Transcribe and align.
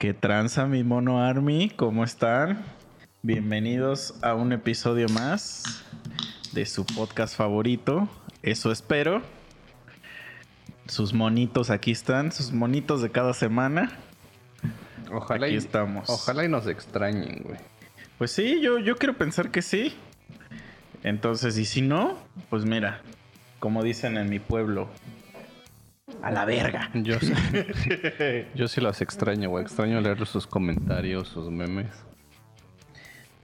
¿Qué 0.00 0.14
tranza 0.14 0.64
mi 0.64 0.82
mono 0.82 1.22
Army? 1.22 1.68
¿Cómo 1.76 2.04
están? 2.04 2.64
Bienvenidos 3.20 4.14
a 4.22 4.32
un 4.32 4.50
episodio 4.54 5.06
más 5.10 5.84
de 6.52 6.64
su 6.64 6.86
podcast 6.86 7.36
favorito. 7.36 8.08
Eso 8.42 8.72
espero. 8.72 9.20
Sus 10.86 11.12
monitos 11.12 11.68
aquí 11.68 11.90
están, 11.90 12.32
sus 12.32 12.50
monitos 12.50 13.02
de 13.02 13.10
cada 13.10 13.34
semana. 13.34 13.92
Ojalá 15.12 15.44
Aquí 15.44 15.56
y, 15.56 15.58
estamos. 15.58 16.08
Ojalá 16.08 16.46
y 16.46 16.48
nos 16.48 16.66
extrañen, 16.66 17.42
güey. 17.44 17.58
Pues 18.16 18.32
sí, 18.32 18.62
yo, 18.62 18.78
yo 18.78 18.96
quiero 18.96 19.18
pensar 19.18 19.50
que 19.50 19.60
sí. 19.60 19.94
Entonces, 21.02 21.58
y 21.58 21.66
si 21.66 21.82
no, 21.82 22.16
pues 22.48 22.64
mira, 22.64 23.02
como 23.58 23.82
dicen 23.82 24.16
en 24.16 24.30
mi 24.30 24.38
pueblo, 24.38 24.88
a 26.22 26.30
la 26.30 26.44
verga. 26.44 26.90
Yo 26.94 27.18
sí, 27.20 27.32
yo 28.54 28.68
sí 28.68 28.80
los 28.80 29.00
extraño, 29.00 29.50
güey. 29.50 29.64
Extraño 29.64 30.00
leer 30.00 30.26
sus 30.26 30.46
comentarios, 30.46 31.28
sus 31.28 31.50
memes. 31.50 31.88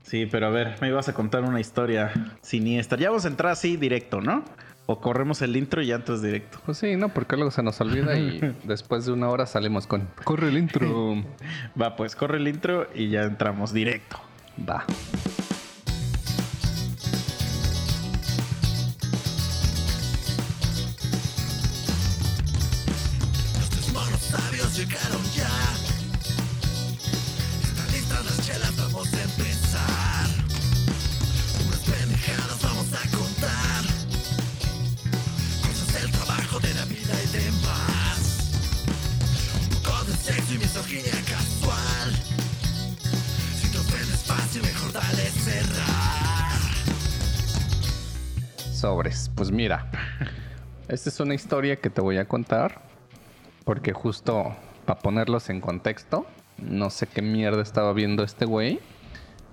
Sí, 0.03 0.25
pero 0.25 0.47
a 0.47 0.49
ver, 0.49 0.77
me 0.79 0.87
ibas 0.87 1.09
a 1.09 1.13
contar 1.13 1.43
una 1.43 1.59
historia 1.59 2.11
siniestra. 2.41 2.97
Ya 2.97 3.09
vamos 3.09 3.25
a 3.25 3.27
entrar 3.27 3.51
así 3.51 3.75
directo, 3.75 4.21
¿no? 4.21 4.45
O 4.85 5.01
corremos 5.01 5.41
el 5.41 5.57
intro 5.57 5.81
y 5.81 5.87
ya 5.87 5.95
entras 5.95 6.21
directo. 6.21 6.59
Pues 6.65 6.77
sí, 6.77 6.95
no, 6.95 7.09
porque 7.09 7.35
luego 7.35 7.51
se 7.51 7.61
nos 7.61 7.81
olvida 7.81 8.17
y 8.17 8.39
después 8.63 9.05
de 9.05 9.11
una 9.11 9.27
hora 9.27 9.45
salimos 9.45 9.85
con. 9.85 10.07
Corre 10.23 10.47
el 10.47 10.57
intro. 10.57 11.15
Va, 11.81 11.97
pues 11.97 12.15
corre 12.15 12.37
el 12.37 12.47
intro 12.47 12.87
y 12.95 13.09
ya 13.09 13.23
entramos 13.23 13.73
directo. 13.73 14.17
Va. 14.67 14.85
Pues 49.35 49.51
mira. 49.51 49.89
Esta 50.87 51.09
es 51.09 51.19
una 51.19 51.33
historia 51.33 51.75
que 51.77 51.89
te 51.89 52.01
voy 52.01 52.17
a 52.17 52.25
contar. 52.25 52.81
Porque 53.65 53.91
justo 53.93 54.55
para 54.85 54.99
ponerlos 54.99 55.49
en 55.49 55.59
contexto, 55.59 56.25
no 56.57 56.89
sé 56.89 57.07
qué 57.07 57.21
mierda 57.21 57.61
estaba 57.61 57.91
viendo 57.93 58.23
este 58.23 58.45
güey. 58.45 58.79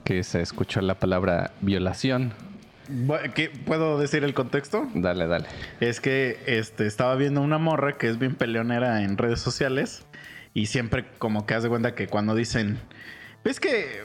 Que 0.05 0.23
se 0.23 0.41
escuchó 0.41 0.81
la 0.81 0.95
palabra 0.99 1.53
violación. 1.61 2.33
¿qué- 3.35 3.49
¿Puedo 3.49 3.99
decir 3.99 4.25
el 4.25 4.35
contexto? 4.35 4.87
Dale, 4.95 5.27
dale. 5.27 5.47
Es 5.81 6.01
que 6.01 6.39
este, 6.47 6.87
estaba 6.87 7.15
viendo 7.17 7.41
una 7.41 7.57
morra 7.59 7.95
que 7.97 8.09
es 8.09 8.19
bien 8.19 8.35
peleonera 8.35 9.03
en 9.03 9.17
redes 9.17 9.41
sociales 9.41 10.05
y 10.53 10.67
siempre 10.67 11.07
como 11.19 11.47
que 11.47 11.55
hace 11.55 11.69
cuenta 11.71 11.95
que 11.95 12.07
cuando 12.09 12.35
dicen, 12.35 12.79
es 13.45 13.59
que, 13.59 14.03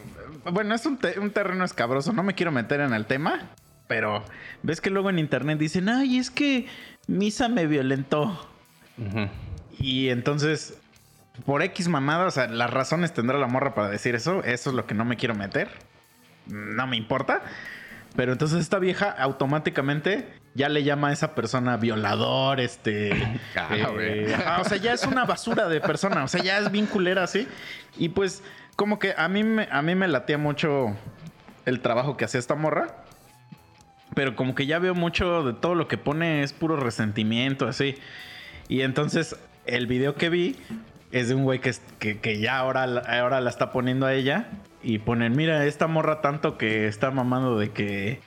bueno, 0.52 0.74
es 0.74 0.86
un, 0.86 0.98
te- 0.98 1.20
un 1.20 1.32
terreno 1.32 1.66
escabroso, 1.66 2.14
no 2.14 2.24
me 2.24 2.34
quiero 2.36 2.54
meter 2.54 2.80
en 2.80 2.94
el 2.94 3.06
tema, 3.06 3.50
pero 3.90 4.24
ves 4.62 4.82
que 4.82 4.92
luego 4.92 5.10
en 5.10 5.18
internet 5.18 5.58
dicen, 5.58 5.90
ay, 5.90 6.20
es 6.20 6.30
que 6.30 6.68
Misa 7.08 7.50
me 7.50 7.66
violentó. 7.66 8.48
Y 9.80 10.10
entonces, 10.10 10.80
por 11.44 11.64
X 11.64 11.88
mamada, 11.88 12.28
o 12.28 12.32
sea, 12.32 12.48
las 12.48 12.70
razones 12.70 13.16
tendrá 13.16 13.40
la 13.40 13.48
morra 13.48 13.74
para 13.74 13.90
decir 13.90 14.14
eso. 14.14 14.44
Eso 14.44 14.70
es 14.70 14.76
lo 14.76 14.86
que 14.86 14.94
no 14.94 15.06
me 15.06 15.18
quiero 15.18 15.34
meter. 15.34 15.70
No 16.46 16.86
me 16.86 16.98
importa. 16.98 17.42
Pero 18.16 18.32
entonces 18.32 18.60
esta 18.60 18.78
vieja 18.78 19.10
automáticamente 19.10 20.28
ya 20.54 20.70
le 20.70 20.84
llama 20.84 21.08
a 21.08 21.14
esa 21.14 21.34
persona 21.34 21.76
violador, 21.78 22.60
este... 22.60 23.12
Ah, 23.56 23.70
eh, 24.00 24.36
ajá, 24.36 24.62
o 24.62 24.66
sea, 24.66 24.78
ya 24.78 24.94
es 24.94 25.04
una 25.08 25.26
basura 25.26 25.68
de 25.68 25.82
persona. 25.82 26.24
O 26.24 26.28
sea, 26.28 26.44
ya 26.44 26.60
es 26.60 26.72
bien 26.72 26.86
culera 26.86 27.24
así. 27.24 27.48
Y 27.98 28.10
pues, 28.10 28.44
como 28.76 29.00
que 29.00 29.16
a 29.18 29.28
mí, 29.30 29.44
me, 29.44 29.68
a 29.72 29.82
mí 29.82 29.96
me 29.96 30.08
latía 30.08 30.38
mucho 30.38 30.96
el 31.66 31.80
trabajo 31.80 32.18
que 32.18 32.26
hacía 32.26 32.40
esta 32.40 32.54
morra. 32.54 33.09
Pero 34.16 34.36
como 34.36 34.56
que 34.56 34.66
ya 34.66 34.80
veo 34.80 34.96
mucho 34.96 35.44
de 35.44 35.54
todo 35.54 35.76
lo 35.76 35.88
que 35.88 35.98
pone 35.98 36.42
es 36.44 36.54
puro 36.54 36.76
resentimiento, 36.76 37.68
así. 37.68 37.96
Y 38.68 38.82
entonces 38.82 39.36
el 39.66 39.88
video 39.88 40.16
que 40.16 40.30
vi 40.30 40.56
es 41.12 41.30
de 41.30 41.36
un 41.36 41.44
güey 41.44 41.60
que, 41.60 41.74
que, 42.00 42.20
que 42.20 42.40
ya 42.40 42.58
ahora, 42.58 42.86
la- 42.88 43.02
ahora 43.02 43.40
la 43.42 43.50
está 43.50 43.72
poniendo 43.72 44.06
a 44.06 44.14
ella. 44.14 44.48
Y 44.82 45.00
ponen, 45.00 45.36
mira, 45.36 45.66
esta 45.66 45.88
morra 45.88 46.22
tanto 46.22 46.58
que 46.58 46.88
está 46.88 47.12
mamando 47.12 47.58
de 47.60 47.72
que, 47.72 48.22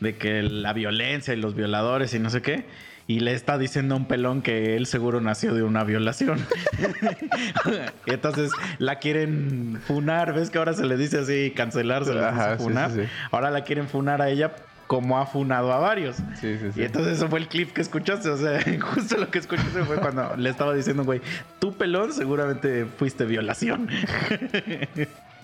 de 0.00 0.16
que 0.16 0.42
la 0.42 0.72
violencia 0.72 1.32
y 1.32 1.36
los 1.36 1.54
violadores 1.54 2.12
y 2.14 2.18
no 2.18 2.28
sé 2.30 2.42
qué. 2.42 2.64
Y 3.06 3.20
le 3.20 3.32
está 3.34 3.58
diciendo 3.58 3.94
a 3.94 3.98
un 3.98 4.06
pelón 4.06 4.42
que 4.42 4.76
él 4.76 4.86
seguro 4.86 5.20
nació 5.20 5.54
de 5.54 5.62
una 5.62 5.82
violación. 5.84 6.38
y 8.06 8.10
entonces 8.12 8.50
la 8.78 8.96
quieren 8.98 9.80
funar. 9.86 10.34
¿Ves 10.34 10.50
que 10.50 10.58
ahora 10.58 10.72
se 10.72 10.84
le 10.86 10.96
dice 10.96 11.18
así, 11.18 11.52
cancelar, 11.54 12.04
se 12.04 12.14
le 12.14 12.20
Ajá, 12.24 12.56
sí, 12.58 12.64
funar? 12.64 12.90
sí, 12.90 13.02
sí. 13.02 13.08
Ahora 13.30 13.50
la 13.50 13.64
quieren 13.64 13.88
funar 13.88 14.22
a 14.22 14.28
ella 14.30 14.52
como 14.86 15.18
ha 15.18 15.26
funado 15.26 15.72
a 15.72 15.78
varios. 15.78 16.16
Sí, 16.40 16.58
sí, 16.58 16.72
sí. 16.72 16.80
Y 16.80 16.84
entonces 16.84 17.18
eso 17.18 17.28
fue 17.28 17.38
el 17.38 17.48
clip 17.48 17.72
que 17.72 17.80
escuchaste. 17.80 18.28
O 18.28 18.36
sea, 18.36 18.60
justo 18.80 19.16
lo 19.16 19.30
que 19.30 19.38
escuchaste 19.38 19.82
fue 19.84 19.96
cuando 19.96 20.36
le 20.36 20.50
estaba 20.50 20.74
diciendo, 20.74 21.04
güey, 21.04 21.20
tú 21.58 21.72
pelón 21.72 22.12
seguramente 22.12 22.86
fuiste 22.86 23.24
violación. 23.24 23.88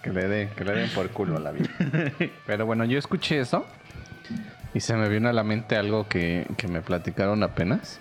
Que 0.02 0.12
le 0.12 0.28
den, 0.28 0.48
que 0.50 0.64
le 0.64 0.74
den 0.74 0.90
por 0.90 1.10
culo 1.10 1.38
a 1.38 1.40
la 1.40 1.50
vida. 1.50 1.68
Pero 2.46 2.66
bueno, 2.66 2.84
yo 2.84 3.00
escuché 3.00 3.40
eso 3.40 3.66
y 4.72 4.78
se 4.78 4.94
me 4.94 5.08
vino 5.08 5.28
a 5.28 5.32
la 5.32 5.42
mente 5.42 5.76
algo 5.76 6.06
que, 6.06 6.46
que 6.56 6.68
me 6.68 6.82
platicaron 6.82 7.42
apenas. 7.42 7.98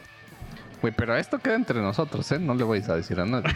Güey, 0.79 0.93
pero 0.95 1.17
esto 1.17 1.39
queda 1.39 1.55
entre 1.55 1.81
nosotros, 1.81 2.31
¿eh? 2.31 2.37
No 2.37 2.53
le 2.53 2.63
vais 2.63 2.87
a 2.87 2.95
decir 2.95 3.19
a 3.19 3.25
nadie. 3.25 3.51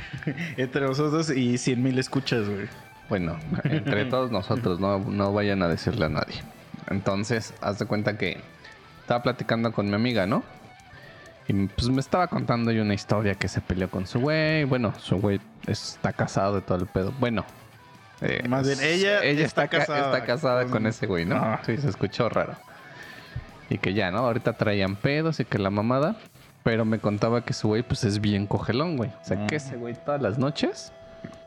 Entre 0.57 0.81
nosotros 0.81 1.29
y 1.29 1.59
100 1.59 1.83
mil 1.83 1.99
escuchas, 1.99 2.49
güey. 2.49 2.67
Bueno, 3.09 3.37
entre 3.63 4.05
todos 4.05 4.31
nosotros, 4.31 4.79
no, 4.79 4.97
no 4.97 5.31
vayan 5.31 5.61
a 5.61 5.67
decirle 5.67 6.05
a 6.05 6.09
nadie. 6.09 6.41
Entonces, 6.89 7.53
haz 7.61 7.79
de 7.79 7.85
cuenta 7.85 8.17
que 8.17 8.39
estaba 9.01 9.21
platicando 9.23 9.71
con 9.71 9.87
mi 9.87 9.95
amiga, 9.95 10.25
¿no? 10.25 10.43
Y 11.47 11.53
pues 11.67 11.89
me 11.89 11.99
estaba 11.99 12.27
contando 12.27 12.71
yo 12.71 12.81
una 12.83 12.93
historia 12.93 13.35
que 13.35 13.47
se 13.47 13.61
peleó 13.61 13.89
con 13.89 14.07
su 14.07 14.19
güey. 14.21 14.63
Bueno, 14.63 14.93
su 14.99 15.19
güey 15.19 15.41
está 15.67 16.13
casado 16.13 16.55
de 16.55 16.61
todo 16.61 16.77
el 16.77 16.87
pedo. 16.87 17.11
Bueno. 17.19 17.43
eh, 18.21 18.43
Más 18.47 18.65
bien, 18.67 18.79
ella 18.81 19.23
ella 19.23 19.45
está 19.45 19.63
está, 19.65 19.67
ca- 19.67 19.77
casada 19.85 20.05
está 20.13 20.25
casada 20.25 20.61
con- 20.63 20.71
con 20.71 20.87
ese 20.87 21.07
güey, 21.07 21.25
¿no? 21.25 21.35
Ah. 21.35 21.59
Sí, 21.65 21.75
se 21.77 21.89
escuchó 21.89 22.29
raro. 22.29 22.55
Y 23.69 23.77
que 23.79 23.93
ya, 23.93 24.11
¿no? 24.11 24.19
Ahorita 24.19 24.53
traían 24.53 24.95
pedos 24.95 25.39
y 25.39 25.45
que 25.45 25.57
la 25.57 25.69
mamada. 25.69 26.15
Pero 26.63 26.85
me 26.85 26.99
contaba 26.99 27.43
que 27.43 27.53
su 27.53 27.69
güey, 27.69 27.81
pues 27.81 28.03
es 28.03 28.21
bien 28.21 28.45
cogelón, 28.45 28.95
güey. 28.95 29.09
O 29.09 29.25
sea, 29.25 29.47
que 29.47 29.55
ese 29.55 29.77
güey 29.77 29.95
todas 29.95 30.21
las 30.21 30.37
noches 30.37 30.93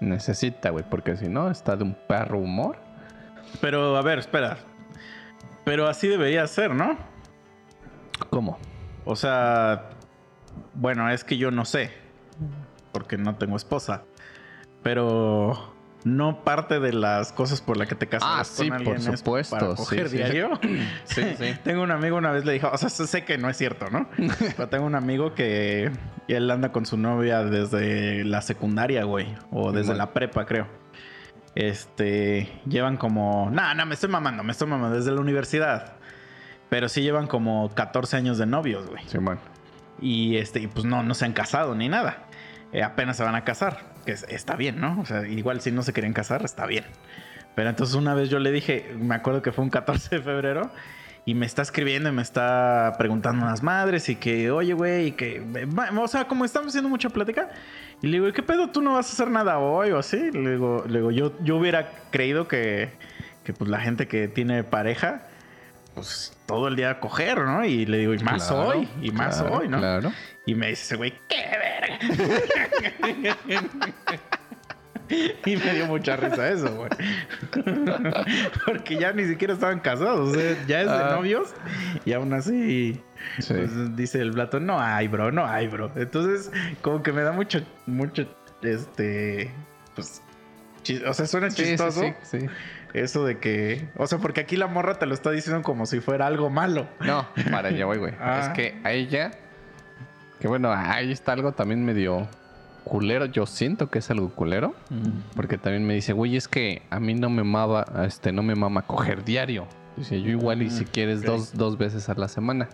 necesita, 0.01 0.71
güey. 0.71 0.84
Porque 0.89 1.16
si 1.16 1.28
no, 1.28 1.51
está 1.53 1.77
de 1.77 1.84
un 1.84 1.95
perro 1.95 2.39
humor. 2.41 2.77
Pero, 3.61 3.97
a 3.97 4.03
ver, 4.03 4.19
espera. 4.19 4.56
Pero 5.64 5.88
así 5.88 6.08
debería 6.08 6.47
ser, 6.47 6.75
¿no? 6.75 6.97
¿Cómo? 8.30 8.58
O 9.04 9.16
sea, 9.16 9.91
bueno, 10.75 11.08
es 11.10 11.25
que 11.25 11.36
yo 11.36 11.50
no 11.50 11.64
sé. 11.64 11.91
Porque 12.92 13.16
no 13.16 13.36
tengo 13.36 13.56
esposa. 13.56 14.03
Pero 14.82 15.74
no 16.04 16.44
parte 16.44 16.80
de 16.80 16.92
las 16.92 17.32
cosas 17.32 17.62
por 17.62 17.78
las 17.78 17.88
que 17.88 17.94
te 17.94 18.06
casas 18.06 18.28
Ah, 18.30 18.36
con 18.36 18.44
sí, 18.66 18.70
alguien 18.70 18.84
por 19.04 19.14
es 19.14 19.20
supuesto, 19.20 19.56
para 19.58 19.74
coger 19.74 20.08
sí. 20.10 20.19
diario. 20.19 20.60
Sí, 21.04 21.22
sí. 21.38 21.56
tengo 21.64 21.82
un 21.82 21.91
amigo 21.91 22.16
una 22.16 22.30
vez 22.30 22.44
le 22.44 22.53
dijo, 22.53 22.70
o 22.70 22.76
sea, 22.76 22.91
sé 22.91 23.24
que 23.24 23.38
no 23.38 23.48
es 23.48 23.56
cierto, 23.56 23.88
¿no? 23.91 24.06
Pero 24.56 24.69
tengo 24.69 24.84
un 24.84 24.94
amigo 24.94 25.34
que 25.34 25.91
él 26.28 26.50
anda 26.50 26.72
con 26.72 26.84
su 26.86 26.98
novia 26.98 27.42
desde 27.42 28.24
la 28.24 28.42
secundaria, 28.42 29.04
güey, 29.04 29.34
o 29.50 29.72
desde 29.72 29.94
la 29.94 30.12
prepa, 30.12 30.44
creo. 30.44 30.66
Este, 31.54 32.51
llevan 32.66 32.97
como, 32.97 33.48
no, 33.51 33.74
no, 33.74 33.86
me 33.86 33.95
estoy 33.95 34.10
mamando, 34.10 34.42
me 34.42 34.53
estoy 34.53 34.68
mamando 34.68 34.97
desde 34.97 35.12
la 35.12 35.21
universidad. 35.21 35.92
Pero 36.68 36.89
sí 36.89 37.03
llevan 37.03 37.27
como 37.27 37.71
14 37.74 38.16
años 38.16 38.39
de 38.39 38.47
novios, 38.47 38.89
güey. 38.89 39.03
Simón. 39.06 39.39
Y 40.01 40.36
este, 40.39 40.60
y 40.60 40.66
pues 40.66 40.84
no, 40.84 41.03
no 41.03 41.15
se 41.15 41.24
han 41.24 41.33
casado 41.33 41.74
ni 41.74 41.89
nada. 41.89 42.24
Eh, 42.72 42.83
apenas 42.83 43.16
se 43.16 43.22
van 43.22 43.34
a 43.36 43.45
casar. 43.45 43.95
Que 44.04 44.12
es- 44.12 44.27
está 44.28 44.56
bien, 44.56 44.80
¿no? 44.80 45.01
O 45.01 45.06
sea, 45.06 45.27
igual 45.28 45.60
si 45.60 45.71
no 45.71 45.83
se 45.83 45.92
quieren 45.92 46.12
casar, 46.12 46.45
está 46.45 46.66
bien. 46.66 46.84
Pero 47.54 47.71
entonces 47.71 47.95
una 47.95 48.15
vez 48.15 48.28
yo 48.30 48.41
le 48.41 48.51
dije, 48.51 48.97
me 48.98 49.15
acuerdo 49.15 49.41
que 49.42 49.53
fue 49.53 49.62
un 49.62 49.71
14 49.71 50.16
de 50.16 50.22
febrero, 50.22 50.72
y 51.26 51.34
me 51.34 51.47
está 51.47 51.62
escribiendo 51.62 52.09
y 52.09 52.12
me 52.12 52.22
está 52.22 52.94
preguntando 52.98 53.44
unas 53.44 53.62
madres 53.62 54.09
y 54.09 54.16
que, 54.16 54.50
oye, 54.50 54.74
güey, 54.74 55.06
y 55.09 55.12
que, 55.12 55.42
o 55.97 56.09
sea, 56.09 56.26
como 56.26 56.44
estamos 56.44 56.68
haciendo 56.68 56.91
mucha 56.91 57.09
plática, 57.09 57.48
y 58.03 58.09
le 58.09 58.12
digo, 58.15 58.28
¿y 58.28 58.32
qué 58.32 58.42
pedo? 58.42 58.68
¿Tú 58.68 58.82
no 58.82 58.94
vas 58.94 59.09
a 59.09 59.12
hacer 59.12 59.30
nada 59.30 59.59
hoy 59.59 59.91
o 59.91 59.98
así? 59.98 60.30
Le 60.32 60.53
digo, 60.53 60.84
le 60.86 60.98
digo 60.98 61.10
yo, 61.10 61.32
yo 61.42 61.56
hubiera 61.56 61.91
creído 62.10 62.47
que, 62.47 62.91
que 63.44 63.54
pues 63.54 63.71
la 63.71 63.80
gente 63.80 64.06
que 64.06 64.28
tiene 64.28 64.65
pareja, 64.65 65.22
pues 65.94 66.36
todo 66.47 66.68
el 66.68 66.76
día 66.76 66.91
a 66.91 67.00
coger, 67.00 67.38
¿no? 67.38 67.65
Y 67.65 67.86
le 67.86 67.98
digo, 67.98 68.12
y 68.12 68.18
más 68.18 68.48
Claro, 68.48 68.68
hoy, 68.68 68.88
y 69.00 69.10
más 69.10 69.41
claro, 69.41 69.56
hoy, 69.59 69.68
¿no? 69.68 69.78
Claro. 69.78 70.12
Y 70.44 70.54
me 70.54 70.68
dice 70.68 70.82
ese 70.82 70.97
güey, 70.97 71.15
¡qué 71.28 71.42
verga! 71.59 71.98
y 75.47 75.57
me 75.57 75.75
dio 75.75 75.87
mucha 75.87 76.16
risa 76.16 76.49
eso, 76.49 76.75
güey. 76.75 76.91
Porque 78.66 78.97
ya 78.97 79.13
ni 79.13 79.25
siquiera 79.25 79.55
estaban 79.55 79.81
casados, 79.81 80.31
o 80.31 80.34
sea, 80.34 80.57
ya 80.66 80.81
es 80.83 80.87
de 80.89 80.95
Ah. 80.97 81.13
novios 81.16 81.55
y 82.05 82.13
aún 82.13 82.33
así 82.33 83.01
Sí. 83.39 83.55
pues, 83.55 83.97
dice 83.97 84.21
el 84.21 84.33
plato, 84.33 84.61
no 84.61 84.81
hay, 84.81 85.09
bro, 85.09 85.33
no 85.33 85.47
hay, 85.47 85.66
bro. 85.69 85.91
Entonces, 85.97 86.51
como 86.83 87.03
que 87.03 87.13
me 87.13 87.22
da 87.22 87.33
mucho, 87.33 87.65
mucho, 87.87 88.27
este, 88.63 89.51
pues, 89.95 90.22
o 91.07 91.15
sea, 91.15 91.27
suena 91.27 91.51
sí, 91.51 91.63
chistoso 91.65 92.01
sí, 92.03 92.13
sí. 92.22 92.47
eso 92.93 93.25
de 93.25 93.39
que, 93.39 93.89
o 93.97 94.07
sea, 94.07 94.19
porque 94.19 94.41
aquí 94.43 94.57
la 94.57 94.66
morra 94.66 94.99
te 94.99 95.07
lo 95.07 95.15
está 95.15 95.31
diciendo 95.31 95.63
como 95.63 95.87
si 95.87 96.01
fuera 96.01 96.27
algo 96.27 96.51
malo. 96.51 96.87
No, 97.01 97.27
para 97.51 97.69
allá 97.69 97.87
voy, 97.87 97.99
güey. 97.99 98.13
Ah. 98.21 98.41
Es 98.43 98.49
que 98.51 98.78
a 98.84 98.93
ella, 98.93 99.31
que 100.41 100.49
bueno, 100.49 100.71
ahí 100.72 101.11
está 101.11 101.33
algo 101.33 101.53
también 101.53 101.83
medio 101.84 102.28
culero. 102.84 103.27
Yo 103.27 103.47
siento 103.47 103.91
que 103.91 103.98
es 103.98 104.10
algo 104.10 104.28
culero. 104.31 104.75
Porque 105.34 105.59
también 105.59 105.86
me 105.86 105.95
dice, 105.95 106.13
güey, 106.13 106.36
es 106.36 106.47
que 106.48 106.83
a 106.91 107.01
mí 107.01 107.15
no 107.15 107.31
me 107.31 107.42
mama, 107.45 107.84
este, 108.07 108.33
no 108.33 108.42
me 108.42 108.54
mama 108.54 108.83
coger 108.83 109.25
diario. 109.25 109.66
Dice, 109.97 110.21
yo 110.21 110.31
igual 110.31 110.63
y 110.63 110.71
si 110.71 110.84
Mm, 110.84 110.89
quieres 110.89 111.22
dos, 111.22 111.54
dos 111.57 111.78
veces 111.78 112.09
a 112.09 112.15
la 112.15 112.28
semana. 112.28 112.69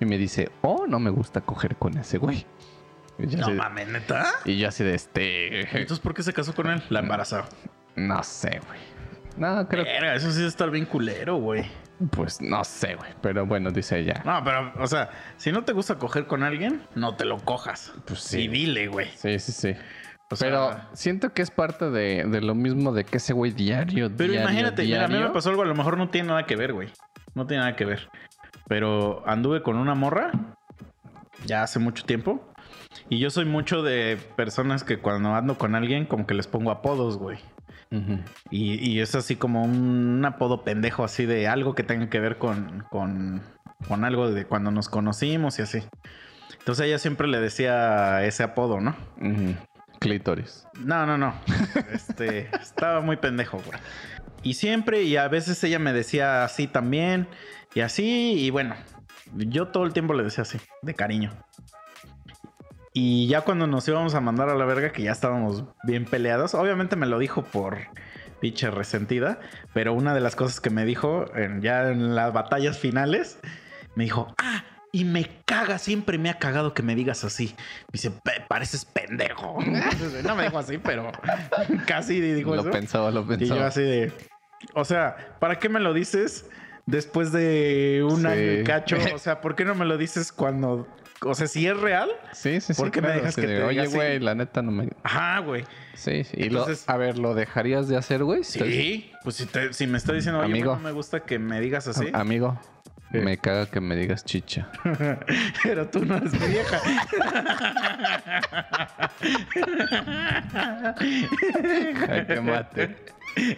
Y 0.00 0.04
me 0.04 0.18
dice, 0.18 0.50
oh, 0.62 0.86
no 0.88 0.98
me 0.98 1.10
gusta 1.10 1.40
coger 1.40 1.76
con 1.76 1.96
ese 1.98 2.18
güey. 2.18 2.44
No 3.18 3.44
así- 3.46 3.52
mames, 3.52 3.88
neta. 3.88 4.26
y 4.44 4.58
yo 4.58 4.68
así 4.68 4.82
de 4.82 4.94
este... 4.94 5.60
Entonces, 5.78 6.00
¿por 6.00 6.14
qué 6.14 6.22
se 6.22 6.32
casó 6.32 6.54
con 6.54 6.68
él? 6.70 6.82
La 6.88 7.00
embarazó. 7.00 7.42
No 7.94 8.22
sé, 8.22 8.60
güey. 8.66 8.80
No, 9.36 9.68
creo 9.68 9.84
que... 9.84 9.90
Verga, 9.92 10.14
eso 10.14 10.30
sí 10.30 10.38
debe 10.38 10.48
estar 10.48 10.70
bien 10.70 10.86
culero, 10.86 11.36
güey. 11.36 11.64
Pues 12.10 12.40
no 12.40 12.64
sé, 12.64 12.94
güey. 12.94 13.10
Pero 13.20 13.46
bueno, 13.46 13.70
dice 13.70 13.98
ella. 13.98 14.22
No, 14.24 14.42
pero, 14.44 14.72
o 14.78 14.86
sea, 14.86 15.10
si 15.36 15.52
no 15.52 15.64
te 15.64 15.72
gusta 15.72 15.96
coger 15.96 16.26
con 16.26 16.42
alguien, 16.42 16.82
no 16.94 17.14
te 17.16 17.24
lo 17.24 17.38
cojas. 17.38 17.92
Pues 18.06 18.20
sí. 18.20 18.42
Y 18.42 18.48
dile, 18.48 18.88
güey. 18.88 19.08
Sí, 19.14 19.38
sí, 19.38 19.52
sí. 19.52 19.74
O 20.30 20.36
sea, 20.36 20.48
Pero 20.48 20.80
siento 20.94 21.34
que 21.34 21.42
es 21.42 21.50
parte 21.50 21.90
de, 21.90 22.24
de 22.24 22.40
lo 22.40 22.54
mismo 22.54 22.92
de 22.92 23.04
que 23.04 23.18
ese 23.18 23.34
güey 23.34 23.52
diario, 23.52 24.10
Pero 24.16 24.32
diario, 24.32 24.48
imagínate, 24.48 24.82
mira, 24.84 25.04
a 25.04 25.08
mí 25.08 25.18
me 25.18 25.28
pasó 25.28 25.50
algo, 25.50 25.62
a 25.62 25.66
lo 25.66 25.74
mejor 25.74 25.98
no 25.98 26.08
tiene 26.08 26.28
nada 26.28 26.46
que 26.46 26.56
ver, 26.56 26.72
güey. 26.72 26.88
No 27.34 27.46
tiene 27.46 27.62
nada 27.62 27.76
que 27.76 27.84
ver. 27.84 28.08
Pero 28.66 29.22
anduve 29.26 29.62
con 29.62 29.76
una 29.76 29.94
morra 29.94 30.30
ya 31.46 31.62
hace 31.62 31.78
mucho 31.78 32.04
tiempo. 32.04 32.48
Y 33.08 33.18
yo 33.18 33.30
soy 33.30 33.44
mucho 33.44 33.82
de 33.82 34.18
personas 34.36 34.84
que 34.84 34.98
cuando 34.98 35.34
ando 35.34 35.58
con 35.58 35.74
alguien, 35.74 36.06
como 36.06 36.26
que 36.26 36.34
les 36.34 36.46
pongo 36.46 36.70
apodos, 36.70 37.18
güey. 37.18 37.38
Y, 38.50 38.74
y 38.74 39.00
es 39.00 39.14
así 39.14 39.36
como 39.36 39.62
un 39.62 40.24
apodo 40.24 40.64
pendejo, 40.64 41.04
así 41.04 41.26
de 41.26 41.46
algo 41.46 41.74
que 41.74 41.82
tenga 41.82 42.08
que 42.08 42.20
ver 42.20 42.38
con, 42.38 42.84
con, 42.90 43.42
con 43.86 44.04
algo 44.04 44.30
de 44.30 44.46
cuando 44.46 44.70
nos 44.70 44.88
conocimos 44.88 45.58
y 45.58 45.62
así. 45.62 45.82
Entonces 46.58 46.86
ella 46.86 46.98
siempre 46.98 47.28
le 47.28 47.40
decía 47.40 48.24
ese 48.24 48.44
apodo, 48.44 48.80
¿no? 48.80 48.96
Clítoris. 49.98 50.66
No, 50.80 51.06
no, 51.06 51.18
no. 51.18 51.34
Este, 51.92 52.48
estaba 52.62 53.00
muy 53.00 53.16
pendejo, 53.16 53.60
güey. 53.64 53.78
Y 54.42 54.54
siempre, 54.54 55.02
y 55.02 55.16
a 55.16 55.28
veces 55.28 55.62
ella 55.64 55.78
me 55.78 55.92
decía 55.92 56.44
así 56.44 56.66
también, 56.66 57.28
y 57.74 57.80
así, 57.80 58.34
y 58.38 58.50
bueno, 58.50 58.74
yo 59.32 59.68
todo 59.68 59.84
el 59.84 59.92
tiempo 59.92 60.14
le 60.14 60.24
decía 60.24 60.42
así, 60.42 60.58
de 60.82 60.94
cariño. 60.94 61.32
Y 62.92 63.26
ya 63.26 63.40
cuando 63.40 63.66
nos 63.66 63.86
íbamos 63.88 64.14
a 64.14 64.20
mandar 64.20 64.48
a 64.50 64.54
la 64.54 64.64
verga, 64.66 64.92
que 64.92 65.02
ya 65.02 65.12
estábamos 65.12 65.64
bien 65.84 66.04
peleados, 66.04 66.54
obviamente 66.54 66.94
me 66.96 67.06
lo 67.06 67.18
dijo 67.18 67.42
por 67.42 67.78
pinche 68.40 68.70
resentida, 68.70 69.38
pero 69.72 69.94
una 69.94 70.14
de 70.14 70.20
las 70.20 70.36
cosas 70.36 70.60
que 70.60 70.68
me 70.68 70.84
dijo 70.84 71.24
en- 71.34 71.62
ya 71.62 71.88
en 71.90 72.14
las 72.14 72.32
batallas 72.32 72.78
finales, 72.78 73.38
me 73.94 74.04
dijo, 74.04 74.34
ah, 74.38 74.64
y 74.90 75.04
me 75.04 75.26
caga, 75.46 75.78
siempre 75.78 76.18
me 76.18 76.28
ha 76.28 76.38
cagado 76.38 76.74
que 76.74 76.82
me 76.82 76.94
digas 76.94 77.24
así. 77.24 77.54
Me 77.56 77.92
dice, 77.94 78.10
"Pe- 78.10 78.44
pareces 78.46 78.84
pendejo. 78.84 79.58
no 80.24 80.36
me 80.36 80.42
dijo 80.44 80.58
así, 80.58 80.76
pero 80.76 81.10
casi 81.86 82.20
dijo 82.20 82.54
lo 82.54 82.60
eso. 82.62 82.70
pensaba, 82.70 83.10
lo 83.10 83.20
Y 83.20 83.24
yo 83.24 83.28
pensaba. 83.38 83.66
así 83.68 83.80
de, 83.82 84.12
o 84.74 84.84
sea, 84.84 85.16
¿para 85.38 85.58
qué 85.58 85.70
me 85.70 85.80
lo 85.80 85.94
dices 85.94 86.50
después 86.84 87.32
de 87.32 88.04
un 88.06 88.20
Sí. 88.20 88.26
año 88.26 88.52
y 88.60 88.64
cacho? 88.64 88.96
O 89.14 89.18
sea, 89.18 89.40
¿por 89.40 89.54
qué 89.54 89.64
no 89.64 89.74
me 89.74 89.86
lo 89.86 89.96
dices 89.96 90.30
cuando, 90.30 90.86
o 91.24 91.34
sea, 91.34 91.46
si 91.46 91.66
es 91.66 91.76
real? 91.78 92.10
Sí, 92.32 92.60
sí, 92.60 92.74
sí. 92.74 92.80
¿Por 92.80 92.90
qué 92.90 93.00
me 93.02 93.08
dejas 93.08 93.34
que 93.34 93.42
de, 93.42 93.56
te 93.58 93.62
Oye, 93.64 93.86
güey, 93.86 94.18
la 94.20 94.34
neta 94.34 94.62
no 94.62 94.70
me... 94.72 94.88
Ajá, 95.02 95.38
güey. 95.40 95.64
Sí, 95.94 96.24
sí. 96.24 96.36
Y 96.36 96.50
lo- 96.50 96.60
Entonces- 96.60 96.88
a 96.88 96.96
ver, 96.96 97.18
¿lo 97.18 97.34
dejarías 97.34 97.88
de 97.88 97.96
hacer, 97.96 98.24
güey? 98.24 98.44
Sí, 98.44 99.10
pues 99.22 99.36
si, 99.36 99.46
te- 99.46 99.72
si 99.72 99.86
me 99.86 99.98
está 99.98 100.12
diciendo, 100.12 100.40
oye, 100.40 100.50
Amigo. 100.50 100.74
no 100.76 100.80
me 100.80 100.92
gusta 100.92 101.20
que 101.20 101.38
me 101.38 101.60
digas 101.60 101.86
así, 101.88 102.08
Amigo, 102.12 102.58
Sí. 103.12 103.18
me 103.18 103.36
caga 103.36 103.66
que 103.66 103.80
me 103.80 103.94
digas 103.94 104.24
chicha. 104.24 104.70
pero 105.62 105.86
tú 105.88 106.04
no 106.06 106.16
eres 106.16 106.32
mi 106.32 106.46
vieja. 106.48 106.80
Jaque 112.06 112.40
mate. 112.40 112.96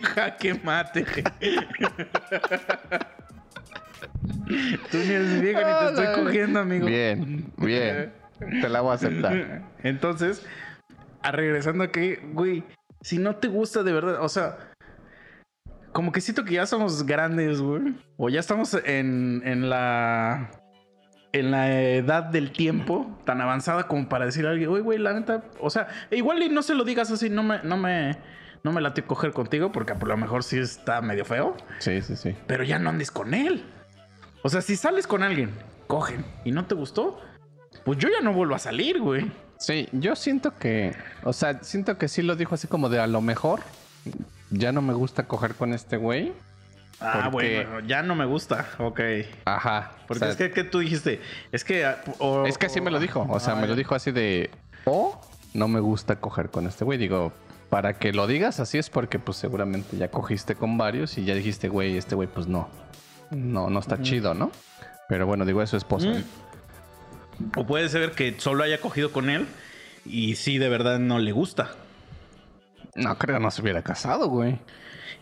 Jaque 0.02 0.55
mate. 0.64 1.05
Tú 4.90 4.98
ni 4.98 5.12
eres 5.12 5.28
mi 5.30 5.40
vieja 5.40 5.60
ni 5.60 5.94
te 5.94 6.02
estoy 6.02 6.24
cogiendo, 6.24 6.60
amigo. 6.60 6.86
Bien, 6.86 7.46
bien. 7.58 8.12
Te 8.60 8.68
la 8.68 8.80
voy 8.80 8.92
a 8.92 8.94
aceptar. 8.94 9.62
Entonces, 9.82 10.44
a 11.22 11.32
regresando 11.32 11.84
aquí, 11.84 12.16
güey, 12.32 12.64
si 13.00 13.18
no 13.18 13.36
te 13.36 13.48
gusta 13.48 13.82
de 13.82 13.92
verdad, 13.92 14.22
o 14.22 14.28
sea, 14.28 14.56
como 15.92 16.10
que 16.12 16.20
siento 16.20 16.44
que 16.44 16.54
ya 16.54 16.66
somos 16.66 17.06
grandes, 17.06 17.60
güey. 17.60 17.94
O 18.16 18.28
ya 18.28 18.40
estamos 18.40 18.74
en, 18.84 19.42
en 19.44 19.70
la. 19.70 20.50
En 21.32 21.50
la 21.50 21.80
edad 21.80 22.22
del 22.24 22.52
tiempo 22.52 23.18
tan 23.24 23.40
avanzada 23.40 23.88
como 23.88 24.08
para 24.08 24.24
decir 24.24 24.46
a 24.46 24.50
alguien, 24.50 24.70
güey, 24.70 24.82
güey, 24.82 24.98
la 25.00 25.14
neta, 25.14 25.42
o 25.58 25.68
sea, 25.68 25.88
igual 26.12 26.40
y 26.44 26.48
no 26.48 26.62
se 26.62 26.76
lo 26.76 26.84
digas 26.84 27.10
así, 27.10 27.28
no 27.28 27.42
me, 27.42 27.60
no 27.64 27.76
me, 27.76 28.16
no 28.62 28.70
me 28.70 28.80
late 28.80 29.02
coger 29.02 29.32
contigo 29.32 29.72
porque 29.72 29.96
por 29.96 30.06
lo 30.06 30.16
mejor 30.16 30.44
sí 30.44 30.60
está 30.60 31.02
medio 31.02 31.24
feo, 31.24 31.56
Sí, 31.80 32.02
sí, 32.02 32.14
sí. 32.14 32.36
pero 32.46 32.62
ya 32.62 32.78
no 32.78 32.90
andes 32.90 33.10
con 33.10 33.34
él. 33.34 33.64
O 34.46 34.50
sea, 34.50 34.61
si 34.61 34.76
sales 34.76 35.06
con 35.06 35.23
alguien, 35.23 35.50
cogen 35.87 36.23
y 36.44 36.50
no 36.52 36.67
te 36.67 36.75
gustó, 36.75 37.19
pues 37.82 37.96
yo 37.99 38.11
ya 38.11 38.20
no 38.20 38.35
vuelvo 38.35 38.55
a 38.55 38.58
salir, 38.58 39.00
güey. 39.00 39.32
Sí, 39.58 39.88
yo 39.93 40.14
siento 40.17 40.55
que, 40.58 40.94
o 41.23 41.32
sea, 41.32 41.62
siento 41.62 41.96
que 41.96 42.08
sí 42.08 42.20
lo 42.20 42.37
dijo 42.37 42.55
así 42.55 42.67
como 42.67 42.91
de 42.91 43.00
a 43.00 43.06
lo 43.06 43.23
mejor 43.23 43.61
ya 44.50 44.70
no 44.73 44.82
me 44.82 44.93
gusta 44.93 45.23
coger 45.26 45.55
con 45.55 45.73
este 45.73 45.96
güey. 45.96 46.35
Ah, 47.00 47.31
Porque- 47.32 47.64
bueno, 47.67 47.81
ya 47.88 48.02
no 48.02 48.14
me 48.14 48.26
gusta. 48.26 48.69
Ok. 48.79 49.00
Ajá. 49.46 49.93
Porque 50.06 50.25
o 50.25 50.26
sea, 50.26 50.31
es 50.32 50.37
que, 50.37 50.50
que 50.50 50.64
tú 50.64 50.81
dijiste, 50.81 51.20
es 51.50 51.64
que... 51.64 51.87
ah, 51.87 52.02
o- 52.19 52.44
es 52.47 52.58
que 52.58 52.67
así 52.67 52.82
me 52.82 52.90
lo 52.90 53.00
dijo, 53.00 53.26
o 53.31 53.40
sea, 53.40 53.55
Ah, 53.55 53.56
me 53.56 53.67
lo 53.67 53.75
dijo 53.76 53.94
así 53.94 54.11
de 54.12 54.50
o 54.85 55.19
no 55.55 55.69
me 55.69 55.81
gusta 55.81 56.17
coger 56.20 56.50
con 56.50 56.67
este 56.67 56.85
güey. 56.85 56.99
Digo, 56.99 57.32
para 57.70 57.94
que 57.94 58.12
lo 58.12 58.26
digas 58.26 58.61
así 58.61 58.76
es 58.76 58.90
porque 58.90 59.18
pues 59.18 59.38
seguramente 59.38 59.97
ya 59.97 60.11
cogiste 60.11 60.54
con 60.54 60.76
varios 60.76 61.16
y 61.16 61.25
ya 61.25 61.35
dijiste, 61.35 61.68
güey, 61.68 61.97
este 61.97 62.14
güey 62.14 62.28
pues 62.28 62.47
no. 62.47 62.68
No, 63.35 63.71
no 63.71 63.81
está 63.81 64.00
chido, 64.00 64.35
¿no? 64.35 64.50
Pero 65.09 65.26
bueno, 65.26 65.45
digo, 65.45 65.62
es 65.62 65.71
su 65.71 65.76
esposa. 65.76 66.09
Mm. 66.09 66.25
O 67.57 67.67
puede 67.67 67.88
ser 67.88 68.12
que 68.12 68.35
solo 68.38 68.64
haya 68.64 68.81
cogido 68.81 69.12
con 69.12 69.29
él 69.29 69.47
y 70.05 70.37
sí, 70.37 70.59
de 70.59 70.69
verdad 70.69 70.99
no 70.99 71.19
le 71.19 71.33
gusta. 71.33 71.73
No 72.95 73.19
creo 73.19 73.41
no 73.41 73.50
se 73.50 73.61
hubiera 73.62 73.83
casado, 73.83 74.29
güey. 74.29 74.59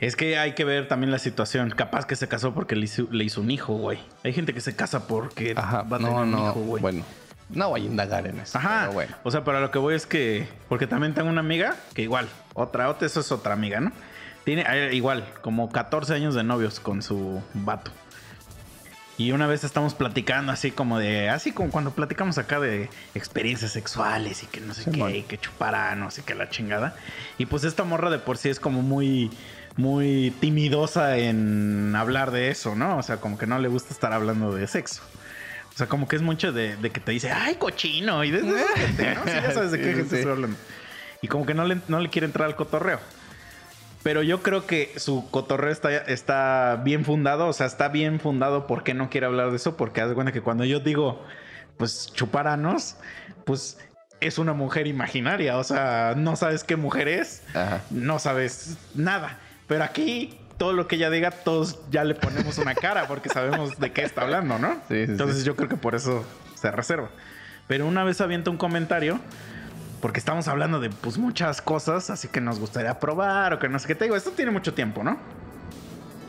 Es 0.01 0.17
que 0.17 0.37
hay 0.37 0.53
que 0.55 0.65
ver 0.65 0.89
también 0.89 1.11
la 1.11 1.19
situación. 1.19 1.71
Capaz 1.71 2.07
que 2.07 2.17
se 2.17 2.29
casó 2.29 2.53
porque 2.53 2.75
le 2.77 2.85
hizo, 2.85 3.07
le 3.11 3.25
hizo 3.25 3.41
un 3.41 3.51
hijo, 3.51 3.75
güey. 3.75 3.99
Hay 4.25 4.33
gente 4.33 4.53
que 4.53 4.61
se 4.61 4.75
casa 4.75 5.07
porque 5.07 5.55
Ajá, 5.57 5.83
va 5.83 5.97
a 5.97 6.01
tener 6.01 6.13
no, 6.13 6.23
un 6.23 6.31
no. 6.33 6.51
hijo, 6.51 6.61
güey. 6.61 6.83
bueno, 6.83 7.05
no 7.51 7.69
voy 7.71 7.83
a 7.83 7.85
indagar 7.85 8.27
en 8.27 8.41
eso. 8.41 8.59
Ajá. 8.59 8.81
Pero 8.81 8.93
bueno. 8.93 9.17
O 9.23 9.31
sea, 9.31 9.45
para 9.45 9.61
lo 9.61 9.71
que 9.71 9.79
voy 9.79 9.95
es 9.95 10.07
que. 10.07 10.49
Porque 10.69 10.87
también 10.87 11.15
tengo 11.15 11.31
una 11.31 11.41
amiga 11.41 11.77
que 11.95 12.03
igual, 12.03 12.29
otra, 12.55 12.89
otra, 12.89 13.07
eso 13.07 13.21
es 13.21 13.31
otra 13.31 13.53
amiga, 13.55 13.81
¿no? 13.81 13.93
Tiene 14.45 14.65
eh, 14.69 14.91
igual, 14.93 15.25
como 15.41 15.71
14 15.71 16.15
años 16.15 16.35
de 16.35 16.43
novios 16.43 16.81
con 16.81 17.01
su 17.01 17.41
vato. 17.55 17.93
Y 19.23 19.31
una 19.31 19.47
vez 19.47 19.63
estamos 19.63 19.95
platicando 19.95 20.51
así 20.51 20.73
como 20.73 20.99
de. 20.99 21.29
Así 21.29 21.53
como 21.53 21.71
cuando 21.71 21.93
platicamos 21.93 22.39
acá 22.39 22.59
de 22.59 22.91
experiencias 23.15 23.71
sexuales 23.71 24.43
y 24.43 24.47
que 24.47 24.61
no 24.61 24.75
sé 24.75 24.91
qué, 24.91 25.19
y 25.19 25.23
que 25.23 25.39
chuparanos 25.39 26.19
y 26.19 26.23
que 26.23 26.35
la 26.35 26.51
chingada. 26.51 26.97
Y 27.39 27.47
pues 27.47 27.63
esta 27.63 27.85
morra 27.85 28.11
de 28.11 28.19
por 28.19 28.37
sí 28.37 28.49
es 28.49 28.59
como 28.59 28.83
muy. 28.83 29.31
Muy 29.77 30.35
timidosa 30.39 31.17
en 31.17 31.97
hablar 31.97 32.31
de 32.31 32.51
eso, 32.51 32.75
¿no? 32.75 32.99
O 32.99 33.03
sea, 33.03 33.19
como 33.23 33.39
que 33.39 33.47
no 33.47 33.59
le 33.59 33.69
gusta 33.69 33.95
estar 33.95 34.13
hablando 34.13 34.55
de 34.55 34.67
sexo. 34.67 35.01
O 35.73 35.79
sea, 35.79 35.87
como 35.87 36.07
que 36.07 36.17
es 36.17 36.21
mucho 36.21 36.53
de, 36.53 36.77
de 36.77 36.91
que 36.91 37.01
te 37.01 37.13
dice, 37.13 37.31
ay, 37.31 37.55
cochino. 37.55 38.23
Y 38.23 38.33
de 38.33 38.43
gente, 38.77 39.15
¿no? 39.15 39.25
Sí, 39.25 39.31
ya 39.31 39.51
sabes 39.53 39.71
de 39.71 39.79
qué 39.79 39.85
Sí, 39.93 39.95
gente 39.95 40.17
estoy 40.17 40.31
hablando. 40.31 40.59
Y 41.23 41.29
como 41.29 41.47
que 41.47 41.55
no 41.55 41.65
le, 41.65 41.79
no 41.89 42.01
le 42.01 42.11
quiere 42.11 42.27
entrar 42.27 42.49
al 42.49 42.57
cotorreo. 42.57 43.01
Pero 44.03 44.23
yo 44.23 44.43
creo 44.43 44.67
que 44.67 44.93
su 44.97 45.31
cotorreo 45.31 45.71
está, 45.71 45.97
está 45.97 46.81
bien 46.85 47.05
fundado. 47.05 47.47
O 47.47 47.53
sea, 47.53 47.67
está 47.67 47.89
bien 47.89 48.19
fundado. 48.21 48.67
¿Por 48.67 48.83
qué 48.83 48.95
no 48.95 49.11
quiere 49.11 49.27
hablar 49.27 49.51
de 49.51 49.57
eso? 49.57 49.77
Porque 49.77 50.01
haz 50.01 50.09
de 50.09 50.15
cuenta 50.15 50.33
que 50.33 50.41
cuando 50.41 50.65
yo 50.65 50.81
digo, 50.81 51.25
pues, 51.77 52.13
chuparanos, 52.13 52.97
pues 53.45 53.79
es 54.21 54.39
una 54.39 54.53
mujer 54.55 54.87
imaginaria. 54.87 55.57
O 55.59 55.65
sea, 55.65 56.15
no 56.17 56.37
sabes 56.37 56.65
qué 56.65 56.77
mujer 56.77 57.09
es 57.09 57.43
Ajá. 57.55 57.81
no 57.91 58.19
sabes 58.19 58.77
nada. 58.95 59.39
Pero 59.69 59.85
aquí, 59.85 60.39
todo 60.59 60.73
lo 60.73 60.87
que 60.89 60.97
ella 60.97 61.11
diga, 61.11 61.31
todos 61.31 61.79
ya 61.91 62.05
le 62.05 62.15
ponemos 62.15 62.59
una 62.59 62.75
cara 62.75 63.07
porque 63.07 63.29
sabemos 63.29 63.79
de 63.79 63.93
qué 63.93 64.03
está 64.03 64.23
hablando, 64.23 64.59
¿no? 64.59 64.75
Sí, 64.89 65.07
sí, 65.07 65.13
Entonces 65.13 65.39
sí. 65.39 65.45
yo 65.45 65.57
creo 65.57 65.69
que 65.69 65.77
por 65.77 65.95
eso 65.95 66.25
se 66.55 66.71
reserva. 66.71 67.11
Pero 67.69 67.87
una 67.87 68.05
vez 68.05 68.21
avienta 68.21 68.51
un 68.51 68.59
comentario 68.59 69.21
porque 70.03 70.19
estamos 70.19 70.49
hablando 70.49 70.81
de 70.81 70.91
pues 70.91 71.17
muchas 71.17 71.63
cosas, 71.63 72.11
así 72.11 72.27
que 72.29 72.41
nos 72.41 72.59
gustaría 72.59 72.99
probar 72.99 73.55
o 73.55 73.59
que 73.61 73.69
no 73.69 73.79
sé 73.79 73.87
qué 73.87 73.95
te 73.95 74.05
digo. 74.05 74.17
Esto 74.17 74.33
tiene 74.33 74.51
mucho 74.51 74.75
tiempo, 74.75 75.03
¿no? 75.05 75.17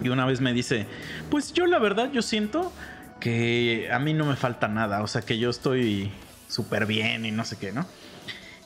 Y 0.01 0.09
una 0.09 0.25
vez 0.25 0.39
me 0.41 0.53
dice, 0.53 0.85
pues 1.31 1.51
yo 1.53 1.65
la 1.65 1.79
verdad 1.79 2.11
yo 2.11 2.21
siento 2.21 2.71
que 3.19 3.89
a 3.91 3.97
mí 3.99 4.13
no 4.13 4.25
me 4.25 4.35
falta 4.35 4.67
nada, 4.67 5.01
o 5.01 5.07
sea 5.07 5.21
que 5.23 5.39
yo 5.39 5.49
estoy 5.49 6.11
súper 6.47 6.85
bien 6.85 7.25
y 7.25 7.31
no 7.31 7.45
sé 7.45 7.57
qué, 7.57 7.71
¿no? 7.71 7.85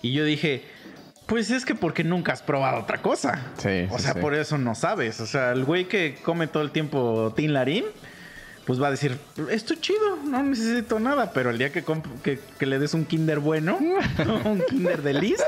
Y 0.02 0.12
yo 0.12 0.26
dije, 0.26 0.66
pues 1.26 1.52
es 1.52 1.64
que 1.64 1.74
porque 1.74 2.04
nunca 2.04 2.34
has 2.34 2.42
probado 2.42 2.82
otra 2.82 3.02
cosa. 3.02 3.46
Sí, 3.58 3.88
O 3.90 3.98
sí, 3.98 4.04
sea, 4.04 4.14
sí. 4.14 4.20
por 4.20 4.34
eso 4.34 4.58
no 4.58 4.76
sabes. 4.76 5.22
O 5.22 5.26
sea, 5.26 5.52
el 5.54 5.64
güey 5.64 5.86
que 5.88 6.18
come 6.22 6.48
todo 6.48 6.64
el 6.64 6.72
tiempo 6.72 7.34
Tin 7.36 7.54
Larín, 7.54 7.86
pues 8.68 8.82
va 8.82 8.88
a 8.88 8.92
decir, 8.92 9.18
esto 9.50 9.74
es 9.74 9.80
chido, 9.82 10.18
no 10.26 10.44
necesito 10.44 11.00
nada. 11.00 11.32
Pero 11.32 11.50
el 11.52 11.58
día 11.58 11.72
que, 11.72 11.86
comp- 11.86 12.22
que, 12.22 12.38
que 12.60 12.66
le 12.66 12.80
des 12.80 12.94
un 12.94 13.06
Kinder 13.06 13.40
bueno, 13.40 13.78
un 14.44 14.62
Kinder 14.70 15.02
de 15.02 15.14
Liz, 15.14 15.42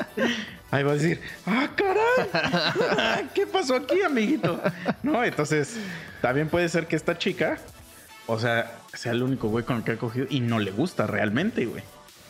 ahí 0.71 0.83
va 0.83 0.91
a 0.91 0.95
decir, 0.95 1.19
ah, 1.45 1.67
caray, 1.75 3.29
¿qué 3.35 3.45
pasó 3.45 3.75
aquí, 3.75 4.01
amiguito? 4.01 4.61
No, 5.03 5.21
entonces, 5.21 5.75
también 6.21 6.47
puede 6.47 6.69
ser 6.69 6.87
que 6.87 6.95
esta 6.95 7.17
chica, 7.17 7.57
o 8.25 8.39
sea, 8.39 8.71
sea 8.93 9.11
el 9.11 9.21
único 9.21 9.49
güey 9.49 9.65
con 9.65 9.75
el 9.75 9.83
que 9.83 9.91
ha 9.91 9.97
cogido 9.97 10.25
y 10.29 10.39
no 10.39 10.57
le 10.59 10.71
gusta 10.71 11.05
realmente, 11.05 11.65
güey. 11.65 11.83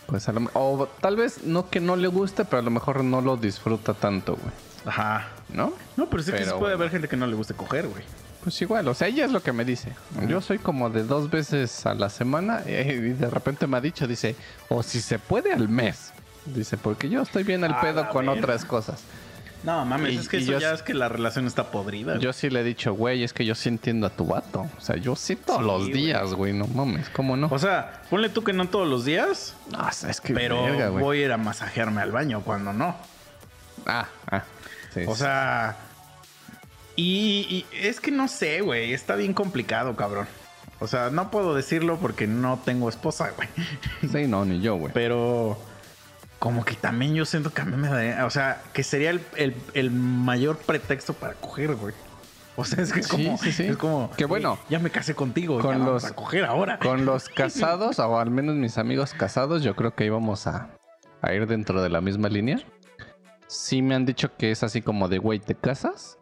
Pues 0.08 0.28
a 0.28 0.32
lo 0.32 0.50
O 0.54 0.88
tal 1.02 1.16
vez 1.18 1.44
no 1.44 1.70
que 1.70 1.80
no 1.80 1.98
le 1.98 2.08
guste, 2.08 2.46
pero 2.46 2.62
a 2.62 2.64
lo 2.64 2.72
mejor 2.72 3.04
no 3.04 3.22
lo 3.22 3.38
disfruta 3.38 3.94
tanto, 3.94 4.38
güey. 4.38 4.52
Ajá. 4.86 5.28
¿No? 5.54 5.72
No, 5.98 6.10
pero 6.10 6.24
sí 6.24 6.32
que 6.32 6.40
sí 6.40 6.44
puede 6.46 6.60
bueno. 6.60 6.76
haber 6.76 6.90
gente 6.90 7.08
que 7.08 7.16
no 7.16 7.28
le 7.28 7.36
guste 7.36 7.54
coger, 7.54 7.88
güey. 7.88 8.04
Pues 8.44 8.62
igual, 8.62 8.88
o 8.88 8.94
sea, 8.94 9.08
ella 9.10 9.26
es 9.26 9.32
lo 9.32 9.44
que 9.44 9.52
me 9.52 9.66
dice. 9.66 9.94
Yo 10.28 10.40
soy 10.42 10.60
como 10.60 10.90
de 10.90 11.04
dos 11.04 11.30
veces 11.30 11.86
a 11.86 11.94
la 11.94 12.10
semana 12.10 12.62
eh, 12.66 12.96
y 12.98 13.10
de 13.10 13.30
repente 13.30 13.68
me 13.68 13.78
ha 13.78 13.82
dicho, 13.82 14.08
dice, 14.08 14.36
o 14.70 14.82
si 14.82 15.02
se 15.02 15.20
puede 15.20 15.52
al 15.54 15.68
mes. 15.68 16.14
Dice, 16.46 16.78
porque 16.78 17.10
yo 17.10 17.22
estoy 17.22 17.44
bien 17.44 17.64
al 17.66 17.74
A 17.74 17.82
pedo 17.82 18.10
con 18.10 18.26
verga. 18.28 18.42
otras 18.42 18.64
cosas. 18.66 19.02
No, 19.62 19.84
mames, 19.84 20.14
Y- 20.14 20.18
es 20.20 20.30
que 20.30 20.38
eso 20.38 20.54
yo 20.54 20.60
ya 20.60 20.72
es 20.72 20.82
que 20.84 20.94
la 20.94 21.10
relación 21.10 21.46
está 21.46 21.70
podrida. 21.70 22.14
güey. 22.14 22.24
Yo 22.24 22.32
sí 22.32 22.50
le 22.50 22.62
he 22.62 22.64
dicho, 22.64 22.94
güey, 22.94 23.24
es 23.26 23.34
que 23.34 23.46
yo 23.46 23.56
sí 23.56 23.68
entiendo 23.68 24.08
a 24.08 24.10
tu 24.10 24.26
vato. 24.26 24.62
O 24.78 24.82
sea, 24.82 24.96
yo 24.96 25.18
sí 25.18 25.36
todos 25.36 25.60
Sí, 25.60 25.66
los 25.68 25.82
güey. 25.82 25.92
días, 25.92 26.34
güey, 26.34 26.54
no 26.54 26.66
mames, 26.66 27.10
¿cómo 27.10 27.36
no? 27.36 27.48
O 27.52 27.60
sea, 27.60 28.04
ponle 28.10 28.30
tú 28.30 28.42
que 28.42 28.54
no 28.54 28.70
todos 28.70 28.88
los 28.88 29.04
días, 29.04 29.54
No, 29.70 29.80
o 29.86 29.92
sea, 29.92 30.10
es 30.12 30.22
que 30.22 30.34
pero 30.34 30.64
verga, 30.64 30.88
güey. 30.88 31.04
voy 31.04 31.22
a 31.22 31.26
ir 31.26 31.32
a 31.34 31.38
masajearme 31.38 32.02
al 32.02 32.12
baño 32.14 32.42
cuando 32.42 32.72
no. 32.72 32.96
Ah, 33.86 34.08
ah. 34.32 34.44
Sí, 34.94 35.02
O 35.06 35.14
sí. 35.14 35.24
Y, 37.00 37.48
y 37.50 37.66
es 37.88 38.00
que 38.00 38.12
no 38.12 38.28
sé, 38.28 38.62
güey, 38.62 38.94
está 38.94 39.16
bien 39.16 39.34
complicado, 39.34 39.96
cabrón. 39.96 40.28
O 40.80 40.88
sea, 40.88 41.10
no 41.10 41.30
puedo 41.30 41.56
decirlo 41.56 41.98
porque 41.98 42.26
no 42.28 42.60
tengo 42.64 42.88
esposa, 42.90 43.32
güey. 43.36 43.48
Sí, 44.12 44.28
no, 44.28 44.46
ni 44.46 44.62
yo, 44.62 44.76
güey. 44.76 44.94
Pero 44.94 45.58
como 46.40 46.64
que 46.64 46.76
también 46.76 47.16
yo 47.16 47.26
siento 47.26 47.52
que 47.54 47.62
a 47.62 47.66
mí 47.66 47.76
me 47.76 47.90
daría, 47.90 48.26
o 48.26 48.30
sea, 48.30 48.62
que 48.74 48.84
sería 48.84 49.10
el, 49.10 49.22
el- 49.36 49.56
el 49.74 49.92
mayor 49.92 50.58
pretexto 50.58 51.14
para 51.14 51.34
coger, 51.34 51.76
güey. 51.76 51.94
O 52.56 52.66
sea, 52.66 52.84
es 52.84 52.92
que 52.92 53.00
es 53.02 53.08
Sí, 53.08 53.12
como, 53.26 53.38
sí, 53.38 53.52
sí. 53.54 53.64
es 53.64 53.78
como, 53.78 54.12
Que 54.18 54.26
bueno, 54.26 54.56
güey, 54.56 54.62
ya 54.70 54.80
me 54.80 54.90
casé 54.90 55.16
contigo, 55.16 55.60
con 55.60 55.72
ya 55.72 55.78
vamos 55.80 56.04
los- 56.04 56.06
a 56.06 56.16
coger 56.16 56.46
ahora. 56.46 56.80
Con 56.80 57.06
los 57.06 57.28
casados, 57.30 58.00
o 58.00 58.20
al 58.20 58.30
menos 58.32 58.56
mis 58.56 58.78
amigos 58.78 59.14
casados, 59.14 59.64
yo 59.64 59.76
creo 59.76 59.96
que 59.96 60.06
íbamos 60.06 60.48
a, 60.48 60.70
a 61.22 61.34
ir 61.34 61.48
dentro 61.48 61.82
de 61.82 61.90
la 61.90 62.02
misma 62.02 62.28
línea. 62.30 62.60
Sí 63.48 63.82
me 63.82 63.96
han 63.96 64.06
dicho 64.06 64.36
que 64.38 64.52
es 64.52 64.64
así 64.64 64.82
como 64.82 65.08
de, 65.10 65.18
güey, 65.18 65.40
te 65.40 65.56
casas 65.56 66.18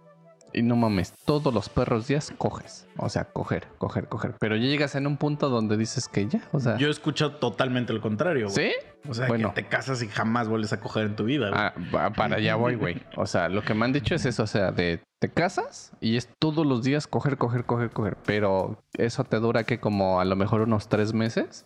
y 0.53 0.61
no 0.61 0.75
mames, 0.75 1.13
todos 1.25 1.53
los 1.53 1.69
perros 1.69 2.07
días 2.07 2.33
coges. 2.37 2.87
O 2.97 3.09
sea, 3.09 3.25
coger, 3.25 3.67
coger, 3.77 4.07
coger. 4.07 4.35
Pero 4.39 4.55
ya 4.55 4.63
llegas 4.65 4.95
en 4.95 5.07
un 5.07 5.17
punto 5.17 5.49
donde 5.49 5.77
dices 5.77 6.07
que 6.07 6.27
ya, 6.27 6.41
o 6.51 6.59
sea... 6.59 6.77
Yo 6.77 6.87
he 6.87 6.91
escuchado 6.91 7.31
totalmente 7.35 7.93
lo 7.93 8.01
contrario, 8.01 8.49
güey. 8.49 8.69
¿Sí? 8.69 8.75
O 9.09 9.13
sea, 9.13 9.27
Bueno. 9.27 9.53
que 9.53 9.61
te 9.61 9.67
casas 9.69 10.01
y 10.01 10.07
jamás 10.07 10.47
vuelves 10.47 10.73
a 10.73 10.79
coger 10.79 11.05
en 11.05 11.15
tu 11.15 11.23
vida, 11.25 11.49
güey. 11.49 11.61
Ah, 12.01 12.11
para 12.15 12.37
allá 12.37 12.55
voy, 12.55 12.75
güey. 12.75 13.01
O 13.15 13.25
sea, 13.25 13.49
lo 13.49 13.61
que 13.63 13.73
me 13.73 13.85
han 13.85 13.93
dicho 13.93 14.15
es 14.15 14.25
eso, 14.25 14.43
o 14.43 14.47
sea, 14.47 14.71
de 14.71 14.99
te 15.19 15.29
casas 15.29 15.91
y 15.99 16.17
es 16.17 16.29
todos 16.39 16.65
los 16.65 16.83
días 16.83 17.07
coger, 17.07 17.37
coger, 17.37 17.65
coger, 17.65 17.89
coger. 17.91 18.17
Pero 18.25 18.79
eso 18.97 19.23
te 19.23 19.37
dura 19.39 19.63
que 19.63 19.79
como 19.79 20.19
a 20.19 20.25
lo 20.25 20.35
mejor 20.35 20.61
unos 20.61 20.89
tres 20.89 21.13
meses. 21.13 21.65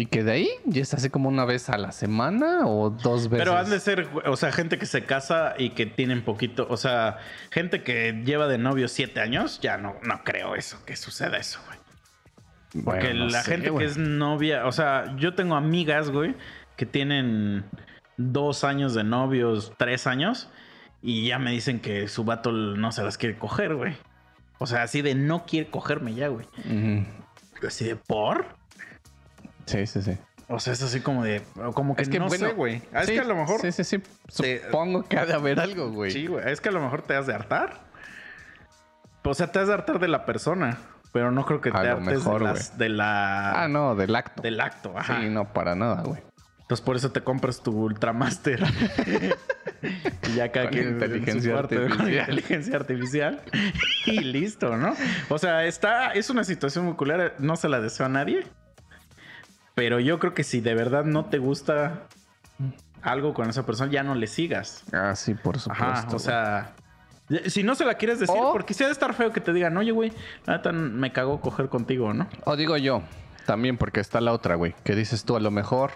Y 0.00 0.06
que 0.06 0.24
de 0.24 0.32
ahí 0.32 0.48
ya 0.64 0.80
es 0.82 0.94
así 0.94 1.10
como 1.10 1.28
una 1.28 1.44
vez 1.44 1.68
a 1.68 1.76
la 1.76 1.92
semana 1.92 2.66
o 2.66 2.88
dos 2.90 3.28
veces. 3.28 3.44
Pero 3.44 3.58
han 3.58 3.68
de 3.68 3.80
ser, 3.80 4.08
o 4.24 4.36
sea, 4.36 4.50
gente 4.50 4.78
que 4.78 4.86
se 4.86 5.04
casa 5.04 5.54
y 5.58 5.70
que 5.70 5.84
tienen 5.84 6.22
poquito, 6.24 6.66
o 6.70 6.76
sea, 6.78 7.18
gente 7.50 7.82
que 7.82 8.22
lleva 8.24 8.46
de 8.46 8.56
novio 8.56 8.88
siete 8.88 9.20
años, 9.20 9.60
ya 9.60 9.76
no, 9.76 9.96
no 10.02 10.22
creo 10.24 10.54
eso, 10.54 10.78
que 10.86 10.96
suceda 10.96 11.36
eso, 11.36 11.60
güey. 11.66 11.78
Porque 12.84 13.08
Bueno, 13.08 13.24
no 13.26 13.30
la 13.30 13.42
sé, 13.42 13.52
gente 13.52 13.70
güey. 13.70 13.84
que 13.84 13.90
es 13.92 13.98
novia, 13.98 14.64
o 14.66 14.72
sea, 14.72 15.14
yo 15.16 15.34
tengo 15.34 15.54
amigas, 15.54 16.10
güey, 16.10 16.34
que 16.76 16.86
tienen 16.86 17.64
dos 18.16 18.64
años 18.64 18.94
de 18.94 19.04
novios, 19.04 19.72
tres 19.76 20.06
años, 20.06 20.48
y 21.02 21.26
ya 21.26 21.38
me 21.38 21.50
dicen 21.50 21.80
que 21.80 22.08
su 22.08 22.24
vato 22.24 22.52
no 22.52 22.90
se 22.92 23.02
las 23.02 23.18
quiere 23.18 23.36
coger, 23.38 23.74
güey. 23.74 23.96
O 24.58 24.66
sea, 24.66 24.82
así 24.82 25.02
de 25.02 25.14
no 25.14 25.44
quiere 25.46 25.68
cogerme 25.68 26.14
ya, 26.14 26.28
güey. 26.28 26.46
Así 27.66 27.84
de 27.84 27.96
por. 27.96 28.59
Sí, 29.70 29.86
sí, 29.86 30.02
sí. 30.02 30.18
O 30.48 30.58
sea, 30.58 30.72
es 30.72 30.82
así 30.82 31.00
como 31.00 31.22
de, 31.22 31.42
como 31.74 31.94
que, 31.94 32.04
no 32.18 32.28
sé, 32.28 32.52
güey. 32.52 32.82
Ah, 32.92 33.02
Es 33.02 33.10
que 33.10 33.20
a 33.20 33.24
lo 33.24 33.36
mejor 33.36 33.60
Sí, 33.60 33.70
sí, 33.70 33.84
sí. 33.84 34.02
te- 34.36 34.62
Supongo 34.64 35.04
que 35.04 35.16
ha 35.16 35.24
de 35.26 35.32
haber 35.34 35.60
algo, 35.60 35.90
güey. 35.92 36.10
Sí, 36.10 36.26
güey. 36.26 36.50
Es 36.50 36.60
que 36.60 36.70
a 36.70 36.72
lo 36.72 36.80
mejor 36.80 37.02
te 37.02 37.14
has 37.14 37.26
de 37.28 37.34
hartar. 37.34 37.80
O 39.22 39.34
sea, 39.34 39.52
te 39.52 39.58
has 39.60 39.68
de 39.68 39.74
hartar 39.74 39.98
de 40.00 40.08
la 40.08 40.26
persona. 40.26 40.78
Pero 41.12 41.30
no 41.32 41.44
creo 41.44 41.60
que 41.60 41.70
te 41.72 41.76
A 41.76 41.80
hartes 41.80 42.04
mejor, 42.04 42.40
de, 42.40 42.44
las- 42.46 42.78
de 42.78 42.88
la, 42.88 43.62
Ah, 43.64 43.68
no, 43.68 43.94
del 43.96 44.14
acto. 44.14 44.42
del 44.42 44.60
acto. 44.60 44.92
Ajá. 44.96 45.20
Sí, 45.20 45.28
no, 45.28 45.52
para 45.52 45.74
nada, 45.74 46.02
güey. 46.02 46.20
Entonces 46.62 46.84
por 46.86 46.94
eso 46.94 47.10
te 47.10 47.20
compras 47.22 47.62
tu 47.62 47.72
Ultramaster. 47.72 48.62
y 49.82 50.34
ya 50.36 50.52
cada 50.52 50.68
quien 50.70 50.88
inteligencia 50.90 51.58
artificial. 51.58 52.10
inteligencia 52.20 52.76
artificial. 52.76 53.42
y 54.06 54.20
listo, 54.20 54.76
¿no? 54.76 54.94
O 55.28 55.38
sea, 55.38 55.64
está, 55.64 56.12
es 56.12 56.30
una 56.30 56.44
situación 56.44 56.84
muy 56.84 56.94
culera. 56.94 57.34
No 57.38 57.56
se 57.56 57.68
la 57.68 57.80
deseo 57.80 58.06
a 58.06 58.08
nadie. 58.08 58.46
Pero 59.80 59.98
yo 59.98 60.18
creo 60.18 60.34
que 60.34 60.44
si 60.44 60.60
de 60.60 60.74
verdad 60.74 61.06
no 61.06 61.24
te 61.24 61.38
gusta 61.38 62.02
algo 63.00 63.32
con 63.32 63.48
esa 63.48 63.64
persona, 63.64 63.90
ya 63.90 64.02
no 64.02 64.14
le 64.14 64.26
sigas. 64.26 64.84
Ah, 64.92 65.16
sí, 65.16 65.32
por 65.32 65.58
supuesto. 65.58 65.84
Ajá, 65.86 66.06
o 66.14 66.18
sea, 66.18 66.74
si 67.46 67.62
no 67.62 67.74
se 67.74 67.86
la 67.86 67.94
quieres 67.94 68.20
decir, 68.20 68.36
O- 68.38 68.52
porque 68.52 68.74
si 68.74 68.84
ha 68.84 68.88
de 68.88 68.92
estar 68.92 69.14
feo 69.14 69.32
que 69.32 69.40
te 69.40 69.54
digan, 69.54 69.74
oye, 69.78 69.90
güey, 69.92 70.12
neta 70.46 70.70
me 70.72 71.12
cagó 71.14 71.40
coger 71.40 71.70
contigo, 71.70 72.12
¿no? 72.12 72.28
O 72.44 72.56
digo 72.56 72.76
yo, 72.76 73.00
también 73.46 73.78
porque 73.78 74.00
está 74.00 74.20
la 74.20 74.34
otra, 74.34 74.54
güey, 74.56 74.74
que 74.84 74.94
dices 74.94 75.24
tú, 75.24 75.34
a 75.34 75.40
lo 75.40 75.50
mejor 75.50 75.92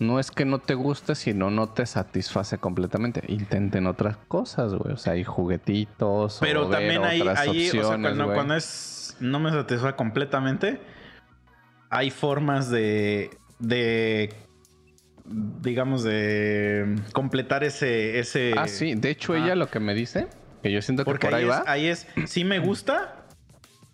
no 0.00 0.18
es 0.18 0.32
que 0.32 0.44
no 0.44 0.58
te 0.58 0.74
guste, 0.74 1.14
sino 1.14 1.52
no 1.52 1.68
te 1.68 1.86
satisface 1.86 2.58
completamente. 2.58 3.22
Intenten 3.28 3.86
otras 3.86 4.16
cosas, 4.26 4.74
güey. 4.74 4.92
O 4.92 4.96
sea, 4.96 5.12
hay 5.12 5.22
juguetitos 5.22 6.38
Pero 6.40 6.66
o 6.66 6.68
también 6.68 7.04
hay, 7.04 7.20
otras 7.20 7.38
ahí, 7.38 7.68
o 7.68 7.72
sea, 7.86 7.96
cuando 8.00 8.56
es, 8.56 9.16
no 9.20 9.38
me 9.38 9.52
satisface 9.52 9.94
completamente, 9.94 10.80
hay 11.90 12.10
formas 12.10 12.70
de, 12.70 13.30
de, 13.58 14.32
digamos, 15.24 16.02
de 16.02 16.96
completar 17.12 17.64
ese, 17.64 18.18
ese. 18.18 18.52
Ah, 18.56 18.68
sí. 18.68 18.94
De 18.94 19.10
hecho, 19.10 19.34
ella 19.34 19.54
lo 19.54 19.68
que 19.68 19.80
me 19.80 19.94
dice, 19.94 20.28
que 20.62 20.70
yo 20.72 20.82
siento 20.82 21.02
que 21.04 21.10
Porque 21.10 21.26
por 21.26 21.34
ahí, 21.34 21.44
ahí, 21.44 21.50
es, 21.50 21.56
va. 21.56 21.64
ahí 21.66 21.86
es, 21.86 22.06
sí 22.26 22.44
me 22.44 22.58
gusta, 22.58 23.24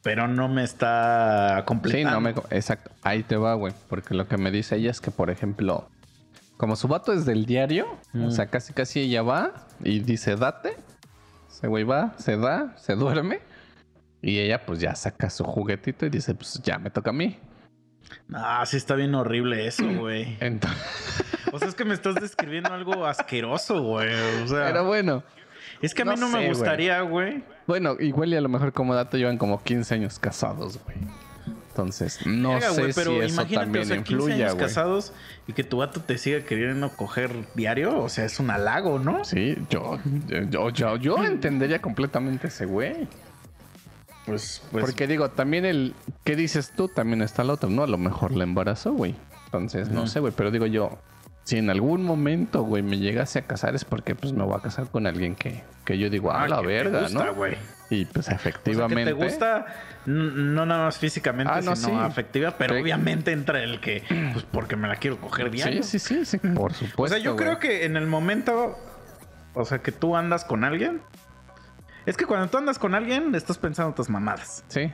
pero 0.02 0.28
no 0.28 0.48
me 0.48 0.64
está 0.64 1.58
Sí, 1.60 1.64
completando. 1.66 2.10
no 2.10 2.20
me... 2.20 2.30
Exacto. 2.50 2.90
Ahí 3.02 3.22
te 3.22 3.36
va, 3.36 3.54
güey. 3.54 3.72
Porque 3.88 4.14
lo 4.14 4.26
que 4.28 4.36
me 4.36 4.50
dice 4.50 4.76
ella 4.76 4.90
es 4.90 5.00
que, 5.00 5.10
por 5.10 5.30
ejemplo, 5.30 5.88
como 6.56 6.76
su 6.76 6.88
vato 6.88 7.12
es 7.12 7.24
del 7.24 7.46
diario, 7.46 7.86
o 8.14 8.18
Mm. 8.18 8.30
sea, 8.30 8.46
casi 8.46 8.72
casi 8.72 9.00
ella 9.00 9.22
va 9.22 9.66
y 9.82 10.00
dice, 10.00 10.36
date. 10.36 10.76
Ese 11.50 11.66
güey 11.68 11.84
va, 11.84 12.14
se 12.18 12.36
da, 12.36 12.74
se 12.78 12.94
duerme. 12.94 13.40
Y 14.24 14.38
ella 14.38 14.64
pues 14.64 14.78
ya 14.80 14.94
saca 14.94 15.28
su 15.30 15.42
juguetito 15.44 16.06
y 16.06 16.10
dice, 16.10 16.34
pues 16.34 16.60
ya 16.62 16.78
me 16.78 16.90
toca 16.90 17.10
a 17.10 17.12
mí. 17.12 17.38
Ah, 18.32 18.64
sí 18.66 18.76
está 18.76 18.94
bien 18.94 19.14
horrible 19.14 19.66
eso, 19.66 19.84
güey. 19.98 20.36
Entonces, 20.40 20.80
O 21.52 21.58
sea, 21.58 21.68
es 21.68 21.74
que 21.74 21.84
me 21.84 21.94
estás 21.94 22.14
describiendo 22.14 22.72
algo 22.72 23.06
asqueroso, 23.06 23.82
güey. 23.82 24.08
O 24.42 24.48
sea, 24.48 24.66
pero 24.66 24.84
bueno. 24.84 25.22
es 25.82 25.94
que 25.94 26.02
a 26.02 26.04
mí 26.06 26.12
no 26.12 26.28
no, 26.28 26.28
sé, 26.28 26.38
me 26.38 26.48
gustaría, 26.48 27.00
güey. 27.02 27.44
Bueno, 27.66 27.96
igual 28.00 28.32
y 28.32 28.36
a 28.36 28.40
lo 28.40 28.48
mejor 28.48 28.72
como 28.72 28.94
dato 28.94 29.16
llevan 29.16 29.38
como 29.38 29.62
15 29.62 29.94
años 29.94 30.18
casados, 30.18 30.78
güey. 30.84 30.96
Entonces, 31.68 32.26
no 32.26 32.60
sé 32.60 32.68
güey, 32.68 32.92
si 32.92 33.00
eso 33.00 33.46
también 33.46 33.84
o 33.84 33.86
sea, 33.86 34.02
15 34.02 34.12
influya, 34.12 34.34
años 34.34 34.54
casados 34.56 35.12
y 35.46 35.54
que 35.54 35.64
tu 35.64 35.78
vato 35.78 36.02
te 36.02 36.18
siga 36.18 36.44
queriendo 36.44 36.90
coger 36.90 37.30
diario, 37.54 37.98
o 37.98 38.10
sea, 38.10 38.26
es 38.26 38.38
un 38.40 38.50
halago, 38.50 38.98
¿no? 38.98 39.24
Sí, 39.24 39.56
yo, 39.70 39.98
yo, 40.50 40.68
yo, 40.68 40.96
yo 40.96 41.24
entendería 41.24 41.80
completamente 41.80 42.48
ese 42.48 42.66
güey. 42.66 43.08
Pues, 44.26 44.62
pues 44.70 44.84
Porque 44.84 45.06
digo, 45.06 45.30
también 45.30 45.64
el 45.64 45.94
¿qué 46.24 46.36
dices 46.36 46.72
tú? 46.76 46.88
También 46.88 47.22
está 47.22 47.42
el 47.42 47.50
otro, 47.50 47.68
¿no? 47.70 47.82
A 47.82 47.86
lo 47.88 47.98
mejor 47.98 48.32
le 48.32 48.44
embarazó, 48.44 48.92
güey. 48.92 49.14
Entonces, 49.46 49.88
no 49.90 50.06
sé, 50.06 50.20
güey, 50.20 50.32
pero 50.36 50.50
digo 50.50 50.66
yo, 50.66 50.98
si 51.44 51.58
en 51.58 51.68
algún 51.70 52.04
momento, 52.04 52.62
güey, 52.62 52.82
me 52.82 52.98
llegase 52.98 53.40
a 53.40 53.42
casar 53.46 53.74
es 53.74 53.84
porque 53.84 54.14
pues 54.14 54.32
me 54.32 54.44
voy 54.44 54.54
a 54.56 54.60
casar 54.62 54.86
con 54.88 55.06
alguien 55.08 55.34
que, 55.34 55.64
que 55.84 55.98
yo 55.98 56.08
digo, 56.08 56.30
ah, 56.30 56.46
la 56.48 56.60
verga, 56.60 57.00
gusta, 57.02 57.24
¿no? 57.24 57.34
güey. 57.34 57.56
Y 57.90 58.04
pues 58.06 58.26
O 58.26 58.28
sea, 58.28 58.36
efectivamente. 58.36 59.12
que 59.12 59.18
te 59.18 59.24
gusta 59.24 59.66
no 60.06 60.64
nada 60.64 60.84
más 60.86 60.96
físicamente, 60.98 61.52
Ah, 61.54 61.60
no, 61.60 61.76
sino 61.76 61.98
sí. 61.98 62.04
afectiva, 62.04 62.54
pero 62.56 62.74
Sí. 62.76 62.80
obviamente 62.80 63.32
entra 63.32 63.62
el 63.62 63.80
que, 63.80 64.02
pues 64.32 64.46
porque 64.50 64.76
me 64.76 64.88
la 64.88 64.96
quiero 64.96 65.20
coger 65.20 65.50
diario. 65.50 65.82
Sí, 65.82 65.98
sí, 65.98 66.24
sí, 66.24 66.24
sí, 66.24 66.38
por 66.38 66.72
supuesto. 66.72 67.02
o 67.02 67.08
sea, 67.08 67.18
yo 67.18 67.36
creo 67.36 67.58
que 67.58 67.84
en 67.84 67.96
el 67.96 68.06
momento, 68.06 68.78
o 69.54 69.64
sea, 69.64 69.80
que 69.80 69.92
tú 69.92 70.16
andas 70.16 70.44
con 70.44 70.64
alguien, 70.64 71.02
es 72.06 72.16
que 72.16 72.26
cuando 72.26 72.48
tú 72.48 72.58
andas 72.58 72.78
con 72.78 72.94
alguien, 72.94 73.34
estás 73.34 73.58
pensando 73.58 73.90
otras 73.92 74.08
mamadas. 74.10 74.64
Sí. 74.68 74.92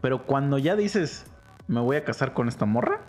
Pero 0.00 0.24
cuando 0.26 0.58
ya 0.58 0.76
dices, 0.76 1.26
me 1.66 1.80
voy 1.80 1.96
a 1.96 2.04
casar 2.04 2.32
con 2.34 2.48
esta 2.48 2.64
morra, 2.66 3.00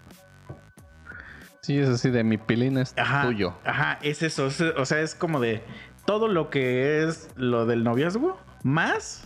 Sí, 1.62 1.80
es 1.80 1.90
así 1.90 2.12
de 2.12 2.24
mi 2.24 2.38
pilín 2.38 2.78
es 2.78 2.94
ajá, 2.96 3.24
tuyo. 3.24 3.56
Ajá, 3.66 3.98
es 4.04 4.22
eso. 4.22 4.46
es- 4.46 4.62
o 4.62 4.86
sea, 4.86 5.00
es 5.02 5.16
como 5.16 5.40
de 5.40 5.64
todo 6.06 6.28
lo 6.28 6.52
que 6.52 7.04
es 7.04 7.30
lo 7.36 7.66
del 7.66 7.84
noviazgo, 7.84 8.40
más 8.62 9.24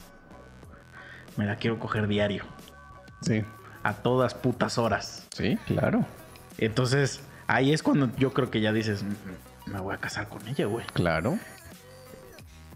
me 1.35 1.45
la 1.45 1.57
quiero 1.57 1.79
coger 1.79 2.07
diario, 2.07 2.45
Sí. 3.21 3.43
a 3.83 3.93
todas 3.93 4.35
putas 4.35 4.77
horas. 4.77 5.27
Sí, 5.35 5.57
claro. 5.67 6.05
Entonces, 6.59 7.19
ahí 7.47 7.73
es 7.73 7.83
cuando 7.83 8.09
yo 8.15 8.31
creo 8.31 8.49
que 8.49 8.61
ya 8.61 8.71
dices, 8.71 9.03
"Mm, 9.03 9.73
me 9.73 9.81
voy 9.81 9.93
a 9.93 9.97
casar 9.97 10.29
con 10.29 10.47
ella, 10.47 10.65
güey. 10.65 10.85
Claro. 10.93 11.37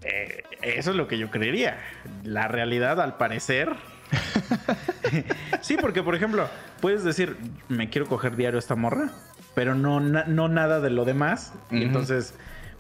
Eh, 0.06 0.44
eso 0.62 0.92
es 0.92 0.96
lo 0.98 1.08
que 1.08 1.18
yo 1.18 1.30
creería. 1.32 1.78
La 2.24 2.48
realidad, 2.48 3.00
al 3.02 3.18
parecer. 3.18 3.70
sí, 5.62 5.78
porque, 5.80 6.04
por 6.04 6.16
ejemplo, 6.16 6.48
puedes 6.82 7.04
decir, 7.04 7.38
me 7.70 7.90
quiero 7.90 8.08
coger 8.08 8.36
diario 8.36 8.60
esta 8.60 8.76
morra, 8.76 9.12
pero 9.56 9.76
no, 9.76 10.00
na- 10.00 10.26
no 10.26 10.48
nada 10.48 10.80
de 10.80 10.90
lo 10.90 11.06
demás. 11.06 11.54
Y 11.72 11.84
entonces, 11.84 12.34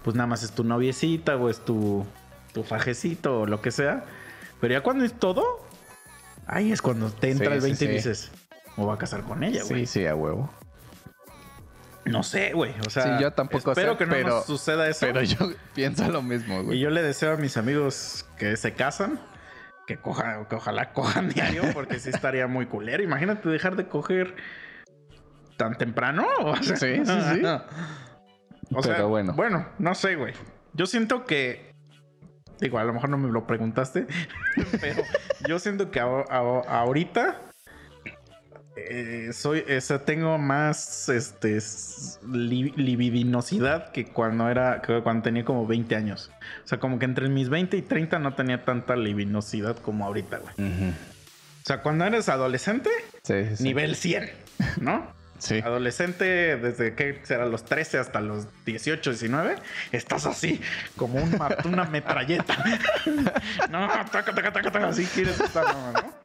pues 0.03 0.15
nada 0.15 0.27
más 0.27 0.43
es 0.43 0.51
tu 0.51 0.63
noviecita 0.63 1.35
o 1.37 1.49
es 1.49 1.63
tu, 1.63 2.05
tu 2.53 2.63
fajecito 2.63 3.41
o 3.41 3.45
lo 3.45 3.61
que 3.61 3.71
sea. 3.71 4.03
Pero 4.59 4.73
ya 4.73 4.81
cuando 4.81 5.03
es 5.05 5.13
todo, 5.13 5.65
ahí 6.47 6.71
es 6.71 6.81
cuando 6.81 7.09
te 7.11 7.31
entra 7.31 7.47
Sí, 7.47 7.53
el 7.53 7.61
sí, 7.61 7.67
20 7.67 7.85
y 7.85 7.87
dices, 7.89 8.31
me 8.77 8.83
voy 8.85 8.93
a 8.95 8.97
casar 8.97 9.23
con 9.23 9.43
ella, 9.43 9.63
güey. 9.63 9.85
Sí, 9.85 10.01
sí, 10.01 10.05
a 10.07 10.15
huevo. 10.15 10.49
No 12.05 12.21
sé, 12.23 12.51
güey. 12.53 12.73
O 12.85 12.89
sea, 12.89 13.03
Sí, 13.17 13.23
yo 13.23 13.31
tampoco 13.31 13.71
espero 13.71 13.93
sé, 13.93 13.97
que 13.97 14.05
no 14.05 14.11
pero- 14.11 14.27
nos 14.29 14.45
suceda 14.45 14.87
eso. 14.89 15.05
Pero 15.05 15.21
yo 15.21 15.37
pienso 15.73 16.09
lo 16.11 16.21
mismo, 16.21 16.59
Y 16.61 16.63
güey. 16.65 16.79
yo 16.79 16.89
le 16.89 17.01
deseo 17.01 17.33
a 17.33 17.37
mis 17.37 17.55
amigos 17.57 18.25
que 18.37 18.57
se 18.57 18.73
casan, 18.73 19.19
que 19.87 19.97
cojan, 19.97 20.45
que 20.45 20.55
ojalá 20.55 20.91
cojan 20.93 21.29
diario, 21.33 21.63
porque 21.73 21.99
sí 21.99 22.09
estaría 22.09 22.47
muy 22.47 22.65
culero. 22.65 23.01
Imagínate 23.03 23.47
dejar 23.49 23.75
de 23.75 23.87
coger 23.87 24.35
tan 25.57 25.77
temprano. 25.77 26.25
O 26.39 26.55
sea, 26.57 26.75
Sí, 26.75 26.97
sí, 26.97 27.05
sí. 27.05 27.41
O 28.75 28.81
sea, 28.81 28.95
Pero 28.95 29.07
bueno. 29.09 29.33
Bueno, 29.33 29.67
no 29.79 29.93
sé, 29.95 30.15
güey. 30.15 30.33
Yo 30.73 30.85
siento 30.87 31.25
que. 31.25 31.71
Digo, 32.59 32.79
a 32.79 32.83
lo 32.83 32.93
mejor 32.93 33.09
no 33.09 33.17
me 33.17 33.29
lo 33.29 33.45
preguntaste, 33.45 34.07
pero 34.79 35.03
yo 35.47 35.59
siento 35.59 35.91
que 35.91 35.99
a- 35.99 36.05
a- 36.29 36.79
ahorita 36.79 37.35
eh, 38.75 39.29
soy, 39.33 39.59
o 39.61 39.81
sea, 39.81 39.99
tengo 39.99 40.37
más 40.37 41.07
este 41.09 41.59
li- 42.31 42.73
libidinosidad 42.75 43.91
que 43.91 44.05
cuando 44.05 44.49
era, 44.49 44.81
que 44.81 45.01
cuando 45.01 45.23
tenía 45.23 45.45
como 45.45 45.67
20 45.67 45.95
años. 45.95 46.31
O 46.63 46.67
sea, 46.67 46.79
como 46.79 46.97
que 46.99 47.05
entre 47.05 47.29
mis 47.29 47.49
20 47.49 47.77
y 47.77 47.81
30 47.81 48.19
no 48.19 48.33
tenía 48.33 48.63
tanta 48.65 48.95
libidinosidad 48.95 49.77
como 49.77 50.05
ahorita, 50.05 50.39
güey. 50.39 50.53
Ujú. 50.71 50.89
O 50.89 51.65
sea, 51.65 51.81
cuando 51.81 52.05
eres 52.05 52.29
adolescente, 52.29 52.89
Sí, 53.23 53.55
sí, 53.55 53.63
nivel 53.63 53.95
100, 53.95 54.29
¿no? 54.81 55.07
Sí. 55.39 55.59
Adolescente, 55.59 56.55
desde 56.55 56.95
que 56.95 57.19
será 57.23 57.45
los 57.45 57.65
13 57.65 57.97
hasta 57.99 58.21
los 58.21 58.47
18, 58.65 59.09
19, 59.11 59.55
estás 59.91 60.25
así, 60.25 60.61
como 60.95 61.21
un 61.21 61.37
una 61.65 61.83
metralleta. 61.85 62.55
no, 63.69 63.87
taca, 64.09 64.33
taca, 64.33 64.53
taca, 64.53 64.71
taca, 64.71 64.87
así 64.87 65.05
quieres 65.05 65.39
estar, 65.41 65.65
no, 65.65 65.91
¿no? 65.91 66.22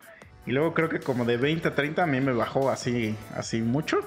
Y 0.48 0.52
luego 0.52 0.74
creo 0.74 0.88
que 0.88 1.00
como 1.00 1.24
de 1.24 1.36
20 1.36 1.68
a 1.68 1.74
30 1.74 2.02
a 2.02 2.06
mí 2.06 2.20
me 2.20 2.32
bajó 2.32 2.70
así, 2.70 3.14
así 3.36 3.60
mucho. 3.60 3.98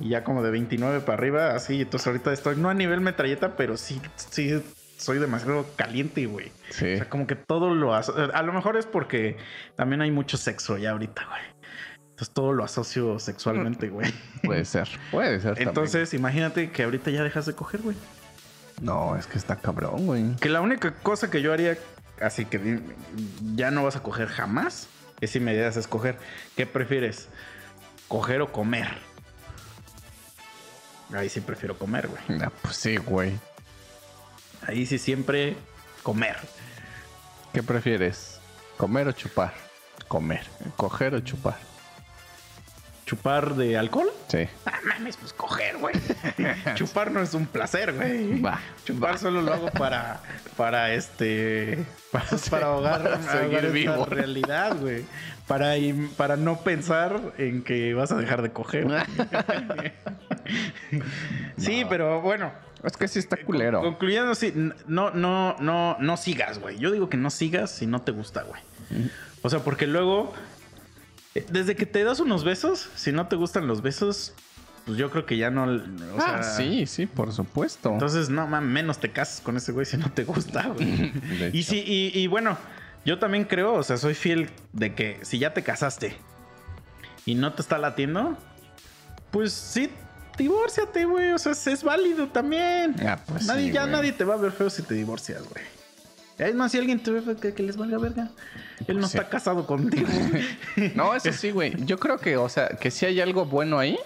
Y 0.00 0.08
ya 0.10 0.24
como 0.24 0.42
de 0.42 0.50
29 0.50 1.00
para 1.00 1.18
arriba, 1.18 1.54
así. 1.54 1.82
Entonces 1.82 2.06
ahorita 2.06 2.32
estoy, 2.32 2.56
no 2.56 2.68
a 2.70 2.74
nivel 2.74 3.00
metralleta, 3.00 3.56
pero 3.56 3.76
sí, 3.76 4.00
sí, 4.16 4.60
soy 4.96 5.18
demasiado 5.18 5.66
caliente, 5.76 6.26
güey. 6.26 6.50
Sí. 6.70 6.94
O 6.94 6.96
sea, 6.96 7.08
como 7.08 7.26
que 7.26 7.36
todo 7.36 7.74
lo 7.74 7.94
aso- 7.94 8.14
A 8.32 8.42
lo 8.42 8.52
mejor 8.52 8.76
es 8.76 8.86
porque 8.86 9.36
también 9.76 10.00
hay 10.00 10.10
mucho 10.10 10.36
sexo 10.36 10.78
ya 10.78 10.90
ahorita, 10.92 11.24
güey. 11.28 11.42
Entonces 12.10 12.32
todo 12.32 12.52
lo 12.52 12.64
asocio 12.64 13.18
sexualmente, 13.18 13.88
güey. 13.88 14.12
Puede 14.42 14.64
ser. 14.64 14.88
Puede 15.10 15.40
ser. 15.40 15.50
también. 15.50 15.68
Entonces, 15.68 16.14
imagínate 16.14 16.70
que 16.70 16.84
ahorita 16.84 17.10
ya 17.10 17.22
dejas 17.22 17.44
de 17.46 17.52
coger, 17.54 17.82
güey. 17.82 17.96
No, 18.80 19.16
es 19.16 19.26
que 19.26 19.36
está 19.38 19.56
cabrón, 19.56 20.06
güey. 20.06 20.36
Que 20.36 20.48
la 20.48 20.60
única 20.60 20.92
cosa 20.94 21.30
que 21.30 21.42
yo 21.42 21.52
haría, 21.52 21.76
así 22.20 22.44
que 22.46 22.80
ya 23.54 23.70
no 23.70 23.84
vas 23.84 23.96
a 23.96 24.02
coger 24.02 24.28
jamás, 24.28 24.88
es 25.20 25.30
si 25.30 25.40
me 25.40 25.52
dieras 25.52 25.76
a 25.76 25.80
escoger. 25.80 26.18
¿Qué 26.56 26.66
prefieres? 26.66 27.28
¿Coger 28.08 28.42
o 28.42 28.52
comer? 28.52 28.88
Ahí 31.12 31.28
sí 31.28 31.40
prefiero 31.40 31.78
comer, 31.78 32.08
güey. 32.08 32.42
Ah, 32.42 32.50
pues 32.62 32.76
sí, 32.76 32.96
güey. 32.96 33.38
Ahí 34.66 34.86
sí 34.86 34.98
siempre 34.98 35.56
comer. 36.02 36.36
¿Qué 37.52 37.62
prefieres? 37.62 38.40
¿Comer 38.76 39.08
o 39.08 39.12
chupar? 39.12 39.54
Comer. 40.08 40.44
¿Coger 40.76 41.14
o 41.14 41.20
chupar? 41.20 41.58
¿Chupar 43.06 43.54
de 43.54 43.76
alcohol? 43.76 44.08
Sí. 44.28 44.48
Ah, 44.64 44.78
mames, 44.84 45.16
pues 45.18 45.32
coger, 45.34 45.76
güey. 45.76 45.94
Chupar 46.74 47.10
no 47.10 47.20
es 47.20 47.34
un 47.34 47.46
placer, 47.46 47.92
güey. 47.92 48.40
Va, 48.40 48.58
Chupar 48.84 49.18
solo 49.18 49.42
lo 49.42 49.52
hago 49.52 49.70
para, 49.70 50.20
para 50.56 50.94
este, 50.94 51.84
para, 52.10 52.26
para 52.50 52.66
ahogar, 52.68 53.02
para 53.02 53.14
ahogar 53.16 53.40
seguir 53.42 53.56
esta 53.58 53.68
vivo. 53.92 54.06
realidad, 54.06 54.76
güey. 54.80 55.04
Para, 55.46 55.74
para 56.16 56.36
no 56.36 56.60
pensar 56.60 57.20
en 57.36 57.62
que 57.62 57.92
vas 57.92 58.10
a 58.12 58.16
dejar 58.16 58.40
de 58.40 58.52
coger. 58.52 58.86
sí, 61.58 61.84
pero 61.88 62.20
bueno. 62.20 62.52
Es 62.82 62.96
que 62.98 63.08
sí 63.08 63.18
está 63.18 63.36
culero. 63.38 63.80
Con- 63.80 63.90
concluyendo, 63.92 64.34
sí, 64.34 64.52
no, 64.86 65.10
no, 65.10 65.56
no, 65.58 65.96
no 65.98 66.16
sigas, 66.18 66.58
güey. 66.58 66.78
Yo 66.78 66.90
digo 66.90 67.08
que 67.08 67.16
no 67.16 67.30
sigas 67.30 67.70
si 67.70 67.86
no 67.86 68.02
te 68.02 68.12
gusta, 68.12 68.42
güey. 68.42 68.60
O 69.42 69.48
sea, 69.50 69.60
porque 69.60 69.86
luego, 69.86 70.34
eh, 70.34 70.53
desde 71.40 71.74
que 71.74 71.86
te 71.86 72.04
das 72.04 72.20
unos 72.20 72.44
besos, 72.44 72.88
si 72.94 73.12
no 73.12 73.26
te 73.26 73.36
gustan 73.36 73.66
los 73.66 73.82
besos, 73.82 74.34
pues 74.86 74.98
yo 74.98 75.10
creo 75.10 75.26
que 75.26 75.36
ya 75.36 75.50
no. 75.50 75.64
O 75.64 76.18
ah, 76.18 76.42
sea, 76.42 76.42
sí, 76.42 76.86
sí, 76.86 77.06
por 77.06 77.32
supuesto. 77.32 77.92
Entonces, 77.92 78.28
no, 78.28 78.46
man, 78.46 78.70
menos 78.72 78.98
te 78.98 79.10
casas 79.10 79.40
con 79.40 79.56
ese 79.56 79.72
güey 79.72 79.86
si 79.86 79.96
no 79.96 80.10
te 80.12 80.24
gusta, 80.24 80.68
güey. 80.74 81.12
Y 81.52 81.62
sí, 81.62 81.82
y, 81.86 82.18
y 82.18 82.26
bueno, 82.26 82.56
yo 83.04 83.18
también 83.18 83.44
creo, 83.44 83.74
o 83.74 83.82
sea, 83.82 83.96
soy 83.96 84.14
fiel 84.14 84.50
de 84.72 84.94
que 84.94 85.18
si 85.22 85.38
ya 85.38 85.52
te 85.54 85.62
casaste 85.62 86.16
y 87.26 87.34
no 87.34 87.52
te 87.52 87.62
está 87.62 87.78
latiendo, 87.78 88.36
pues 89.30 89.52
sí, 89.52 89.90
divórciate, 90.38 91.04
güey. 91.04 91.32
O 91.32 91.38
sea, 91.38 91.52
es, 91.52 91.66
es 91.66 91.82
válido 91.82 92.28
también. 92.28 92.94
Ah, 93.06 93.18
pues 93.26 93.46
nadie, 93.46 93.68
sí, 93.68 93.72
ya 93.72 93.82
güey. 93.82 93.92
nadie 93.92 94.12
te 94.12 94.24
va 94.24 94.34
a 94.34 94.38
ver 94.38 94.52
feo 94.52 94.70
si 94.70 94.82
te 94.82 94.94
divorcias, 94.94 95.42
güey. 95.48 95.64
Es 96.38 96.54
más, 96.54 96.72
si 96.72 96.78
alguien 96.78 97.00
te 97.00 97.10
ve 97.12 97.36
que, 97.36 97.54
que 97.54 97.62
les 97.62 97.76
valga 97.76 97.98
verga. 97.98 98.30
Él 98.88 98.98
no 98.98 99.06
Sí. 99.06 99.16
está 99.16 99.28
casado 99.28 99.66
contigo. 99.66 100.08
No, 100.94 101.14
eso 101.14 101.32
sí, 101.32 101.50
güey. 101.52 101.74
Yo 101.84 101.98
creo 101.98 102.18
que, 102.18 102.36
o 102.36 102.48
sea, 102.48 102.68
que 102.68 102.90
sí 102.90 103.06
hay 103.06 103.20
algo 103.20 103.44
bueno 103.46 103.78
ahí. 103.78 103.98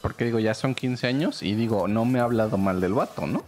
Porque 0.00 0.24
digo, 0.24 0.38
ya 0.38 0.54
son 0.54 0.74
15 0.74 1.06
años 1.06 1.42
y 1.42 1.54
digo, 1.54 1.88
no 1.88 2.04
me 2.04 2.20
ha 2.20 2.22
hablado 2.24 2.56
mal 2.58 2.80
del 2.80 2.94
vato, 2.94 3.26
¿no? 3.26 3.44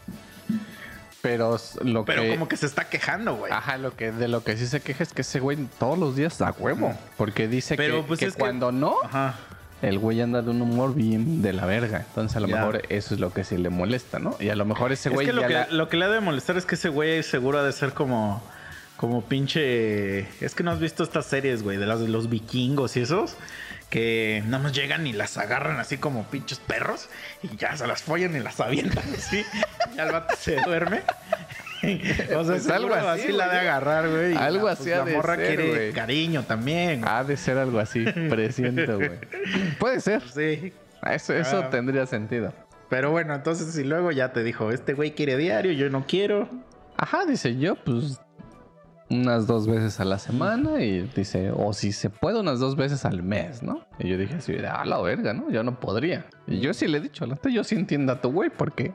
Pero 1.20 1.59
lo 1.83 2.05
Pero 2.05 2.22
que. 2.22 2.31
como 2.31 2.48
que 2.48 2.57
se 2.57 2.66
está 2.66 2.88
quejando, 2.88 3.35
güey. 3.37 3.53
Ajá, 3.53 3.77
lo 3.77 3.94
que 3.96 4.12
de 4.12 4.29
lo 4.29 4.44
que 4.44 4.57
sí 4.57 4.66
se 4.66 4.81
queja 4.81 5.03
es 5.03 5.12
que 5.12 5.22
ese 5.22 5.40
güey 5.40 5.59
todos 5.79 5.98
los 5.98 6.14
días 6.14 6.38
da 6.38 6.55
huevo. 6.57 6.94
Porque 7.16 7.48
dice 7.48 7.77
Pero, 7.77 8.03
que, 8.03 8.03
pues, 8.09 8.20
que 8.20 8.27
es 8.27 8.35
que- 8.35 8.38
cuando 8.40 8.70
no, 8.70 8.94
Ajá. 9.05 9.35
El 9.83 9.99
güey 9.99 10.21
anda 10.21 10.43
de 10.43 10.51
un 10.51 10.61
humor 10.62 10.95
bien 10.95 11.41
de 11.43 11.53
la 11.53 11.64
verga. 11.67 12.05
Entonces 12.09 12.37
a 12.37 12.41
lo 12.41 12.49
Ya. 12.49 12.57
mejor 12.57 12.83
eso 12.88 13.14
es 13.14 13.21
lo 13.21 13.33
que 13.33 13.45
sí 13.45 13.57
le 13.57 13.71
molesta, 13.71 14.19
¿no? 14.19 14.37
Y 14.41 14.49
a 14.49 14.57
lo 14.57 14.64
mejor 14.64 14.93
ese 14.93 15.09
Es 15.11 15.14
güey 15.14 15.27
que 15.27 15.33
lo, 15.33 15.43
ya 15.43 15.47
que 15.49 15.55
la- 15.55 15.67
lo 15.71 15.88
que 15.88 15.97
le 15.97 16.05
ha 16.07 16.09
de 16.09 16.21
molestar 16.21 16.57
es 16.57 16.64
que 16.64 16.75
ese 16.75 16.88
güey 16.88 17.23
seguro 17.23 17.59
ha 17.59 17.62
de 17.62 17.73
ser 17.73 17.93
como, 17.93 18.43
como 18.97 19.23
pinche. 19.23 20.21
Es 20.45 20.55
que 20.57 20.62
no 20.64 20.71
has 20.73 20.81
visto 20.81 21.03
estas 21.05 21.27
series, 21.27 21.62
güey, 21.62 21.77
de 21.77 21.87
las 21.87 22.01
de 22.01 22.09
los 22.09 22.29
vikingos 22.29 22.97
y 22.97 23.01
esos. 23.01 23.37
Que 23.91 24.43
nada 24.47 24.62
más 24.64 24.73
llegan 24.75 25.07
y 25.07 25.14
las 25.14 25.38
agarran 25.38 25.79
así 25.81 25.97
como 25.97 26.25
pinches 26.25 26.59
perros 26.59 27.09
y 27.43 27.57
ya 27.57 27.75
se 27.75 27.87
las 27.87 28.03
follan 28.03 28.37
y 28.37 28.41
las 28.41 28.61
avientan 28.61 29.05
así. 29.17 29.43
y 29.97 29.99
al 29.99 30.12
vato 30.12 30.35
se 30.38 30.57
duerme. 30.57 31.03
o 32.37 32.45
sea, 32.45 32.55
Pues 32.55 32.69
algo 32.71 32.95
así, 32.95 33.23
así 33.23 33.33
la 33.33 33.49
de 33.49 33.59
agarrar, 33.59 34.09
güey. 34.09 34.35
Algo 34.37 34.67
la, 34.67 34.73
así 34.73 34.85
pues, 34.85 34.95
ha 34.95 34.99
La 34.99 35.05
de 35.05 35.17
morra 35.17 35.37
ser, 35.37 35.57
quiere 35.57 35.93
cariño 35.93 36.43
también. 36.45 37.03
Ha 37.07 37.25
de 37.25 37.37
ser 37.37 37.59
algo 37.59 37.79
así, 37.79 38.05
presiento, 38.31 38.97
güey. 38.97 39.19
Puede 39.79 40.01
ser. 40.01 40.23
Sí. 40.23 40.73
Eso, 41.11 41.33
eso 41.35 41.59
Ah. 41.64 41.71
tendría 41.71 42.07
sentido. 42.07 42.53
Pero 42.88 43.11
bueno, 43.11 43.35
entonces 43.35 43.73
si 43.73 43.85
luego 43.85 44.11
ya 44.12 44.33
te 44.33 44.43
dijo, 44.43 44.71
este 44.73 44.95
güey 44.95 45.12
quiere 45.12 45.37
diario, 45.37 45.73
yo 45.73 45.91
no 45.91 46.07
quiero. 46.07 46.49
Ajá, 46.97 47.25
dice 47.27 47.57
yo, 47.57 47.77
pues. 47.77 48.21
unas 49.11 49.47
dos 49.47 49.67
veces 49.67 50.01
a 50.01 50.05
la 50.05 50.19
semana 50.19 50.83
y 50.83 51.03
dice, 51.14 51.51
o 51.55 51.73
si 51.73 51.93
se 51.93 52.11
puede 52.11 52.41
unas 52.41 52.59
dos 52.61 52.77
veces 52.77 53.05
al 53.07 53.23
mes, 53.23 53.62
¿no? 53.62 53.87
Y 53.99 54.09
yo 54.09 54.19
dije 54.19 54.35
así, 54.35 54.55
a 54.57 54.85
la 54.85 55.01
verga, 55.01 55.33
¿no? 55.33 55.51
Yo 55.51 55.62
no 55.62 55.81
podría. 55.81 56.27
Y 56.47 56.61
yo 56.61 56.75
sí 56.75 56.87
le 56.88 56.99
he 56.99 57.01
dicho, 57.01 57.25
yo 57.51 57.64
sí 57.64 57.75
entiendo 57.75 58.12
a 58.12 58.21
tu 58.21 58.31
güey 58.33 58.51
porque 58.51 58.93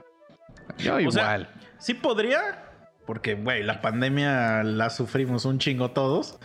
yo 0.77 0.95
O 0.95 0.99
sea, 0.99 1.01
igual. 1.01 1.49
sí 1.79 1.93
podría, 1.95 2.62
porque, 3.05 3.35
güey, 3.35 3.63
la 3.63 3.81
pandemia 3.81 4.63
la 4.63 4.89
sufrimos 4.89 5.45
un 5.45 5.59
chingo 5.59 5.91
todos. 5.91 6.39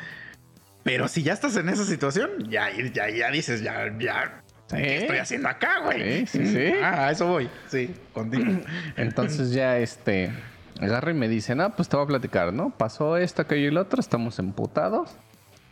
Pero 0.82 1.08
si 1.08 1.22
ya 1.22 1.32
estás 1.34 1.56
en 1.56 1.68
esa 1.68 1.84
situación, 1.84 2.30
ya, 2.48 2.68
ya, 2.94 3.10
ya 3.10 3.30
dices, 3.30 3.62
ya, 3.62 3.92
ya, 3.98 4.42
Sí. 4.68 4.76
¿qué 4.76 4.96
estoy 4.98 5.16
haciendo 5.18 5.48
acá, 5.48 5.80
güey? 5.82 6.26
Sí, 6.26 6.44
sí, 6.44 6.46
sí. 6.46 6.72
Ah, 6.82 7.06
a 7.06 7.10
eso 7.10 7.26
voy. 7.26 7.48
Sí, 7.68 7.94
contigo. 8.12 8.60
Entonces 8.96 9.52
ya 9.52 9.78
este 9.78 10.30
agarra 10.80 11.10
y 11.10 11.14
me 11.14 11.28
dice, 11.28 11.54
no, 11.54 11.74
pues 11.74 11.88
te 11.88 11.96
voy 11.96 12.04
a 12.04 12.08
platicar, 12.08 12.52
¿no? 12.52 12.70
Pasó 12.70 13.16
esto, 13.16 13.42
aquello 13.42 13.68
y 13.68 13.70
lo 13.70 13.80
otro, 13.80 14.00
estamos 14.00 14.38
emputados. 14.38 15.16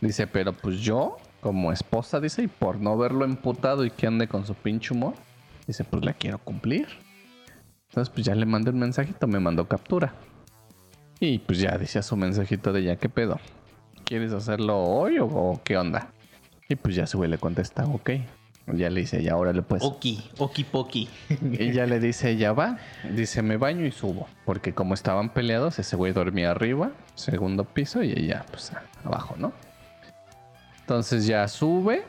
Dice, 0.01 0.27
pero 0.27 0.53
pues 0.53 0.79
yo, 0.79 1.17
como 1.41 1.71
esposa, 1.71 2.19
dice, 2.19 2.43
y 2.43 2.47
por 2.47 2.79
no 2.79 2.97
verlo 2.97 3.23
emputado 3.25 3.85
y 3.85 3.91
que 3.91 4.07
ande 4.07 4.27
con 4.27 4.45
su 4.45 4.53
pinche 4.55 4.93
humor, 4.93 5.13
dice, 5.65 5.83
pues 5.83 6.03
la 6.03 6.13
quiero 6.13 6.39
cumplir. 6.39 6.87
Entonces, 7.89 8.13
pues 8.13 8.25
ya 8.25 8.35
le 8.35 8.45
mandé 8.45 8.71
un 8.71 8.79
mensajito, 8.79 9.27
me 9.27 9.39
mandó 9.39 9.67
captura. 9.67 10.13
Y 11.19 11.39
pues 11.39 11.59
ya 11.59 11.77
decía 11.77 12.01
su 12.01 12.15
mensajito 12.15 12.73
de 12.73 12.83
ya, 12.83 12.95
¿qué 12.97 13.09
pedo? 13.09 13.39
¿Quieres 14.03 14.33
hacerlo 14.33 14.79
hoy 14.83 15.17
o, 15.19 15.25
o 15.25 15.61
qué 15.63 15.77
onda? 15.77 16.11
Y 16.69 16.75
pues 16.75 16.95
ya 16.95 17.07
su 17.07 17.17
güey 17.17 17.29
le 17.29 17.37
contesta, 17.37 17.85
ok. 17.85 18.11
Ya 18.73 18.89
le 18.89 18.99
dice, 18.99 19.23
ya, 19.23 19.37
órale 19.37 19.61
pues. 19.61 19.81
Oki, 19.81 20.29
oki 20.37 20.65
poki. 20.65 21.07
Y 21.57 21.71
ya 21.71 21.85
le 21.85 22.01
dice, 22.01 22.35
ya 22.35 22.51
va. 22.51 22.77
Dice, 23.09 23.41
me 23.41 23.55
baño 23.55 23.85
y 23.85 23.91
subo. 23.91 24.27
Porque 24.43 24.73
como 24.73 24.93
estaban 24.93 25.29
peleados, 25.29 25.79
ese 25.79 25.95
güey 25.95 26.11
dormía 26.11 26.51
arriba, 26.51 26.91
segundo 27.15 27.63
piso, 27.63 28.03
y 28.03 28.11
ella, 28.11 28.45
pues, 28.51 28.73
abajo, 29.05 29.35
¿no? 29.37 29.53
Entonces 30.81 31.25
ya 31.25 31.47
sube. 31.47 32.03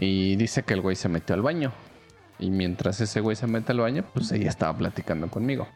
Y 0.00 0.34
dice 0.34 0.64
que 0.64 0.74
el 0.74 0.80
güey 0.80 0.96
se 0.96 1.08
metió 1.08 1.36
al 1.36 1.42
baño. 1.42 1.72
Y 2.40 2.50
mientras 2.50 3.00
ese 3.00 3.20
güey 3.20 3.36
se 3.36 3.46
mete 3.46 3.70
al 3.70 3.78
baño, 3.78 4.04
pues 4.12 4.32
ella 4.32 4.50
estaba 4.50 4.76
platicando 4.76 5.28
conmigo. 5.28 5.68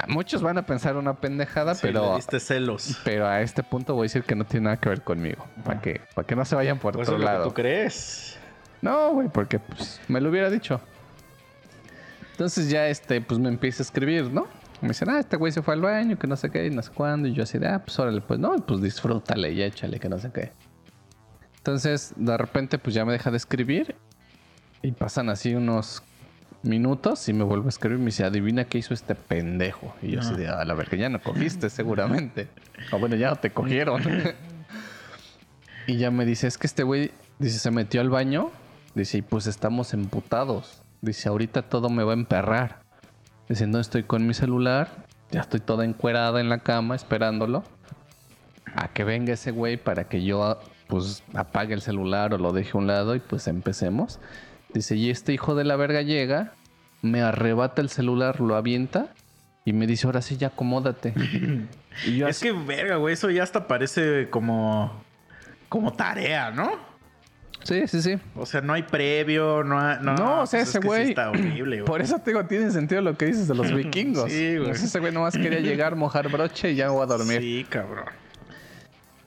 A 0.00 0.06
muchos 0.06 0.42
van 0.42 0.56
a 0.58 0.62
pensar 0.64 0.96
una 0.96 1.14
pendejada, 1.14 1.74
Sí, 1.74 1.88
le 1.88 1.92
pero, 1.92 2.14
diste 2.14 2.38
celos. 2.38 3.00
pero 3.04 3.26
a 3.26 3.40
este 3.42 3.64
punto 3.64 3.94
voy 3.94 4.04
a 4.04 4.06
decir 4.06 4.22
que 4.22 4.36
no 4.36 4.44
tiene 4.44 4.64
nada 4.64 4.76
que 4.76 4.88
ver 4.88 5.02
conmigo. 5.02 5.44
Para 5.64 5.80
que, 5.80 6.00
para 6.14 6.24
que 6.26 6.36
no 6.36 6.44
se 6.44 6.54
vayan 6.54 6.78
por 6.78 6.94
Pues 6.94 7.08
otro 7.08 7.18
que 7.18 7.24
lado. 7.24 7.44
tú 7.48 7.52
crees. 7.54 8.38
No, 8.80 9.10
güey, 9.12 9.28
porque 9.28 9.58
pues, 9.58 10.00
me 10.06 10.20
lo 10.20 10.30
hubiera 10.30 10.50
dicho. 10.50 10.80
Entonces 12.30 12.70
ya 12.70 12.86
este, 12.86 13.20
pues 13.20 13.40
me 13.40 13.48
empieza 13.48 13.82
a 13.82 13.84
escribir, 13.84 14.30
¿no? 14.30 14.46
Me 14.80 14.88
dicen, 14.90 15.10
ah, 15.10 15.18
este 15.18 15.36
güey 15.36 15.50
se 15.50 15.62
fue 15.62 15.74
al 15.74 15.80
baño, 15.80 16.16
que 16.16 16.28
no 16.28 16.36
sé 16.36 16.48
qué, 16.50 16.66
y 16.66 16.70
no 16.70 16.80
sé 16.82 16.92
cuándo. 16.92 17.26
Y 17.26 17.32
yo 17.34 17.42
así 17.42 17.58
de, 17.58 17.66
ah, 17.66 17.80
pues 17.84 17.98
órale, 17.98 18.20
pues 18.20 18.38
no, 18.38 18.54
pues 18.58 18.80
disfrútale 18.80 19.50
y 19.50 19.60
échale, 19.62 19.98
que 19.98 20.08
no 20.08 20.18
sé 20.20 20.30
qué. 20.30 20.52
Entonces, 21.56 22.12
de 22.16 22.36
repente, 22.36 22.78
pues 22.78 22.94
ya 22.94 23.04
me 23.04 23.12
deja 23.12 23.32
de 23.32 23.36
escribir. 23.36 23.96
Y 24.80 24.92
pasan 24.92 25.28
así 25.28 25.56
unos 25.56 26.04
minutos 26.62 27.28
y 27.28 27.32
me 27.32 27.44
vuelve 27.44 27.66
a 27.66 27.68
escribir 27.68 27.98
y 27.98 28.00
me 28.00 28.06
dice, 28.06 28.24
adivina 28.24 28.64
qué 28.64 28.78
hizo 28.78 28.94
este 28.94 29.14
pendejo. 29.14 29.94
Y 30.02 30.12
yo 30.12 30.20
así 30.20 30.34
de, 30.34 30.48
a 30.48 30.64
la 30.64 30.74
verga, 30.74 30.96
ya 30.96 31.08
no 31.08 31.20
cogiste 31.20 31.70
seguramente. 31.70 32.48
o 32.92 32.98
bueno, 32.98 33.16
ya 33.16 33.30
no 33.30 33.36
te 33.36 33.50
cogieron. 33.50 34.02
y 35.86 35.96
ya 35.96 36.10
me 36.10 36.24
dice, 36.24 36.46
es 36.46 36.58
que 36.58 36.66
este 36.66 36.82
güey, 36.82 37.12
dice, 37.38 37.58
se 37.58 37.70
metió 37.70 38.00
al 38.00 38.10
baño. 38.10 38.50
Dice, 38.94 39.18
y 39.18 39.22
pues 39.22 39.46
estamos 39.46 39.94
emputados. 39.94 40.82
Dice, 41.00 41.28
ahorita 41.28 41.62
todo 41.62 41.88
me 41.90 42.02
va 42.02 42.12
a 42.12 42.16
emperrar. 42.16 42.80
Dice, 43.48 43.66
no 43.66 43.78
estoy 43.78 44.02
con 44.02 44.26
mi 44.26 44.34
celular. 44.34 45.06
Ya 45.30 45.40
estoy 45.40 45.60
toda 45.60 45.84
encuerada 45.84 46.40
en 46.40 46.48
la 46.48 46.58
cama 46.58 46.96
esperándolo. 46.96 47.62
A 48.74 48.88
que 48.88 49.04
venga 49.04 49.32
ese 49.32 49.50
güey 49.50 49.76
para 49.76 50.04
que 50.04 50.24
yo 50.24 50.60
pues 50.88 51.22
apague 51.34 51.74
el 51.74 51.82
celular 51.82 52.32
o 52.34 52.38
lo 52.38 52.52
deje 52.52 52.72
a 52.74 52.78
un 52.78 52.86
lado 52.86 53.14
y 53.14 53.20
pues 53.20 53.46
empecemos. 53.46 54.18
Dice, 54.72 54.96
y 54.96 55.10
este 55.10 55.32
hijo 55.32 55.54
de 55.54 55.64
la 55.64 55.76
verga 55.76 56.02
llega, 56.02 56.52
me 57.02 57.22
arrebata 57.22 57.80
el 57.80 57.88
celular, 57.88 58.40
lo 58.40 58.54
avienta 58.56 59.08
y 59.64 59.72
me 59.72 59.86
dice, 59.86 60.06
ahora 60.06 60.22
sí 60.22 60.36
ya 60.36 60.48
acomódate. 60.48 61.14
y 62.06 62.16
yo 62.18 62.28
Es 62.28 62.36
así- 62.36 62.46
que, 62.46 62.52
verga, 62.52 62.96
güey, 62.96 63.14
eso 63.14 63.30
ya 63.30 63.42
hasta 63.42 63.66
parece 63.66 64.28
como, 64.30 65.02
como 65.68 65.92
tarea, 65.92 66.50
¿no? 66.50 66.86
Sí, 67.64 67.86
sí, 67.88 68.00
sí. 68.00 68.16
O 68.36 68.46
sea, 68.46 68.60
no 68.60 68.72
hay 68.72 68.84
previo, 68.84 69.64
no 69.64 69.78
hay... 69.80 69.96
No, 70.00 70.14
No, 70.14 70.42
o 70.42 70.46
sea, 70.46 70.60
pues 70.60 70.68
es 70.68 70.68
ese 70.76 70.80
sí 70.80 70.86
güey. 70.86 71.08
está 71.10 71.28
horrible, 71.30 71.76
güey. 71.78 71.84
Por 71.86 72.00
eso 72.00 72.18
te 72.20 72.30
digo, 72.30 72.44
tiene 72.46 72.70
sentido 72.70 73.00
lo 73.02 73.16
que 73.18 73.26
dices 73.26 73.48
de 73.48 73.54
los 73.54 73.72
vikingos. 73.74 74.30
Sí, 74.30 74.56
güey. 74.56 74.68
Pues 74.68 74.82
ese 74.82 75.00
güey 75.00 75.12
nomás 75.12 75.34
quería 75.36 75.60
llegar, 75.60 75.96
mojar 75.96 76.28
broche 76.30 76.70
y 76.70 76.76
ya 76.76 76.90
voy 76.90 77.02
a 77.02 77.06
dormir. 77.06 77.40
Sí, 77.40 77.66
cabrón. 77.68 78.04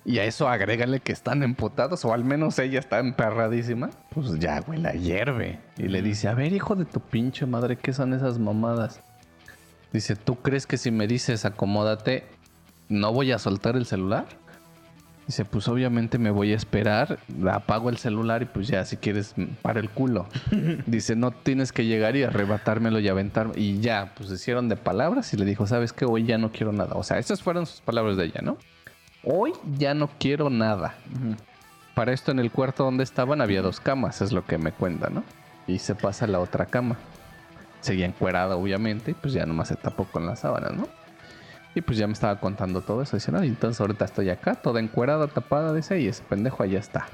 Y 0.03 0.17
a 0.17 0.25
eso 0.25 0.47
agrégale 0.47 0.99
que 0.99 1.11
están 1.11 1.43
emputados, 1.43 2.03
o 2.05 2.13
al 2.13 2.23
menos 2.23 2.57
ella 2.57 2.79
está 2.79 2.99
emperradísima. 2.99 3.91
Pues 4.09 4.39
ya, 4.39 4.59
güey, 4.59 4.79
la 4.79 4.93
hierve. 4.93 5.59
Y 5.77 5.83
le 5.83 6.01
dice, 6.01 6.27
a 6.27 6.33
ver, 6.33 6.53
hijo 6.53 6.75
de 6.75 6.85
tu 6.85 6.99
pinche 6.99 7.45
madre, 7.45 7.77
¿qué 7.77 7.93
son 7.93 8.13
esas 8.13 8.39
mamadas? 8.39 9.01
Dice, 9.93 10.15
¿tú 10.15 10.37
crees 10.37 10.65
que 10.65 10.77
si 10.77 10.89
me 10.89 11.05
dices 11.05 11.45
acomódate, 11.45 12.25
no 12.89 13.13
voy 13.13 13.31
a 13.31 13.37
soltar 13.37 13.75
el 13.75 13.85
celular? 13.85 14.25
Dice, 15.27 15.45
pues 15.45 15.67
obviamente 15.67 16.17
me 16.17 16.31
voy 16.31 16.51
a 16.51 16.55
esperar, 16.55 17.19
apago 17.51 17.89
el 17.89 17.97
celular 17.97 18.41
y 18.41 18.45
pues 18.45 18.67
ya, 18.67 18.83
si 18.85 18.97
quieres, 18.97 19.35
para 19.61 19.79
el 19.79 19.89
culo. 19.89 20.27
Dice, 20.87 21.15
no 21.15 21.31
tienes 21.31 21.71
que 21.71 21.85
llegar 21.85 22.15
y 22.15 22.23
arrebatármelo 22.23 22.99
y 22.99 23.07
aventarme. 23.07 23.53
Y 23.55 23.79
ya, 23.79 24.13
pues 24.17 24.31
hicieron 24.31 24.67
de 24.67 24.77
palabras 24.77 25.33
y 25.33 25.37
le 25.37 25.45
dijo, 25.45 25.67
¿sabes 25.67 25.93
qué? 25.93 26.05
Hoy 26.05 26.25
ya 26.25 26.37
no 26.37 26.51
quiero 26.51 26.73
nada. 26.73 26.95
O 26.95 27.03
sea, 27.03 27.19
esas 27.19 27.43
fueron 27.43 27.67
sus 27.67 27.81
palabras 27.81 28.17
de 28.17 28.25
ella, 28.25 28.41
¿no? 28.41 28.57
Hoy 29.23 29.53
ya 29.77 29.93
no 29.93 30.09
quiero 30.19 30.49
nada. 30.49 30.95
Para 31.93 32.13
esto 32.13 32.31
en 32.31 32.39
el 32.39 32.51
cuarto 32.51 32.83
donde 32.83 33.03
estaban 33.03 33.41
había 33.41 33.61
dos 33.61 33.79
camas, 33.79 34.21
es 34.21 34.31
lo 34.31 34.45
que 34.45 34.57
me 34.57 34.71
cuenta, 34.71 35.09
¿no? 35.09 35.23
Y 35.67 35.79
se 35.79 35.93
pasa 35.93 36.25
a 36.25 36.27
la 36.27 36.39
otra 36.39 36.65
cama. 36.65 36.97
Seguía 37.81 38.05
encuerada, 38.05 38.55
obviamente, 38.55 39.11
y 39.11 39.13
pues 39.13 39.33
ya 39.33 39.45
nomás 39.45 39.67
se 39.67 39.75
tapó 39.75 40.05
con 40.05 40.25
las 40.25 40.39
sábanas, 40.39 40.73
¿no? 40.73 40.87
Y 41.73 41.81
pues 41.81 41.97
ya 41.97 42.07
me 42.07 42.13
estaba 42.13 42.39
contando 42.39 42.81
todo 42.81 43.01
eso. 43.01 43.15
Dice, 43.15 43.31
no, 43.31 43.41
entonces 43.41 43.79
ahorita 43.79 44.05
estoy 44.05 44.29
acá, 44.29 44.55
toda 44.55 44.79
encuerada, 44.79 45.27
tapada, 45.27 45.73
dice, 45.73 45.99
y 45.99 46.07
ese 46.07 46.23
pendejo 46.23 46.63
allá 46.63 46.79
está. 46.79 47.05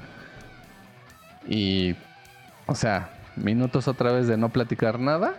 Y, 1.46 1.94
o 2.66 2.74
sea, 2.74 3.10
minutos 3.36 3.88
otra 3.88 4.12
vez 4.12 4.26
de 4.26 4.36
no 4.36 4.48
platicar 4.48 4.98
nada. 4.98 5.34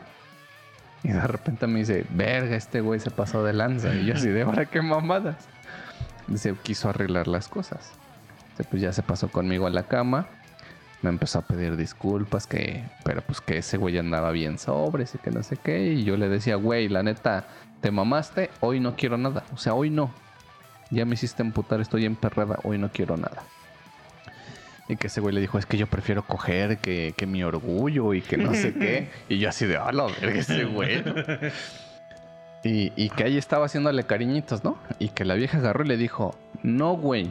Y 1.03 1.09
de 1.09 1.27
repente 1.27 1.67
me 1.67 1.79
dice, 1.79 2.05
verga, 2.11 2.55
este 2.55 2.81
güey 2.81 2.99
se 2.99 3.11
pasó 3.11 3.43
de 3.43 3.53
lanza. 3.53 3.93
Y 3.93 4.05
yo 4.05 4.13
así, 4.13 4.29
de 4.29 4.43
ahora 4.43 4.65
qué 4.65 4.81
mamadas. 4.81 5.47
Dice, 6.29 6.55
quiso 6.61 6.89
arreglar 6.89 7.27
las 7.27 7.47
cosas. 7.47 7.91
Pues 8.69 8.81
ya 8.81 8.91
se 8.93 9.01
pasó 9.03 9.29
conmigo 9.29 9.67
a 9.67 9.69
la 9.69 9.83
cama. 9.83 10.27
Me 11.01 11.09
empezó 11.09 11.39
a 11.39 11.41
pedir 11.43 11.77
disculpas, 11.77 12.45
que, 12.45 12.83
pero 13.05 13.21
pues 13.21 13.39
que 13.39 13.57
ese 13.57 13.77
güey 13.77 13.97
andaba 13.97 14.31
bien 14.31 14.57
sobres 14.59 15.15
y 15.15 15.17
que 15.17 15.31
no 15.31 15.43
sé 15.43 15.55
qué. 15.55 15.93
Y 15.93 16.03
yo 16.03 16.17
le 16.17 16.27
decía, 16.27 16.55
güey, 16.55 16.89
la 16.89 17.01
neta, 17.03 17.47
te 17.79 17.89
mamaste, 17.89 18.49
hoy 18.59 18.81
no 18.81 18.95
quiero 18.95 19.17
nada. 19.17 19.45
O 19.53 19.57
sea, 19.57 19.73
hoy 19.73 19.89
no. 19.89 20.13
Ya 20.91 21.05
me 21.05 21.13
hiciste 21.13 21.41
emputar, 21.41 21.79
estoy 21.79 22.05
emperrada, 22.05 22.59
hoy 22.63 22.77
no 22.77 22.91
quiero 22.91 23.15
nada. 23.15 23.43
Y 24.89 24.97
que 24.97 25.07
ese 25.07 25.21
güey 25.21 25.33
le 25.33 25.41
dijo, 25.41 25.57
es 25.57 25.65
que 25.65 25.77
yo 25.77 25.87
prefiero 25.87 26.23
coger 26.23 26.79
que, 26.79 27.13
que 27.15 27.27
mi 27.27 27.43
orgullo 27.43 28.13
y 28.13 28.21
que 28.21 28.37
no 28.37 28.53
sé 28.53 28.73
qué. 28.79 29.09
Y 29.29 29.37
yo 29.37 29.49
así 29.49 29.65
de, 29.65 29.77
a 29.77 29.91
la 29.91 30.05
verga 30.05 30.39
ese 30.39 30.65
güey. 30.65 31.01
¿no?". 32.63 32.69
Y, 32.69 32.91
y 32.95 33.09
que 33.09 33.23
ahí 33.23 33.37
estaba 33.37 33.65
haciéndole 33.65 34.03
cariñitos, 34.03 34.63
¿no? 34.63 34.77
Y 34.99 35.09
que 35.09 35.25
la 35.25 35.35
vieja 35.35 35.57
agarró 35.59 35.83
y 35.83 35.87
le 35.87 35.97
dijo, 35.97 36.35
no, 36.63 36.93
güey. 36.97 37.29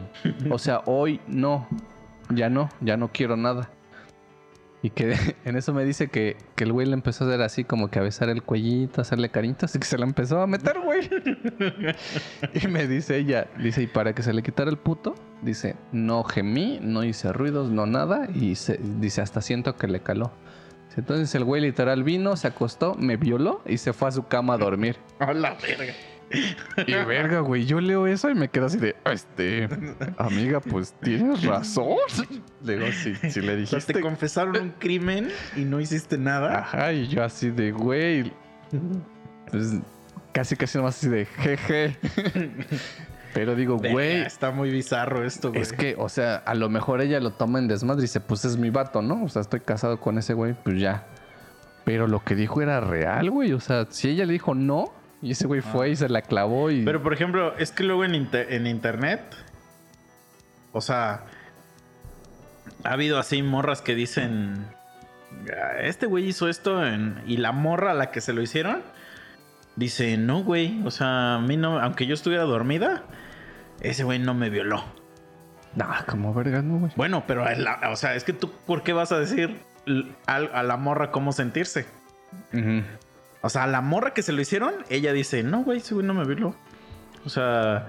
O 0.51 0.59
sea, 0.59 0.83
hoy 0.87 1.21
no. 1.27 1.67
Ya 2.31 2.51
no, 2.51 2.69
ya 2.81 2.97
no 2.97 3.09
quiero 3.13 3.37
nada. 3.37 3.71
Y 4.81 4.91
que 4.91 5.17
en 5.45 5.57
eso 5.57 5.75
me 5.75 5.85
dice 5.85 6.09
que, 6.09 6.37
que 6.55 6.65
el 6.65 6.73
güey 6.73 6.87
le 6.87 6.93
empezó 6.95 7.25
a 7.25 7.29
hacer 7.29 7.43
así 7.43 7.65
como 7.65 7.89
que 7.91 7.99
a 7.99 8.03
besar 8.03 8.29
el 8.29 8.43
cuellito, 8.45 9.01
a 9.01 9.03
hacerle 9.03 9.29
cariñitos 9.29 9.75
y 9.75 9.79
que 9.81 9.87
se 9.87 9.99
la 9.99 10.05
empezó 10.07 10.41
a 10.41 10.47
meter, 10.47 10.77
güey. 10.85 11.09
y 12.55 12.69
me 12.69 12.87
dice 12.87 13.17
ella, 13.17 13.49
dice, 13.59 13.83
y 13.83 13.87
para 13.87 14.15
que 14.15 14.23
se 14.23 14.33
le 14.33 14.43
quitara 14.43 14.71
el 14.71 14.77
puto, 14.79 15.15
dice, 15.43 15.75
no 15.93 16.23
gemí, 16.25 16.79
no 16.81 17.03
hice 17.05 17.33
ruidos, 17.33 17.71
no 17.71 17.87
nada, 17.87 18.29
y 18.33 18.55
se- 18.55 18.79
dice, 18.79 19.21
hasta 19.21 19.41
siento 19.41 19.75
que 19.77 19.89
le 19.89 20.01
caló. 20.01 20.31
Entonces 20.99 21.33
el 21.37 21.45
güey 21.45 21.63
literal 21.63 22.03
vino, 22.03 22.37
se 22.37 22.49
acostó, 22.49 22.97
me 22.97 23.17
violó 23.17 23.63
y 23.65 23.79
se 23.79 23.93
fue 23.93 24.09
a 24.09 24.13
su 24.13 24.27
cama 24.27 24.55
a 24.55 24.59
dormir. 24.59 24.97
A 25.21 25.33
la 25.33 25.55
verga. 25.55 25.95
Y 26.87 26.93
verga, 26.93 27.41
güey, 27.41 27.65
yo 27.65 27.81
leo 27.81 28.07
eso 28.07 28.29
y 28.29 28.35
me 28.35 28.49
quedo 28.49 28.67
así 28.67 28.77
de, 28.79 28.95
este, 29.07 29.67
amiga, 30.19 30.61
pues 30.61 30.93
tienes 31.01 31.43
razón. 31.45 31.97
Le 32.63 32.77
digo, 32.77 32.93
si, 32.93 33.15
si 33.15 33.41
le 33.41 33.53
O 33.63 33.67
sea, 33.67 33.79
dijiste. 33.79 33.93
te 33.95 34.01
confesaron 34.01 34.57
un 34.61 34.71
crimen 34.73 35.31
y 35.57 35.61
no 35.65 35.81
hiciste 35.81 36.19
nada. 36.19 36.59
Ajá, 36.59 36.93
y 36.93 37.07
yo 37.07 37.25
así 37.25 37.51
de, 37.51 37.71
güey, 37.73 38.31
pues 39.51 39.77
casi 40.33 40.55
casi 40.57 40.77
nomás 40.77 40.99
así 40.99 41.09
de, 41.09 41.25
jeje. 41.25 41.97
Pero 43.39 43.55
digo, 43.55 43.77
güey, 43.79 44.23
Está 44.23 44.51
muy 44.51 44.71
bizarro 44.71 45.25
esto, 45.25 45.51
güey. 45.51 45.63
es 45.63 45.73
que, 45.73 45.95
o 45.97 46.09
sea, 46.09 46.37
a 46.37 46.55
lo 46.55 46.69
mejor 46.69 47.01
ella 47.01 47.21
lo 47.21 47.31
toma 47.31 47.59
en 47.61 47.69
desmadre 47.69 48.01
y 48.01 48.03
dice, 48.03 48.21
pues 48.21 48.45
es 48.45 48.57
mi 48.57 48.71
vato, 48.71 49.01
¿no? 49.01 49.23
O 49.25 49.29
sea, 49.29 49.43
estoy 49.43 49.61
casado 49.61 50.01
con 50.01 50.19
ese 50.19 50.35
güey, 50.35 50.55
pues 50.55 50.81
ya. 50.81 51.05
Pero 51.85 52.07
lo 52.09 52.23
que 52.25 52.35
dijo 52.35 52.61
era 52.63 52.81
real, 52.81 53.31
güey. 53.31 53.53
O 53.53 53.61
sea, 53.61 53.87
si 53.91 54.09
ella 54.11 54.27
le 54.27 54.33
dijo 54.33 54.55
no, 54.55 54.93
Y 55.23 55.31
ese 55.33 55.47
güey 55.47 55.61
fue 55.61 55.91
y 55.91 55.97
se 55.97 56.09
la 56.09 56.23
clavó 56.23 56.71
y... 56.71 56.85
Pero 56.85 57.03
por 57.03 57.13
ejemplo, 57.13 57.57
es 57.59 57.71
que 57.73 57.83
luego 57.85 58.05
en, 58.05 58.15
inter- 58.15 58.53
en 58.53 58.67
internet, 58.67 59.21
o 60.73 60.81
sea, 60.81 61.23
ha 62.85 62.93
habido 62.93 63.19
así 63.19 63.43
morras 63.43 63.83
que 63.83 63.95
dicen, 63.95 64.67
"Ah, 65.51 65.81
este 65.83 66.07
güey 66.07 66.27
hizo 66.29 66.49
esto 66.49 66.87
en-", 66.87 67.21
y 67.27 67.39
la 67.39 67.53
morra 67.53 67.91
a 67.93 67.95
la 67.95 68.11
que 68.11 68.21
se 68.21 68.33
lo 68.33 68.43
hicieron 68.43 68.83
dice, 69.77 70.17
no 70.19 70.43
güey, 70.45 70.81
o 70.85 70.91
sea, 70.91 71.37
a 71.37 71.39
mí 71.41 71.57
no, 71.57 71.81
aunque 71.81 72.07
yo 72.07 72.15
estuviera 72.15 72.45
dormida, 72.45 73.03
ese 73.81 74.05
güey 74.05 74.19
no 74.19 74.35
me 74.35 74.51
violó. 74.51 74.85
Nah, 75.75 76.03
como 76.07 76.33
verga, 76.35 76.63
no, 76.63 76.79
güey. 76.79 76.93
Bueno, 76.97 77.25
pero, 77.27 77.45
la- 77.57 77.81
o 77.91 77.97
sea, 77.97 78.15
es 78.15 78.25
que 78.25 78.33
tú, 78.33 78.51
¿por 78.67 78.83
qué 78.83 78.93
vas 78.93 79.13
a 79.13 79.19
decir 79.19 79.61
a, 80.27 80.37
a 80.37 80.63
la 80.63 80.77
morra 80.77 81.11
cómo 81.11 81.33
sentirse? 81.33 81.87
O 83.41 83.49
sea, 83.49 83.65
a 83.65 83.67
la 83.67 83.81
morra 83.81 84.13
que 84.15 84.23
se 84.23 84.33
lo 84.33 84.41
hicieron, 84.41 84.75
ella 84.89 85.13
dice, 85.13 85.43
no, 85.43 85.63
güey, 85.63 85.79
ese 85.79 85.95
güey 85.95 86.07
no 86.07 86.15
me 86.15 86.25
violó. 86.25 86.57
O 87.25 87.29
sea, 87.29 87.87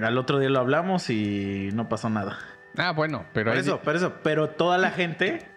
al 0.00 0.18
otro 0.18 0.38
día 0.38 0.50
lo 0.50 0.60
hablamos 0.60 1.10
y 1.10 1.70
no 1.74 1.88
pasó 1.88 2.08
nada. 2.10 2.38
Ah, 2.76 2.92
bueno, 2.92 3.24
pero... 3.32 3.50
Por 3.50 3.58
eso, 3.58 3.80
por 3.80 3.96
eso. 3.96 4.14
Pero 4.22 4.50
toda 4.50 4.78
la 4.78 4.90
gente 4.90 5.48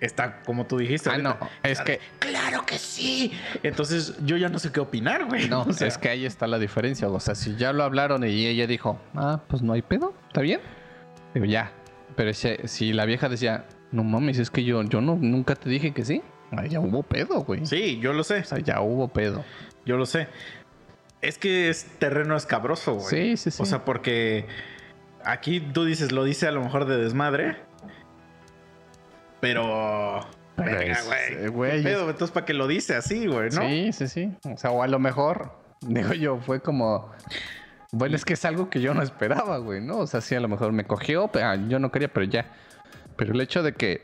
está 0.00 0.42
como 0.42 0.66
tú 0.66 0.78
dijiste. 0.78 1.08
Ah, 1.08 1.12
ahorita. 1.12 1.38
no, 1.40 1.48
es 1.62 1.80
que... 1.80 2.00
¡Claro 2.18 2.64
que 2.66 2.78
sí! 2.78 3.32
Entonces 3.62 4.14
yo 4.24 4.36
ya 4.36 4.48
no 4.48 4.58
sé 4.58 4.72
qué 4.72 4.80
opinar, 4.80 5.24
güey. 5.26 5.48
No, 5.48 5.62
O 5.68 5.72
sea, 5.72 5.88
es 5.88 5.98
que 5.98 6.08
ahí 6.08 6.26
está 6.26 6.46
la 6.46 6.58
diferencia. 6.58 7.08
O 7.08 7.20
sea, 7.20 7.34
si 7.34 7.56
ya 7.56 7.72
lo 7.72 7.84
hablaron 7.84 8.24
y 8.24 8.46
ella 8.46 8.66
dijo, 8.66 9.00
ah, 9.14 9.40
pues 9.48 9.62
no 9.62 9.72
hay 9.72 9.82
pedo, 9.82 10.14
¿está 10.28 10.40
bien? 10.40 10.60
Digo, 11.34 11.46
ya. 11.46 11.72
Pero 12.14 12.32
si, 12.32 12.56
si 12.64 12.92
la 12.92 13.04
vieja 13.04 13.28
decía, 13.28 13.64
no 13.92 14.04
mames, 14.04 14.38
es 14.38 14.50
que 14.50 14.64
yo, 14.64 14.82
yo 14.82 15.00
no, 15.00 15.16
nunca 15.16 15.54
te 15.54 15.68
dije 15.68 15.92
que 15.92 16.04
sí. 16.04 16.22
Ahí 16.52 16.68
ya 16.68 16.80
hubo 16.80 17.02
pedo, 17.02 17.40
güey. 17.40 17.66
Sí, 17.66 17.98
yo 18.00 18.12
lo 18.12 18.22
sé. 18.24 18.38
O 18.38 18.44
sea, 18.44 18.58
ya 18.58 18.80
hubo 18.80 19.08
pedo. 19.08 19.44
Yo 19.84 19.96
lo 19.96 20.06
sé. 20.06 20.28
Es 21.20 21.38
que 21.38 21.68
es 21.68 21.86
terreno 21.98 22.36
escabroso, 22.36 22.94
güey. 22.94 23.06
Sí, 23.06 23.36
sí, 23.36 23.50
sí. 23.50 23.62
O 23.62 23.66
sea, 23.66 23.84
porque 23.84 24.46
aquí 25.24 25.60
tú 25.60 25.84
dices, 25.84 26.12
lo 26.12 26.24
dice 26.24 26.46
a 26.46 26.52
lo 26.52 26.62
mejor 26.62 26.86
de 26.86 26.96
desmadre. 26.98 27.56
Pero. 29.40 30.20
Verga, 30.56 30.96
güey. 31.06 31.44
eh, 31.44 31.48
güey, 31.48 31.70
¿Qué 31.72 31.76
es- 31.78 31.84
pedo? 31.84 32.08
Entonces, 32.10 32.30
¿para 32.30 32.46
qué 32.46 32.54
lo 32.54 32.66
dice 32.66 32.94
así, 32.96 33.26
güey? 33.26 33.50
¿No? 33.50 33.60
Sí, 33.62 33.92
sí, 33.92 34.08
sí. 34.08 34.32
O 34.50 34.56
sea, 34.56 34.70
o 34.70 34.82
a 34.82 34.86
lo 34.86 34.98
mejor, 34.98 35.52
digo 35.82 36.12
yo, 36.14 36.38
fue 36.38 36.60
como. 36.60 37.10
Bueno, 37.92 38.16
es 38.16 38.24
que 38.24 38.32
es 38.34 38.44
algo 38.44 38.68
que 38.70 38.80
yo 38.80 38.94
no 38.94 39.02
esperaba, 39.02 39.58
güey, 39.58 39.80
¿no? 39.80 39.98
O 39.98 40.06
sea, 40.06 40.20
sí, 40.20 40.34
a 40.34 40.40
lo 40.40 40.48
mejor 40.48 40.72
me 40.72 40.84
cogió, 40.84 41.28
pero, 41.28 41.46
ah, 41.46 41.56
yo 41.68 41.78
no 41.78 41.92
quería, 41.92 42.08
pero 42.08 42.24
ya. 42.26 42.46
Pero 43.16 43.32
el 43.32 43.40
hecho 43.40 43.62
de 43.62 43.72
que 43.74 44.02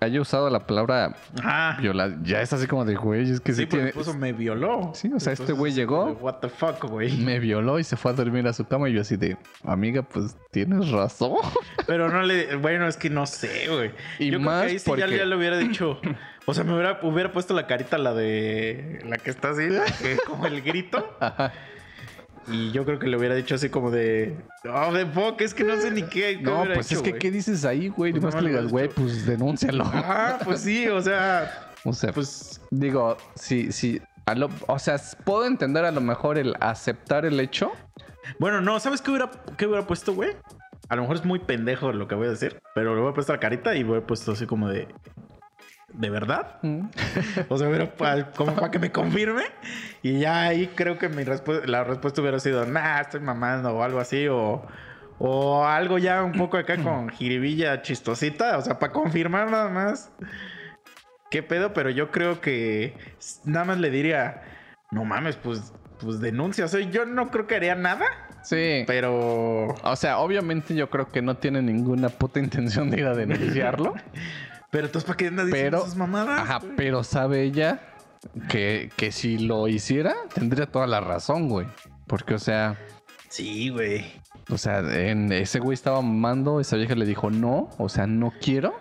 haya 0.00 0.20
usado 0.20 0.48
la 0.50 0.66
palabra 0.66 1.16
Ajá. 1.42 1.80
violar, 1.80 2.22
ya 2.22 2.40
es 2.40 2.52
así 2.52 2.66
como 2.66 2.84
de, 2.84 2.94
güey, 2.94 3.30
es 3.30 3.40
que 3.40 3.52
sí, 3.52 3.62
Sí, 3.62 3.66
tiene- 3.66 3.92
puso 3.92 4.14
me 4.14 4.32
violó. 4.32 4.92
Sí, 4.94 5.10
o 5.14 5.20
sea, 5.20 5.32
este 5.32 5.52
güey 5.52 5.72
llegó. 5.72 6.12
What 6.20 6.34
the 6.40 6.48
fuck, 6.48 6.84
güey. 6.84 7.16
me 7.18 7.38
violó 7.38 7.78
y 7.78 7.84
se 7.84 7.96
fue 7.96 8.12
a 8.12 8.14
dormir 8.14 8.46
a 8.46 8.52
su 8.52 8.64
cama 8.66 8.88
y 8.88 8.92
yo 8.94 9.00
así 9.00 9.16
de, 9.16 9.36
amiga, 9.64 10.02
pues 10.02 10.36
tienes 10.50 10.90
razón. 10.90 11.34
Pero 11.86 12.08
no 12.10 12.22
le. 12.22 12.56
Bueno, 12.56 12.86
es 12.86 12.96
que 12.96 13.10
no 13.10 13.26
sé, 13.26 13.68
güey. 13.68 13.90
Y 14.18 14.30
Yo 14.30 14.40
más 14.40 14.60
creo 14.60 14.66
que 14.68 14.72
ahí 14.72 14.78
sí 14.78 14.90
ya, 14.96 15.06
ya 15.18 15.24
le 15.24 15.36
hubiera 15.36 15.56
dicho. 15.58 16.00
O 16.46 16.54
sea, 16.54 16.64
me 16.64 16.72
hubiera, 16.74 16.98
hubiera 17.02 17.32
puesto 17.32 17.52
la 17.54 17.66
carita, 17.66 17.98
la 17.98 18.14
de. 18.14 19.00
La 19.06 19.18
que 19.18 19.30
está 19.30 19.50
así, 19.50 19.68
la 19.68 19.84
que- 19.84 20.16
como 20.26 20.46
el 20.46 20.62
grito. 20.62 21.16
Ajá. 21.20 21.52
Y 22.50 22.70
yo 22.72 22.84
creo 22.84 22.98
que 22.98 23.06
le 23.08 23.16
hubiera 23.16 23.34
dicho 23.34 23.54
así 23.54 23.68
como 23.68 23.90
de. 23.90 24.36
Oh, 24.72 24.92
de 24.92 25.06
fuck, 25.06 25.40
es 25.40 25.54
que 25.54 25.64
no 25.64 25.80
sé 25.80 25.90
ni 25.90 26.02
qué. 26.02 26.38
No, 26.40 26.64
pues 26.72 26.90
es 26.92 27.02
que. 27.02 27.14
¿qué 27.18 27.30
dices 27.30 27.64
ahí, 27.64 27.88
güey? 27.88 28.12
Pues 28.12 28.22
Nomás 28.22 28.34
no 28.34 28.40
que 28.40 28.44
le 28.46 28.50
digas, 28.52 28.70
güey, 28.72 28.88
pues 28.88 29.26
denúncialo. 29.26 29.84
Ajá, 29.84 30.38
pues 30.44 30.60
sí, 30.60 30.88
o 30.88 31.00
sea. 31.00 31.72
O 31.84 31.92
sea, 31.92 32.12
Pues. 32.12 32.60
digo, 32.70 33.16
sí, 33.34 33.70
sí. 33.72 34.00
a 34.26 34.34
lo- 34.34 34.50
o 34.66 34.78
sea, 34.78 35.00
puedo 35.24 35.46
entender 35.46 35.84
a 35.84 35.90
lo 35.90 36.00
mejor 36.02 36.36
el 36.38 36.54
aceptar 36.60 37.24
el 37.24 37.40
hecho. 37.40 37.72
Bueno, 38.38 38.60
no, 38.60 38.78
¿sabes 38.78 39.00
qué 39.00 39.10
hubiera, 39.10 39.30
qué 39.56 39.66
hubiera 39.66 39.86
puesto, 39.86 40.12
güey? 40.12 40.36
A 40.90 40.96
lo 40.96 41.02
mejor 41.02 41.16
es 41.16 41.24
muy 41.24 41.38
pendejo 41.38 41.92
lo 41.92 42.08
que 42.08 42.14
voy 42.14 42.26
a 42.26 42.30
decir, 42.30 42.58
pero 42.74 42.94
le 42.94 43.00
voy 43.00 43.10
a 43.10 43.14
puesto 43.14 43.32
la 43.32 43.40
carita 43.40 43.74
y 43.74 43.84
voy 43.84 43.98
a 43.98 44.06
puesto 44.06 44.32
así 44.32 44.44
como 44.46 44.68
de. 44.68 44.88
¿De 45.92 46.10
verdad? 46.10 46.58
O 47.48 47.56
sea, 47.56 47.94
pa- 47.96 48.30
como 48.32 48.54
para 48.54 48.70
que 48.70 48.78
me 48.78 48.92
confirme. 48.92 49.44
Y 50.02 50.20
ya 50.20 50.42
ahí 50.42 50.68
creo 50.74 50.98
que 50.98 51.08
mi 51.08 51.24
respu- 51.24 51.64
la 51.64 51.84
respuesta 51.84 52.20
hubiera 52.20 52.38
sido, 52.40 52.66
nah, 52.66 53.00
estoy 53.00 53.20
mamando 53.20 53.70
o 53.74 53.82
algo 53.82 53.98
así. 53.98 54.28
O, 54.28 54.66
o 55.18 55.64
algo 55.64 55.98
ya 55.98 56.22
un 56.22 56.32
poco 56.32 56.56
acá 56.58 56.76
con 56.82 57.08
jiribilla 57.08 57.82
chistosita. 57.82 58.58
O 58.58 58.62
sea, 58.62 58.78
para 58.78 58.92
confirmar 58.92 59.50
nada 59.50 59.68
más. 59.68 60.12
¿Qué 61.30 61.42
pedo? 61.42 61.72
Pero 61.74 61.90
yo 61.90 62.10
creo 62.10 62.40
que 62.40 62.96
nada 63.44 63.64
más 63.66 63.78
le 63.78 63.90
diría, 63.90 64.42
no 64.90 65.04
mames, 65.04 65.36
pues, 65.36 65.72
pues 66.00 66.20
denuncia. 66.20 66.64
O 66.64 66.68
sea, 66.68 66.80
yo 66.80 67.04
no 67.04 67.30
creo 67.30 67.46
que 67.46 67.56
haría 67.56 67.74
nada, 67.74 68.06
Sí. 68.42 68.84
pero... 68.86 69.66
O 69.82 69.96
sea, 69.96 70.18
obviamente 70.20 70.74
yo 70.74 70.88
creo 70.88 71.08
que 71.08 71.20
no 71.20 71.36
tiene 71.36 71.60
ninguna 71.60 72.08
puta 72.08 72.40
intención 72.40 72.88
de 72.90 73.00
ir 73.00 73.06
a 73.06 73.14
denunciarlo. 73.14 73.94
Pero 74.70 74.86
entonces, 74.86 75.06
¿para 75.06 75.16
qué 75.16 75.28
andas 75.28 75.46
diciendo 75.46 75.78
esas 75.78 75.96
mamadas? 75.96 76.40
ajá, 76.40 76.58
güey? 76.58 76.76
pero 76.76 77.02
sabe 77.04 77.42
ella 77.42 77.80
que, 78.48 78.90
que 78.96 79.12
si 79.12 79.38
lo 79.38 79.68
hiciera, 79.68 80.14
tendría 80.34 80.66
toda 80.66 80.86
la 80.86 81.00
razón, 81.00 81.48
güey. 81.48 81.66
Porque, 82.06 82.34
o 82.34 82.38
sea, 82.38 82.76
Sí, 83.28 83.68
güey. 83.70 84.04
o 84.50 84.58
sea, 84.58 84.78
en, 84.80 85.32
ese 85.32 85.60
güey 85.60 85.74
estaba 85.74 86.00
mamando, 86.02 86.60
esa 86.60 86.76
vieja 86.76 86.94
le 86.94 87.06
dijo 87.06 87.30
no, 87.30 87.68
o 87.78 87.88
sea, 87.88 88.06
no 88.06 88.32
quiero. 88.40 88.74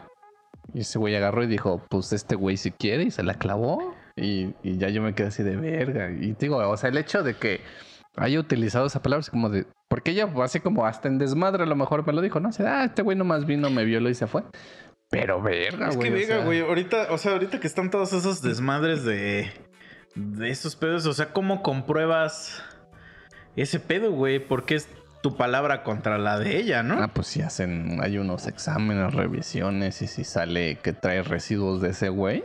Y 0.73 0.82
ese 0.82 1.00
güey 1.00 1.15
agarró 1.15 1.43
y 1.43 1.47
dijo, 1.47 1.82
pues 1.89 2.12
este 2.13 2.36
güey 2.36 2.58
si 2.58 2.71
quiere, 2.71 3.04
y 3.04 3.12
se 3.12 3.23
la 3.23 3.36
clavó. 3.36 3.95
Y, 4.15 4.54
y 4.63 4.78
ya 4.78 4.89
yo 4.89 5.02
me 5.02 5.13
quedé 5.13 5.28
así 5.28 5.43
de 5.43 5.56
verga. 5.56 6.10
Y 6.12 6.34
digo, 6.34 6.58
o 6.58 6.78
sea, 6.78 6.89
el 6.89 6.97
hecho 6.97 7.23
de 7.23 7.36
que 7.36 7.62
haya 8.15 8.39
utilizado 8.39 8.88
esa 8.88 9.02
palabra 9.02 9.21
es 9.21 9.30
como 9.30 9.50
de. 9.50 9.65
Porque 9.88 10.12
ella, 10.12 10.30
así 10.43 10.60
como 10.60 10.86
hasta 10.86 11.08
en 11.08 11.17
desmadre, 11.17 11.63
a 11.63 11.67
lo 11.67 11.76
mejor 11.76 12.06
me 12.06 12.12
lo 12.13 12.21
dijo, 12.21 12.39
¿no? 12.39 12.50
O 12.50 12.52
sea, 12.52 12.82
ah, 12.82 12.86
este 12.86 13.02
güey 13.02 13.17
nomás 13.17 13.45
vino, 13.45 13.69
me 13.69 13.86
violó 13.86 14.10
y 14.10 14.15
se 14.15 14.28
fue. 14.28 14.43
Pero 15.09 15.41
verga, 15.41 15.89
Es 15.89 15.95
güey. 15.95 16.09
que 16.09 16.15
o 16.15 16.19
venga, 16.19 16.35
sea, 16.35 16.45
güey. 16.45 16.59
Ahorita, 16.61 17.07
o 17.11 17.17
sea, 17.17 17.31
ahorita 17.33 17.59
que 17.59 17.67
están 17.67 17.89
todos 17.89 18.13
esos 18.13 18.41
desmadres 18.41 19.03
de. 19.03 19.51
De 20.15 20.49
esos 20.49 20.75
pedos. 20.75 21.05
O 21.05 21.13
sea, 21.13 21.31
¿cómo 21.31 21.61
compruebas 21.63 22.61
ese 23.55 23.79
pedo, 23.79 24.11
güey? 24.11 24.39
Porque 24.39 24.75
es 24.75 24.87
tu 25.21 25.35
palabra 25.37 25.83
contra 25.83 26.17
la 26.17 26.37
de 26.39 26.57
ella, 26.57 26.83
¿no? 26.83 27.01
Ah, 27.01 27.09
pues 27.13 27.27
si 27.27 27.41
hacen, 27.41 27.99
hay 28.01 28.17
unos 28.17 28.47
exámenes, 28.47 29.13
revisiones, 29.13 30.01
y 30.01 30.07
si 30.07 30.23
sale 30.23 30.77
que 30.79 30.93
trae 30.93 31.21
residuos 31.23 31.81
de 31.81 31.89
ese 31.91 32.09
güey. 32.09 32.43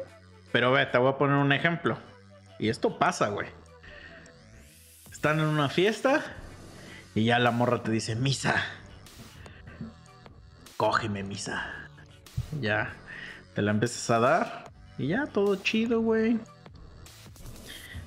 Pero 0.52 0.70
ve, 0.72 0.84
te 0.86 0.98
voy 0.98 1.12
a 1.12 1.18
poner 1.18 1.36
un 1.36 1.52
ejemplo. 1.52 1.98
Y 2.58 2.68
esto 2.68 2.98
pasa, 2.98 3.28
güey. 3.28 3.48
Están 5.10 5.38
en 5.40 5.46
una 5.46 5.68
fiesta 5.68 6.22
y 7.14 7.24
ya 7.24 7.38
la 7.38 7.50
morra 7.50 7.82
te 7.82 7.90
dice, 7.90 8.14
misa. 8.16 8.54
Cógeme, 10.76 11.22
misa. 11.22 11.81
Ya. 12.60 12.92
Te 13.54 13.62
la 13.62 13.70
empiezas 13.70 14.10
a 14.10 14.18
dar. 14.18 14.64
Y 14.98 15.08
ya, 15.08 15.26
todo 15.26 15.56
chido, 15.56 16.00
güey. 16.00 16.38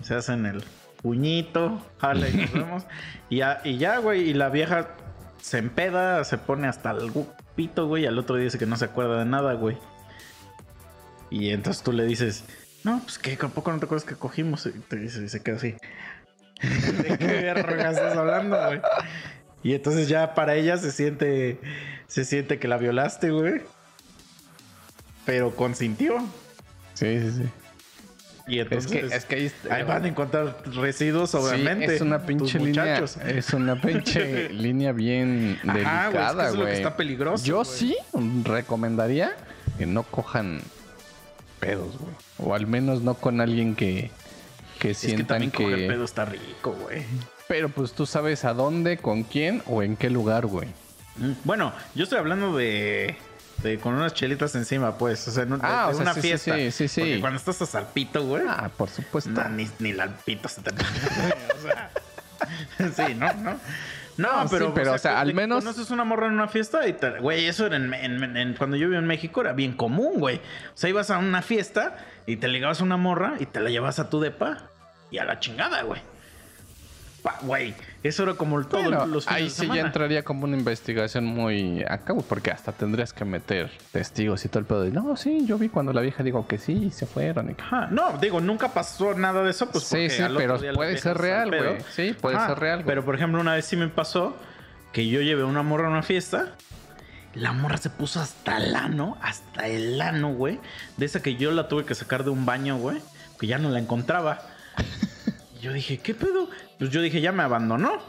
Se 0.02 0.16
hacen 0.16 0.46
el 0.46 0.64
puñito. 1.02 1.82
Jale, 2.00 2.30
y 2.30 2.38
nos 2.38 2.52
vemos. 2.54 2.84
Y 3.30 3.38
ya, 3.38 3.62
y 3.64 3.78
ya, 3.78 3.98
güey. 4.00 4.30
Y 4.30 4.34
la 4.34 4.50
vieja 4.50 4.90
se 5.42 5.58
empeda, 5.60 6.24
se 6.24 6.38
pone 6.38 6.68
hasta 6.68 6.92
el 6.92 7.12
pito, 7.56 7.88
güey. 7.88 8.04
Y 8.04 8.08
al 8.08 8.18
otro 8.18 8.36
día 8.36 8.46
dice 8.46 8.58
que 8.58 8.66
no 8.66 8.76
se 8.76 8.86
acuerda 8.86 9.20
de 9.20 9.26
nada, 9.26 9.54
güey. 9.54 9.78
Y 11.30 11.50
entonces 11.50 11.84
tú 11.84 11.92
le 11.92 12.06
dices, 12.06 12.46
no, 12.84 13.00
pues 13.00 13.18
que 13.18 13.36
tampoco 13.36 13.72
no 13.72 13.80
te 13.80 13.86
acuerdas 13.86 14.06
que 14.08 14.16
cogimos. 14.16 14.66
Y 14.66 14.72
te 14.72 14.98
dice, 14.98 15.24
y 15.24 15.30
se 15.30 15.42
queda 15.42 15.58
así. 15.58 15.76
¿De 16.62 17.18
qué 17.18 17.50
estás 17.50 18.16
hablando, 18.16 18.58
güey? 18.68 18.82
Y 19.64 19.74
entonces 19.74 20.08
ya 20.08 20.36
para 20.36 20.56
ella 20.56 20.78
se 20.78 20.92
siente, 20.92 21.60
se 22.08 22.24
siente 22.24 22.60
que 22.60 22.68
la 22.68 22.78
violaste, 22.78 23.32
güey. 23.32 23.64
Pero 25.26 25.56
consintió. 25.56 26.18
Sí, 26.94 27.20
sí, 27.20 27.32
sí. 27.32 27.44
Y 28.48 28.60
Es 28.60 28.66
entonces 28.68 28.92
que, 28.92 29.16
es 29.16 29.26
que 29.26 29.36
ahí, 29.36 29.52
ahí 29.72 29.84
van 29.84 30.06
a 30.06 30.08
encontrar 30.08 30.58
residuos, 30.66 31.32
Sí, 31.32 31.38
obviamente. 31.38 31.96
es 31.96 32.02
una 32.02 32.26
pinche 32.28 32.60
línea. 32.60 33.04
Es 33.26 33.54
una 33.54 33.82
pinche 33.82 34.50
línea 34.54 34.92
bien 34.92 35.60
Ajá, 35.68 35.72
güey, 35.72 35.78
es 35.78 35.82
que 35.82 36.18
delicada, 36.20 36.52
lo 36.52 36.66
que 36.66 36.74
está 36.74 36.96
peligroso, 36.96 37.44
Yo 37.44 37.66
sí 37.66 37.96
recomendaría 38.44 39.36
que 39.80 39.88
no 39.88 40.04
cojan 40.04 40.62
pedos, 41.60 41.98
güey. 41.98 42.14
O 42.38 42.54
al 42.54 42.68
menos 42.68 43.02
no 43.02 43.16
con 43.16 43.42
alguien 43.42 43.76
que, 43.76 44.12
que 44.80 44.92
Es 44.92 45.02
que 45.02 45.08
sientan 45.08 45.28
también 45.28 45.52
que. 45.52 45.64
coger 45.64 45.88
pedo 45.88 46.06
está 46.06 46.26
rico, 46.26 46.78
güey. 46.84 47.04
Pero 47.48 47.70
pues 47.70 47.94
tú 47.94 48.06
sabes 48.06 48.46
a 48.46 48.54
dónde, 48.54 48.98
con 48.98 49.24
quién 49.24 49.64
o 49.66 49.82
en 49.82 49.96
qué 49.96 50.12
lugar, 50.12 50.46
güey. 50.46 50.68
Bueno, 51.44 51.74
yo 51.96 52.04
estoy 52.04 52.20
hablando 52.20 52.56
de, 52.56 53.16
de 53.64 53.78
con 53.80 53.94
unas 53.96 54.14
chelitas 54.14 54.54
encima, 54.56 54.98
pues. 54.98 55.28
O 55.28 55.32
sea, 55.32 55.44
en, 55.44 55.54
un- 55.54 55.60
Ah, 55.64 55.86
de 55.88 55.92
o 55.92 55.94
sea, 55.96 56.02
una 56.04 56.14
sí, 56.14 56.22
fiesta. 56.22 56.56
sí, 56.56 56.72
sí, 56.72 56.88
sí. 56.88 57.02
Porque 57.02 57.20
cuando 57.22 57.38
estás 57.40 57.62
a 57.62 57.66
salpito, 57.66 58.24
güey. 58.26 58.44
Ah, 58.48 58.70
por 58.76 58.90
supuesto. 58.90 59.30
no, 59.32 59.48
ni, 59.50 59.68
ni 59.80 59.94
la 59.94 60.04
alpito 60.04 60.48
se 60.50 60.62
te 60.62 60.72
o 60.72 61.62
sea, 61.62 61.90
Sí, 63.08 63.14
¿no? 63.16 63.32
No, 63.34 63.52
no 63.52 63.60
No, 64.18 64.50
pero, 64.50 64.68
sí, 64.68 64.72
pero, 64.76 64.94
o 64.94 64.98
sea, 64.98 65.20
al 65.20 65.34
menos- 65.34 65.64
Conoces 65.64 65.90
una 65.92 66.04
morra 66.04 66.28
en 66.28 66.34
una 66.34 66.48
fiesta 66.48 66.88
y 66.88 66.94
te... 66.94 67.20
Güey, 67.20 67.46
eso 67.48 67.66
era 67.66 67.78
en, 67.78 67.94
en- 67.94 68.38
en- 68.38 68.54
cuando 68.56 68.76
yo 68.78 68.86
vivía 68.88 69.00
en 69.00 69.08
México 69.08 69.42
era 69.42 69.54
bien 69.54 69.74
común, 69.74 70.20
güey. 70.20 70.38
O 70.38 70.42
sea, 70.78 70.90
ibas 70.90 71.10
a 71.12 71.18
una 71.18 71.42
fiesta 71.42 71.98
y 72.26 72.38
te 72.38 72.48
ligabas 72.48 72.82
a 72.82 72.84
una 72.84 72.98
morra 72.98 73.36
y 73.40 73.46
te 73.46 73.60
la 73.62 73.70
llevas 73.70 74.00
a 74.00 74.10
tu 74.10 74.20
depa 74.20 74.70
y 75.12 75.18
a 75.18 75.26
la 75.26 75.40
chingada, 75.40 75.82
güey. 75.84 76.02
Güey, 77.42 77.74
eso 78.04 78.24
era 78.24 78.34
como 78.36 78.62
Bueno, 78.62 79.06
los 79.06 79.26
fines 79.26 79.38
ahí 79.38 79.44
de 79.46 79.50
sí 79.50 79.56
semana. 79.62 79.82
ya 79.82 79.88
entraría 79.88 80.24
como 80.24 80.46
una 80.46 80.58
investigación 80.58 81.26
muy 81.26 81.84
acá, 81.84 82.14
güey, 82.14 82.26
porque 82.28 82.52
hasta 82.52 82.72
tendrías 82.72 83.14
que 83.14 83.26
meter 83.26 83.72
testigos 83.92 84.46
y 84.46 84.50
todo 84.50 84.60
el 84.60 84.66
pedo 84.66 84.82
de, 84.84 84.92
no, 84.92 85.16
sí, 85.18 85.46
yo 85.46 85.58
vi 85.58 85.70
cuando 85.70 85.92
la 85.94 86.02
vieja 86.02 86.24
dijo 86.24 86.48
que 86.48 86.58
sí, 86.58 86.86
y 86.86 86.92
se 86.92 87.06
fueron. 87.06 87.50
y 87.52 87.54
que-". 87.56 87.62
Ajá, 87.64 87.88
no, 87.92 88.18
digo, 88.20 88.42
nunca 88.42 88.70
pasó 88.70 89.14
nada 89.14 89.44
de 89.44 89.52
eso, 89.52 89.70
pues 89.70 89.84
Sí, 89.86 90.10
sí, 90.10 90.24
pero 90.38 90.58
puede 90.74 90.98
ser 90.98 91.12
al 91.12 91.18
real, 91.18 91.48
güey. 91.50 91.78
Sí, 91.94 92.16
puede 92.20 92.38
ser 92.40 92.60
real, 92.60 92.78
güey. 92.80 92.88
Pero 92.88 93.06
por 93.06 93.16
ejemplo, 93.16 93.40
una 93.42 93.54
vez 93.54 93.66
sí 93.66 93.76
me 93.76 93.88
pasó 93.88 94.36
que 94.94 95.08
yo 95.08 95.22
llevé 95.22 95.44
una 95.44 95.64
morra 95.64 95.88
a 95.88 95.92
una 95.92 96.04
fiesta. 96.04 96.54
La 97.34 97.52
morra 97.52 97.76
se 97.78 97.90
puso 97.90 98.22
hasta 98.22 98.58
el 98.58 98.74
ano, 98.76 99.18
hasta 99.22 99.68
el 99.68 100.00
ano, 100.00 100.34
güey. 100.34 100.60
De 100.96 101.06
esa 101.06 101.22
que 101.22 101.36
yo 101.36 101.52
la 101.52 101.68
tuve 101.68 101.84
que 101.84 101.94
sacar 101.94 102.24
de 102.24 102.30
un 102.30 102.46
baño, 102.46 102.78
güey. 102.78 103.02
Que 103.40 103.48
ya 103.48 103.58
no 103.58 103.70
la 103.70 103.80
encontraba. 103.80 104.40
Yo 105.66 105.74
dije, 105.74 105.98
¿qué 105.98 106.14
pedo? 106.14 106.48
Pues 106.78 106.92
yo 106.92 107.02
dije, 107.02 107.22
ya 107.22 107.32
me 107.32 107.42
abandonó. 107.42 108.00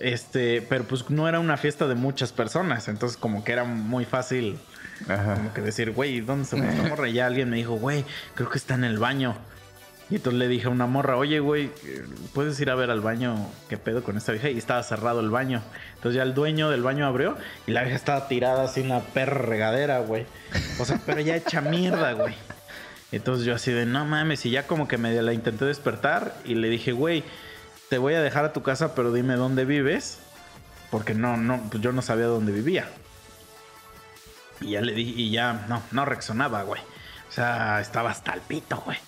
Este, 0.00 0.62
pero 0.62 0.82
pues 0.82 1.10
no 1.10 1.28
era 1.28 1.38
una 1.38 1.56
fiesta 1.56 1.86
de 1.86 1.94
muchas 1.94 2.32
personas. 2.32 2.88
Entonces, 2.88 3.16
como 3.16 3.44
que 3.44 3.52
era 3.52 3.62
muy 3.62 4.04
fácil 4.04 4.58
Ajá. 5.08 5.34
como 5.36 5.54
que 5.54 5.60
decir, 5.60 5.92
güey, 5.92 6.22
¿dónde 6.22 6.44
se 6.44 6.56
fue 6.56 6.88
morra? 6.88 7.08
Y 7.08 7.12
ya 7.12 7.26
alguien 7.26 7.50
me 7.50 7.56
dijo, 7.56 7.74
güey, 7.74 8.04
creo 8.34 8.50
que 8.50 8.58
está 8.58 8.74
en 8.74 8.82
el 8.82 8.98
baño. 8.98 9.36
Y 10.10 10.16
entonces 10.16 10.40
le 10.40 10.48
dije 10.48 10.66
a 10.66 10.70
una 10.70 10.86
morra, 10.86 11.16
oye, 11.16 11.38
güey, 11.38 11.70
¿puedes 12.34 12.58
ir 12.58 12.68
a 12.68 12.74
ver 12.74 12.90
al 12.90 13.00
baño 13.00 13.36
qué 13.68 13.76
pedo 13.76 14.02
con 14.02 14.16
esta 14.16 14.32
vieja? 14.32 14.50
Y 14.50 14.58
estaba 14.58 14.82
cerrado 14.82 15.20
el 15.20 15.30
baño. 15.30 15.62
Entonces 15.94 16.16
ya 16.16 16.24
el 16.24 16.34
dueño 16.34 16.68
del 16.68 16.82
baño 16.82 17.06
abrió 17.06 17.36
y 17.68 17.70
la 17.70 17.82
vieja 17.82 17.94
estaba 17.94 18.26
tirada 18.26 18.64
así 18.64 18.80
una 18.80 18.98
perra 18.98 19.38
regadera, 19.38 20.00
güey. 20.00 20.26
O 20.80 20.84
sea, 20.84 21.00
pero 21.06 21.20
ya 21.20 21.36
hecha 21.36 21.60
mierda, 21.60 22.14
güey. 22.14 22.34
Entonces 23.12 23.44
yo 23.44 23.54
así 23.54 23.70
de, 23.70 23.86
no 23.86 24.04
mames, 24.04 24.44
y 24.46 24.50
ya 24.50 24.66
como 24.66 24.88
que 24.88 24.98
medio 24.98 25.22
la 25.22 25.34
intenté 25.34 25.66
despertar 25.66 26.34
y 26.44 26.54
le 26.54 26.68
dije, 26.68 26.92
güey, 26.92 27.22
te 27.90 27.98
voy 27.98 28.14
a 28.14 28.22
dejar 28.22 28.46
a 28.46 28.52
tu 28.54 28.62
casa, 28.62 28.94
pero 28.94 29.12
dime 29.12 29.34
dónde 29.34 29.66
vives. 29.66 30.18
Porque 30.90 31.14
no, 31.14 31.36
no, 31.36 31.62
pues 31.70 31.82
yo 31.82 31.92
no 31.92 32.02
sabía 32.02 32.26
dónde 32.26 32.52
vivía. 32.52 32.86
Y 34.60 34.72
ya 34.72 34.80
le 34.80 34.92
dije, 34.92 35.12
y 35.20 35.30
ya 35.30 35.66
no, 35.68 35.82
no 35.90 36.04
reaccionaba, 36.04 36.62
güey. 36.62 36.80
O 37.28 37.32
sea, 37.32 37.80
estaba 37.80 38.10
hasta 38.10 38.34
el 38.34 38.40
pito, 38.40 38.82
güey. 38.84 38.98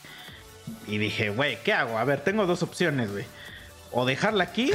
Y 0.87 0.99
dije, 0.99 1.31
güey, 1.31 1.63
¿qué 1.63 1.73
hago? 1.73 1.99
A 1.99 2.05
ver, 2.05 2.21
tengo 2.21 2.47
dos 2.47 2.63
opciones, 2.63 3.11
güey. 3.11 3.25
O 3.97 4.05
dejarla 4.05 4.45
aquí 4.45 4.73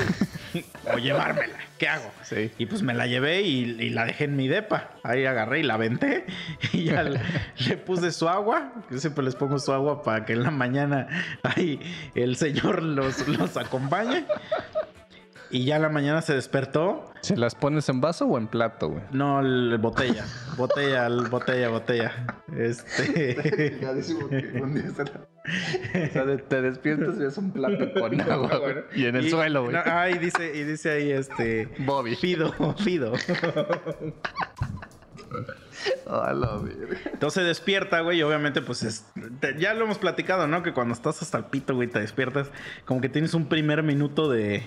o 0.94 0.98
llevármela. 0.98 1.56
¿Qué 1.78 1.88
hago? 1.88 2.10
Sí. 2.24 2.52
Y 2.58 2.66
pues 2.66 2.82
me 2.82 2.94
la 2.94 3.06
llevé 3.08 3.42
y, 3.42 3.64
y 3.80 3.90
la 3.90 4.06
dejé 4.06 4.24
en 4.26 4.36
mi 4.36 4.48
depa. 4.48 4.92
Ahí 5.04 5.26
agarré 5.26 5.60
y 5.60 5.64
la 5.64 5.76
aventé. 5.76 6.26
Y 6.74 6.86
ya 6.86 7.04
le, 7.04 7.20
le 7.68 7.78
puse 7.78 8.12
su 8.12 8.28
agua. 8.30 8.72
Yo 8.90 8.98
siempre 9.00 9.24
les 9.24 9.36
pongo 9.36 9.60
su 9.60 9.72
agua 9.74 10.02
para 10.04 10.26
que 10.26 10.34
en 10.34 10.44
la 10.44 10.52
mañana 10.52 11.08
ahí 11.44 11.80
el 12.16 12.36
señor 12.38 12.82
los, 12.82 13.28
los 13.28 13.58
acompañe. 13.58 14.26
Y 15.52 15.66
ya 15.66 15.78
en 15.78 15.82
la 15.82 15.90
mañana 15.90 16.22
se 16.22 16.34
despertó. 16.36 17.12
¿Se 17.22 17.36
las 17.36 17.56
pones 17.56 17.90
en 17.90 18.02
vaso 18.02 18.26
o 18.28 18.38
en 18.38 18.48
plato, 18.48 18.90
güey? 18.90 19.02
No, 19.12 19.40
el- 19.40 19.78
botella. 19.80 20.24
Botella, 20.58 21.08
el- 21.08 21.28
botella, 21.28 21.70
botella. 21.70 22.12
Este. 22.56 23.80
O 25.50 26.14
sea, 26.14 26.26
de- 26.26 26.38
te 26.38 26.62
despiertas 26.62 27.16
y 27.20 27.24
es 27.24 27.38
un 27.38 27.52
plato 27.52 27.92
con 27.94 28.22
agua, 28.22 28.58
güey. 28.58 28.76
Y 28.96 29.06
en 29.06 29.16
el 29.16 29.26
Y- 29.26 29.30
suelo, 29.30 29.64
güey. 29.64 29.74
no, 29.76 29.82
ah, 29.86 30.10
y 30.10 30.18
dice, 30.18 30.56
y 30.56 30.64
dice 30.64 30.92
ahí 30.92 31.12
este. 31.12 31.68
Bobby. 31.80 32.16
Fido, 32.16 32.54
Fido. 32.78 33.14
La. 36.06 36.60
Entonces 37.14 37.46
despierta, 37.46 38.02
güey, 38.02 38.20
y 38.20 38.24
obviamente, 38.24 38.62
pues 38.62 38.84
es- 38.84 39.06
te- 39.40 39.58
ya 39.60 39.74
lo 39.74 39.86
hemos 39.86 39.98
platicado, 40.00 40.48
¿no? 40.48 40.64
Que 40.64 40.74
cuando 40.74 40.94
estás 40.94 41.22
hasta 41.22 41.38
el 41.38 41.46
pito, 41.46 41.76
güey, 41.76 41.88
te 41.88 42.00
despiertas, 42.00 42.50
como 42.86 43.00
que 43.02 43.10
tienes 43.10 43.34
un 43.34 43.48
primer 43.48 43.84
minuto 43.84 44.30
de. 44.30 44.64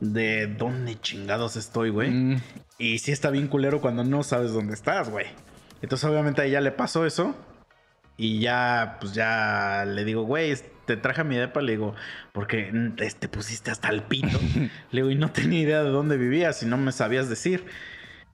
de 0.00 0.46
dónde 0.46 0.98
chingados 1.00 1.56
estoy, 1.56 1.90
güey. 1.90 2.10
Mm, 2.10 2.36
Y 2.78 2.98
sí 2.98 3.12
está 3.12 3.30
bien 3.30 3.48
culero 3.48 3.80
cuando 3.80 4.04
no 4.04 4.22
sabes 4.22 4.52
dónde 4.52 4.74
estás, 4.74 5.08
güey. 5.10 5.26
Entonces, 5.82 6.08
obviamente, 6.08 6.42
a 6.42 6.44
ella 6.46 6.60
le 6.60 6.72
pasó 6.72 7.06
eso. 7.06 7.34
Y 8.16 8.40
ya, 8.40 8.96
pues 9.00 9.12
ya 9.12 9.84
le 9.86 10.04
digo, 10.04 10.22
güey, 10.22 10.54
te 10.86 10.96
traje 10.96 11.20
a 11.20 11.24
mi 11.24 11.36
depa, 11.36 11.60
le 11.60 11.72
digo, 11.72 11.94
porque 12.32 12.70
mm, 12.72 12.96
te, 12.96 13.10
te 13.10 13.28
pusiste 13.28 13.70
hasta 13.70 13.88
el 13.88 14.02
pito. 14.02 14.38
le 14.90 15.02
digo, 15.02 15.10
y 15.10 15.16
no 15.16 15.30
tenía 15.30 15.60
idea 15.60 15.82
de 15.82 15.90
dónde 15.90 16.16
vivías 16.16 16.62
y 16.62 16.66
no 16.66 16.76
me 16.76 16.92
sabías 16.92 17.28
decir. 17.28 17.66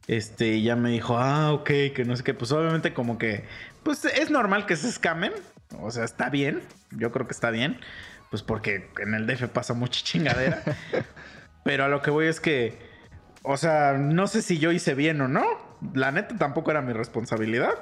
Este, 0.07 0.55
y 0.55 0.65
ya 0.65 0.77
me 0.77 0.91
dijo, 0.91 1.19
ah, 1.19 1.53
ok, 1.53 1.67
que 1.95 2.05
no 2.07 2.17
sé 2.17 2.25
qué. 2.25 2.35
Pues 2.35 2.53
obviamente, 2.53 2.93
como 2.93 3.19
que, 3.19 3.45
pues 3.83 4.05
es 4.05 4.31
normal 4.31 4.67
que 4.67 4.77
se 4.77 4.89
escamen. 4.89 5.33
O 5.81 5.91
sea, 5.91 6.05
está 6.05 6.29
bien. 6.29 6.61
Yo 6.91 7.13
creo 7.13 7.27
que 7.27 7.33
está 7.33 7.51
bien. 7.51 7.79
Pues 8.31 8.43
porque 8.43 8.91
en 8.99 9.15
el 9.15 9.27
DF 9.27 9.49
pasa 9.49 9.75
mucha 9.75 10.01
chingadera. 10.05 10.63
Pero 11.65 11.85
a 11.85 11.89
lo 11.89 12.03
que 12.03 12.11
voy 12.11 12.27
es 12.27 12.41
que, 12.41 12.79
o 13.43 13.57
sea, 13.57 13.95
no 13.95 14.27
sé 14.27 14.43
si 14.43 14.59
yo 14.59 14.73
hice 14.73 14.95
bien 14.95 15.21
o 15.21 15.29
no. 15.29 15.45
La 15.95 16.13
neta 16.13 16.37
tampoco 16.37 16.71
era 16.71 16.83
mi 16.83 16.93
responsabilidad. 16.93 17.75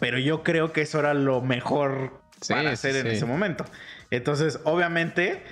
Pero 0.00 0.18
yo 0.18 0.42
creo 0.42 0.72
que 0.72 0.82
eso 0.82 1.00
era 1.00 1.14
lo 1.14 1.40
mejor 1.42 2.20
Sí, 2.40 2.52
para 2.52 2.68
sí, 2.68 2.88
hacer 2.88 2.96
en 2.96 3.10
sí. 3.12 3.16
ese 3.16 3.26
momento. 3.26 3.64
Entonces, 4.10 4.60
obviamente, 4.64 5.42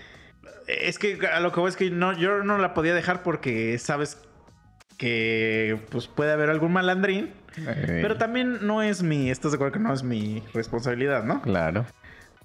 es 0.69 0.99
que 0.99 1.19
a 1.27 1.41
lo 1.41 1.53
que 1.53 1.61
voy 1.61 1.69
es 1.71 1.77
que 1.77 1.91
no, 1.91 2.13
yo 2.17 2.43
no 2.45 2.59
la 2.59 2.75
podía 2.75 2.95
dejar 2.95 3.23
porque 3.23 3.77
sabes 3.79 4.19
que 4.97 5.79
pues 5.91 6.07
puede 6.07 6.33
haber 6.33 6.49
algún 6.51 6.73
malandrín. 6.73 7.33
eh, 7.59 7.99
Pero 8.03 8.17
también 8.17 8.67
no 8.67 8.83
es 8.83 9.03
mi, 9.03 9.31
estás 9.31 9.51
de 9.53 9.57
acuerdo 9.57 9.73
que 9.75 9.79
no 9.81 9.93
es 9.93 10.03
mi 10.03 10.43
responsabilidad, 10.55 11.25
¿no? 11.25 11.43
Claro. 11.43 11.85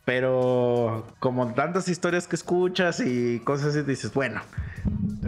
Pero 0.06 1.08
como 1.20 1.54
tantas 1.54 1.88
historias 1.88 2.28
que 2.28 2.36
escuchas 2.36 3.00
y 3.00 3.40
cosas 3.42 3.68
así, 3.76 3.84
dices, 3.84 4.12
bueno, 4.14 4.42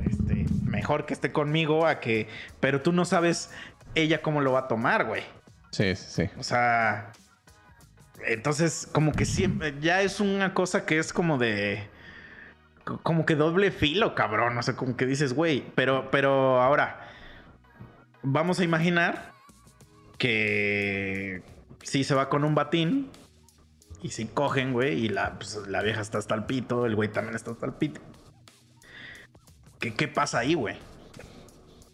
este, 0.06 0.46
mejor 0.66 1.06
que 1.06 1.14
esté 1.14 1.32
conmigo 1.32 1.86
a 1.86 2.00
que... 2.00 2.28
Pero 2.60 2.82
tú 2.82 2.92
no 2.92 3.06
sabes 3.06 3.52
ella 3.96 4.22
cómo 4.24 4.42
lo 4.42 4.54
va 4.54 4.62
a 4.62 4.68
tomar, 4.68 5.06
güey. 5.06 5.24
Sí, 5.74 5.96
sí, 5.96 6.06
sí. 6.08 6.30
O 6.38 6.44
sea... 6.44 7.12
Entonces, 8.26 8.88
como 8.92 9.12
que 9.12 9.26
siempre... 9.26 9.76
Ya 9.82 10.02
es 10.02 10.20
una 10.20 10.54
cosa 10.54 10.86
que 10.86 11.00
es 11.00 11.12
como 11.12 11.38
de... 11.38 11.90
co- 12.86 13.00
Como 13.02 13.26
que 13.26 13.36
doble 13.36 13.72
filo, 13.72 14.16
cabrón. 14.16 14.58
O 14.58 14.62
sea, 14.64 14.76
como 14.76 14.96
que 14.96 15.06
dices, 15.06 15.34
güey, 15.34 15.66
pero, 15.76 16.10
pero 16.12 16.62
ahora... 16.62 17.10
Vamos 18.22 18.60
a 18.60 18.64
imaginar 18.64 19.34
que... 20.18 21.44
Si 21.82 22.06
se 22.06 22.16
va 22.16 22.30
con 22.30 22.46
un 22.46 22.56
batín 22.56 23.10
y 24.02 24.10
si 24.12 24.26
cogen, 24.26 24.72
güey, 24.72 25.06
y 25.06 25.10
la, 25.10 25.34
pues, 25.34 25.56
la 25.68 25.82
vieja 25.82 26.00
está 26.00 26.18
hasta 26.18 26.36
el 26.36 26.46
pito, 26.46 26.86
el 26.86 26.96
güey 26.96 27.12
también 27.12 27.36
está 27.36 27.52
hasta 27.52 27.66
el 27.66 27.74
pito. 27.74 28.00
¿Qué, 29.80 29.94
qué 29.94 30.08
pasa 30.08 30.40
ahí, 30.40 30.54
güey? 30.54 30.78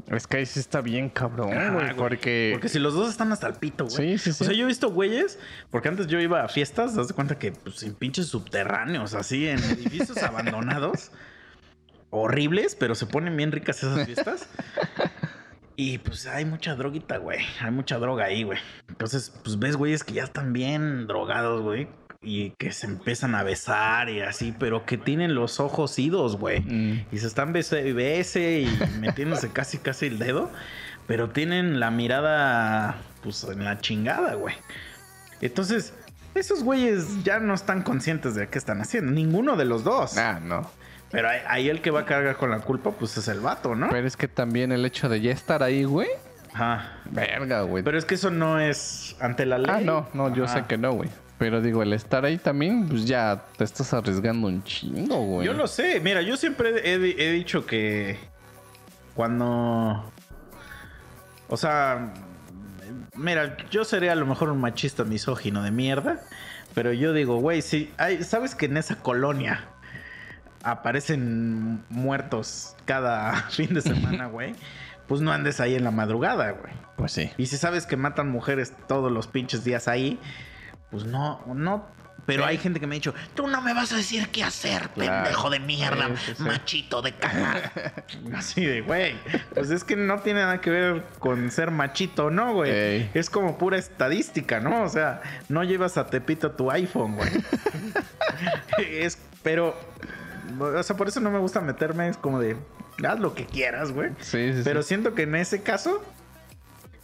Es 0.09 0.25
que 0.27 0.37
ahí 0.37 0.45
sí 0.45 0.59
está 0.59 0.81
bien 0.81 1.09
cabrón, 1.09 1.53
Ajá, 1.55 1.71
güey. 1.71 1.85
güey. 1.85 1.95
Porque. 1.97 2.49
Porque 2.53 2.69
si 2.69 2.79
los 2.79 2.93
dos 2.93 3.09
están 3.09 3.31
hasta 3.31 3.47
el 3.47 3.53
pito, 3.53 3.85
güey. 3.85 4.17
Sí, 4.17 4.17
sí, 4.17 4.33
sí. 4.33 4.43
O 4.43 4.47
sea, 4.47 4.55
yo 4.55 4.63
he 4.63 4.67
visto 4.67 4.89
güeyes, 4.91 5.37
porque 5.69 5.87
antes 5.87 6.07
yo 6.07 6.19
iba 6.19 6.43
a 6.43 6.47
fiestas, 6.47 6.95
das 6.95 7.07
de 7.07 7.13
cuenta 7.13 7.37
que 7.37 7.51
pues, 7.51 7.83
en 7.83 7.93
pinches 7.93 8.27
subterráneos, 8.27 9.13
así, 9.13 9.47
en 9.47 9.59
edificios 9.59 10.17
abandonados. 10.23 11.11
Horribles, 12.11 12.75
pero 12.75 12.95
se 12.95 13.05
ponen 13.05 13.37
bien 13.37 13.51
ricas 13.51 13.77
esas 13.83 14.05
fiestas. 14.05 14.47
Y 15.75 15.99
pues 15.99 16.25
hay 16.25 16.43
mucha 16.43 16.75
droguita, 16.75 17.17
güey. 17.17 17.39
Hay 17.61 17.71
mucha 17.71 17.99
droga 17.99 18.25
ahí, 18.25 18.43
güey. 18.43 18.57
Entonces, 18.89 19.31
pues 19.43 19.59
ves 19.59 19.75
güeyes 19.77 20.03
que 20.03 20.13
ya 20.13 20.23
están 20.23 20.51
bien 20.51 21.05
drogados, 21.07 21.61
güey. 21.61 21.87
Y 22.21 22.51
que 22.51 22.71
se 22.73 22.85
empiezan 22.85 23.33
a 23.33 23.43
besar 23.43 24.09
y 24.09 24.19
así, 24.21 24.53
pero 24.57 24.85
que 24.85 24.97
tienen 24.97 25.35
los 25.35 25.59
ojos 25.61 25.97
idos, 25.97 26.35
güey. 26.37 26.59
Mm, 26.59 27.05
Y 27.13 27.17
se 27.17 27.27
están 27.27 27.53
bese 27.53 27.87
y 27.87 27.93
bese 27.93 28.61
y 28.61 28.79
metiéndose 28.99 29.49
casi 29.53 29.77
casi 29.77 30.07
el 30.07 30.19
dedo. 30.19 30.51
Pero 31.07 31.29
tienen 31.29 31.79
la 31.79 31.91
mirada 31.91 32.97
pues 33.23 33.43
en 33.45 33.63
la 33.63 33.79
chingada, 33.79 34.35
güey. 34.35 34.53
Entonces, 35.41 35.93
esos 36.35 36.63
güeyes 36.63 37.23
ya 37.23 37.39
no 37.39 37.53
están 37.53 37.83
conscientes 37.83 38.35
de 38.35 38.49
qué 38.49 38.57
están 38.57 38.81
haciendo. 38.81 39.11
Ninguno 39.11 39.55
de 39.55 39.65
los 39.65 39.83
dos. 39.85 40.17
Ah, 40.17 40.39
no. 40.43 40.69
Pero 41.11 41.29
ahí 41.47 41.69
el 41.69 41.81
que 41.81 41.89
va 41.89 42.01
a 42.01 42.05
cargar 42.05 42.35
con 42.37 42.51
la 42.51 42.59
culpa, 42.59 42.91
pues 42.91 43.17
es 43.17 43.27
el 43.29 43.39
vato, 43.39 43.73
¿no? 43.75 43.89
Pero 43.89 44.05
es 44.05 44.15
que 44.15 44.27
también 44.27 44.71
el 44.71 44.85
hecho 44.85 45.09
de 45.09 45.21
ya 45.21 45.31
estar 45.31 45.63
ahí, 45.63 45.83
güey. 45.85 46.09
Ajá. 46.53 46.91
Verga, 47.05 47.61
güey. 47.61 47.83
Pero 47.83 47.97
es 47.97 48.05
que 48.05 48.15
eso 48.15 48.31
no 48.31 48.59
es 48.59 49.15
ante 49.19 49.45
la 49.45 49.57
ley. 49.57 49.67
Ah, 49.69 49.79
no, 49.81 50.07
no, 50.13 50.33
yo 50.33 50.47
sé 50.47 50.65
que 50.67 50.77
no, 50.77 50.93
güey. 50.93 51.09
Pero 51.37 51.61
digo, 51.61 51.83
el 51.83 51.93
estar 51.93 52.25
ahí 52.25 52.37
también, 52.37 52.87
pues 52.89 53.05
ya 53.05 53.45
te 53.57 53.63
estás 53.63 53.93
arriesgando 53.93 54.47
un 54.47 54.63
chingo, 54.63 55.17
güey. 55.23 55.47
Yo 55.47 55.53
lo 55.53 55.67
sé. 55.67 56.01
Mira, 56.01 56.21
yo 56.21 56.35
siempre 56.35 56.81
he, 56.83 56.95
he 56.95 57.31
dicho 57.31 57.65
que 57.65 58.17
cuando... 59.15 60.11
O 61.47 61.57
sea, 61.57 62.13
mira, 63.15 63.57
yo 63.69 63.85
sería 63.85 64.11
a 64.11 64.15
lo 64.15 64.25
mejor 64.25 64.49
un 64.49 64.59
machista 64.59 65.03
misógino 65.03 65.63
de 65.63 65.71
mierda. 65.71 66.19
Pero 66.73 66.93
yo 66.93 67.13
digo, 67.13 67.37
güey, 67.37 67.61
si 67.61 67.91
hay, 67.97 68.23
¿sabes 68.23 68.55
que 68.55 68.65
en 68.65 68.77
esa 68.77 68.97
colonia 68.97 69.65
aparecen 70.63 71.83
muertos 71.89 72.75
cada 72.85 73.33
fin 73.49 73.73
de 73.73 73.81
semana, 73.81 74.27
güey? 74.27 74.55
Pues 75.09 75.19
no 75.21 75.31
andes 75.33 75.59
ahí 75.59 75.75
en 75.75 75.83
la 75.83 75.91
madrugada, 75.91 76.51
güey. 76.51 76.71
Pues 76.95 77.11
sí. 77.11 77.29
Y 77.37 77.47
si 77.47 77.57
sabes 77.57 77.85
que 77.85 77.97
matan 77.97 78.29
mujeres 78.29 78.73
todos 78.87 79.11
los 79.11 79.27
pinches 79.27 79.63
días 79.65 79.87
ahí, 79.89 80.19
pues 80.91 81.03
no, 81.05 81.41
no 81.47 81.85
Pero 82.25 82.43
Sí. 82.43 82.49
hay 82.49 82.57
gente 82.59 82.79
que 82.79 82.85
me 82.85 82.93
ha 82.93 82.97
dicho, 82.97 83.15
tú 83.33 83.47
no 83.47 83.59
me 83.61 83.73
vas 83.73 83.91
a 83.91 83.95
decir 83.95 84.29
qué 84.29 84.43
hacer, 84.43 84.89
Claro. 84.89 85.23
pendejo 85.23 85.49
de 85.49 85.59
mierda, 85.59 86.09
Sí, 86.09 86.13
sí, 86.27 86.33
sí. 86.37 86.43
machito 86.43 87.01
de 87.01 87.13
caca. 87.15 87.71
Así 88.35 88.63
de, 88.63 88.81
güey. 88.81 89.15
Pues 89.55 89.71
es 89.71 89.83
que 89.83 89.95
no 89.95 90.19
tiene 90.19 90.41
nada 90.41 90.61
que 90.61 90.69
ver 90.69 91.05
con 91.17 91.49
ser 91.49 91.71
machito, 91.71 92.29
¿no, 92.29 92.53
güey? 92.53 92.69
Ey. 92.71 93.11
Es 93.15 93.31
como 93.31 93.57
pura 93.57 93.77
estadística, 93.79 94.59
¿no? 94.59 94.83
O 94.83 94.89
sea, 94.89 95.21
no 95.47 95.63
llevas 95.63 95.97
a 95.97 96.05
Tepito 96.05 96.51
tu 96.51 96.69
iPhone, 96.69 97.15
güey. 97.15 97.31
es, 98.77 99.17
pero, 99.41 99.75
o 100.59 100.83
sea, 100.83 100.95
por 100.95 101.07
eso 101.07 101.19
no 101.21 101.31
me 101.31 101.39
gusta 101.39 101.61
meterme, 101.61 102.09
es 102.09 102.17
como 102.17 102.39
de, 102.39 102.57
haz 103.07 103.19
lo 103.19 103.33
que 103.33 103.45
quieras, 103.45 103.91
güey. 103.91 104.11
Sí, 104.19 104.53
sí, 104.53 104.61
Pero 104.63 104.81
sí. 104.81 104.89
siento 104.89 105.13
que 105.15 105.23
en 105.23 105.35
ese 105.35 105.61
caso, 105.63 106.03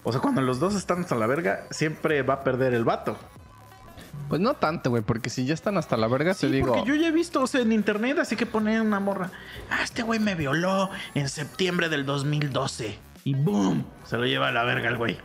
o 0.03 0.11
sea, 0.11 0.21
cuando 0.21 0.41
los 0.41 0.59
dos 0.59 0.75
están 0.75 1.01
hasta 1.01 1.15
la 1.15 1.27
verga, 1.27 1.65
siempre 1.71 2.21
va 2.23 2.35
a 2.35 2.43
perder 2.43 2.73
el 2.73 2.83
vato. 2.85 3.17
Pues 4.29 4.41
no 4.41 4.53
tanto, 4.55 4.89
güey, 4.89 5.03
porque 5.03 5.29
si 5.29 5.45
ya 5.45 5.53
están 5.53 5.77
hasta 5.77 5.97
la 5.97 6.07
verga, 6.07 6.33
Sí, 6.33 6.47
te 6.47 6.53
digo. 6.53 6.67
porque 6.73 6.87
yo 6.89 6.95
ya 6.95 7.07
he 7.07 7.11
visto, 7.11 7.41
o 7.43 7.47
sea, 7.47 7.61
en 7.61 7.71
internet, 7.71 8.17
así 8.19 8.35
que 8.35 8.45
ponen 8.45 8.81
una 8.81 8.99
morra. 8.99 9.29
Ah, 9.69 9.83
este 9.83 10.03
güey 10.03 10.19
me 10.19 10.35
violó 10.35 10.89
en 11.13 11.29
septiembre 11.29 11.89
del 11.89 12.05
2012. 12.05 12.97
Y 13.23 13.33
boom, 13.35 13.85
se 14.03 14.17
lo 14.17 14.25
lleva 14.25 14.47
a 14.47 14.51
la 14.51 14.63
verga 14.63 14.87
el 14.89 14.97
güey. 14.97 15.17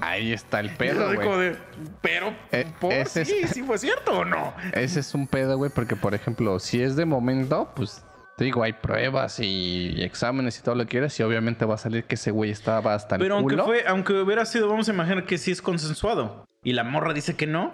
Ahí 0.00 0.32
está 0.32 0.60
el 0.60 0.70
pedo, 0.76 1.14
güey. 1.14 1.56
pero, 2.00 2.34
Eh, 2.50 2.66
¿por 2.80 2.92
ese 2.92 3.22
es- 3.22 3.28
sí? 3.28 3.46
¿Sí 3.52 3.62
fue 3.62 3.78
cierto 3.78 4.18
o 4.20 4.24
no? 4.24 4.52
Ese 4.72 5.00
es 5.00 5.14
un 5.14 5.26
pedo, 5.28 5.56
güey, 5.56 5.70
porque 5.72 5.94
por 5.96 6.14
ejemplo, 6.14 6.58
si 6.58 6.82
es 6.82 6.96
de 6.96 7.04
momento, 7.06 7.72
pues 7.76 8.02
te 8.36 8.44
digo, 8.44 8.62
hay 8.62 8.72
pruebas 8.74 9.40
y 9.40 9.94
exámenes 10.02 10.58
y 10.58 10.62
todo 10.62 10.74
lo 10.74 10.84
que 10.84 10.90
quieras, 10.90 11.18
y 11.18 11.22
obviamente 11.22 11.64
va 11.64 11.74
a 11.76 11.78
salir 11.78 12.04
que 12.04 12.16
ese 12.16 12.30
güey 12.30 12.50
estaba 12.50 12.94
hasta 12.94 13.16
el 13.16 13.22
Pero 13.22 13.36
aunque 13.36 13.54
culo. 13.54 13.64
fue, 13.64 13.84
aunque 13.86 14.12
hubiera 14.14 14.44
sido, 14.44 14.68
vamos 14.68 14.88
a 14.88 14.92
imaginar 14.92 15.24
que 15.24 15.38
sí 15.38 15.50
es 15.50 15.62
consensuado. 15.62 16.44
Y 16.62 16.72
la 16.72 16.84
morra 16.84 17.12
dice 17.14 17.34
que 17.36 17.46
no. 17.46 17.72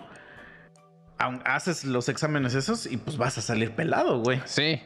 aun- 1.18 1.42
Haces 1.44 1.84
los 1.84 2.08
exámenes 2.08 2.54
esos 2.54 2.86
y 2.86 2.96
pues 2.96 3.16
vas 3.16 3.38
a 3.38 3.42
salir 3.42 3.72
pelado, 3.72 4.20
güey. 4.20 4.40
Sí. 4.44 4.80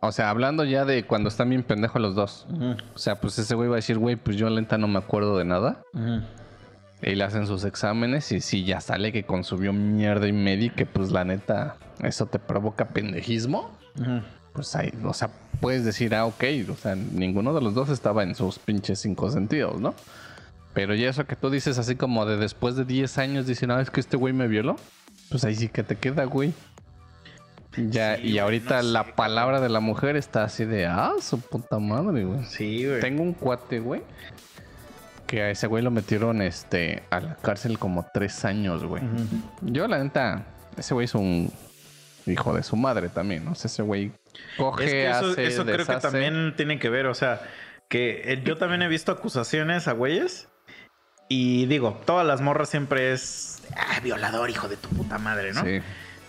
O 0.00 0.12
sea, 0.12 0.28
hablando 0.30 0.64
ya 0.64 0.84
de 0.84 1.06
cuando 1.06 1.28
están 1.28 1.48
bien 1.50 1.62
pendejos 1.62 2.00
los 2.00 2.14
dos. 2.14 2.46
O 2.94 2.98
sea, 2.98 3.20
pues 3.20 3.38
ese 3.38 3.54
güey 3.54 3.68
va 3.68 3.76
a 3.76 3.76
decir, 3.76 3.96
güey, 3.98 4.16
pues 4.16 4.36
yo 4.36 4.48
lenta 4.50 4.76
no 4.76 4.88
me 4.88 4.98
acuerdo 4.98 5.38
de 5.38 5.44
nada. 5.44 5.82
Y 7.02 7.14
le 7.14 7.24
hacen 7.24 7.46
sus 7.46 7.64
exámenes 7.64 8.30
y 8.32 8.40
sí, 8.40 8.64
ya 8.64 8.80
sale 8.80 9.12
que 9.12 9.24
consumió 9.24 9.72
mierda 9.72 10.26
y 10.26 10.32
media 10.32 10.66
y 10.66 10.70
que 10.70 10.84
pues 10.86 11.10
la 11.10 11.24
neta, 11.24 11.76
eso 12.02 12.26
te 12.26 12.38
provoca 12.38 12.88
pendejismo. 12.88 13.70
Pues 14.54 14.74
ahí, 14.76 14.92
o 15.04 15.12
sea, 15.12 15.30
puedes 15.60 15.84
decir, 15.84 16.14
ah, 16.14 16.26
ok, 16.26 16.44
o 16.70 16.76
sea, 16.76 16.94
ninguno 16.94 17.52
de 17.52 17.60
los 17.60 17.74
dos 17.74 17.88
estaba 17.90 18.22
en 18.22 18.34
sus 18.34 18.58
pinches 18.58 19.00
cinco 19.00 19.30
sentidos, 19.30 19.80
¿no? 19.80 19.94
Pero 20.72 20.94
ya 20.94 21.10
eso 21.10 21.26
que 21.26 21.36
tú 21.36 21.50
dices 21.50 21.78
así 21.78 21.96
como 21.96 22.24
de 22.24 22.36
después 22.36 22.76
de 22.76 22.84
10 22.84 23.18
años 23.18 23.46
dicen, 23.46 23.70
ah, 23.70 23.80
es 23.80 23.90
que 23.90 24.00
este 24.00 24.16
güey 24.16 24.32
me 24.32 24.48
violó, 24.48 24.76
pues 25.30 25.44
ahí 25.44 25.54
sí 25.54 25.68
que 25.68 25.82
te 25.82 25.96
queda, 25.96 26.24
güey. 26.24 26.52
Ya, 27.76 28.16
Sí, 28.16 28.28
y 28.28 28.38
ahorita 28.38 28.82
no 28.82 28.90
la 28.90 29.16
palabra 29.16 29.60
de 29.60 29.68
la 29.68 29.80
mujer 29.80 30.16
está 30.16 30.44
así 30.44 30.64
de, 30.64 30.86
ah, 30.86 31.12
su 31.20 31.40
puta 31.40 31.78
madre, 31.78 32.24
güey. 32.24 32.44
Sí, 32.44 32.86
güey. 32.86 33.00
Tengo 33.00 33.22
un 33.22 33.32
cuate, 33.32 33.80
güey, 33.80 34.02
que 35.26 35.42
a 35.42 35.50
ese 35.50 35.66
güey 35.66 35.82
lo 35.82 35.90
metieron 35.90 36.42
este, 36.42 37.02
a 37.10 37.20
la 37.20 37.36
cárcel 37.36 37.78
como 37.78 38.06
tres 38.12 38.44
años, 38.44 38.84
güey. 38.84 39.02
Yo, 39.62 39.88
la 39.88 40.02
neta, 40.02 40.44
ese 40.76 40.94
güey 40.94 41.06
es 41.06 41.14
un 41.14 41.50
hijo 42.26 42.54
de 42.54 42.62
su 42.62 42.76
madre 42.76 43.08
también, 43.08 43.44
¿no? 43.44 43.52
O 43.52 43.54
sea, 43.54 43.68
ese 43.68 43.82
güey 43.82 44.12
coge, 44.56 44.84
Es 44.84 44.90
que 44.90 45.10
eso, 45.10 45.30
hace, 45.30 45.46
eso 45.46 45.64
creo 45.64 45.86
que 45.86 45.96
también 45.96 46.54
tiene 46.56 46.78
que 46.78 46.88
ver, 46.88 47.06
o 47.06 47.14
sea, 47.14 47.42
que 47.88 48.32
eh, 48.32 48.42
yo 48.44 48.56
también 48.56 48.82
he 48.82 48.88
visto 48.88 49.12
acusaciones 49.12 49.88
a 49.88 49.92
güeyes 49.92 50.48
y 51.28 51.66
digo, 51.66 52.00
todas 52.04 52.26
las 52.26 52.40
morras 52.40 52.68
siempre 52.68 53.12
es, 53.12 53.62
ah, 53.76 54.00
violador, 54.02 54.50
hijo 54.50 54.68
de 54.68 54.76
tu 54.76 54.88
puta 54.88 55.18
madre, 55.18 55.52
¿no? 55.52 55.62
Sí. 55.62 55.80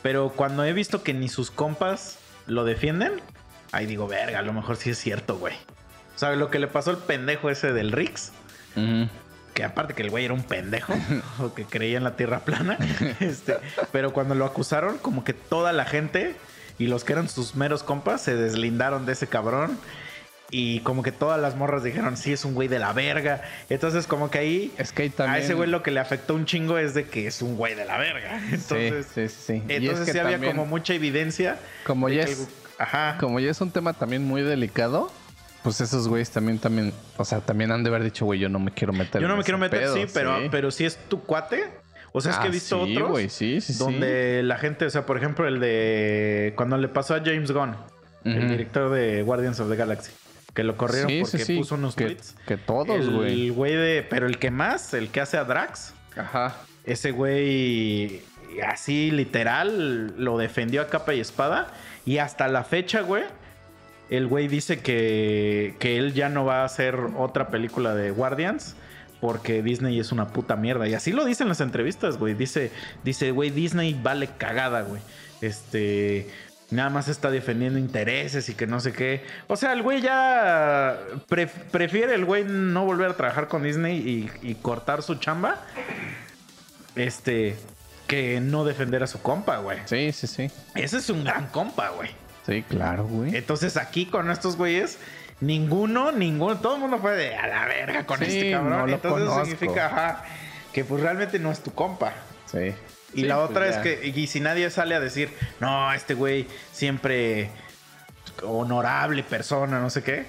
Pero 0.01 0.29
cuando 0.29 0.63
he 0.63 0.73
visto 0.73 1.03
que 1.03 1.13
ni 1.13 1.27
sus 1.29 1.51
compas 1.51 2.19
lo 2.47 2.63
defienden, 2.63 3.21
ahí 3.71 3.85
digo, 3.85 4.07
verga, 4.07 4.39
a 4.39 4.41
lo 4.43 4.53
mejor 4.53 4.77
sí 4.77 4.91
es 4.91 4.97
cierto, 4.97 5.37
güey. 5.37 5.55
O 6.15 6.19
sea, 6.19 6.35
lo 6.35 6.49
que 6.49 6.59
le 6.59 6.67
pasó 6.67 6.91
al 6.91 6.97
pendejo 6.97 7.49
ese 7.49 7.73
del 7.73 7.91
Rix, 7.91 8.31
que 9.53 9.63
aparte 9.63 9.93
que 9.93 10.03
el 10.03 10.09
güey 10.09 10.25
era 10.25 10.33
un 10.33 10.43
pendejo, 10.43 10.93
o 11.39 11.53
que 11.53 11.65
creía 11.65 11.97
en 11.97 12.03
la 12.03 12.15
tierra 12.15 12.39
plana, 12.39 12.77
este, 13.19 13.57
pero 13.91 14.13
cuando 14.13 14.35
lo 14.35 14.45
acusaron, 14.45 14.97
como 14.99 15.23
que 15.23 15.33
toda 15.33 15.73
la 15.73 15.85
gente 15.85 16.35
y 16.77 16.87
los 16.87 17.03
que 17.03 17.13
eran 17.13 17.29
sus 17.29 17.55
meros 17.55 17.83
compas 17.83 18.21
se 18.21 18.35
deslindaron 18.35 19.05
de 19.05 19.13
ese 19.13 19.27
cabrón. 19.27 19.77
Y 20.51 20.81
como 20.81 21.01
que 21.01 21.11
todas 21.11 21.41
las 21.41 21.55
morras 21.55 21.83
dijeron, 21.83 22.17
sí, 22.17 22.31
es 22.31 22.45
un 22.45 22.53
güey 22.53 22.67
de 22.67 22.77
la 22.77 22.93
verga. 22.93 23.41
Entonces, 23.67 24.05
como 24.05 24.29
que 24.29 24.37
ahí 24.37 24.71
Es 24.77 24.91
que 24.91 25.09
también... 25.09 25.41
a 25.41 25.43
ese 25.43 25.55
güey 25.55 25.67
lo 25.67 25.81
que 25.81 25.89
le 25.89 25.99
afectó 25.99 26.35
un 26.35 26.45
chingo 26.45 26.77
es 26.77 26.93
de 26.93 27.05
que 27.05 27.25
es 27.25 27.41
un 27.41 27.57
güey 27.57 27.73
de 27.73 27.83
la 27.83 27.97
verga. 27.97 28.39
Entonces, 28.51 29.07
sí, 29.13 29.27
sí, 29.27 29.35
sí. 29.47 29.63
Es 29.67 29.77
entonces 29.81 30.05
que 30.05 30.11
sí 30.13 30.19
había 30.19 30.33
también, 30.33 30.55
como 30.55 30.67
mucha 30.67 30.93
evidencia. 30.93 31.57
como 31.85 32.09
ya 32.09 32.23
es, 32.23 32.47
Ajá. 32.77 33.17
como 33.19 33.39
ya 33.39 33.49
es 33.49 33.59
un 33.59 33.71
tema 33.71 33.93
también 33.93 34.23
muy 34.23 34.43
delicado, 34.43 35.11
pues 35.63 35.81
esos 35.81 36.07
güeyes 36.07 36.29
también, 36.29 36.59
también, 36.59 36.93
o 37.17 37.25
sea, 37.25 37.41
también 37.41 37.71
han 37.71 37.83
de 37.83 37.89
haber 37.89 38.03
dicho, 38.03 38.25
güey, 38.25 38.39
yo 38.39 38.47
no 38.47 38.59
me 38.59 38.69
quiero 38.69 38.93
meter 38.93 39.19
Yo 39.19 39.27
no 39.27 39.35
me 39.35 39.43
quiero 39.43 39.57
meter, 39.57 39.79
pedo", 39.79 39.95
sí, 39.95 40.05
pero, 40.13 40.37
pero 40.51 40.69
si 40.69 40.85
es 40.85 40.95
tu 41.09 41.21
cuate. 41.23 41.65
O 42.17 42.21
sea, 42.21 42.31
es 42.31 42.37
que 42.37 42.43
Ah, 42.45 42.47
he 42.47 42.51
visto 42.51 42.85
sí, 42.85 42.95
otros. 42.97 43.31
sí, 43.33 43.59
sí, 43.61 43.73
donde 43.73 44.41
la 44.43 44.57
gente, 44.57 44.85
o 44.85 44.89
sea, 44.89 45.05
por 45.05 45.17
ejemplo, 45.17 45.47
el 45.47 45.59
de 45.59 46.53
cuando 46.55 46.77
le 46.77 46.87
pasó 46.87 47.13
a 47.15 47.19
James 47.19 47.51
Gunn, 47.51 47.75
el 48.23 48.47
director 48.49 48.89
de 48.91 49.21
Guardians 49.23 49.59
of 49.59 49.69
the 49.69 49.75
Galaxy, 49.75 50.11
que 50.53 50.63
lo 50.63 50.77
corrieron 50.77 51.11
porque 51.29 51.55
puso 51.57 51.75
unos 51.75 51.95
que, 51.95 52.05
tweets. 52.05 52.35
que 52.47 52.55
todos, 52.57 53.09
güey. 53.09 53.47
El 53.47 53.51
güey 53.51 53.73
de, 53.75 54.05
pero 54.09 54.27
el 54.27 54.37
que 54.39 54.49
más, 54.49 54.93
el 54.93 55.09
que 55.09 55.19
hace 55.19 55.35
a 55.37 55.43
Drax, 55.43 55.93
Ajá. 56.15 56.55
ese 56.85 57.11
güey 57.11 58.21
así 58.65 59.11
literal 59.11 60.13
lo 60.17 60.37
defendió 60.37 60.81
a 60.81 60.87
capa 60.87 61.13
y 61.13 61.19
espada 61.19 61.67
y 62.05 62.19
hasta 62.19 62.47
la 62.47 62.63
fecha, 62.63 63.01
güey, 63.01 63.23
el 64.09 64.27
güey 64.27 64.47
dice 64.47 64.79
que, 64.79 65.75
que 65.79 65.97
él 65.97 66.13
ya 66.13 66.29
no 66.29 66.45
va 66.45 66.61
a 66.61 66.65
hacer 66.65 66.95
otra 67.17 67.49
película 67.49 67.93
de 67.93 68.11
Guardians 68.11 68.75
porque 69.25 69.63
Disney 69.63 69.99
es 69.99 70.11
una 70.11 70.27
puta 70.27 70.55
mierda. 70.55 70.87
Y 70.87 70.93
así 70.93 71.11
lo 71.11 71.25
dice 71.25 71.41
en 71.41 71.49
las 71.49 71.61
entrevistas, 71.61 72.19
güey. 72.19 72.35
Dice, 72.35 72.71
dice, 73.03 73.31
güey, 73.31 73.49
Disney 73.49 73.99
vale 74.03 74.27
cagada, 74.37 74.83
güey. 74.83 75.01
Este, 75.41 76.29
nada 76.69 76.91
más 76.91 77.07
está 77.07 77.31
defendiendo 77.31 77.79
intereses 77.79 78.49
y 78.49 78.53
que 78.53 78.67
no 78.67 78.79
sé 78.79 78.93
qué. 78.93 79.23
O 79.47 79.55
sea, 79.55 79.73
el 79.73 79.81
güey 79.81 79.99
ya 80.01 80.99
pref- 81.27 81.49
prefiere 81.71 82.13
el 82.13 82.23
güey 82.23 82.43
no 82.47 82.85
volver 82.85 83.09
a 83.09 83.17
trabajar 83.17 83.47
con 83.47 83.63
Disney 83.63 83.97
y, 83.97 84.47
y 84.47 84.53
cortar 84.53 85.01
su 85.01 85.15
chamba. 85.15 85.59
Este, 86.95 87.55
que 88.05 88.39
no 88.41 88.63
defender 88.63 89.01
a 89.01 89.07
su 89.07 89.21
compa, 89.23 89.57
güey. 89.57 89.79
Sí, 89.85 90.11
sí, 90.11 90.27
sí. 90.27 90.51
Ese 90.75 90.97
es 90.97 91.09
un 91.09 91.23
gran 91.23 91.47
compa, 91.47 91.89
güey. 91.89 92.11
Sí, 92.45 92.61
claro, 92.61 93.05
güey. 93.07 93.35
Entonces 93.35 93.75
aquí 93.75 94.05
con 94.05 94.29
estos 94.29 94.55
güeyes, 94.55 94.99
ninguno, 95.41 96.11
ninguno, 96.11 96.57
todo 96.57 96.75
el 96.75 96.81
mundo 96.81 96.97
fue 96.99 97.15
de 97.15 97.35
a 97.35 97.47
la 97.47 97.65
verga 97.65 98.05
con 98.05 98.17
Sí, 98.19 98.25
este 98.25 98.51
cabrón. 98.51 98.69
no 98.79 98.87
lo 98.87 98.93
Entonces 98.93 99.27
conozco. 99.29 99.45
significa, 99.45 99.85
ajá, 99.87 100.23
que 100.73 100.83
pues 100.85 101.01
realmente 101.01 101.39
no 101.39 101.51
es 101.51 101.61
tu 101.61 101.73
compa. 101.73 102.13
Sí. 102.51 102.73
Y 103.13 103.21
Sí, 103.21 103.23
la 103.27 103.37
pues 103.37 103.49
otra 103.49 103.69
ya. 103.69 103.71
es 103.71 103.77
que, 103.77 104.07
y 104.07 104.27
si 104.27 104.39
nadie 104.39 104.69
sale 104.69 104.95
a 104.95 104.99
decir, 104.99 105.29
no, 105.59 105.93
este 105.93 106.13
güey 106.15 106.47
siempre 106.71 107.49
honorable 108.43 109.23
persona, 109.23 109.79
no 109.79 109.89
sé 109.89 110.03
qué, 110.03 110.25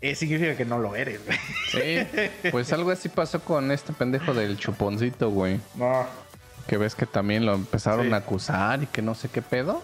eh, 0.00 0.14
significa 0.14 0.56
que 0.56 0.64
no 0.64 0.78
lo 0.78 0.94
eres, 0.94 1.20
güey. 1.24 1.38
Sí, 1.70 2.50
pues 2.50 2.72
algo 2.74 2.90
así 2.90 3.08
pasó 3.08 3.40
con 3.40 3.70
este 3.70 3.92
pendejo 3.92 4.34
del 4.34 4.56
chuponcito, 4.58 5.30
güey. 5.30 5.60
No. 5.74 6.06
Que 6.66 6.76
ves 6.76 6.94
que 6.94 7.06
también 7.06 7.46
lo 7.46 7.54
empezaron 7.54 8.06
Sí. 8.08 8.12
a 8.12 8.16
acusar 8.16 8.82
y 8.82 8.86
que 8.86 9.02
no 9.02 9.14
sé 9.14 9.28
qué 9.28 9.42
pedo. 9.42 9.82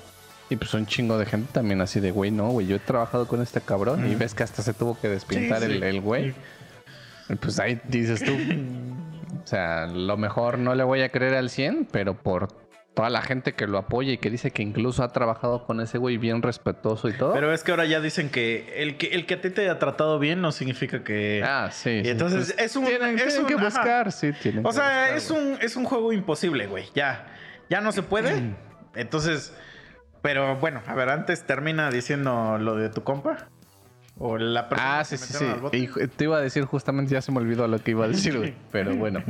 Y 0.49 0.57
pues 0.57 0.73
un 0.75 0.87
chingo 0.87 1.19
de 1.19 1.27
gente 1.27 1.49
también 1.53 1.81
así 1.81 1.99
de, 2.01 2.11
güey, 2.13 2.31
no, 2.31 2.49
güey, 2.51 2.67
yo 2.69 2.77
he 2.77 2.79
trabajado 2.79 3.27
con 3.27 3.43
este 3.43 3.61
cabrón. 3.61 4.09
Y 4.11 4.15
ves 4.15 4.35
que 4.35 4.43
hasta 4.45 4.63
se 4.63 4.73
tuvo 4.75 4.99
que 5.01 5.09
despintar 5.09 5.61
Sí, 5.61 5.67
sí. 5.67 5.73
el, 5.73 5.83
el 5.83 6.01
güey. 6.01 6.35
Pues 7.41 7.59
ahí 7.59 7.81
dices 7.89 8.23
tú. 8.25 8.33
o 9.43 9.47
sea, 9.47 9.87
lo 9.87 10.17
mejor 10.17 10.59
no 10.59 10.75
le 10.75 10.85
voy 10.85 11.03
a 11.03 11.09
creer 11.09 11.35
al 11.35 11.51
100, 11.51 11.89
pero 11.91 12.15
por 12.15 12.49
toda 12.95 13.11
la 13.11 13.21
gente 13.21 13.53
que 13.55 13.67
lo 13.67 13.77
apoya 13.77 14.13
y 14.13 14.19
que 14.19 14.31
dice 14.31 14.53
que 14.53 14.63
incluso 14.63 15.03
ha 15.03 15.13
trabajado 15.13 15.67
con 15.67 15.81
ese 15.81 15.99
güey 15.99 16.17
bien 16.17 16.41
respetuoso 16.41 17.09
y 17.09 17.13
todo. 17.13 17.35
Pero 17.35 17.53
es 17.53 17.63
que 17.65 17.73
ahora 17.73 17.85
ya 17.85 18.01
dicen 18.01 18.31
que 18.31 18.73
el 18.81 18.97
que, 18.97 19.09
el 19.09 19.27
que 19.27 19.35
a 19.35 19.41
ti 19.43 19.51
te 19.51 19.63
haya 19.63 19.79
tratado 19.81 20.19
bien 20.21 20.41
no 20.41 20.51
significa 20.53 21.03
que... 21.05 21.43
ah, 21.45 21.69
sí. 21.73 22.01
Y 22.05 22.09
entonces 22.09 22.55
pues, 22.55 22.65
es 22.71 22.77
un- 22.77 22.87
Tienen, 22.87 23.17
es 23.17 23.25
tienen 23.25 23.41
un- 23.43 23.47
que 23.49 23.55
ajá. 23.55 23.65
buscar, 23.65 24.13
sí, 24.13 24.33
tienen 24.41 24.65
O 24.65 24.69
que 24.71 24.77
sea, 24.77 24.85
buscar, 24.85 25.17
es 25.17 25.31
güey. 25.31 25.45
un, 25.45 25.59
es 25.61 25.77
un 25.77 25.85
juego 25.85 26.13
imposible, 26.13 26.67
güey. 26.69 26.85
Ya, 26.95 27.27
ya 27.69 27.81
no 27.83 27.91
se 27.93 28.03
puede. 28.03 28.55
Entonces, 28.95 29.53
pero 30.27 30.57
bueno, 30.57 30.83
a 30.89 30.95
ver, 30.97 31.09
antes 31.09 31.47
termina 31.47 31.89
diciendo 31.89 32.59
lo 32.59 32.75
de 32.75 32.89
tu 32.89 33.05
compa. 33.05 33.47
O 34.19 34.37
la 34.39 34.69
persona 34.69 34.99
Ah, 34.99 35.05
que 35.09 35.17
sí, 35.17 35.25
sí, 35.25 35.45
sí. 35.71 35.89
Y 36.03 36.09
te 36.09 36.25
iba 36.25 36.37
a 36.37 36.41
decir 36.41 36.65
justamente, 36.65 37.13
ya 37.13 37.23
se 37.23 37.31
me 37.31 37.39
olvidó 37.39 37.69
lo 37.69 37.79
que 37.79 37.93
iba 37.93 38.07
a 38.07 38.09
decir, 38.09 38.37
güey. 38.37 38.53
Pero 38.73 38.97
bueno. 38.97 39.23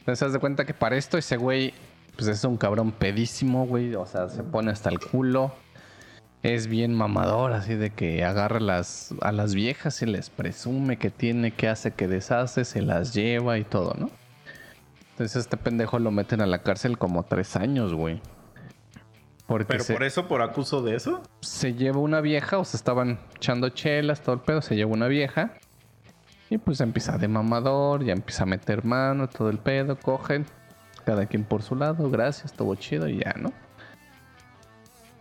Entonces, 0.00 0.20
haz 0.20 0.32
de 0.32 0.40
cuenta 0.40 0.64
que 0.64 0.74
para 0.74 0.96
esto 0.96 1.16
ese 1.16 1.36
güey, 1.36 1.72
pues 2.16 2.26
es 2.26 2.42
un 2.42 2.56
cabrón 2.56 2.90
pedísimo, 2.90 3.66
güey. 3.68 3.94
O 3.94 4.04
sea, 4.04 4.28
se 4.28 4.42
pone 4.42 4.72
hasta 4.72 4.90
el 4.90 4.98
culo. 4.98 5.54
Es 6.42 6.66
bien 6.66 6.92
mamador, 6.92 7.52
así 7.52 7.76
de 7.76 7.90
que 7.90 8.24
agarra 8.24 8.58
las, 8.58 9.14
a 9.20 9.30
las 9.30 9.54
viejas 9.54 10.02
y 10.02 10.06
les 10.06 10.28
presume 10.28 10.96
que 10.96 11.10
tiene, 11.10 11.52
que 11.52 11.68
hace, 11.68 11.92
que 11.92 12.08
deshace, 12.08 12.64
se 12.64 12.82
las 12.82 13.14
lleva 13.14 13.58
y 13.58 13.64
todo, 13.64 13.94
¿no? 13.96 14.10
Entonces, 15.12 15.36
este 15.36 15.56
pendejo 15.56 16.00
lo 16.00 16.10
meten 16.10 16.40
a 16.40 16.46
la 16.46 16.64
cárcel 16.64 16.98
como 16.98 17.22
tres 17.22 17.54
años, 17.54 17.94
güey. 17.94 18.20
Porque 19.52 19.66
Pero 19.66 19.84
se, 19.84 19.92
por 19.92 20.02
eso, 20.02 20.26
por 20.28 20.42
acuso 20.42 20.82
de 20.82 20.96
eso. 20.96 21.22
se 21.40 21.74
lleva 21.74 21.98
una 21.98 22.20
vieja, 22.20 22.58
o 22.58 22.64
se 22.64 22.76
estaban 22.76 23.18
echando 23.36 23.68
chelas, 23.68 24.22
todo 24.22 24.34
el 24.34 24.40
pedo, 24.40 24.62
se 24.62 24.74
lleva 24.76 24.90
una 24.92 25.08
vieja. 25.08 25.52
Y 26.50 26.58
pues 26.58 26.80
empieza 26.80 27.16
de 27.18 27.28
mamador, 27.28 28.04
ya 28.04 28.12
empieza 28.12 28.42
a 28.42 28.46
meter 28.46 28.84
mano, 28.84 29.28
todo 29.28 29.48
el 29.50 29.58
pedo, 29.58 29.96
cogen. 29.96 30.46
Cada 31.04 31.26
quien 31.26 31.44
por 31.44 31.62
su 31.62 31.74
lado, 31.76 32.10
gracias, 32.10 32.46
estuvo 32.52 32.74
chido 32.76 33.08
y 33.08 33.18
ya, 33.24 33.34
¿no? 33.38 33.52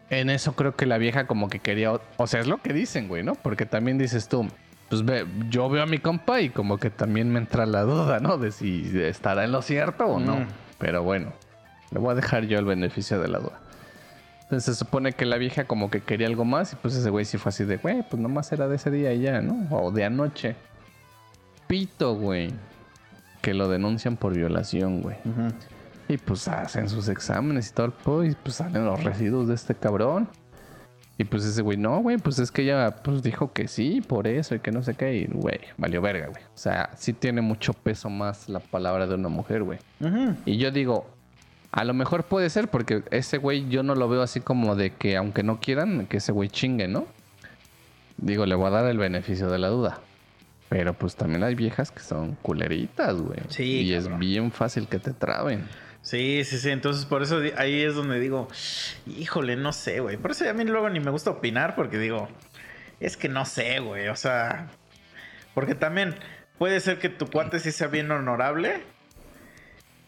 En 0.10 0.30
eso 0.30 0.54
creo 0.54 0.76
que 0.76 0.86
la 0.86 0.98
vieja 0.98 1.26
como 1.26 1.50
que 1.50 1.60
quería, 1.60 1.94
o- 1.94 2.02
o 2.18 2.28
sea, 2.28 2.42
es 2.42 2.48
lo 2.48 2.62
que 2.62 2.74
dicen, 2.74 3.08
güey, 3.08 3.24
¿no? 3.24 3.36
Porque 3.36 3.66
también 3.66 3.98
dices 3.98 4.28
tú, 4.28 4.46
pues 4.90 5.06
ve, 5.06 5.26
yo 5.50 5.70
veo 5.70 5.84
a 5.84 5.86
mi 5.86 6.00
compa 6.00 6.42
y 6.42 6.50
como 6.50 6.78
que 6.78 6.90
también 6.90 7.32
me 7.32 7.40
entra 7.40 7.66
la 7.66 7.84
duda, 7.84 8.20
¿no? 8.20 8.38
De 8.38 8.52
si 8.52 8.92
estará 9.02 9.46
en 9.46 9.54
lo 9.54 9.62
cierto 9.62 10.06
o 10.06 10.20
no. 10.20 10.36
Mm. 10.42 10.48
Pero 10.80 11.02
bueno, 11.04 11.32
le 11.92 12.00
voy 12.00 12.12
a 12.12 12.16
dejar 12.16 12.44
yo 12.46 12.60
el 12.60 12.66
beneficio 12.66 13.22
de 13.22 13.30
la 13.30 13.40
duda. 13.40 13.60
Entonces 14.52 14.76
se 14.76 14.84
supone 14.84 15.14
que 15.14 15.26
la 15.26 15.38
vieja 15.38 15.64
como 15.64 15.90
que 15.90 16.02
quería 16.02 16.28
algo 16.28 16.44
más 16.44 16.74
y 16.74 16.76
pues 16.76 16.94
ese 16.94 17.10
güey 17.10 17.24
sí 17.24 17.38
fue 17.38 17.52
así 17.52 17.64
de, 17.64 17.78
güey, 17.78 18.04
pues 18.04 18.22
nomás 18.22 18.52
era 18.52 18.68
de 18.68 18.76
ese 18.76 18.92
día 18.92 19.14
y 19.14 19.22
ya, 19.22 19.42
¿no? 19.42 19.66
O 19.74 19.92
de 19.92 20.04
anoche. 20.04 20.58
Pito, 21.68 22.16
güey. 22.16 22.52
Que 23.42 23.54
lo 23.54 23.70
denuncian 23.70 24.18
por 24.18 24.36
violación, 24.36 25.04
güey. 25.04 25.16
Y 26.10 26.18
pues 26.18 26.50
hacen 26.50 26.90
sus 26.90 27.08
exámenes 27.08 27.70
y 27.70 27.74
todo 27.74 27.86
el 27.86 27.92
pedo 27.94 28.26
y 28.26 28.36
pues 28.36 28.58
salen 28.58 28.84
los 28.84 29.02
residuos 29.02 29.48
de 29.48 29.56
este 29.56 29.74
cabrón. 29.74 30.28
Y 31.18 31.24
pues 31.24 31.46
ese 31.46 31.62
güey, 31.62 31.78
no, 31.78 32.02
güey, 32.02 32.18
pues 32.18 32.38
es 32.38 32.52
que 32.52 32.64
ella 32.64 32.98
pues 33.06 33.24
dijo 33.24 33.54
que 33.54 33.70
sí, 33.70 34.02
por 34.02 34.28
eso 34.28 34.54
y 34.56 34.60
que 34.60 34.74
no 34.74 34.84
sé 34.84 34.96
qué. 34.96 35.16
Y 35.16 35.28
güey, 35.28 35.62
valió 35.78 36.02
verga, 36.02 36.28
güey. 36.28 36.44
O 36.44 36.58
sea, 36.58 36.90
sí 36.98 37.14
tiene 37.14 37.40
mucho 37.40 37.72
peso 37.72 38.10
más 38.10 38.50
la 38.50 38.60
palabra 38.60 39.08
de 39.08 39.16
una 39.16 39.30
mujer, 39.30 39.64
güey. 39.64 39.80
Y 40.44 40.58
yo 40.58 40.72
digo, 40.72 41.08
a 41.72 41.84
lo 41.86 41.94
mejor 41.94 42.24
puede 42.26 42.50
ser 42.50 42.68
porque 42.68 43.04
ese 43.12 43.38
güey 43.38 43.70
yo 43.70 43.82
no 43.84 43.96
lo 43.96 44.10
veo 44.10 44.22
así 44.22 44.42
como 44.42 44.76
de 44.76 44.92
que 44.92 45.16
aunque 45.16 45.44
no 45.44 45.60
quieran, 45.60 46.06
que 46.08 46.18
ese 46.18 46.32
güey 46.32 46.50
chingue, 46.50 46.88
¿no? 46.88 47.08
Digo, 48.18 48.46
le 48.46 48.56
voy 48.56 48.68
a 48.68 48.72
dar 48.72 48.86
el 48.88 48.98
beneficio 48.98 49.50
de 49.50 49.58
la 49.58 49.70
duda. 49.70 50.00
Pero 50.70 50.94
pues 50.94 51.16
también 51.16 51.44
hay 51.44 51.56
viejas 51.56 51.92
que 51.92 52.02
son 52.02 52.36
culeritas, 52.42 53.22
güey. 53.22 53.40
Sí, 53.50 53.82
Y 53.82 53.94
es 53.94 54.18
bien 54.18 54.52
fácil 54.52 54.88
que 54.88 55.00
te 55.00 55.12
traben. 55.12 55.68
Sí, 56.02 56.44
sí, 56.46 56.58
sí. 56.58 56.70
Entonces, 56.70 57.06
por 57.06 57.24
eso 57.24 57.42
ahí 57.58 57.82
es 57.82 57.96
donde 57.96 58.20
digo, 58.20 58.48
híjole, 59.06 59.56
no 59.56 59.74
sé, 59.74 60.00
güey. 60.00 60.18
Por 60.18 60.32
eso 60.32 60.50
a 60.50 60.54
mí 60.54 60.64
luego 60.64 60.90
ni 60.90 61.00
me 61.00 61.12
gusta 61.12 61.32
opinar 61.32 61.76
porque 61.76 61.98
digo, 61.98 62.30
es 63.00 63.18
que 63.18 63.28
no 63.28 63.46
sé, 63.46 63.80
güey. 63.80 64.08
O 64.08 64.16
sea, 64.16 64.70
porque 65.54 65.76
también 65.76 66.16
puede 66.58 66.80
ser 66.80 67.00
que 67.00 67.10
tu 67.10 67.28
cuate 67.28 67.60
sí 67.60 67.72
sea 67.72 67.88
bien 67.88 68.12
honorable 68.12 68.82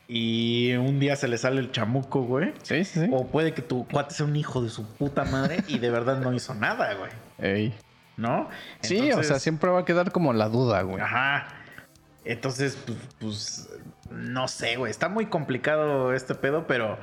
y 0.07 0.73
un 0.73 0.99
día 0.99 1.15
se 1.15 1.27
le 1.27 1.37
sale 1.37 1.59
el 1.61 1.71
chamuco, 1.71 2.23
güey. 2.23 2.53
Sí, 2.63 2.83
sí, 2.83 3.01
sí. 3.05 3.09
O 3.11 3.27
puede 3.27 3.53
que 3.53 3.61
tu 3.61 3.87
cuate 3.87 4.13
sea 4.13 4.25
un 4.25 4.35
hijo 4.35 4.61
de 4.61 4.69
su 4.69 4.85
puta 4.95 5.23
madre 5.25 5.57
y 5.67 5.79
de 5.79 5.89
verdad 5.89 6.19
no 6.19 6.33
hizo 6.33 6.53
nada, 6.53 6.93
güey. 6.95 7.11
Ey. 7.39 7.73
¿No? 8.17 8.49
Sí, 8.81 9.11
o 9.11 9.23
sea, 9.23 9.39
siempre 9.39 9.69
va 9.71 9.79
a 9.79 9.85
quedar 9.85 10.11
como 10.11 10.33
la 10.33 10.49
duda, 10.49 10.81
güey. 10.83 11.01
Ajá. 11.01 11.47
Entonces, 12.25 12.77
pues, 12.85 12.97
pues, 13.19 13.69
no 14.11 14.47
sé, 14.47 14.75
güey. 14.75 14.91
Está 14.91 15.09
muy 15.09 15.25
complicado 15.25 16.13
este 16.13 16.35
pedo, 16.35 16.67
pero 16.67 16.97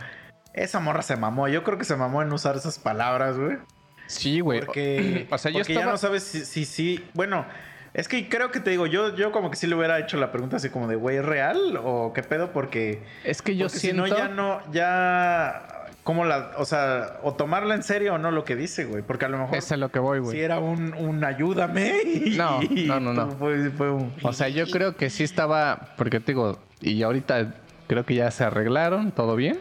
esa 0.55 0.79
morra 0.81 1.03
se 1.03 1.17
mamó. 1.17 1.49
Yo 1.49 1.65
creo 1.65 1.79
que 1.79 1.85
se 1.85 1.97
mamó 1.97 2.23
en 2.23 2.33
usar 2.33 2.57
esas 2.57 2.79
palabras, 2.79 3.39
güey. 3.39 3.59
Sí, 4.07 4.41
güey. 4.41 4.61
Porque, 4.61 5.27
O 5.33 5.39
sea, 5.39 5.51
yo 5.51 5.59
porque 5.59 5.75
ya 5.75 5.81
estaba- 5.81 5.93
no 5.93 5.99
sabes 5.99 6.23
si, 6.23 6.45
si, 6.45 6.65
si- 6.65 7.05
Bueno, 7.15 7.45
es 7.93 8.09
que 8.09 8.29
creo 8.29 8.51
que 8.51 8.61
te 8.61 8.71
digo, 8.71 8.87
yo, 8.87 9.15
yo 9.17 9.33
como 9.33 9.51
que 9.51 9.57
sí 9.57 9.67
le 9.67 9.75
hubiera 9.75 9.99
hecho 9.99 10.17
la 10.17 10.31
pregunta 10.31 10.57
así 10.57 10.71
como 10.71 10.87
de, 10.87 10.97
güey, 10.97 11.17
¿es 11.17 11.25
real 11.25 11.79
o 11.83 12.13
qué 12.13 12.23
pedo? 12.23 12.53
Porque, 12.53 13.03
Es 13.25 13.43
que 13.43 13.57
yo 13.57 13.67
porque 13.67 13.79
siento... 13.79 14.07
si 14.07 14.13
no, 14.13 14.17
ya 14.17 14.29
no, 14.29 14.73
ya... 14.73 15.67
¿Cómo 16.03 16.25
la...? 16.25 16.53
O 16.57 16.65
sea, 16.65 17.19
o 17.23 17.35
tomarla 17.35 17.75
en 17.75 17.83
serio 17.83 18.15
o 18.15 18.19
no 18.19 18.31
lo 18.31 18.45
que 18.45 18.57
dice, 18.57 18.87
güey. 18.87 19.03
Porque 19.03 19.27
a 19.27 19.29
lo 19.29 19.39
mejor... 19.39 19.57
Es 19.57 19.71
a 19.71 19.77
lo 19.77 19.91
que 19.91 19.99
voy, 19.99 20.19
güey. 20.19 20.37
Sí 20.37 20.43
era 20.43 20.59
un, 20.59 20.95
un 20.95 21.23
ayúdame 21.25 22.01
y, 22.05 22.37
No, 22.37 22.61
no, 22.63 23.01
no, 23.01 23.13
no. 23.13 23.31
Fue, 23.33 23.71
fue 23.71 23.91
un... 23.91 24.13
O 24.23 24.33
sea, 24.33 24.49
yo 24.49 24.67
creo 24.67 24.97
que 24.97 25.11
sí 25.11 25.25
estaba, 25.25 25.95
porque 25.97 26.21
te 26.21 26.33
digo, 26.33 26.59
y 26.81 27.03
ahorita 27.03 27.55
creo 27.87 28.07
que 28.07 28.15
ya 28.15 28.31
se 28.31 28.45
arreglaron, 28.45 29.13
todo 29.13 29.37
bien. 29.37 29.59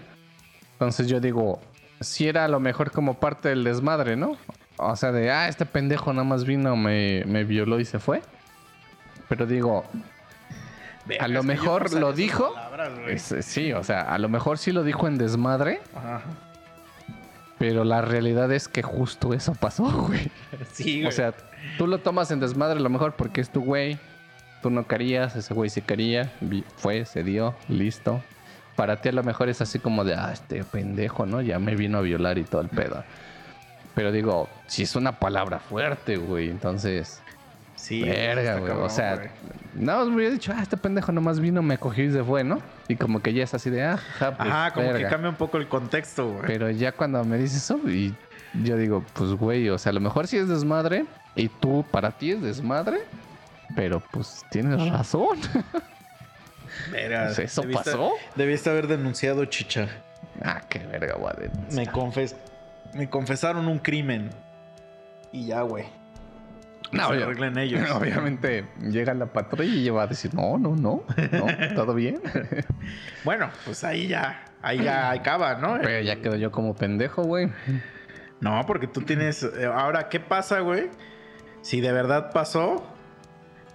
Entonces 0.74 1.08
yo 1.08 1.20
digo, 1.20 1.60
sí 2.00 2.28
era 2.28 2.46
a 2.46 2.48
lo 2.48 2.60
mejor 2.60 2.92
como 2.92 3.20
parte 3.20 3.50
del 3.50 3.64
desmadre, 3.64 4.16
¿no? 4.16 4.38
O 4.80 4.96
sea, 4.96 5.12
de, 5.12 5.30
ah, 5.32 5.48
este 5.48 5.66
pendejo 5.66 6.12
nada 6.14 6.24
más 6.24 6.46
vino, 6.46 6.76
me, 6.76 7.24
me 7.26 7.44
violó 7.44 7.80
y 7.80 7.86
se 7.86 8.00
fue. 8.00 8.22
Pero 9.28 9.46
digo, 9.46 9.86
a 11.20 11.28
lo 11.28 11.44
mejor 11.44 11.92
no 11.94 12.00
lo 12.00 12.14
dijo. 12.14 12.54
palabras, 12.54 13.00
güey. 13.00 13.16
es- 13.16 13.36
sí, 13.42 13.74
o 13.74 13.84
sea, 13.84 14.02
a 14.02 14.18
lo 14.18 14.30
mejor 14.30 14.58
sí 14.58 14.72
lo 14.72 14.84
dijo 14.84 15.08
en 15.08 15.18
desmadre, 15.18 15.82
Ajá. 15.96 16.22
pero 17.58 17.84
la 17.84 18.02
realidad 18.02 18.52
es 18.52 18.68
que 18.68 18.82
justo 18.82 19.34
eso 19.34 19.54
pasó, 19.54 19.84
güey. 20.08 20.32
Sí, 20.72 21.00
O 21.02 21.06
güey. 21.06 21.12
sea, 21.14 21.34
tú 21.78 21.88
lo 21.88 22.00
tomas 22.00 22.32
en 22.32 22.40
desmadre 22.40 22.80
a 22.80 22.82
lo 22.82 22.90
mejor 22.90 23.14
porque 23.14 23.42
es 23.42 23.50
tu 23.50 23.62
güey. 23.62 23.98
Tú 24.62 24.70
no 24.70 24.88
querías, 24.88 25.36
ese 25.36 25.54
güey 25.54 25.70
sí 25.70 25.82
quería. 25.82 26.32
Fue, 26.78 27.06
se 27.06 27.24
dio, 27.24 27.56
listo. 27.70 28.22
Para 28.76 29.02
ti 29.02 29.10
a 29.10 29.12
lo 29.14 29.24
mejor 29.24 29.48
es 29.50 29.62
así 29.62 29.80
como 29.80 30.04
de, 30.04 30.16
ah, 30.16 30.32
este 30.34 30.64
pendejo, 30.64 31.26
¿no? 31.26 31.42
Ya 31.42 31.60
me 31.60 31.76
vino 31.76 31.98
a 31.98 32.02
violar 32.02 32.38
y 32.38 32.44
todo 32.44 32.62
el 32.62 32.70
pedo. 32.70 33.04
Pero 33.96 34.12
digo, 34.12 34.50
si 34.70 34.84
es 34.84 34.96
una 34.96 35.20
palabra 35.20 35.60
fuerte, 35.60 36.18
güey. 36.18 36.50
Entonces, 36.50 37.22
sí, 37.76 38.04
verga, 38.04 38.60
güey. 38.60 38.72
O 38.72 38.90
sea, 38.90 39.16
güey. 39.16 39.30
no, 39.74 40.06
me 40.06 40.16
hubiera 40.16 40.34
dicho, 40.34 40.54
ah, 40.56 40.62
este 40.62 40.78
pendejo 40.78 41.12
nomás 41.12 41.40
vino, 41.40 41.62
me 41.62 41.78
cogió 41.78 42.06
y 42.06 42.12
se 42.12 42.24
fue, 42.24 42.44
¿no? 42.44 42.62
Y 42.88 42.96
como 42.96 43.22
que 43.22 43.34
ya 43.34 43.44
es 43.44 43.54
así 43.54 43.70
de, 43.70 43.84
ah, 43.84 43.98
ja, 43.98 44.38
pues, 44.38 44.50
Ajá, 44.50 44.72
como 44.72 44.94
que 44.94 45.06
cambia 45.08 45.30
un 45.30 45.36
poco 45.36 45.58
el 45.58 45.68
contexto, 45.68 46.32
güey. 46.32 46.44
Pero 46.48 46.70
ya 46.70 46.92
cuando 46.92 47.24
me 47.26 47.38
dices 47.38 47.64
eso, 47.64 47.80
y 47.90 48.16
yo 48.64 48.78
digo, 48.78 49.04
pues 49.14 49.32
güey, 49.32 49.70
o 49.70 49.78
sea, 49.78 49.90
a 49.90 49.94
lo 49.94 50.00
mejor 50.00 50.28
sí 50.28 50.38
es 50.38 50.48
desmadre, 50.48 51.06
y 51.36 51.50
tú 51.50 51.84
para 51.92 52.12
ti 52.12 52.32
es 52.32 52.42
desmadre, 52.42 53.00
pero 53.76 54.02
pues 54.12 54.46
tienes 54.52 54.88
razón. 54.90 55.38
Pues, 56.92 57.40
¿eso 57.40 57.64
debiste- 57.64 57.92
pasó? 57.92 58.12
Debiste 58.36 58.70
haber 58.70 58.88
denunciado, 58.88 59.44
chicha. 59.46 59.90
ah, 60.44 60.62
qué 60.70 60.80
verga. 60.80 61.16
Me, 61.72 61.88
confes 61.88 62.36
me 62.94 63.10
confesaron 63.10 63.68
un 63.68 63.80
crimen. 63.80 64.30
Y 65.32 65.48
ya, 65.48 65.62
güey. 65.62 65.86
No, 66.92 67.10
se 67.10 67.24
arreglen 67.24 67.58
ellos. 67.60 67.90
Obviamente 67.96 68.66
llega 68.82 69.14
la 69.14 69.28
patrulla 69.28 69.64
y 69.76 69.82
ella 69.84 69.94
va 69.94 70.04
a 70.04 70.08
decir, 70.08 70.34
no, 70.34 70.58
no, 70.58 70.76
no, 70.76 71.04
no, 71.32 71.76
todo 71.76 71.94
bien. 71.94 72.20
Bueno, 73.24 73.50
pues 73.66 73.84
ahí 73.84 74.08
ya, 74.08 74.44
ahí 74.62 74.82
ya 74.84 75.12
acaba, 75.12 75.56
¿no? 75.56 75.78
pero 75.82 76.02
ya 76.02 76.16
quedo 76.22 76.36
yo 76.38 76.52
como 76.52 76.74
pendejo, 76.74 77.22
güey. 77.24 77.50
No, 78.40 78.64
porque 78.66 78.88
tú 78.88 79.02
tienes. 79.02 79.44
eh, 79.44 79.66
Ahora, 79.66 80.08
¿qué 80.10 80.20
pasa, 80.20 80.62
güey? 80.62 80.90
Si 81.62 81.82
de 81.82 81.92
verdad 81.92 82.32
pasó 82.34 82.88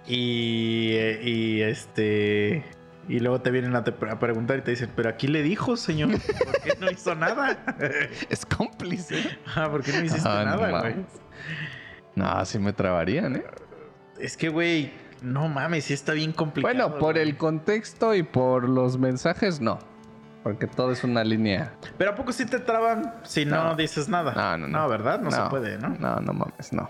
y, 0.07 0.91
eh, 0.93 1.19
y 1.23 1.61
este. 1.61 2.63
Y 3.07 3.19
luego 3.19 3.39
te 3.41 3.51
vienen 3.51 3.75
a, 3.75 3.83
te- 3.83 3.93
a 4.09 4.17
preguntar 4.19 4.57
y 4.57 4.61
te 4.61 4.71
dicen, 4.71 4.89
pero 4.95 5.09
aquí 5.09 5.27
le 5.27 5.43
dijo, 5.43 5.77
señor, 5.77 6.09
¿por 6.09 6.61
qué 6.63 6.73
no 6.79 6.89
hizo 6.89 7.13
nada? 7.13 7.55
Es 8.29 8.45
cómplice. 8.47 9.37
ah, 9.55 9.69
¿por 9.69 9.83
qué 9.83 9.93
no 9.93 10.03
hiciste 10.03 10.27
Ah, 10.27 10.39
no 10.43 10.55
nada, 10.57 10.57
güey? 10.81 10.93
mames. 10.95 11.05
No, 12.15 12.27
así 12.29 12.59
me 12.59 12.71
trabarían, 12.71 13.35
¿eh? 13.35 13.43
Es 14.17 14.37
que, 14.37 14.47
güey, 14.47 14.93
no 15.21 15.49
mames, 15.49 15.83
sí 15.83 15.93
está 15.93 16.13
bien 16.13 16.31
complicado. 16.31 16.73
Bueno, 16.73 16.97
por 16.97 17.15
güey. 17.15 17.27
el 17.27 17.35
contexto 17.35 18.15
y 18.15 18.23
por 18.23 18.69
los 18.69 18.97
mensajes, 18.97 19.59
no. 19.59 19.79
Porque 20.41 20.65
todo 20.67 20.93
es 20.93 21.03
una 21.03 21.25
línea. 21.25 21.73
Pero 21.97 22.11
¿a 22.11 22.15
poco 22.15 22.31
sí 22.31 22.45
te 22.45 22.59
traban 22.59 23.15
si 23.23 23.43
no, 23.45 23.63
No. 23.71 23.75
dices 23.75 24.07
nada? 24.07 24.31
No, 24.33 24.57
no, 24.59 24.67
no. 24.69 24.79
No, 24.79 24.87
¿verdad? 24.87 25.19
No, 25.19 25.29
se 25.29 25.41
puede, 25.49 25.77
¿no? 25.77 25.89
No, 25.99 26.15
no 26.21 26.31
mames, 26.31 26.71
no. 26.71 26.89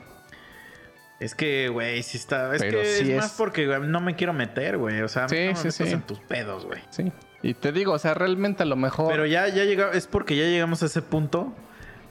Es 1.19 1.33
que, 1.33 1.69
güey, 1.69 2.03
sí 2.03 2.17
está. 2.17 2.53
Es 2.53 2.61
Pero 2.61 2.81
que 2.81 2.85
sí 2.85 3.03
es, 3.03 3.09
es- 3.09 3.17
más 3.17 3.31
porque 3.37 3.65
güey, 3.65 3.79
no 3.87 4.01
me 4.01 4.15
quiero 4.15 4.33
meter, 4.33 4.77
güey. 4.77 5.01
O 5.01 5.07
sea, 5.07 5.27
Sí, 5.27 5.45
no 5.45 5.51
me 5.53 5.55
sí, 5.55 5.71
sí. 5.71 5.83
en 5.91 6.01
tus 6.01 6.19
pedos, 6.19 6.65
güey. 6.67 6.81
Sí. 6.91 7.11
Y 7.41 7.53
te 7.55 7.71
digo, 7.71 7.93
o 7.93 7.99
sea, 7.99 8.13
realmente 8.13 8.61
a 8.61 8.65
lo 8.67 8.75
mejor. 8.75 9.07
Pero 9.09 9.25
ya, 9.25 9.47
ya 9.47 9.63
llega, 9.63 9.91
es 9.93 10.05
porque 10.05 10.35
ya 10.35 10.43
llegamos 10.43 10.83
a 10.83 10.85
ese 10.85 11.01
punto 11.01 11.51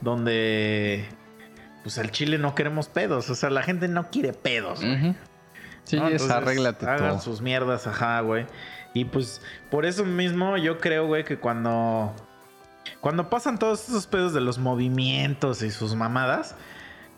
donde. 0.00 1.04
Pues 1.84 1.98
al 1.98 2.10
chile 2.10 2.38
no 2.38 2.54
queremos 2.56 2.88
pedos. 2.88 3.30
O 3.30 3.36
sea, 3.36 3.50
la 3.50 3.62
gente 3.62 3.86
no 3.86 4.10
quiere 4.10 4.32
pedos. 4.32 4.80
Sí, 4.80 5.96
¿no? 5.96 6.08
es 6.08 6.22
Entonces, 6.22 6.30
arréglate 6.30 6.86
hagan 6.86 7.18
tú. 7.18 7.24
sus 7.24 7.42
mierdas, 7.42 7.86
ajá, 7.86 8.20
güey. 8.22 8.46
Y 8.94 9.04
pues 9.04 9.42
por 9.70 9.84
eso 9.84 10.04
mismo 10.04 10.56
yo 10.56 10.78
creo, 10.78 11.06
güey, 11.06 11.24
que 11.24 11.38
cuando 11.38 12.14
cuando 13.00 13.28
pasan 13.28 13.58
todos 13.58 13.88
esos 13.88 14.06
pedos 14.06 14.32
de 14.32 14.40
los 14.40 14.58
movimientos 14.58 15.62
y 15.62 15.70
sus 15.70 15.94
mamadas, 15.94 16.54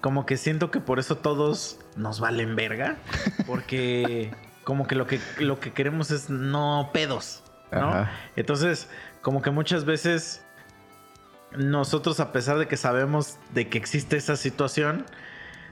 como 0.01 0.27
que 0.27 0.37
siento 0.37 0.71
que 0.71 0.81
por 0.81 0.99
eso 0.99 1.17
todos 1.17 1.79
nos 1.97 2.19
valen 2.19 2.57
verga, 2.57 2.97
porque 3.47 4.35
como 4.64 4.87
que 4.87 4.95
lo 4.97 5.07
que 5.07 5.21
lo 5.39 5.61
que 5.61 5.73
queremos 5.73 6.11
es 6.11 6.29
no 6.29 6.91
pedos, 6.93 7.45
¿no? 7.71 7.89
Ajá. 7.91 8.11
Entonces, 8.35 8.89
como 9.23 9.43
que 9.43 9.51
muchas 9.51 9.85
veces 9.85 10.46
nosotros 11.57 12.21
a 12.21 12.33
pesar 12.33 12.59
de 12.59 12.67
que 12.69 12.77
sabemos 12.77 13.39
de 13.55 13.69
que 13.69 13.79
existe 13.79 14.17
esa 14.17 14.37
situación, 14.37 15.05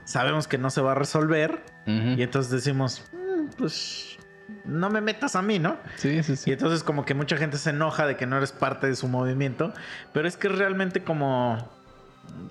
sabemos 0.03 0.47
que 0.47 0.57
no 0.57 0.69
se 0.69 0.81
va 0.81 0.91
a 0.93 0.95
resolver 0.95 1.63
y 1.87 2.21
entonces 2.23 2.51
decimos, 2.51 3.05
"Mm, 3.13 3.49
pues 3.57 4.17
no 4.63 4.89
me 4.89 5.01
metas 5.01 5.35
a 5.35 5.41
mí, 5.41 5.59
¿no? 5.59 5.77
Sí, 5.97 6.21
sí, 6.23 6.33
Y 6.33 6.35
sí. 6.37 6.51
entonces 6.51 6.83
como 6.83 7.05
que 7.05 7.13
mucha 7.13 7.37
gente 7.37 7.57
se 7.57 7.69
enoja 7.71 8.07
de 8.07 8.15
que 8.17 8.25
no 8.25 8.37
eres 8.37 8.51
parte 8.51 8.87
de 8.87 8.95
su 8.95 9.07
movimiento, 9.07 9.73
pero 10.13 10.27
es 10.27 10.37
que 10.37 10.49
realmente 10.49 11.03
como 11.03 11.69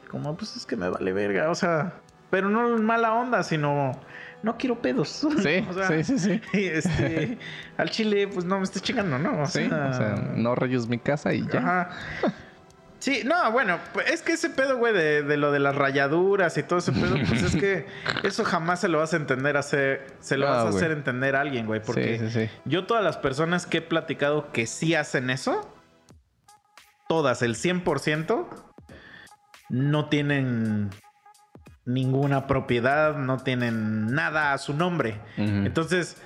como, 0.08 0.36
pues 0.36 0.56
es 0.56 0.66
que 0.66 0.76
me 0.76 0.88
vale 0.88 1.12
verga, 1.12 1.50
o 1.50 1.54
sea, 1.56 1.94
pero 2.30 2.48
no 2.48 2.78
mala 2.78 3.12
onda, 3.14 3.42
sino 3.42 3.92
no 4.44 4.56
quiero 4.56 4.80
pedos. 4.80 5.26
Sí, 5.42 5.66
O 5.68 5.72
sea, 5.74 5.88
sí, 5.88 6.04
sí, 6.04 6.18
sí. 6.18 6.40
Este, 6.52 7.38
al 7.76 7.90
chile, 7.90 8.28
pues 8.28 8.44
no 8.44 8.58
me 8.58 8.64
estés 8.64 8.82
chingando, 8.82 9.18
¿no? 9.18 9.42
O 9.42 9.46
Sí, 9.46 9.64
o 9.64 9.68
sea, 9.92 10.14
no 10.36 10.54
rayes 10.54 10.86
mi 10.86 10.98
casa 10.98 11.32
y 11.34 11.44
ya. 11.48 11.58
Ajá. 11.58 11.90
Sí, 13.04 13.20
no, 13.22 13.52
bueno, 13.52 13.78
pues 13.92 14.10
es 14.10 14.22
que 14.22 14.32
ese 14.32 14.48
pedo, 14.48 14.78
güey, 14.78 14.94
de, 14.94 15.22
de 15.22 15.36
lo 15.36 15.52
de 15.52 15.58
las 15.58 15.76
rayaduras 15.76 16.56
y 16.56 16.62
todo 16.62 16.78
ese 16.78 16.90
pedo, 16.90 17.16
pues 17.28 17.42
es 17.42 17.54
que 17.54 17.84
eso 18.22 18.46
jamás 18.46 18.80
se 18.80 18.88
lo 18.88 18.96
vas 18.98 19.12
a 19.12 19.16
entender 19.16 19.58
hacer, 19.58 20.06
se 20.20 20.38
lo 20.38 20.46
No, 20.46 20.52
vas 20.52 20.60
a 20.60 20.70
güey. 20.70 20.76
hacer 20.76 20.90
entender 20.90 21.36
a 21.36 21.42
alguien, 21.42 21.66
güey, 21.66 21.82
porque 21.82 22.18
Sí, 22.18 22.30
sí, 22.30 22.46
sí. 22.46 22.50
yo 22.64 22.86
todas 22.86 23.04
las 23.04 23.18
personas 23.18 23.66
que 23.66 23.76
he 23.78 23.82
platicado 23.82 24.50
que 24.52 24.66
sí 24.66 24.94
hacen 24.94 25.28
eso, 25.28 25.70
todas, 27.06 27.42
el 27.42 27.56
100%, 27.56 28.46
no 29.68 30.08
tienen 30.08 30.88
ninguna 31.84 32.46
propiedad, 32.46 33.16
no 33.18 33.36
tienen 33.36 34.14
nada 34.14 34.54
a 34.54 34.56
su 34.58 34.72
nombre. 34.72 35.20
Entonces, 35.36 36.16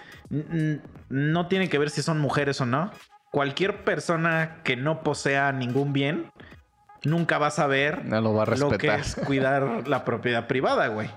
no 1.08 1.48
tiene 1.48 1.68
que 1.68 1.78
ver 1.78 1.90
si 1.90 2.02
son 2.02 2.20
mujeres 2.20 2.60
o 2.60 2.66
no. 2.66 2.92
Cualquier 3.32 3.82
persona 3.82 4.60
que 4.62 4.76
no 4.76 5.02
posea 5.02 5.50
ningún 5.50 5.92
bien, 5.92 6.30
nunca 7.04 7.38
va 7.38 7.48
a 7.48 7.50
saber 7.50 8.04
No 8.04 8.20
lo 8.20 8.34
va 8.34 8.44
a 8.44 8.46
lo 8.56 8.70
que 8.70 8.88
respetar. 8.88 9.00
es 9.00 9.26
cuidar 9.26 9.88
la 9.88 10.04
propiedad 10.04 10.46
privada, 10.46 10.88
güey. 10.88 11.10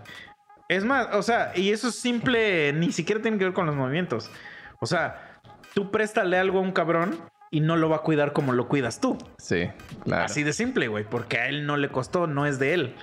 Es 0.68 0.86
más, 0.86 1.08
o 1.14 1.22
sea, 1.22 1.52
y 1.56 1.72
eso 1.72 1.90
es 1.90 1.96
simple, 1.96 2.72
ni 2.74 2.92
siquiera 2.92 3.22
tiene 3.22 3.38
que 3.38 3.44
ver 3.44 3.54
con 3.54 3.66
los 3.66 3.76
movimientos. 3.76 4.32
O 4.80 4.86
sea, 4.86 5.40
tú 5.74 5.92
préstale 5.92 6.38
algo 6.38 6.60
a 6.60 6.62
un 6.62 6.72
cabrón 6.72 7.20
y 7.50 7.60
no 7.60 7.76
lo 7.76 7.90
va 7.90 7.98
a 7.98 8.00
cuidar 8.00 8.32
como 8.32 8.54
lo 8.54 8.68
cuidas 8.70 9.02
tú. 9.02 9.18
Sí, 9.38 9.70
claro. 10.06 10.26
Así 10.26 10.44
de 10.44 10.54
simple, 10.54 10.88
güey, 10.88 11.04
porque 11.04 11.40
a 11.40 11.48
él 11.48 11.66
no 11.66 11.76
le 11.76 11.90
costó, 11.90 12.26
no 12.26 12.46
es 12.46 12.58
de 12.58 12.74
él. 12.74 12.96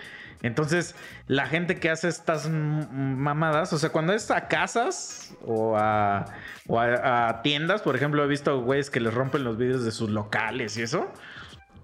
Entonces, 0.43 0.95
la 1.27 1.47
gente 1.47 1.81
que 1.81 1.91
hace 1.91 2.09
estas 2.09 2.49
mamadas, 2.49 3.73
o 3.73 3.79
sea, 3.79 3.91
cuando 3.91 4.13
es 4.13 4.31
a 4.31 4.47
casas 4.47 5.37
o 5.45 5.77
a, 5.77 6.27
o 6.69 6.79
a, 6.79 7.29
a 7.29 7.43
tiendas, 7.43 7.83
por 7.83 7.97
ejemplo, 7.97 8.25
he 8.25 8.29
visto 8.29 8.61
güeyes 8.63 8.89
que 8.89 9.01
les 9.01 9.13
rompen 9.13 9.45
los 9.45 9.59
vidrios 9.59 9.85
de 9.85 9.91
sus 9.91 10.11
locales 10.11 10.77
y 10.79 10.83
eso. 10.83 11.13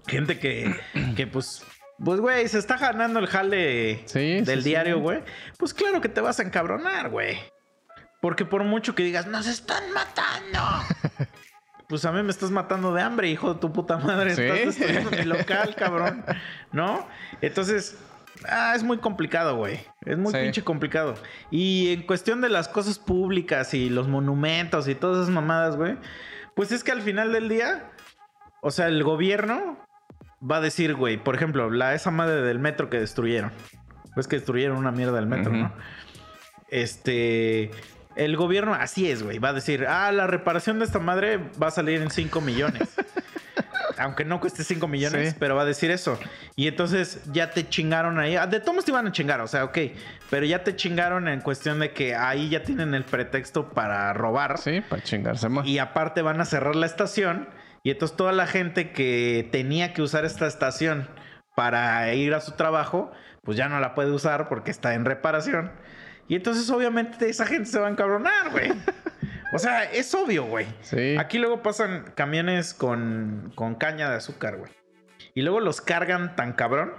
Gente 0.07 0.39
que, 0.39 0.75
que 1.15 1.27
pues, 1.27 1.63
pues, 2.03 2.19
güey, 2.19 2.47
se 2.47 2.59
está 2.59 2.77
ganando 2.77 3.19
el 3.19 3.27
jale 3.27 4.03
Sí, 4.05 4.41
del 4.41 4.63
sí, 4.63 4.69
diario, 4.69 4.95
sí. 4.95 5.01
güey. 5.01 5.23
Pues 5.57 5.73
claro 5.73 6.01
que 6.01 6.09
te 6.09 6.21
vas 6.21 6.39
a 6.39 6.43
encabronar, 6.43 7.09
güey. 7.09 7.37
Porque 8.21 8.45
por 8.45 8.63
mucho 8.63 8.95
que 8.95 9.03
digas, 9.03 9.27
nos 9.27 9.47
están 9.47 9.83
matando. 9.91 10.59
Pues 11.87 12.03
a 12.03 12.11
mí 12.11 12.23
me 12.23 12.31
estás 12.31 12.49
matando 12.49 12.93
de 12.95 13.01
hambre, 13.03 13.29
hijo 13.29 13.53
de 13.53 13.59
tu 13.59 13.71
puta 13.71 13.97
madre. 13.97 14.31
Estás 14.31 14.77
destruyendo 14.77 15.11
mi 15.11 15.23
local, 15.23 15.75
cabrón. 15.77 16.25
¿No? 16.71 17.07
Entonces, 17.41 17.95
ah, 18.49 18.73
es 18.75 18.81
muy 18.83 18.97
complicado, 18.97 19.55
güey. 19.55 19.79
Es 20.03 20.17
muy 20.17 20.33
pinche 20.33 20.63
complicado. 20.63 21.13
Y 21.51 21.93
en 21.93 22.01
cuestión 22.07 22.41
de 22.41 22.49
las 22.49 22.67
cosas 22.67 22.97
públicas 22.97 23.75
y 23.75 23.91
los 23.91 24.07
monumentos 24.07 24.87
y 24.87 24.95
todas 24.95 25.17
esas 25.23 25.29
mamadas, 25.29 25.75
güey. 25.75 25.95
Pues 26.55 26.71
es 26.71 26.83
que 26.83 26.91
al 26.91 27.03
final 27.03 27.31
del 27.31 27.49
día, 27.49 27.91
o 28.63 28.71
sea, 28.71 28.87
el 28.87 29.03
gobierno 29.03 29.77
va 30.49 30.57
a 30.57 30.61
decir, 30.61 30.93
güey, 30.95 31.17
por 31.17 31.35
ejemplo, 31.35 31.69
la, 31.69 31.93
esa 31.93 32.11
madre 32.11 32.41
del 32.41 32.59
metro 32.59 32.89
que 32.89 32.99
destruyeron. 32.99 33.51
Pues 34.13 34.27
que 34.27 34.37
destruyeron 34.37 34.77
una 34.77 34.91
mierda 34.91 35.13
del 35.17 35.27
metro. 35.27 35.51
¿no? 35.51 35.73
Este. 36.69 37.71
El 38.15 38.37
gobierno, 38.37 38.73
así 38.73 39.11
es, 39.11 39.23
güey. 39.23 39.39
Va 39.39 39.49
a 39.49 39.53
decir, 39.53 39.85
ah, 39.87 40.09
la 40.13 40.25
reparación 40.25 40.79
de 40.79 40.85
esta 40.85 40.99
madre 40.99 41.37
va 41.61 41.67
a 41.67 41.71
salir 41.71 42.01
en 42.01 42.09
5 42.09 42.39
millones. 42.39 42.95
Aunque 43.97 44.23
no 44.25 44.39
cueste 44.39 44.63
5 44.63 44.87
millones, 44.87 45.29
Sí. 45.31 45.35
pero 45.37 45.55
va 45.55 45.63
a 45.63 45.65
decir 45.65 45.91
eso. 45.91 46.17
Y 46.55 46.67
entonces 46.67 47.21
ya 47.33 47.51
te 47.51 47.67
chingaron 47.67 48.17
ahí. 48.19 48.35
Ah, 48.37 48.47
De 48.47 48.59
todos 48.61 48.85
te 48.85 48.91
iban 48.91 49.05
a 49.07 49.11
chingar, 49.11 49.41
o 49.41 49.47
sea, 49.47 49.65
ok. 49.65 49.77
Pero 50.29 50.45
ya 50.45 50.63
te 50.63 50.75
chingaron 50.77 51.27
en 51.27 51.41
cuestión 51.41 51.79
de 51.79 51.91
que 51.91 52.15
ahí 52.15 52.49
ya 52.49 52.63
tienen 52.63 52.93
el 52.93 53.03
pretexto 53.03 53.69
para 53.69 54.11
robar. 54.13 54.57
Sí, 54.59 54.81
para 54.81 55.01
chingarse 55.03 55.49
más. 55.49 55.65
Y 55.67 55.79
aparte 55.79 56.21
van 56.21 56.39
a 56.39 56.45
cerrar 56.45 56.75
la 56.77 56.85
estación. 56.85 57.49
Y 57.85 57.91
entonces 57.91 58.17
toda 58.17 58.31
la 58.31 58.47
gente 58.47 58.91
que 58.91 59.47
tenía 59.51 59.93
que 59.93 60.01
usar 60.01 60.25
esta 60.25 60.47
estación 60.47 61.07
para 61.55 62.11
ir 62.15 62.33
a 62.33 62.41
su 62.41 62.53
trabajo, 62.53 63.11
pues 63.43 63.57
ya 63.57 63.69
no 63.69 63.79
la 63.79 63.93
puede 63.93 64.09
usar 64.09 64.49
porque 64.49 64.71
está 64.71 64.95
en 64.95 65.05
reparación. 65.05 65.71
Y 66.27 66.33
entonces 66.33 66.67
obviamente 66.71 67.29
esa 67.29 67.45
gente 67.45 67.69
se 67.69 67.79
va 67.79 67.85
a 67.85 67.91
encabronar, 67.91 68.49
güey. 68.51 68.73
O 69.53 69.59
sea, 69.59 69.83
es 69.83 70.13
obvio, 70.13 70.45
güey. 70.45 70.65
Sí. 70.81 71.15
Aquí 71.17 71.37
luego 71.37 71.61
pasan 71.61 72.11
camiones 72.15 72.73
con, 72.73 73.53
con 73.55 73.75
caña 73.75 74.09
de 74.09 74.17
azúcar, 74.17 74.57
güey. 74.57 74.71
Y 75.33 75.43
luego 75.43 75.61
los 75.61 75.79
cargan 75.79 76.35
tan 76.35 76.53
cabrón 76.53 76.91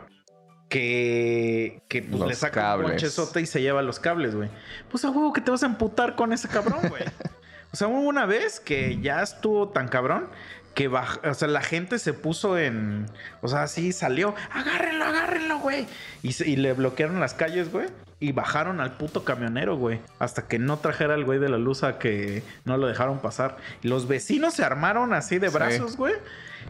que, 0.70 1.82
que 1.88 2.02
pues, 2.02 2.22
le 2.22 2.34
sacan 2.34 2.78
un 2.78 2.86
ponchezote 2.86 3.42
y 3.42 3.46
se 3.46 3.60
lleva 3.60 3.82
los 3.82 3.98
cables, 3.98 4.34
güey. 4.36 4.48
Pues 4.88 5.04
a 5.04 5.10
huevo 5.10 5.34
que 5.34 5.42
te 5.42 5.50
vas 5.50 5.64
a 5.64 5.66
emputar 5.66 6.14
con 6.14 6.32
ese 6.32 6.48
cabrón, 6.48 6.88
güey. 6.88 7.02
o 7.72 7.76
sea, 7.76 7.88
hubo 7.88 8.00
una 8.00 8.24
vez 8.24 8.58
que 8.60 9.00
ya 9.02 9.20
estuvo 9.20 9.68
tan 9.68 9.88
cabrón 9.88 10.30
que 10.76 10.88
baj- 10.88 11.28
o 11.28 11.34
sea, 11.34 11.48
la 11.48 11.62
gente 11.62 11.98
se 11.98 12.12
puso 12.12 12.56
en. 12.58 13.06
O 13.40 13.48
sea, 13.48 13.64
así 13.64 13.90
salió. 13.92 14.34
Agárrenlo, 14.52 15.04
agárrenlo, 15.06 15.58
güey. 15.58 15.86
Y, 16.22 16.32
se- 16.34 16.48
y 16.48 16.54
le 16.56 16.72
bloquearon 16.74 17.18
las 17.18 17.34
calles, 17.34 17.72
güey. 17.72 17.88
Y 18.20 18.32
bajaron 18.32 18.80
al 18.80 18.92
puto 18.92 19.24
camionero, 19.24 19.76
güey. 19.76 20.00
Hasta 20.18 20.46
que 20.46 20.58
no 20.58 20.76
trajera 20.78 21.14
el 21.14 21.24
güey 21.24 21.38
de 21.38 21.48
la 21.48 21.58
luz 21.58 21.82
a 21.82 21.98
que 21.98 22.42
no 22.64 22.76
lo 22.76 22.86
dejaron 22.86 23.18
pasar. 23.20 23.56
Y 23.82 23.88
los 23.88 24.06
vecinos 24.06 24.54
se 24.54 24.64
armaron 24.64 25.12
así 25.14 25.38
de 25.38 25.48
Sí. 25.48 25.54
brazos, 25.54 25.96
güey. 25.96 26.14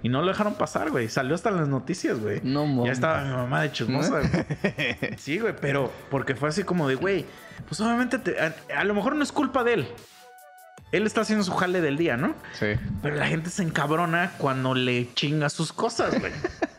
Y 0.02 0.09
no 0.09 0.22
lo 0.22 0.28
dejaron 0.28 0.54
pasar, 0.54 0.90
güey. 0.90 1.09
Salió 1.09 1.34
hasta 1.34 1.48
en 1.50 1.57
las 1.57 1.68
noticias, 1.68 2.20
güey. 2.20 2.40
No 2.44 2.64
Ya 2.64 2.72
mames. 2.74 2.92
estaba 2.92 3.24
mi 3.24 3.32
mamá 3.32 3.62
de 3.62 3.72
chismosa, 3.72 4.20
güey. 4.20 4.30
Sí, 5.18 5.38
güey, 5.38 5.54
pero 5.61 5.92
porque 6.11 6.34
fue 6.34 6.48
así 6.48 6.62
como 6.64 6.86
de, 6.88 6.94
güey, 6.96 7.24
pues 7.68 7.80
obviamente 7.80 8.18
te- 8.18 8.40
a, 8.40 8.54
a 8.76 8.84
lo 8.84 8.94
mejor 8.94 9.14
no 9.16 9.22
es 9.22 9.32
culpa 9.32 9.64
de 9.64 9.72
él. 9.74 9.88
Él 10.93 11.07
está 11.07 11.22
haciendo 11.22 11.45
su 11.45 11.53
jale 11.53 11.80
del 11.80 11.97
día, 11.97 12.16
¿no? 12.16 12.34
Sí. 12.53 12.66
Pero 13.03 13.16
la 13.16 13.26
gente 13.26 13.51
se 13.51 13.62
encabrona 13.62 14.32
cuando 14.39 14.74
le 14.74 15.12
chinga 15.14 15.49
sus 15.51 15.72
cosas, 15.72 16.18
güey. 16.18 16.32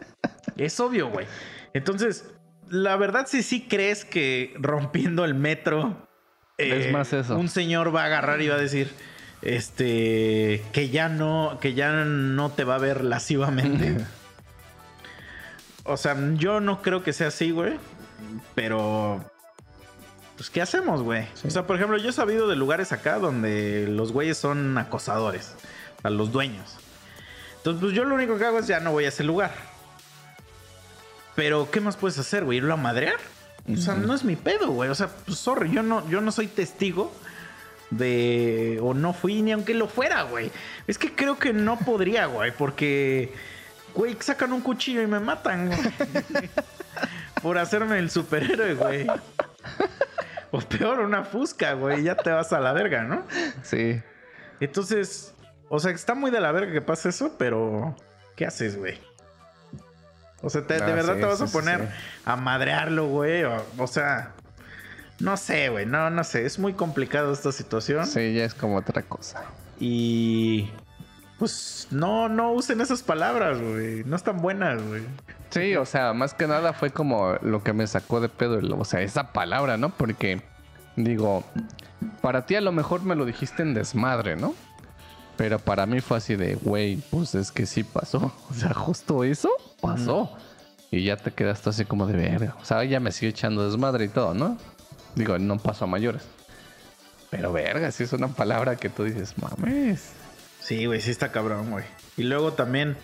es 0.58 0.80
obvio, 0.80 1.10
güey. 1.10 1.28
Entonces, 1.74 2.26
la 2.70 2.96
verdad, 2.96 3.28
si 3.28 3.44
sí 3.44 3.68
crees 3.70 4.06
que 4.06 4.54
rompiendo 4.60 5.26
el 5.26 5.34
metro. 5.36 6.08
eh, 6.58 6.86
Es 6.88 6.94
más 6.94 7.12
eso. 7.14 7.38
Un 7.38 7.50
señor 7.50 7.94
va 7.96 8.04
a 8.04 8.06
agarrar 8.06 8.42
y 8.42 8.48
va 8.48 8.56
a 8.56 8.60
decir. 8.60 8.92
Este. 9.42 10.64
Que 10.72 10.90
ya 10.90 11.10
no. 11.10 11.60
Que 11.62 11.74
ya 11.74 11.92
no 12.06 12.50
te 12.52 12.64
va 12.64 12.76
a 12.76 12.80
ver 12.80 13.04
lascivamente. 13.04 13.98
o 15.84 15.98
sea, 15.98 16.16
yo 16.36 16.60
no 16.60 16.82
creo 16.82 17.04
que 17.04 17.14
sea 17.14 17.28
así, 17.28 17.52
güey. 17.52 17.78
Pero. 18.56 19.24
Pues, 20.38 20.52
¿qué 20.52 20.62
hacemos, 20.62 21.02
güey? 21.02 21.28
O 21.46 21.50
sea, 21.50 21.66
por 21.66 21.76
ejemplo, 21.76 21.98
yo 21.98 22.10
he 22.10 22.14
sabido 22.14 22.48
de 22.48 22.56
lugares 22.56 22.92
acá 22.92 23.18
donde 23.18 23.88
los 23.90 24.12
güeyes 24.12 24.38
son 24.38 24.78
acosadores. 24.78 25.56
A 26.04 26.12
los 26.12 26.32
dueños. 26.32 26.78
Entonces, 27.58 27.82
pues 27.82 27.94
yo 27.94 28.06
lo 28.06 28.14
único 28.14 28.38
que 28.38 28.46
hago 28.46 28.60
es 28.60 28.68
ya 28.68 28.80
no 28.80 28.92
voy 28.92 29.06
a 29.06 29.10
ese 29.10 29.24
lugar. 29.24 29.52
Pero, 31.36 31.70
¿qué 31.72 31.82
más 31.82 31.98
puedes 31.98 32.20
hacer, 32.20 32.46
güey? 32.46 32.60
¿Irlo 32.60 32.76
a 32.76 32.78
madrear? 32.78 33.18
O 33.68 33.78
sea, 33.78 33.96
no 33.96 34.14
es 34.14 34.24
mi 34.24 34.36
pedo, 34.36 34.70
güey. 34.70 34.92
O 34.92 34.96
sea, 34.96 35.08
pues 35.08 35.40
sorry, 35.40 35.72
yo 35.72 35.82
no, 35.82 36.08
yo 36.08 36.22
no 36.22 36.32
soy 36.32 36.48
testigo 36.48 37.12
de. 37.90 38.80
O 38.82 38.94
no 38.94 39.14
fui 39.14 39.42
ni 39.42 39.52
aunque 39.52 39.74
lo 39.74 39.88
fuera, 39.88 40.22
güey. 40.24 40.52
Es 40.86 40.98
que 40.98 41.14
creo 41.14 41.38
que 41.40 41.52
no 41.52 41.80
podría, 41.80 42.28
güey, 42.28 42.52
porque. 42.56 43.34
Güey, 43.96 44.16
sacan 44.20 44.54
un 44.54 44.62
cuchillo 44.62 45.02
y 45.02 45.08
me 45.08 45.20
matan, 45.20 45.68
güey. 45.68 45.80
Por 47.42 47.58
hacerme 47.58 47.98
el 47.98 48.12
superhéroe, 48.12 48.76
güey. 48.76 49.08
O 50.52 50.60
peor, 50.60 51.00
una 51.00 51.24
fusca, 51.24 51.74
güey. 51.74 52.04
Ya 52.04 52.16
te 52.16 52.30
vas 52.32 52.54
a 52.54 52.60
la 52.60 52.74
verga, 52.74 53.04
¿no? 53.04 53.24
Sí. 53.64 54.02
Entonces, 54.60 55.34
o 55.70 55.80
sea, 55.80 55.92
está 55.92 56.16
muy 56.16 56.32
de 56.32 56.40
la 56.40 56.52
verga 56.52 56.72
que 56.72 56.82
pase 56.82 57.10
eso, 57.10 57.36
pero 57.38 57.96
¿qué 58.36 58.46
haces, 58.46 58.78
güey? 58.78 59.00
O 60.42 60.50
sea, 60.50 60.66
te- 60.66 60.76
de 60.80 60.94
verdad 60.94 61.16
sí, 61.16 61.20
te 61.20 61.26
vas 61.26 61.40
sí, 61.40 61.44
a 61.44 61.48
poner 61.48 61.82
sí. 61.82 61.88
a 62.26 62.36
madrearlo, 62.36 63.08
güey. 63.08 63.44
O, 63.44 63.64
o 63.78 63.88
sea, 63.88 64.34
no 65.20 65.36
sé, 65.36 65.70
güey. 65.70 65.86
No, 65.86 66.10
no 66.10 66.24
sé. 66.24 66.46
Es 66.46 66.60
muy 66.60 66.74
complicado 66.74 67.34
esta 67.34 67.52
situación. 67.52 68.06
Sí, 68.06 68.34
ya 68.36 68.46
es 68.46 68.54
como 68.54 68.78
otra 68.78 69.02
cosa. 69.02 69.44
Y 69.80 70.70
pues 71.40 71.88
no, 71.92 72.30
no 72.30 72.52
usen 72.54 72.82
esas 72.82 73.04
palabras, 73.04 73.60
güey. 73.62 74.04
No 74.06 74.16
están 74.16 74.38
buenas, 74.42 74.82
güey. 74.82 75.04
Sí, 75.50 75.76
o 75.76 75.86
sea, 75.86 76.14
más 76.14 76.34
que 76.34 76.48
nada 76.48 76.74
fue 76.74 76.92
como 76.92 77.36
lo 77.42 77.64
que 77.64 77.74
me 77.74 77.88
sacó 77.88 78.20
de 78.20 78.30
pedo, 78.30 78.60
o 78.78 78.86
sea, 78.86 79.02
esa 79.02 79.32
palabra, 79.32 79.78
¿no? 79.78 79.90
Porque, 79.90 80.42
digo, 80.96 81.44
para 82.22 82.46
ti 82.46 82.56
a 82.56 82.62
lo 82.62 82.72
mejor 82.72 83.04
me 83.04 83.16
lo 83.16 83.26
dijiste 83.26 83.64
en 83.64 83.74
desmadre, 83.74 84.36
¿no? 84.36 84.54
Pero 85.38 85.60
para 85.60 85.86
mí 85.86 86.02
fue 86.02 86.18
así 86.18 86.36
de, 86.36 86.56
güey, 86.56 86.98
pues 87.12 87.36
es 87.36 87.52
que 87.52 87.66
sí 87.66 87.84
pasó. 87.84 88.34
O 88.50 88.54
sea, 88.54 88.74
justo 88.74 89.24
eso 89.24 89.50
pasó. 89.82 90.36
Y 90.90 91.04
ya 91.04 91.18
te 91.18 91.32
quedaste 91.32 91.70
así 91.70 91.86
como 91.86 92.08
de 92.08 92.14
verga. 92.14 92.56
O 92.62 92.66
sea, 92.66 92.84
ya 92.84 93.00
me 93.00 93.12
sigue 93.12 93.30
echando 93.30 93.70
desmadre 93.70 94.06
y 94.06 94.10
todo, 94.10 94.34
¿no? 94.34 94.58
Digo, 95.16 95.38
no 95.38 95.58
pasó 95.58 95.86
a 95.86 95.88
mayores. 95.88 96.24
Pero 97.30 97.52
verga, 97.52 97.92
sí 97.92 98.04
es 98.04 98.14
una 98.14 98.30
palabra 98.30 98.78
que 98.78 98.90
tú 98.90 99.04
dices, 99.04 99.36
mames. 99.38 100.14
Sí, 100.62 100.86
güey, 100.86 101.02
sí 101.02 101.12
está 101.12 101.32
cabrón, 101.32 101.72
güey. 101.72 101.86
Y 102.16 102.24
luego 102.24 102.54
también, 102.54 102.98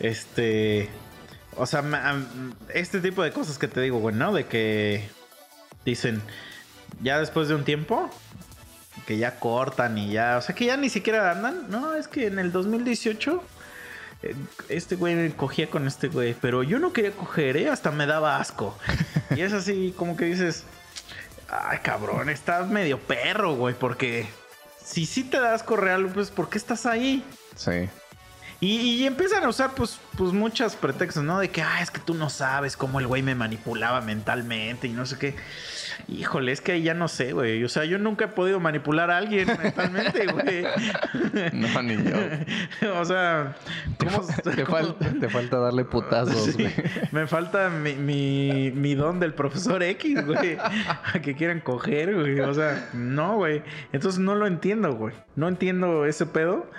este, 0.00 0.90
O 1.56 1.66
sea, 1.66 1.82
este 2.72 3.00
tipo 3.00 3.22
de 3.22 3.32
cosas 3.32 3.58
que 3.58 3.68
te 3.68 3.80
digo, 3.80 3.98
güey, 3.98 4.14
¿no? 4.14 4.32
De 4.32 4.46
que 4.46 5.08
dicen, 5.84 6.22
ya 7.02 7.18
después 7.18 7.48
de 7.48 7.54
un 7.54 7.64
tiempo, 7.64 8.10
que 9.06 9.18
ya 9.18 9.38
cortan 9.38 9.98
y 9.98 10.12
ya, 10.12 10.38
o 10.38 10.42
sea, 10.42 10.54
que 10.54 10.66
ya 10.66 10.76
ni 10.76 10.88
siquiera 10.88 11.30
andan. 11.30 11.70
No, 11.70 11.94
es 11.94 12.08
que 12.08 12.26
en 12.26 12.38
el 12.38 12.52
2018 12.52 13.42
eh, 14.22 14.34
este 14.68 14.96
güey 14.96 15.14
me 15.14 15.30
cogía 15.32 15.68
con 15.68 15.86
este 15.86 16.08
güey, 16.08 16.34
pero 16.40 16.62
yo 16.62 16.78
no 16.78 16.92
quería 16.92 17.12
coger, 17.12 17.56
¿eh? 17.56 17.68
Hasta 17.68 17.90
me 17.90 18.06
daba 18.06 18.38
asco. 18.38 18.76
y 19.36 19.40
es 19.40 19.52
así 19.52 19.94
como 19.96 20.16
que 20.16 20.26
dices, 20.26 20.64
ay, 21.48 21.78
cabrón, 21.82 22.28
estás 22.28 22.68
medio 22.68 22.98
perro, 22.98 23.54
güey, 23.54 23.74
porque 23.74 24.28
si 24.84 25.06
sí 25.06 25.24
te 25.24 25.40
das 25.40 25.62
asco 25.62 25.76
real, 25.76 26.06
pues, 26.12 26.30
¿por 26.30 26.48
qué 26.48 26.58
estás 26.58 26.86
ahí? 26.86 27.24
Sí. 27.56 27.88
Y, 28.60 28.76
y 29.02 29.06
empiezan 29.06 29.42
a 29.44 29.48
usar, 29.48 29.70
pues, 29.74 29.98
pues 30.18 30.32
muchos 30.32 30.76
pretextos, 30.76 31.22
¿no? 31.24 31.38
De 31.38 31.48
que, 31.48 31.62
ah, 31.62 31.80
es 31.80 31.90
que 31.90 31.98
tú 32.00 32.12
no 32.12 32.28
sabes 32.28 32.76
cómo 32.76 33.00
el 33.00 33.06
güey 33.06 33.22
me 33.22 33.34
manipulaba 33.34 34.02
mentalmente 34.02 34.86
y 34.86 34.92
no 34.92 35.06
sé 35.06 35.16
qué. 35.18 35.34
Híjole, 36.08 36.52
es 36.52 36.60
que 36.60 36.72
ahí 36.72 36.82
ya 36.82 36.92
no 36.92 37.08
sé, 37.08 37.32
güey. 37.32 37.62
O 37.64 37.68
sea, 37.70 37.84
yo 37.86 37.98
nunca 37.98 38.26
he 38.26 38.28
podido 38.28 38.60
manipular 38.60 39.10
a 39.10 39.16
alguien 39.16 39.46
mentalmente, 39.46 40.26
güey. 40.26 40.64
No, 41.52 41.82
ni 41.82 41.96
yo. 42.02 42.16
o 43.00 43.04
sea, 43.04 43.56
¿cómo? 43.98 44.26
Te, 44.42 44.64
cómo- 44.64 44.76
falta, 44.78 45.10
te 45.20 45.28
falta 45.28 45.58
darle 45.58 45.84
putazos, 45.84 46.44
Sí, 46.44 46.52
güey. 46.52 46.74
me 47.12 47.26
falta 47.26 47.70
mi, 47.70 47.94
mi, 47.94 48.72
mi 48.74 48.94
don 48.94 49.20
del 49.20 49.32
profesor 49.34 49.82
X, 49.82 50.26
güey. 50.26 50.58
A 50.58 51.20
que 51.22 51.34
quieran 51.34 51.60
coger, 51.60 52.14
güey. 52.14 52.40
O 52.40 52.52
sea, 52.52 52.90
no, 52.92 53.36
güey. 53.36 53.62
Entonces 53.92 54.18
no 54.20 54.34
lo 54.34 54.46
entiendo, 54.46 54.94
güey. 54.94 55.14
No 55.36 55.48
entiendo 55.48 56.04
ese 56.06 56.26
pedo. 56.26 56.70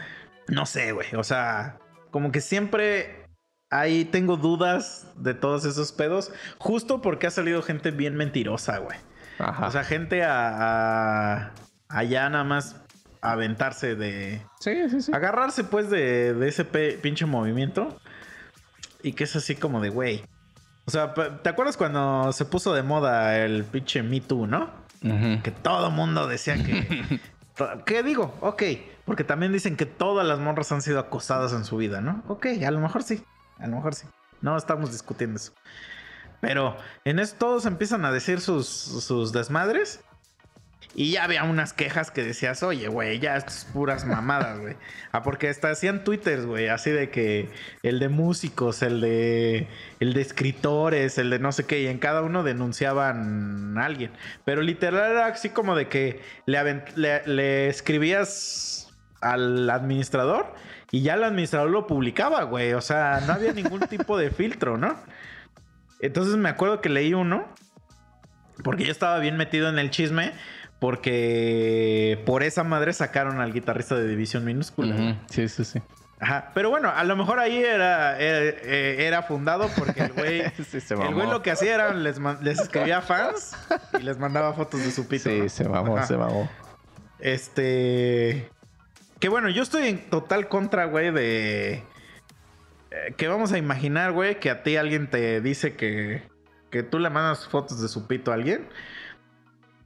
No 0.48 0.66
sé, 0.66 0.92
güey. 0.92 1.08
O 1.16 1.24
sea, 1.24 1.78
como 2.12 2.32
que 2.32 2.42
siempre 2.42 3.26
ahí 3.70 4.06
tengo 4.06 4.38
dudas 4.38 5.08
de 5.16 5.34
todos 5.34 5.66
esos 5.66 5.92
pedos. 5.92 6.32
Justo 6.58 7.02
porque 7.02 7.28
ha 7.28 7.32
salido 7.32 7.62
gente 7.62 7.92
bien 7.92 8.16
mentirosa, 8.16 8.78
güey. 8.80 8.98
Ajá. 9.40 9.68
O 9.68 9.72
sea, 9.72 9.84
gente 9.84 10.24
a, 10.24 11.46
a 11.48 11.52
allá 11.90 12.30
nada 12.30 12.44
más 12.44 12.76
aventarse 13.22 13.96
de, 13.96 14.42
sí, 14.60 14.90
sí, 14.90 15.02
sí. 15.02 15.12
agarrarse 15.14 15.64
pues 15.64 15.90
de, 15.92 16.34
de 16.34 16.48
ese 16.48 16.66
pe- 16.66 16.98
pinche 17.02 17.28
movimiento 17.28 18.00
y 19.04 19.14
que 19.14 19.26
es 19.26 19.36
así 19.36 19.56
como 19.56 19.80
de 19.80 19.90
güey. 19.90 20.24
O 20.86 20.92
sea, 20.92 21.14
¿te 21.14 21.48
acuerdas 21.50 21.78
cuando 21.78 22.34
se 22.34 22.46
puso 22.46 22.74
de 22.74 22.82
moda 22.82 23.38
el 23.38 23.64
pinche 23.64 24.02
Me 24.02 24.22
Too, 24.22 24.48
no? 24.48 24.72
Que 25.44 25.52
todo 25.52 25.90
mundo 25.92 26.28
decía 26.28 26.56
que... 26.64 27.20
¿Qué 27.86 28.02
digo? 28.04 28.36
Ok, 28.42 28.64
porque 29.12 29.26
también 29.26 29.52
dicen 29.52 29.76
que 29.76 29.86
todas 29.86 30.26
las 30.26 30.40
morras 30.40 30.72
han 30.72 30.82
sido 30.82 30.98
acosadas 30.98 31.52
en 31.52 31.66
su 31.66 31.76
vida, 31.76 32.00
¿no? 32.00 32.24
Ok, 32.30 32.46
a 32.66 32.72
lo 32.72 32.80
mejor 32.80 33.04
sí, 33.04 33.22
a 33.60 33.68
lo 33.68 33.76
mejor 33.76 33.94
sí. 33.94 34.08
No 34.40 34.56
estamos 34.56 34.94
discutiendo 34.94 35.36
eso. 35.36 35.52
Pero 36.40 36.78
en 37.04 37.20
eso 37.20 37.36
todos 37.38 37.66
empiezan 37.66 38.06
a 38.06 38.14
decir 38.14 38.40
sus, 38.40 38.70
sus 38.70 39.34
desmadres. 39.34 40.00
Y 40.96 41.12
ya 41.12 41.26
había 41.26 41.44
unas 41.44 41.74
quejas 41.74 42.10
que 42.10 42.24
decías, 42.24 42.64
oye, 42.64 42.88
güey, 42.88 43.20
ya 43.20 43.36
estas 43.36 43.66
puras 43.66 44.06
mamadas, 44.06 44.62
güey. 44.62 44.78
Ah, 45.12 45.24
porque 45.24 45.50
hasta 45.50 45.70
hacían 45.72 46.06
twitters, 46.06 46.46
güey, 46.46 46.70
así 46.70 46.90
de 46.90 47.10
que 47.10 47.50
el 47.84 48.00
de 48.00 48.08
músicos, 48.08 48.82
el 48.82 49.02
de 49.02 49.68
el 50.00 50.14
de 50.14 50.22
escritores, 50.22 51.18
el 51.18 51.30
de 51.30 51.40
no 51.40 51.52
sé 51.52 51.66
qué, 51.66 51.82
y 51.82 51.88
en 51.88 51.98
cada 51.98 52.22
uno 52.22 52.44
denunciaban 52.44 53.78
a 53.78 53.84
alguien. 53.84 54.12
Pero 54.46 54.62
literal 54.62 55.12
era 55.12 55.26
así 55.26 55.50
como 55.50 55.76
de 55.76 55.90
que 55.90 56.22
le, 56.46 56.84
le 57.26 57.68
escribías 57.68 58.81
al 59.22 59.70
administrador 59.70 60.54
y 60.92 61.02
ya 61.02 61.14
el 61.14 61.24
administrador 61.24 61.70
lo 61.70 61.88
publicaba, 61.88 62.44
güey. 62.44 62.74
O 62.74 62.82
sea, 62.82 63.22
no 63.26 63.34
había 63.34 63.54
ningún 63.54 63.80
tipo 63.82 64.18
de 64.18 64.32
filtro, 64.32 64.78
¿no? 64.78 64.96
Entonces 66.00 66.36
me 66.36 66.50
acuerdo 66.50 66.82
que 66.82 66.90
leí 66.90 67.14
uno, 67.14 67.48
porque 68.64 68.84
yo 68.84 68.92
estaba 68.92 69.20
bien 69.20 69.38
metido 69.38 69.70
en 69.70 69.80
el 69.80 69.92
chisme, 69.92 70.34
porque 70.80 72.22
por 72.26 72.44
esa 72.44 72.64
madre 72.64 72.92
sacaron 72.94 73.40
al 73.40 73.54
guitarrista 73.54 73.96
de 73.96 74.08
División 74.08 74.44
Minúscula. 74.44 75.20
Sí, 75.30 75.48
sí, 75.48 75.64
sí. 75.64 75.82
Ajá. 76.20 76.52
Pero 76.54 76.70
bueno, 76.70 76.92
a 76.96 77.04
lo 77.04 77.16
mejor 77.16 77.40
ahí 77.40 77.58
era, 77.58 78.20
era, 78.20 78.40
eh, 78.64 79.08
era 79.08 79.24
fundado 79.24 79.68
porque 79.76 80.02
el 80.02 80.14
güey, 80.14 80.44
Sí, 80.70 80.80
se 80.80 80.94
el 80.94 81.14
güey 81.16 81.28
lo 81.28 81.42
que 81.42 81.50
hacía 81.50 81.74
era 81.74 81.94
les, 81.94 82.20
escribía 82.60 83.02
fans 83.02 83.56
y 84.00 84.04
les 84.04 84.20
mandaba 84.20 84.54
fotos 84.54 84.84
de 84.84 84.92
su 84.92 85.08
pito. 85.08 85.30
Sí, 85.30 85.40
¿no? 85.40 85.50
se 85.50 85.68
mamó, 85.68 85.98
Ajá. 85.98 86.06
se 86.06 86.18
mamó. 86.18 86.50
Este. 87.20 88.50
Que 89.22 89.30
bueno, 89.30 89.50
yo 89.50 89.64
estoy 89.64 89.88
en 89.88 90.10
total 90.10 90.50
contra, 90.50 90.86
güey, 90.86 91.12
de. 91.12 91.74
eh, 92.92 93.14
Que 93.18 93.30
vamos 93.30 93.54
a 93.54 93.58
imaginar, 93.58 94.12
güey, 94.12 94.40
que 94.40 94.50
a 94.50 94.64
ti 94.64 94.76
alguien 94.78 95.10
te 95.10 95.42
dice 95.42 95.76
que. 95.78 96.24
Que 96.72 96.84
tú 96.84 97.00
le 97.00 97.10
mandas 97.10 97.48
fotos 97.48 97.82
de 97.82 97.88
su 97.90 98.08
pito 98.08 98.32
a 98.32 98.36
alguien. 98.36 98.70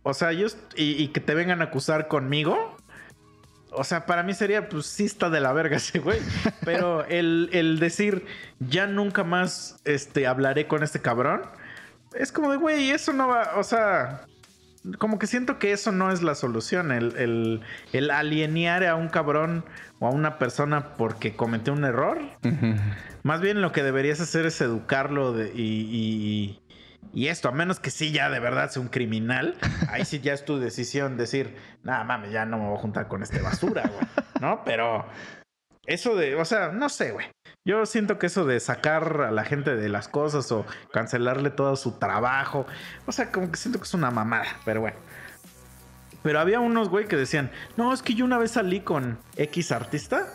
O 0.04 0.14
sea, 0.14 0.32
yo. 0.34 0.48
y 0.76 1.08
que 1.10 1.20
te 1.20 1.36
vengan 1.36 1.62
a 1.62 1.66
acusar 1.66 2.08
conmigo. 2.08 2.78
O 3.72 3.84
sea, 3.84 4.06
para 4.06 4.24
mí 4.24 4.34
sería, 4.34 4.70
pues 4.70 4.86
sí 4.86 5.06
está 5.06 5.30
de 5.30 5.42
la 5.42 5.52
verga 5.54 5.78
ese 5.78 6.00
güey. 6.00 6.22
Pero 6.64 7.06
el, 7.10 7.50
el 7.54 7.80
decir, 7.80 8.26
ya 8.60 8.88
nunca 8.88 9.24
más 9.26 9.82
este, 9.86 10.28
hablaré 10.28 10.68
con 10.68 10.84
este 10.84 11.02
cabrón. 11.02 11.42
Es 12.14 12.32
como 12.32 12.52
de, 12.52 12.58
güey, 12.58 12.92
eso 12.92 13.12
no 13.14 13.28
va. 13.28 13.54
O 13.58 13.64
sea, 13.64 14.30
como 15.00 15.20
que 15.20 15.28
siento 15.28 15.60
que 15.60 15.72
eso 15.72 15.92
no 15.92 16.12
es 16.12 16.22
la 16.22 16.36
solución. 16.36 16.92
El, 16.92 17.16
el, 17.18 17.62
el 17.94 18.12
alienear 18.12 18.84
a 18.86 18.96
un 18.96 19.10
cabrón 19.10 19.64
o 20.00 20.08
a 20.08 20.12
una 20.12 20.38
persona 20.38 20.94
porque 20.96 21.36
cometió 21.36 21.74
un 21.74 21.84
error. 21.86 22.20
Más 23.24 23.42
bien 23.42 23.62
lo 23.62 23.72
que 23.72 23.84
deberías 23.84 24.20
hacer 24.22 24.46
es 24.46 24.60
educarlo 24.62 25.34
de- 25.34 25.52
y, 25.56 25.62
y- 25.92 26.62
y 27.14 27.28
esto, 27.28 27.48
a 27.48 27.52
menos 27.52 27.80
que 27.80 27.92
sí 27.92 28.12
ya 28.12 28.30
de 28.30 28.40
verdad 28.40 28.70
sea 28.70 28.82
un 28.82 28.90
criminal. 28.90 29.56
Ahí 29.90 30.04
sí 30.06 30.20
ya 30.20 30.34
es 30.34 30.44
tu 30.44 30.60
decisión 30.60 31.16
decir, 31.18 31.56
nada 31.84 32.04
mames, 32.04 32.32
ya 32.32 32.46
no 32.46 32.58
me 32.58 32.66
voy 32.66 32.78
a 32.78 32.82
juntar 32.82 33.08
con 33.08 33.24
este 33.24 33.42
basura, 33.42 33.84
güey. 33.84 34.06
¿No? 34.42 34.64
Pero 34.66 35.06
eso 35.86 36.16
de, 36.16 36.36
o 36.36 36.44
sea, 36.46 36.70
no 36.70 36.90
sé, 36.90 37.12
güey. 37.12 37.28
Yo 37.68 37.84
siento 37.88 38.20
que 38.20 38.28
eso 38.28 38.45
de 38.45 38.59
sacar 38.59 39.22
a 39.22 39.32
la 39.32 39.43
gente 39.43 39.76
de 39.76 39.89
las 39.89 40.07
cosas 40.07 40.51
o 40.51 40.68
cancelarle 40.91 41.49
todo 41.49 41.76
su 41.76 41.93
trabajo, 41.93 42.68
o 43.07 43.11
sea, 43.11 43.32
como 43.32 43.49
que 43.49 43.57
siento 43.57 43.80
que 43.80 43.86
es 43.86 43.93
una 43.95 44.11
mamada, 44.11 44.45
pero 44.66 44.82
bueno. 44.82 44.97
Pero 46.22 46.39
había 46.39 46.59
unos, 46.59 46.89
güey, 46.89 47.07
que 47.07 47.16
decían, 47.16 47.49
no, 47.76 47.91
es 47.91 48.03
que 48.03 48.13
yo 48.13 48.24
una 48.24 48.38
vez 48.38 48.51
salí 48.51 48.82
con 48.82 49.18
X 49.36 49.72
artista, 49.72 50.28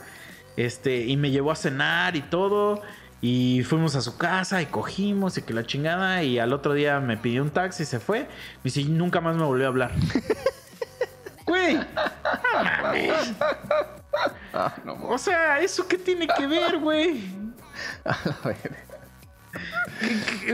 este, 0.56 1.04
y 1.04 1.16
me 1.16 1.30
llevó 1.30 1.52
a 1.52 1.56
cenar 1.56 2.16
y 2.16 2.22
todo, 2.22 2.82
y 3.20 3.62
fuimos 3.62 3.94
a 3.94 4.00
su 4.00 4.18
casa 4.18 4.60
y 4.60 4.66
cogimos 4.66 5.38
y 5.38 5.42
que 5.42 5.54
la 5.54 5.64
chingada, 5.64 6.24
y 6.24 6.40
al 6.40 6.52
otro 6.52 6.74
día 6.74 6.98
me 6.98 7.16
pidió 7.16 7.42
un 7.42 7.50
taxi 7.50 7.84
y 7.84 7.86
se 7.86 8.00
fue, 8.00 8.22
y 8.22 8.26
dice, 8.64 8.80
"Y 8.80 8.86
nunca 8.86 9.20
más 9.20 9.36
me 9.36 9.44
volvió 9.44 9.66
a 9.66 9.68
hablar. 9.68 9.92
Güey. 11.46 11.78
Ah, 14.52 14.74
no, 14.84 14.94
O 15.08 15.18
sea, 15.18 15.60
¿eso 15.60 15.86
qué 15.86 15.96
tiene 15.96 16.26
que 16.26 16.46
ver, 16.46 16.78
güey? 16.78 17.24
a 18.04 18.18
ver. 18.44 18.90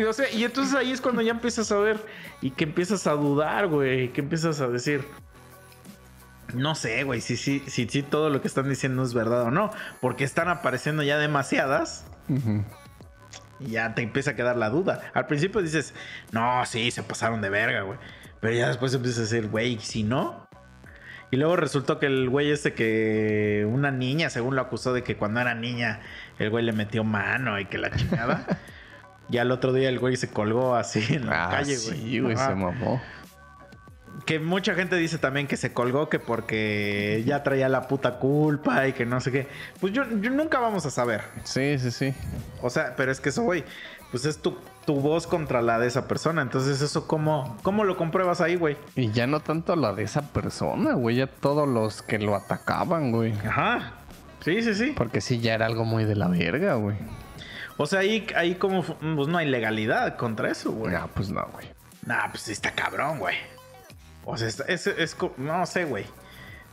O 0.06 0.12
sea, 0.12 0.30
y 0.30 0.44
entonces 0.44 0.74
ahí 0.74 0.92
es 0.92 1.00
cuando 1.00 1.22
ya 1.22 1.32
empiezas 1.32 1.70
a 1.72 1.76
ver 1.78 2.04
y 2.40 2.50
que 2.50 2.64
empiezas 2.64 3.06
a 3.06 3.12
dudar, 3.12 3.68
güey, 3.68 4.12
que 4.12 4.20
empiezas 4.20 4.60
a 4.60 4.68
decir, 4.68 5.04
no 6.54 6.74
sé, 6.74 7.04
güey, 7.04 7.20
si 7.20 7.36
sí, 7.36 7.62
si, 7.66 7.88
si, 7.88 8.02
todo 8.02 8.30
lo 8.30 8.40
que 8.40 8.48
están 8.48 8.68
diciendo 8.68 9.02
es 9.02 9.14
verdad 9.14 9.42
o 9.42 9.50
no, 9.50 9.70
porque 10.00 10.24
están 10.24 10.48
apareciendo 10.48 11.02
ya 11.02 11.18
demasiadas 11.18 12.06
y 13.60 13.70
ya 13.70 13.94
te 13.94 14.02
empieza 14.02 14.32
a 14.32 14.36
quedar 14.36 14.56
la 14.56 14.70
duda. 14.70 15.10
Al 15.14 15.26
principio 15.26 15.62
dices, 15.62 15.94
no, 16.32 16.64
sí, 16.66 16.90
se 16.90 17.02
pasaron 17.02 17.40
de 17.40 17.50
verga, 17.50 17.82
güey, 17.82 17.98
pero 18.40 18.54
ya 18.54 18.68
después 18.68 18.94
empiezas 18.94 19.18
a 19.18 19.22
decir, 19.22 19.48
güey, 19.48 19.78
si 19.80 20.02
no. 20.02 20.45
Y 21.30 21.36
luego 21.36 21.56
resultó 21.56 21.98
que 21.98 22.06
el 22.06 22.28
güey 22.30 22.50
este 22.50 22.72
que 22.72 23.66
una 23.68 23.90
niña, 23.90 24.30
según 24.30 24.54
lo 24.56 24.62
acusó 24.62 24.92
de 24.92 25.02
que 25.02 25.16
cuando 25.16 25.40
era 25.40 25.54
niña 25.54 26.00
el 26.38 26.50
güey 26.50 26.64
le 26.64 26.72
metió 26.72 27.02
mano 27.04 27.58
y 27.58 27.64
que 27.66 27.78
la 27.78 27.90
chingada. 27.90 28.46
Ya 29.28 29.42
el 29.42 29.50
otro 29.50 29.72
día 29.72 29.88
el 29.88 29.98
güey 29.98 30.16
se 30.16 30.28
colgó 30.30 30.76
así 30.76 31.04
en 31.14 31.26
la 31.26 31.46
Ah, 31.46 31.50
calle, 31.50 31.76
güey. 31.76 31.98
sí, 31.98 32.20
güey, 32.20 32.36
se 32.36 32.54
mamó. 32.54 33.02
Que 34.24 34.38
mucha 34.38 34.74
gente 34.76 34.94
dice 34.94 35.18
también 35.18 35.48
que 35.48 35.56
se 35.56 35.72
colgó 35.72 36.08
que 36.08 36.20
porque 36.20 37.24
ya 37.26 37.42
traía 37.42 37.68
la 37.68 37.88
puta 37.88 38.20
culpa 38.20 38.86
y 38.86 38.92
que 38.92 39.04
no 39.04 39.20
sé 39.20 39.32
qué. 39.32 39.48
Pues 39.80 39.92
yo, 39.92 40.04
yo 40.20 40.30
nunca 40.30 40.60
vamos 40.60 40.86
a 40.86 40.90
saber. 40.92 41.22
Sí, 41.42 41.76
sí, 41.80 41.90
sí. 41.90 42.14
O 42.62 42.70
sea, 42.70 42.94
pero 42.96 43.10
es 43.10 43.20
que 43.20 43.30
eso, 43.30 43.42
güey, 43.42 43.64
pues 44.12 44.24
es 44.26 44.38
tu, 44.38 44.56
tu 44.86 45.00
voz 45.00 45.26
contra 45.26 45.60
la 45.62 45.78
de 45.78 45.88
esa 45.88 46.06
persona. 46.08 46.40
Entonces, 46.42 46.80
eso, 46.80 47.06
¿cómo, 47.06 47.56
cómo 47.62 47.84
lo 47.84 47.96
compruebas 47.96 48.40
ahí, 48.40 48.54
güey? 48.56 48.76
Y 48.94 49.10
ya 49.10 49.26
no 49.26 49.40
tanto 49.40 49.76
la 49.76 49.92
de 49.92 50.04
esa 50.04 50.22
persona, 50.22 50.94
güey, 50.94 51.16
ya 51.16 51.26
todos 51.26 51.68
los 51.68 52.02
que 52.02 52.18
lo 52.18 52.34
atacaban, 52.36 53.10
güey. 53.12 53.32
Ajá. 53.46 53.92
Sí, 54.44 54.62
sí, 54.62 54.74
sí. 54.74 54.92
Porque 54.96 55.20
sí, 55.20 55.40
ya 55.40 55.54
era 55.54 55.66
algo 55.66 55.84
muy 55.84 56.04
de 56.04 56.14
la 56.14 56.28
verga, 56.28 56.74
güey. 56.74 56.96
O 57.78 57.86
sea, 57.86 57.98
ahí, 58.00 58.26
ahí 58.36 58.54
como, 58.54 58.82
pues 58.84 59.28
no 59.28 59.36
hay 59.36 59.48
legalidad 59.48 60.16
contra 60.16 60.50
eso, 60.50 60.70
güey. 60.72 60.94
No, 60.94 61.08
pues 61.14 61.30
no, 61.30 61.44
güey. 61.52 61.66
Nah, 62.06 62.28
pues 62.30 62.42
sí 62.42 62.52
está 62.52 62.70
cabrón, 62.70 63.18
güey. 63.18 63.34
O 64.24 64.36
sea, 64.36 64.46
es, 64.48 64.86
es, 64.86 65.14
co- 65.14 65.34
no 65.36 65.66
sé, 65.66 65.84
güey. 65.84 66.04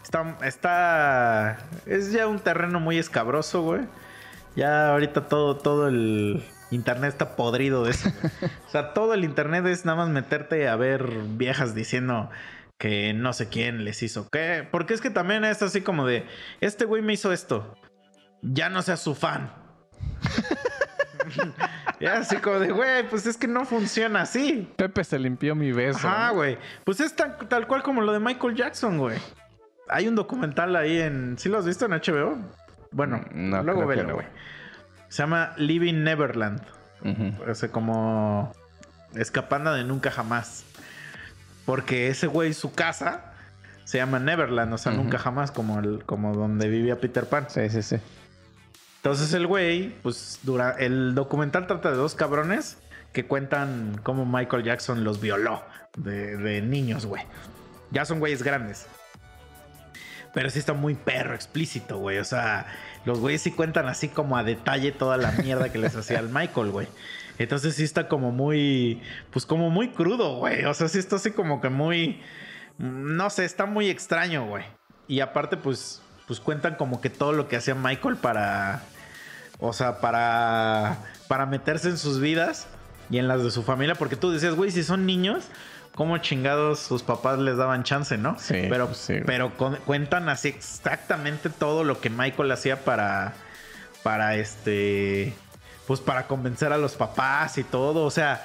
Está, 0.03 0.37
está, 0.43 1.57
es 1.85 2.11
ya 2.11 2.27
un 2.27 2.39
terreno 2.39 2.79
muy 2.79 2.97
escabroso, 2.99 3.63
güey. 3.63 3.81
Ya 4.55 4.89
ahorita 4.91 5.27
todo, 5.27 5.57
todo 5.57 5.87
el 5.87 6.43
internet 6.73 7.09
está 7.09 7.35
podrido 7.35 7.83
de 7.83 7.91
eso. 7.91 8.09
güey. 8.21 8.51
o 8.67 8.69
sea, 8.69 8.93
todo 8.93 9.13
el 9.13 9.23
internet 9.23 9.65
es 9.67 9.85
nada 9.85 9.97
más 9.97 10.09
meterte 10.09 10.67
a 10.67 10.75
ver 10.75 11.07
viejas 11.37 11.73
diciendo 11.75 12.29
que 12.77 13.13
no 13.13 13.31
sé 13.33 13.47
quién 13.49 13.85
les 13.85 14.03
hizo 14.03 14.27
qué. 14.29 14.67
Porque 14.69 14.93
es 14.93 15.01
que 15.01 15.09
también 15.09 15.45
es 15.45 15.61
así 15.61 15.81
como 15.81 16.05
de, 16.05 16.25
este 16.61 16.85
güey 16.85 17.01
me 17.01 17.13
hizo 17.13 17.31
esto. 17.31 17.75
Ya 18.41 18.69
no 18.69 18.81
seas 18.81 18.99
su 19.01 19.15
fan. 19.15 19.51
ya 21.99 22.17
así 22.17 22.37
como 22.37 22.59
de, 22.59 22.71
güey, 22.71 23.07
pues 23.09 23.25
es 23.25 23.37
que 23.37 23.47
no 23.47 23.65
funciona 23.65 24.21
así. 24.21 24.69
Pepe 24.75 25.03
se 25.03 25.19
limpió 25.19 25.55
mi 25.55 25.71
beso. 25.71 26.09
¿no? 26.09 26.33
güey. 26.33 26.57
Pues 26.83 26.99
es 26.99 27.15
tan- 27.15 27.37
tal 27.47 27.67
cual 27.67 27.83
como 27.83 28.01
lo 28.01 28.11
de 28.11 28.19
Michael 28.19 28.55
Jackson, 28.55 28.97
güey. 28.97 29.17
Hay 29.89 30.07
un 30.07 30.15
documental 30.15 30.75
ahí 30.75 30.99
en. 30.99 31.37
¿Sí 31.37 31.49
lo 31.49 31.57
has 31.57 31.65
visto 31.65 31.85
en 31.85 31.91
HBO? 31.91 32.37
Bueno, 32.91 33.23
no, 33.33 33.63
luego 33.63 33.85
velo, 33.85 34.03
no. 34.03 34.17
Se 35.13 35.21
llama 35.21 35.53
Living 35.57 36.03
Neverland. 36.03 36.59
Ujú. 37.01 37.33
O 37.47 37.53
sea, 37.53 37.69
como. 37.69 38.51
Escapando 39.13 39.71
de 39.71 39.83
nunca 39.83 40.09
jamás. 40.09 40.65
Porque 41.67 42.07
ese 42.07 42.25
güey, 42.25 42.55
su 42.55 42.73
casa 42.73 43.31
se 43.83 43.99
llama 43.99 44.17
Neverland, 44.17 44.73
o 44.73 44.77
sea, 44.79 44.91
nunca 44.91 45.19
jamás, 45.19 45.51
como, 45.51 45.77
el, 45.77 46.03
como 46.03 46.33
donde 46.33 46.67
vivía 46.67 46.99
Peter 46.99 47.25
Pan. 47.25 47.45
Sí, 47.47 47.69
sí, 47.69 47.83
sí. 47.83 47.97
Entonces 48.95 49.31
el 49.35 49.45
güey, 49.45 49.89
pues 50.01 50.39
dura, 50.41 50.71
el 50.79 51.13
documental 51.13 51.67
trata 51.67 51.91
de 51.91 51.97
dos 51.97 52.15
cabrones 52.15 52.79
que 53.11 53.27
cuentan 53.27 53.99
cómo 54.01 54.25
Michael 54.25 54.63
Jackson 54.63 55.03
los 55.03 55.21
violó 55.21 55.63
de, 55.95 56.37
de 56.37 56.63
niños, 56.63 57.05
güey. 57.05 57.23
Ya 57.91 58.03
son 58.05 58.17
güeyes 58.17 58.41
grandes. 58.41 58.87
Pero 60.33 60.49
sí 60.49 60.59
está 60.59 60.73
muy 60.73 60.95
perro, 60.95 61.35
explícito, 61.35 61.97
güey. 61.99 62.17
O 62.17 62.23
sea, 62.23 62.65
los 63.05 63.19
güeyes 63.19 63.41
sí 63.41 63.51
cuentan 63.51 63.87
así 63.87 64.07
como 64.07 64.37
a 64.37 64.43
detalle 64.43 64.91
toda 64.91 65.17
la 65.17 65.31
mierda 65.31 65.71
que 65.71 65.77
les 65.77 65.95
hacía 65.95 66.19
al 66.19 66.29
Michael, 66.29 66.71
güey. 66.71 66.87
Entonces 67.37 67.75
sí 67.75 67.83
está 67.83 68.07
como 68.07 68.31
muy, 68.31 69.01
pues 69.31 69.45
como 69.45 69.69
muy 69.69 69.89
crudo, 69.89 70.37
güey. 70.37 70.65
O 70.65 70.73
sea, 70.73 70.87
sí 70.87 70.99
está 70.99 71.17
así 71.17 71.31
como 71.31 71.61
que 71.61 71.69
muy, 71.69 72.21
no 72.77 73.29
sé, 73.29 73.45
está 73.45 73.65
muy 73.65 73.89
extraño, 73.89 74.45
güey. 74.45 74.65
Y 75.07 75.19
aparte, 75.19 75.57
pues, 75.57 76.01
pues 76.27 76.39
cuentan 76.39 76.75
como 76.75 77.01
que 77.01 77.09
todo 77.09 77.33
lo 77.33 77.47
que 77.47 77.55
hacía 77.55 77.75
Michael 77.75 78.17
para, 78.17 78.83
o 79.59 79.73
sea, 79.73 79.99
para, 79.99 80.97
para 81.27 81.45
meterse 81.45 81.89
en 81.89 81.97
sus 81.97 82.19
vidas 82.19 82.67
y 83.09 83.17
en 83.17 83.27
las 83.27 83.43
de 83.43 83.51
su 83.51 83.63
familia. 83.63 83.95
Porque 83.95 84.15
tú 84.15 84.31
decías, 84.31 84.55
güey, 84.55 84.71
si 84.71 84.83
son 84.83 85.05
niños, 85.05 85.45
¿cómo 85.95 86.17
chingados 86.17 86.79
sus 86.79 87.03
papás 87.03 87.39
les 87.39 87.57
daban 87.57 87.83
chance, 87.83 88.17
no? 88.17 88.37
Sí, 88.39 88.65
pero, 88.69 88.87
pues 88.87 88.97
sí. 88.97 89.15
pero 89.25 89.55
con- 89.57 89.75
cuentan 89.77 90.29
así 90.29 90.47
exactamente 90.49 91.49
todo 91.49 91.83
lo 91.83 91.99
que 92.01 92.09
Michael 92.09 92.51
hacía 92.51 92.83
para, 92.83 93.33
para 94.03 94.35
este, 94.35 95.33
pues 95.87 95.99
para 95.99 96.27
convencer 96.27 96.73
a 96.73 96.77
los 96.77 96.93
papás 96.95 97.57
y 97.57 97.63
todo. 97.63 98.03
O 98.05 98.11
sea, 98.11 98.43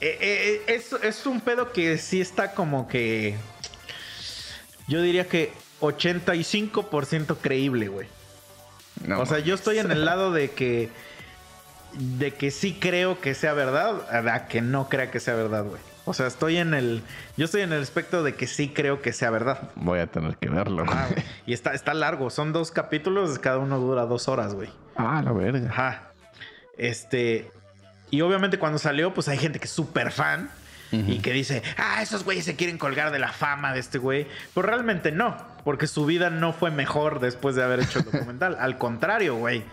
eh, 0.00 0.16
eh, 0.20 0.74
es, 0.74 0.92
es 0.92 1.26
un 1.26 1.40
pedo 1.40 1.72
que 1.72 1.98
sí 1.98 2.20
está 2.20 2.52
como 2.52 2.86
que, 2.88 3.36
yo 4.86 5.02
diría 5.02 5.26
que 5.28 5.52
85% 5.80 7.36
creíble, 7.40 7.88
güey. 7.88 8.08
No, 9.04 9.20
o 9.20 9.26
sea, 9.26 9.38
yo 9.38 9.54
estoy 9.54 9.78
en 9.78 9.90
el 9.90 10.04
lado 10.06 10.32
de 10.32 10.50
que, 10.52 10.90
de 11.94 12.34
que 12.34 12.50
sí 12.50 12.76
creo 12.80 13.20
que 13.20 13.34
sea 13.34 13.52
verdad, 13.52 14.02
a 14.26 14.46
que 14.48 14.60
no 14.60 14.88
crea 14.88 15.10
que 15.10 15.20
sea 15.20 15.34
verdad, 15.34 15.64
güey. 15.64 15.80
O 16.08 16.14
sea, 16.14 16.26
estoy 16.26 16.56
en 16.56 16.72
el, 16.72 17.02
yo 17.36 17.44
estoy 17.44 17.60
en 17.60 17.72
el 17.72 17.82
aspecto 17.82 18.22
de 18.22 18.34
que 18.34 18.46
sí 18.46 18.70
creo 18.70 19.02
que 19.02 19.12
sea 19.12 19.30
verdad. 19.30 19.70
Voy 19.74 19.98
a 19.98 20.06
tener 20.06 20.36
que 20.36 20.48
verlo. 20.48 20.84
Ah, 20.88 21.08
güey. 21.10 21.22
y 21.46 21.52
está, 21.52 21.74
está 21.74 21.92
largo, 21.92 22.30
son 22.30 22.52
dos 22.52 22.70
capítulos, 22.70 23.38
cada 23.38 23.58
uno 23.58 23.78
dura 23.78 24.06
dos 24.06 24.26
horas, 24.28 24.54
güey. 24.54 24.70
Ah, 24.96 25.20
la 25.22 25.32
verga. 25.32 25.68
Ajá. 25.70 26.12
Este. 26.78 27.50
Y 28.10 28.22
obviamente 28.22 28.58
cuando 28.58 28.78
salió, 28.78 29.12
pues 29.12 29.28
hay 29.28 29.36
gente 29.36 29.58
que 29.58 29.66
es 29.66 29.70
súper 29.70 30.10
fan. 30.10 30.50
Y 30.90 31.18
que 31.18 31.32
dice, 31.32 31.62
ah, 31.76 32.00
esos 32.02 32.24
güeyes 32.24 32.46
se 32.46 32.56
quieren 32.56 32.78
colgar 32.78 33.10
de 33.12 33.18
la 33.18 33.30
fama 33.32 33.74
de 33.74 33.80
este 33.80 33.98
güey. 33.98 34.26
Pues 34.54 34.64
realmente 34.64 35.12
no, 35.12 35.36
porque 35.64 35.86
su 35.86 36.06
vida 36.06 36.30
no 36.30 36.52
fue 36.54 36.70
mejor 36.70 37.20
después 37.20 37.54
de 37.56 37.62
haber 37.62 37.80
hecho 37.80 37.98
el 37.98 38.06
documental. 38.06 38.56
Al 38.60 38.78
contrario, 38.78 39.34
güey. 39.36 39.64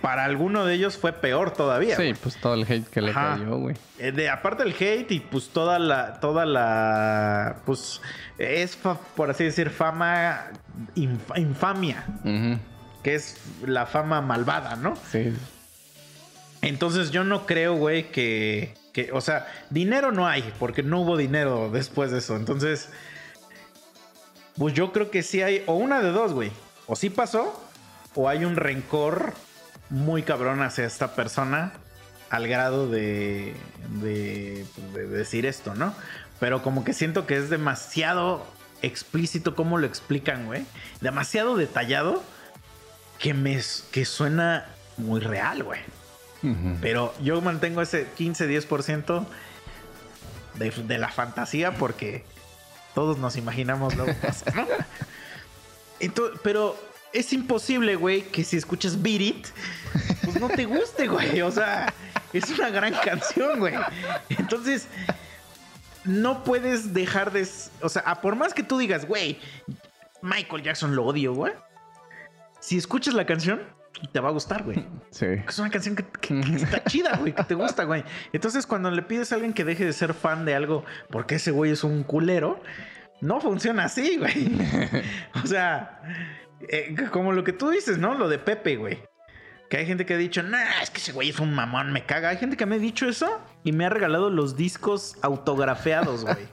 Para 0.00 0.24
alguno 0.24 0.64
de 0.64 0.74
ellos 0.74 0.96
fue 0.96 1.12
peor 1.12 1.50
todavía. 1.52 1.96
Sí, 1.96 2.14
pues 2.22 2.36
todo 2.40 2.54
el 2.54 2.62
hate 2.62 2.88
que 2.88 3.02
le 3.02 3.10
Ajá. 3.10 3.36
cayó, 3.38 3.56
güey. 3.58 3.76
Eh, 3.98 4.28
aparte 4.30 4.64
del 4.64 4.72
hate 4.72 5.10
y 5.12 5.20
pues 5.20 5.50
toda 5.50 5.78
la, 5.78 6.18
toda 6.20 6.46
la, 6.46 7.56
pues 7.66 8.00
es 8.38 8.76
por 9.16 9.30
así 9.30 9.44
decir 9.44 9.68
fama, 9.70 10.46
inf- 10.96 11.36
infamia, 11.38 12.04
que 13.02 13.14
es 13.14 13.36
la 13.66 13.84
fama 13.84 14.22
malvada, 14.22 14.76
¿no? 14.76 14.96
Sí. 15.12 15.32
Entonces 16.62 17.10
yo 17.10 17.24
no 17.24 17.44
creo, 17.46 17.74
güey, 17.74 18.10
que, 18.10 18.74
que, 18.94 19.10
o 19.12 19.20
sea, 19.20 19.46
dinero 19.70 20.12
no 20.12 20.26
hay, 20.26 20.54
porque 20.58 20.82
no 20.82 21.00
hubo 21.00 21.16
dinero 21.16 21.68
después 21.70 22.12
de 22.12 22.18
eso. 22.18 22.36
Entonces, 22.36 22.88
pues 24.56 24.72
yo 24.72 24.92
creo 24.92 25.10
que 25.10 25.22
sí 25.22 25.42
hay, 25.42 25.64
o 25.66 25.74
una 25.74 26.00
de 26.00 26.12
dos, 26.12 26.32
güey. 26.32 26.52
O 26.86 26.94
sí 26.94 27.10
pasó, 27.10 27.60
o 28.14 28.28
hay 28.28 28.44
un 28.44 28.54
rencor 28.54 29.34
muy 29.90 30.22
cabrón 30.22 30.62
hacia 30.62 30.86
esta 30.86 31.14
persona 31.16 31.72
al 32.30 32.46
grado 32.46 32.88
de, 32.88 33.54
de, 34.00 34.64
de 34.94 35.06
decir 35.08 35.44
esto, 35.44 35.74
¿no? 35.74 35.92
Pero 36.38 36.62
como 36.62 36.84
que 36.84 36.92
siento 36.92 37.26
que 37.26 37.36
es 37.36 37.50
demasiado 37.50 38.46
explícito 38.80 39.56
cómo 39.56 39.76
lo 39.78 39.86
explican, 39.86 40.46
güey. 40.46 40.66
Demasiado 41.00 41.56
detallado 41.56 42.22
que 43.18 43.34
me 43.34 43.60
que 43.90 44.04
suena 44.04 44.66
muy 44.98 45.20
real, 45.20 45.64
güey. 45.64 45.80
Pero 46.80 47.14
yo 47.22 47.40
mantengo 47.40 47.80
ese 47.82 48.06
15-10% 48.18 49.24
de, 50.54 50.70
de 50.70 50.98
la 50.98 51.08
fantasía 51.08 51.72
porque 51.76 52.24
todos 52.94 53.18
nos 53.18 53.36
imaginamos 53.36 53.94
luego 53.96 54.12
cosas, 54.20 54.54
¿no? 54.54 54.66
Ento- 56.00 56.38
pero 56.42 56.76
es 57.12 57.32
imposible, 57.32 57.96
güey, 57.96 58.22
que 58.22 58.44
si 58.44 58.56
escuchas 58.56 59.00
Beat 59.00 59.20
It, 59.20 59.46
pues 60.24 60.38
no 60.40 60.48
te 60.48 60.64
guste, 60.66 61.06
güey. 61.08 61.40
O 61.42 61.50
sea, 61.50 61.92
es 62.32 62.50
una 62.50 62.70
gran 62.70 62.92
canción, 62.94 63.58
güey. 63.60 63.74
Entonces, 64.30 64.88
no 66.04 66.44
puedes 66.44 66.92
dejar 66.92 67.32
de... 67.32 67.48
O 67.80 67.88
sea, 67.88 68.02
a 68.02 68.20
por 68.20 68.36
más 68.36 68.52
que 68.52 68.62
tú 68.62 68.76
digas, 68.78 69.06
güey, 69.06 69.38
Michael 70.22 70.62
Jackson 70.62 70.94
lo 70.96 71.04
odio, 71.04 71.32
güey. 71.34 71.52
Si 72.60 72.76
escuchas 72.76 73.14
la 73.14 73.26
canción, 73.26 73.62
te 74.12 74.20
va 74.20 74.28
a 74.28 74.32
gustar, 74.32 74.62
güey. 74.64 74.84
Sí. 75.10 75.26
Es 75.48 75.58
una 75.60 75.70
canción 75.70 75.94
que, 75.94 76.04
que- 76.20 76.40
que 76.40 76.56
está 76.56 76.82
chida, 76.84 77.16
güey, 77.18 77.32
que 77.32 77.44
te 77.44 77.54
gusta, 77.54 77.84
güey. 77.84 78.02
Entonces, 78.32 78.66
cuando 78.66 78.90
le 78.90 79.02
pides 79.02 79.30
a 79.32 79.36
alguien 79.36 79.52
que 79.52 79.64
deje 79.64 79.84
de 79.84 79.92
ser 79.92 80.12
fan 80.14 80.44
de 80.44 80.54
algo 80.54 80.84
porque 81.10 81.36
ese 81.36 81.50
güey 81.52 81.70
es 81.72 81.84
un 81.84 82.02
culero, 82.02 82.60
no 83.20 83.40
funciona 83.40 83.84
así, 83.84 84.16
güey. 84.18 84.50
O 85.44 85.46
sea, 85.46 86.00
eh, 86.68 86.94
como 87.12 87.32
lo 87.32 87.44
que 87.44 87.52
tú 87.52 87.70
dices, 87.70 87.98
¿no? 87.98 88.14
Lo 88.14 88.28
de 88.28 88.38
Pepe, 88.38 88.76
güey. 88.76 88.98
Que 89.70 89.78
hay 89.78 89.86
gente 89.86 90.04
que 90.04 90.14
ha 90.14 90.18
dicho, 90.18 90.42
no, 90.42 90.56
es 90.82 90.90
que 90.90 90.98
ese 90.98 91.12
güey 91.12 91.30
es 91.30 91.38
un 91.40 91.54
mamón, 91.54 91.92
me 91.92 92.04
caga. 92.04 92.28
Hay 92.30 92.36
gente 92.36 92.56
que 92.56 92.66
me 92.66 92.74
ha 92.76 92.78
dicho 92.78 93.08
eso 93.08 93.40
y 93.64 93.72
me 93.72 93.86
ha 93.86 93.88
regalado 93.88 94.30
los 94.30 94.56
discos 94.56 95.16
autografiados, 95.22 96.22
güey. 96.24 96.46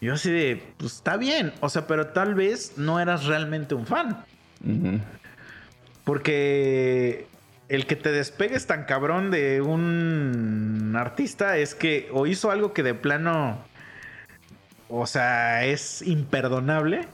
Yo 0.00 0.14
así 0.14 0.30
de, 0.30 0.62
pues 0.76 0.94
está 0.94 1.16
bien. 1.16 1.52
O 1.60 1.68
sea, 1.68 1.86
pero 1.86 2.08
tal 2.08 2.34
vez 2.34 2.76
no 2.76 3.00
eras 3.00 3.24
realmente 3.26 3.74
un 3.74 3.86
fan. 3.86 4.24
Ujú. 4.64 5.00
Porque 6.04 7.26
el 7.68 7.86
que 7.86 7.96
te 7.96 8.12
despegues 8.12 8.66
tan 8.66 8.84
cabrón 8.84 9.30
de 9.30 9.60
un 9.60 10.94
artista 10.96 11.56
es 11.56 11.74
que 11.74 12.08
o 12.12 12.26
hizo 12.26 12.50
algo 12.50 12.72
que 12.72 12.82
de 12.82 12.94
plano, 12.94 13.58
o 14.88 15.06
sea, 15.06 15.64
es 15.64 16.02
imperdonable, 16.02 17.08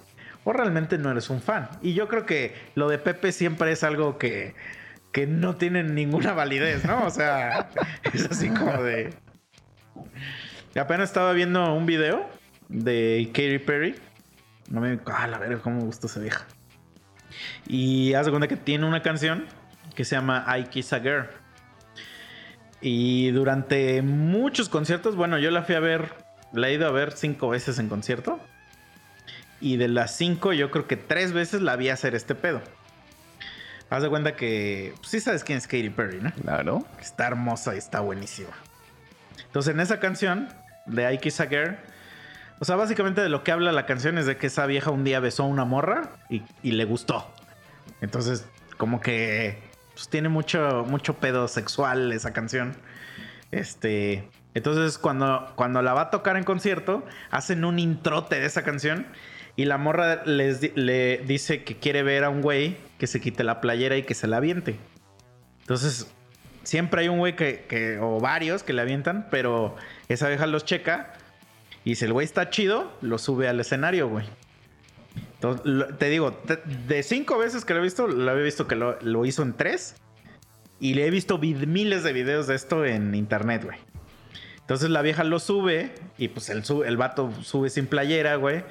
o 0.44 0.52
realmente 0.52 0.98
no 0.98 1.10
eres 1.10 1.30
un 1.30 1.40
fan. 1.40 1.68
Y 1.82 1.94
yo 1.94 2.08
creo 2.08 2.26
que 2.26 2.54
lo 2.74 2.88
de 2.88 2.98
Pepe 2.98 3.32
siempre 3.32 3.72
es 3.72 3.84
algo 3.84 4.18
que, 4.18 4.54
que 5.12 5.26
no 5.26 5.56
tiene 5.56 5.82
ninguna 5.82 6.32
validez, 6.32 6.84
¿no? 6.84 7.04
O 7.06 7.10
sea, 7.10 7.70
es 8.12 8.26
así 8.30 8.48
como 8.48 8.82
de... 8.82 9.10
Apenas 10.78 11.10
estaba 11.10 11.32
viendo 11.32 11.74
un 11.74 11.86
video 11.86 12.28
de 12.68 13.28
Katy 13.32 13.58
Perry. 13.58 13.96
No 14.68 14.80
me... 14.80 14.98
Ah, 15.06 15.26
la 15.26 15.38
verga, 15.38 15.60
cómo 15.60 15.78
me 15.78 15.84
gusta 15.84 16.06
esa 16.06 16.20
vieja. 16.20 16.46
Y 17.66 18.14
haz 18.14 18.26
de 18.26 18.32
cuenta 18.32 18.48
que 18.48 18.56
tiene 18.56 18.86
una 18.86 19.02
canción 19.02 19.46
que 19.94 20.04
se 20.04 20.16
llama 20.16 20.46
I 20.56 20.64
Kiss 20.64 20.92
a 20.92 21.00
Girl. 21.00 21.28
Y 22.80 23.30
durante 23.32 24.02
muchos 24.02 24.68
conciertos, 24.68 25.16
bueno, 25.16 25.38
yo 25.38 25.50
la 25.50 25.62
fui 25.62 25.74
a 25.74 25.80
ver, 25.80 26.14
la 26.52 26.68
he 26.68 26.74
ido 26.74 26.86
a 26.86 26.90
ver 26.90 27.12
cinco 27.12 27.48
veces 27.50 27.78
en 27.78 27.88
concierto. 27.88 28.40
Y 29.60 29.76
de 29.76 29.88
las 29.88 30.16
cinco, 30.16 30.52
yo 30.52 30.70
creo 30.70 30.86
que 30.86 30.96
tres 30.96 31.32
veces 31.32 31.60
la 31.60 31.76
vi 31.76 31.90
hacer 31.90 32.14
este 32.14 32.34
pedo. 32.34 32.62
Haz 33.90 34.02
de 34.02 34.08
cuenta 34.08 34.36
que, 34.36 34.94
pues 34.96 35.08
sí 35.08 35.20
sabes 35.20 35.44
quién 35.44 35.58
es 35.58 35.66
Katy 35.66 35.90
Perry, 35.90 36.20
¿no? 36.20 36.32
Claro. 36.32 36.86
Está 37.00 37.26
hermosa 37.26 37.74
y 37.74 37.78
está 37.78 38.00
buenísima. 38.00 38.52
Entonces, 39.44 39.74
en 39.74 39.80
esa 39.80 39.98
canción 39.98 40.48
de 40.86 41.12
I 41.12 41.18
Kiss 41.18 41.40
a 41.40 41.46
Girl, 41.46 41.76
o 42.60 42.64
sea, 42.64 42.76
básicamente 42.76 43.20
de 43.22 43.28
lo 43.28 43.42
que 43.42 43.50
habla 43.50 43.72
la 43.72 43.86
canción 43.86 44.18
es 44.18 44.26
de 44.26 44.36
que 44.36 44.46
esa 44.46 44.66
vieja 44.66 44.90
un 44.90 45.02
día 45.02 45.18
besó 45.18 45.42
a 45.42 45.46
una 45.46 45.64
morra 45.64 46.10
y, 46.28 46.42
y 46.62 46.72
le 46.72 46.84
gustó. 46.84 47.28
Entonces, 48.00 48.46
como 48.76 49.00
que 49.00 49.58
pues, 49.94 50.08
tiene 50.08 50.28
mucho, 50.28 50.84
mucho 50.86 51.14
pedo 51.14 51.48
sexual 51.48 52.12
esa 52.12 52.32
canción. 52.32 52.76
Este. 53.50 54.28
Entonces, 54.54 54.98
cuando, 54.98 55.52
cuando 55.56 55.80
la 55.82 55.92
va 55.94 56.02
a 56.02 56.10
tocar 56.10 56.36
en 56.36 56.44
concierto, 56.44 57.04
hacen 57.30 57.64
un 57.64 57.78
introte 57.78 58.38
de 58.40 58.46
esa 58.46 58.62
canción. 58.62 59.06
Y 59.56 59.64
la 59.64 59.78
morra 59.78 60.22
les 60.24 60.76
le 60.76 61.18
dice 61.26 61.64
que 61.64 61.76
quiere 61.76 62.02
ver 62.02 62.24
a 62.24 62.30
un 62.30 62.40
güey 62.40 62.76
que 62.98 63.06
se 63.06 63.20
quite 63.20 63.44
la 63.44 63.60
playera 63.60 63.96
y 63.96 64.02
que 64.04 64.14
se 64.14 64.26
la 64.26 64.38
aviente. 64.38 64.76
Entonces, 65.60 66.10
siempre 66.62 67.02
hay 67.02 67.08
un 67.08 67.18
güey 67.18 67.36
que, 67.36 67.64
que- 67.68 67.98
o 67.98 68.20
varios 68.20 68.62
que 68.62 68.72
le 68.72 68.82
avientan, 68.82 69.26
pero 69.30 69.76
esa 70.08 70.28
vieja 70.28 70.46
los 70.46 70.64
checa. 70.64 71.12
Y 71.84 71.94
si 71.94 72.04
el 72.04 72.12
güey 72.12 72.24
está 72.24 72.50
chido, 72.50 72.92
lo 73.00 73.18
sube 73.18 73.48
al 73.48 73.60
escenario, 73.60 74.08
güey. 74.08 74.26
Entonces, 75.34 75.98
te 75.98 76.08
digo, 76.08 76.38
de 76.86 77.02
cinco 77.02 77.38
veces 77.38 77.64
que 77.64 77.72
lo 77.72 77.80
he 77.80 77.82
visto, 77.82 78.06
lo 78.06 78.30
había 78.30 78.44
visto 78.44 78.66
que 78.66 78.76
lo, 78.76 78.98
lo 79.00 79.24
hizo 79.24 79.42
en 79.42 79.54
tres. 79.54 79.96
Y 80.78 80.94
le 80.94 81.06
he 81.06 81.10
visto 81.10 81.38
miles 81.38 82.02
de 82.02 82.12
videos 82.12 82.46
de 82.46 82.54
esto 82.54 82.84
en 82.84 83.14
internet, 83.14 83.64
güey. 83.64 83.78
Entonces 84.70 84.88
la 84.90 85.02
vieja 85.02 85.24
lo 85.24 85.40
sube 85.40 85.92
y 86.16 86.28
pues 86.28 86.48
el, 86.48 86.62
el 86.86 86.96
vato 86.96 87.32
sube 87.42 87.70
sin 87.70 87.86
playera, 87.86 88.36
güey. 88.36 88.62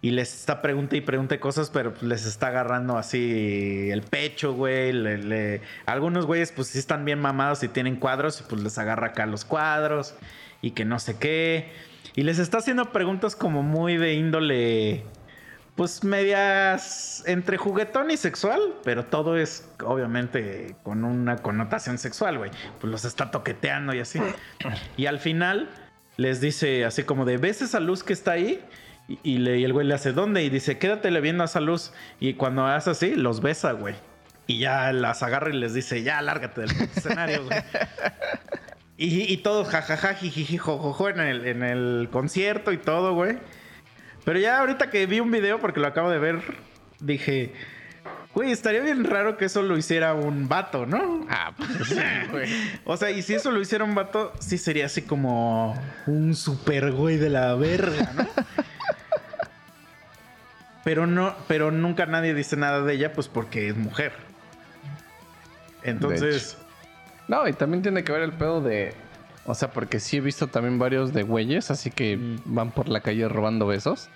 Y 0.00 0.10
les 0.10 0.34
está 0.34 0.62
pregunta 0.62 0.96
y 0.96 1.00
pregunta 1.00 1.38
cosas, 1.40 1.70
pero 1.70 1.92
pues, 1.92 2.04
les 2.04 2.26
está 2.26 2.46
agarrando 2.48 2.96
así 2.96 3.88
el 3.90 4.02
pecho, 4.02 4.52
güey. 4.52 4.92
Algunos 5.84 6.26
güeyes 6.26 6.52
pues 6.52 6.68
sí 6.68 6.78
están 6.78 7.04
bien 7.04 7.20
mamados 7.20 7.62
y 7.64 7.68
tienen 7.68 7.96
cuadros 7.96 8.40
y 8.40 8.44
pues 8.44 8.62
les 8.62 8.78
agarra 8.78 9.08
acá 9.08 9.26
los 9.26 9.44
cuadros 9.44 10.14
y 10.60 10.72
que 10.72 10.84
no 10.84 10.98
sé 10.98 11.18
qué. 11.18 11.72
Y 12.14 12.22
les 12.22 12.38
está 12.38 12.58
haciendo 12.58 12.92
preguntas 12.92 13.36
como 13.36 13.62
muy 13.62 13.96
de 13.96 14.14
índole, 14.14 15.04
pues 15.76 16.04
medias 16.04 17.22
entre 17.26 17.56
juguetón 17.56 18.10
y 18.10 18.16
sexual, 18.16 18.60
pero 18.84 19.06
todo 19.06 19.36
es 19.36 19.68
obviamente 19.84 20.76
con 20.82 21.04
una 21.04 21.36
connotación 21.36 21.98
sexual, 21.98 22.38
güey. 22.38 22.50
Pues 22.80 22.90
los 22.90 23.04
está 23.04 23.30
toqueteando 23.30 23.94
y 23.94 24.00
así. 24.00 24.20
Y 24.96 25.06
al 25.06 25.18
final 25.18 25.70
les 26.16 26.40
dice 26.40 26.84
así 26.84 27.04
como 27.04 27.24
de, 27.24 27.38
¿ves 27.38 27.62
esa 27.62 27.80
luz 27.80 28.02
que 28.04 28.12
está 28.12 28.32
ahí? 28.32 28.62
Y, 29.22 29.46
el 29.46 29.72
güey 29.72 29.86
le 29.86 29.94
hace, 29.94 30.12
¿dónde? 30.12 30.44
Y 30.44 30.50
dice, 30.50 30.78
quédatele 30.78 31.20
viendo 31.20 31.42
a 31.42 31.46
esa 31.46 31.60
luz. 31.60 31.92
Y 32.20 32.34
cuando 32.34 32.66
hace 32.66 32.90
así, 32.90 33.14
los 33.14 33.40
besa, 33.40 33.72
güey. 33.72 33.94
Y 34.46 34.58
ya 34.58 34.92
las 34.92 35.22
agarra 35.22 35.50
y 35.50 35.58
les 35.58 35.74
dice, 35.74 36.02
ya, 36.02 36.20
lárgate 36.22 36.62
del 36.62 36.70
escenario, 36.96 37.44
güey. 37.44 37.58
Y, 39.02 39.32
y 39.32 39.38
todos 39.38 39.66
jajaja, 39.66 40.14
jijiji, 40.14 40.58
jojojo 40.58 41.08
en 41.08 41.18
el, 41.18 41.46
en 41.48 41.64
el 41.64 42.08
concierto 42.12 42.70
y 42.70 42.78
todo, 42.78 43.14
güey. 43.14 43.36
Pero 44.24 44.38
ya 44.38 44.60
ahorita 44.60 44.90
que 44.90 45.06
vi 45.06 45.18
un 45.18 45.32
video, 45.32 45.58
porque 45.58 45.80
lo 45.80 45.88
acabo 45.88 46.08
de 46.08 46.20
ver, 46.20 46.40
dije, 47.00 47.52
güey, 48.32 48.52
estaría 48.52 48.80
bien 48.80 49.02
raro 49.02 49.36
que 49.36 49.46
eso 49.46 49.62
lo 49.62 49.76
hiciera 49.76 50.14
un 50.14 50.48
vato, 50.48 50.86
¿no? 50.86 51.26
Ah, 51.28 51.52
pues 51.56 51.70
sí, 51.88 51.96
güey. 52.30 52.48
O 52.84 52.96
sea, 52.96 53.10
y 53.10 53.22
si 53.22 53.34
eso 53.34 53.50
lo 53.50 53.60
hiciera 53.60 53.82
un 53.82 53.96
vato, 53.96 54.32
sí 54.38 54.56
sería 54.56 54.86
así 54.86 55.02
como 55.02 55.74
un 56.06 56.36
super 56.36 56.92
güey 56.92 57.16
de 57.16 57.30
la 57.30 57.56
verga, 57.56 58.12
¿no? 58.14 58.28
Pero 60.84 61.08
no, 61.08 61.36
pero 61.46 61.70
nunca 61.70 62.06
nadie 62.06 62.34
dice 62.34 62.56
nada 62.56 62.82
de 62.82 62.94
ella, 62.94 63.12
pues 63.12 63.28
porque 63.28 63.68
es 63.68 63.76
mujer. 63.76 64.12
Entonces, 65.84 66.56
No, 67.28 67.46
y 67.48 67.52
también 67.52 67.82
tiene 67.82 68.04
que 68.04 68.12
ver 68.12 68.22
el 68.22 68.32
pedo 68.32 68.60
de. 68.60 68.94
O 69.44 69.54
sea, 69.54 69.70
porque 69.70 69.98
sí 70.00 70.18
he 70.18 70.20
visto 70.20 70.46
también 70.46 70.78
varios 70.78 71.12
de 71.12 71.22
güeyes, 71.24 71.70
así 71.70 71.90
que 71.90 72.16
Mm. 72.16 72.36
van 72.46 72.70
por 72.70 72.88
la 72.88 73.00
calle 73.00 73.28
robando 73.28 73.66
besos. 73.66 74.08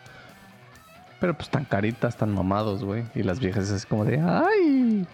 Pero 1.20 1.34
pues 1.34 1.48
tan 1.48 1.64
caritas, 1.64 2.16
tan 2.16 2.32
mamados, 2.34 2.84
güey. 2.84 3.04
Y 3.14 3.22
las 3.22 3.40
viejas 3.40 3.70
es 3.70 3.86
como 3.86 4.04
de, 4.04 4.20
¡ay! 4.20 5.06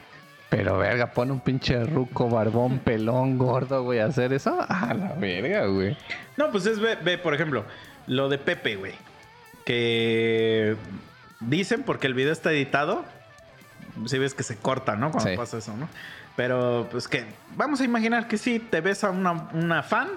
Pero 0.51 0.77
verga, 0.77 1.13
pone 1.13 1.33
un 1.33 1.41
pinche 1.41 1.83
ruco, 1.85 2.29
barbón, 2.29 2.79
pelón, 2.85 3.39
gordo, 3.39 3.85
güey, 3.85 4.01
a 4.01 4.07
hacer 4.07 4.33
eso. 4.33 4.59
A 4.69 4.93
la 4.95 5.13
verga, 5.15 5.67
güey. 5.67 5.97
no, 6.37 6.51
pues 6.51 6.67
es, 6.67 6.81
ve, 6.81 6.97
ve, 6.97 7.19
por 7.19 7.35
ejemplo, 7.35 7.65
lo 8.07 8.29
de 8.29 8.39
Pepe, 8.39 8.77
güey. 8.77 8.93
Que 9.65 10.77
dicen 11.41 11.83
porque 11.85 12.07
el 12.07 12.15
video 12.15 12.33
está 12.33 12.53
editado. 12.53 13.05
Si 14.07 14.19
ves 14.19 14.35
que 14.35 14.43
se 14.43 14.57
corta, 14.57 14.97
¿no? 14.97 15.11
Cuando 15.13 15.31
Sí. 15.31 15.37
pasa 15.37 15.59
eso, 15.59 15.77
¿no? 15.77 15.89
Pero 16.37 16.89
pues 16.91 17.09
que 17.09 17.27
vamos 17.57 17.81
a 17.81 17.85
imaginar 17.85 18.29
que 18.29 18.39
sí, 18.39 18.59
te 18.59 18.81
ves 18.81 19.05
a 19.05 19.11
una, 19.11 19.49
una 19.53 19.83
fan, 19.83 20.09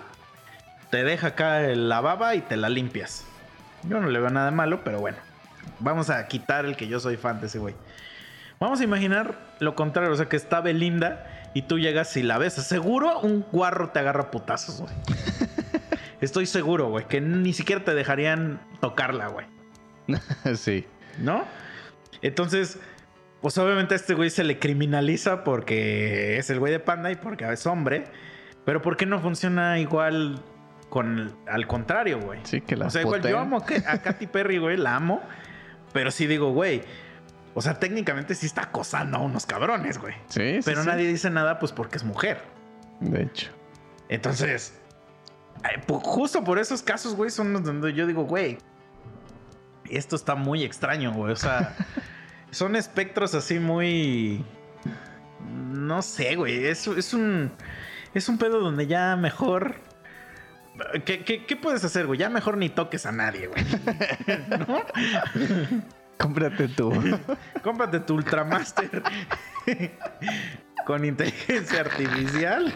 te 0.90 1.04
deja 1.04 1.28
acá 1.28 1.60
la 1.60 2.02
baba 2.02 2.36
y 2.36 2.42
te 2.42 2.58
la 2.58 2.70
limpias. 2.70 3.26
Yo 3.84 4.00
no 4.00 4.08
le 4.08 4.20
veo 4.20 4.30
nada 4.30 4.52
malo, 4.52 4.84
pero 4.84 5.00
bueno. 5.00 5.18
Vamos 5.80 6.10
a 6.10 6.26
quitar 6.28 6.66
el 6.66 6.76
que 6.76 6.88
yo 6.88 7.00
soy 7.00 7.18
fan 7.18 7.40
de 7.42 7.48
ese 7.48 7.60
güey. 7.60 7.76
Vamos 8.60 8.80
a 8.80 8.84
imaginar 8.84 9.38
lo 9.60 9.76
contrario, 9.76 10.12
o 10.12 10.16
sea, 10.16 10.30
que 10.30 10.38
está 10.38 10.62
Belinda 10.62 11.50
y 11.54 11.64
tú 11.64 11.80
llegas 11.80 12.16
y 12.16 12.24
la 12.24 12.38
ves. 12.38 12.54
Seguro 12.54 13.20
un 13.20 13.46
guarro 13.52 13.90
te 13.90 14.00
agarra 14.00 14.32
putazos, 14.32 14.82
güey. 14.82 14.94
Estoy 16.22 16.46
seguro, 16.46 16.90
güey, 16.90 17.06
que 17.08 17.20
ni 17.20 17.54
siquiera 17.54 17.84
te 17.84 17.94
dejarían 17.94 18.62
tocarla, 18.80 19.28
güey. 19.28 19.46
sí. 20.56 20.86
¿No? 21.20 21.44
Entonces, 22.22 22.80
pues 23.46 23.60
obviamente 23.60 23.94
a 23.94 23.98
este 23.98 24.16
güey 24.16 24.32
se 24.32 24.44
le 24.44 24.58
criminaliza 24.58 25.44
porque 25.44 26.40
es 26.40 26.50
el 26.50 26.58
güey 26.58 26.72
de 26.72 26.80
panda 26.80 27.12
y 27.12 27.16
porque 27.16 27.48
es 27.48 27.68
hombre. 27.68 28.06
Pero 28.66 28.82
¿por 28.82 28.98
qué 28.98 29.06
no 29.06 29.20
funciona 29.20 29.78
igual 29.78 30.42
con 30.90 31.38
al 31.48 31.68
contrario, 31.68 32.20
güey? 32.20 32.40
Sí, 32.42 32.62
que 32.62 32.76
la 32.76 32.88
O 32.88 32.90
sea, 32.90 33.04
igual 33.04 33.22
yo 33.22 33.38
amo 33.38 33.58
a 33.58 33.64
Ka- 33.64 33.84
a 33.86 34.02
Katy 34.02 34.26
Perry, 34.26 34.58
güey, 34.58 34.78
la 34.78 34.96
amo. 34.96 35.22
Pero 35.94 36.10
sí 36.10 36.26
digo, 36.26 36.54
güey. 36.54 36.82
O 37.54 37.62
sea, 37.62 37.76
técnicamente 37.76 38.34
sí 38.34 38.48
está 38.48 38.64
acosando 38.64 39.18
a 39.18 39.22
unos 39.22 39.46
cabrones, 39.46 40.00
güey. 40.00 40.16
Sí, 40.28 40.56
sí. 40.56 40.62
Pero 40.66 40.82
sí. 40.82 40.88
nadie 40.88 41.08
dice 41.08 41.30
nada, 41.30 41.60
pues 41.60 41.72
porque 41.72 41.98
es 41.98 42.04
mujer. 42.04 42.40
De 43.00 43.22
hecho. 43.22 43.52
Entonces, 44.10 44.74
justo 45.88 46.44
por 46.44 46.58
esos 46.58 46.82
casos, 46.82 47.16
güey, 47.16 47.30
son 47.30 47.54
los 47.54 47.64
donde 47.64 47.94
yo 47.94 48.08
digo, 48.08 48.24
güey, 48.24 48.58
esto 49.88 50.16
está 50.16 50.34
muy 50.34 50.64
extraño, 50.64 51.14
güey. 51.14 51.32
O 51.32 51.36
sea, 51.36 51.76
son 52.56 52.78
espectros 52.78 53.36
así 53.36 53.60
muy... 53.60 54.42
No 55.74 56.02
sé, 56.02 56.38
güey. 56.38 56.68
Es, 56.68 56.88
es 56.88 57.14
un... 57.14 57.52
Es 58.14 58.30
un 58.30 58.38
pedo 58.38 58.62
donde 58.62 58.88
ya 58.88 59.18
mejor... 59.18 59.76
¿Qué, 61.04 61.26
qué, 61.26 61.46
qué 61.46 61.56
puedes 61.58 61.84
hacer, 61.84 62.08
güey? 62.08 62.18
Ya 62.18 62.30
mejor 62.30 62.56
ni 62.56 62.70
toques 62.70 63.06
a 63.06 63.12
nadie, 63.12 63.48
güey. 63.48 63.62
¿No? 64.68 64.82
Cómprate 66.18 66.70
tú. 66.70 66.94
Cómprate 67.64 68.00
tu 68.00 68.16
Ultramaster 68.16 69.04
con 70.86 71.04
inteligencia 71.04 71.82
artificial. 71.82 72.74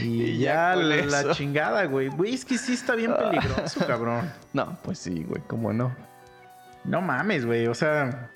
y 0.00 0.22
Y 0.22 0.38
ya 0.38 0.74
la, 0.74 0.96
eso. 0.96 1.34
chingada, 1.34 1.84
güey. 1.84 2.08
Güey, 2.08 2.34
es 2.34 2.44
que 2.44 2.58
sí 2.58 2.72
está 2.72 2.96
bien 2.96 3.14
peligroso, 3.14 3.86
cabrón. 3.86 4.32
no, 4.52 4.76
pues 4.82 4.98
sí, 4.98 5.22
güey, 5.22 5.42
¿cómo 5.46 5.72
no? 5.72 5.94
No 6.84 7.00
mames, 7.00 7.46
güey. 7.46 7.66
O 7.66 7.74
sea, 7.74 8.30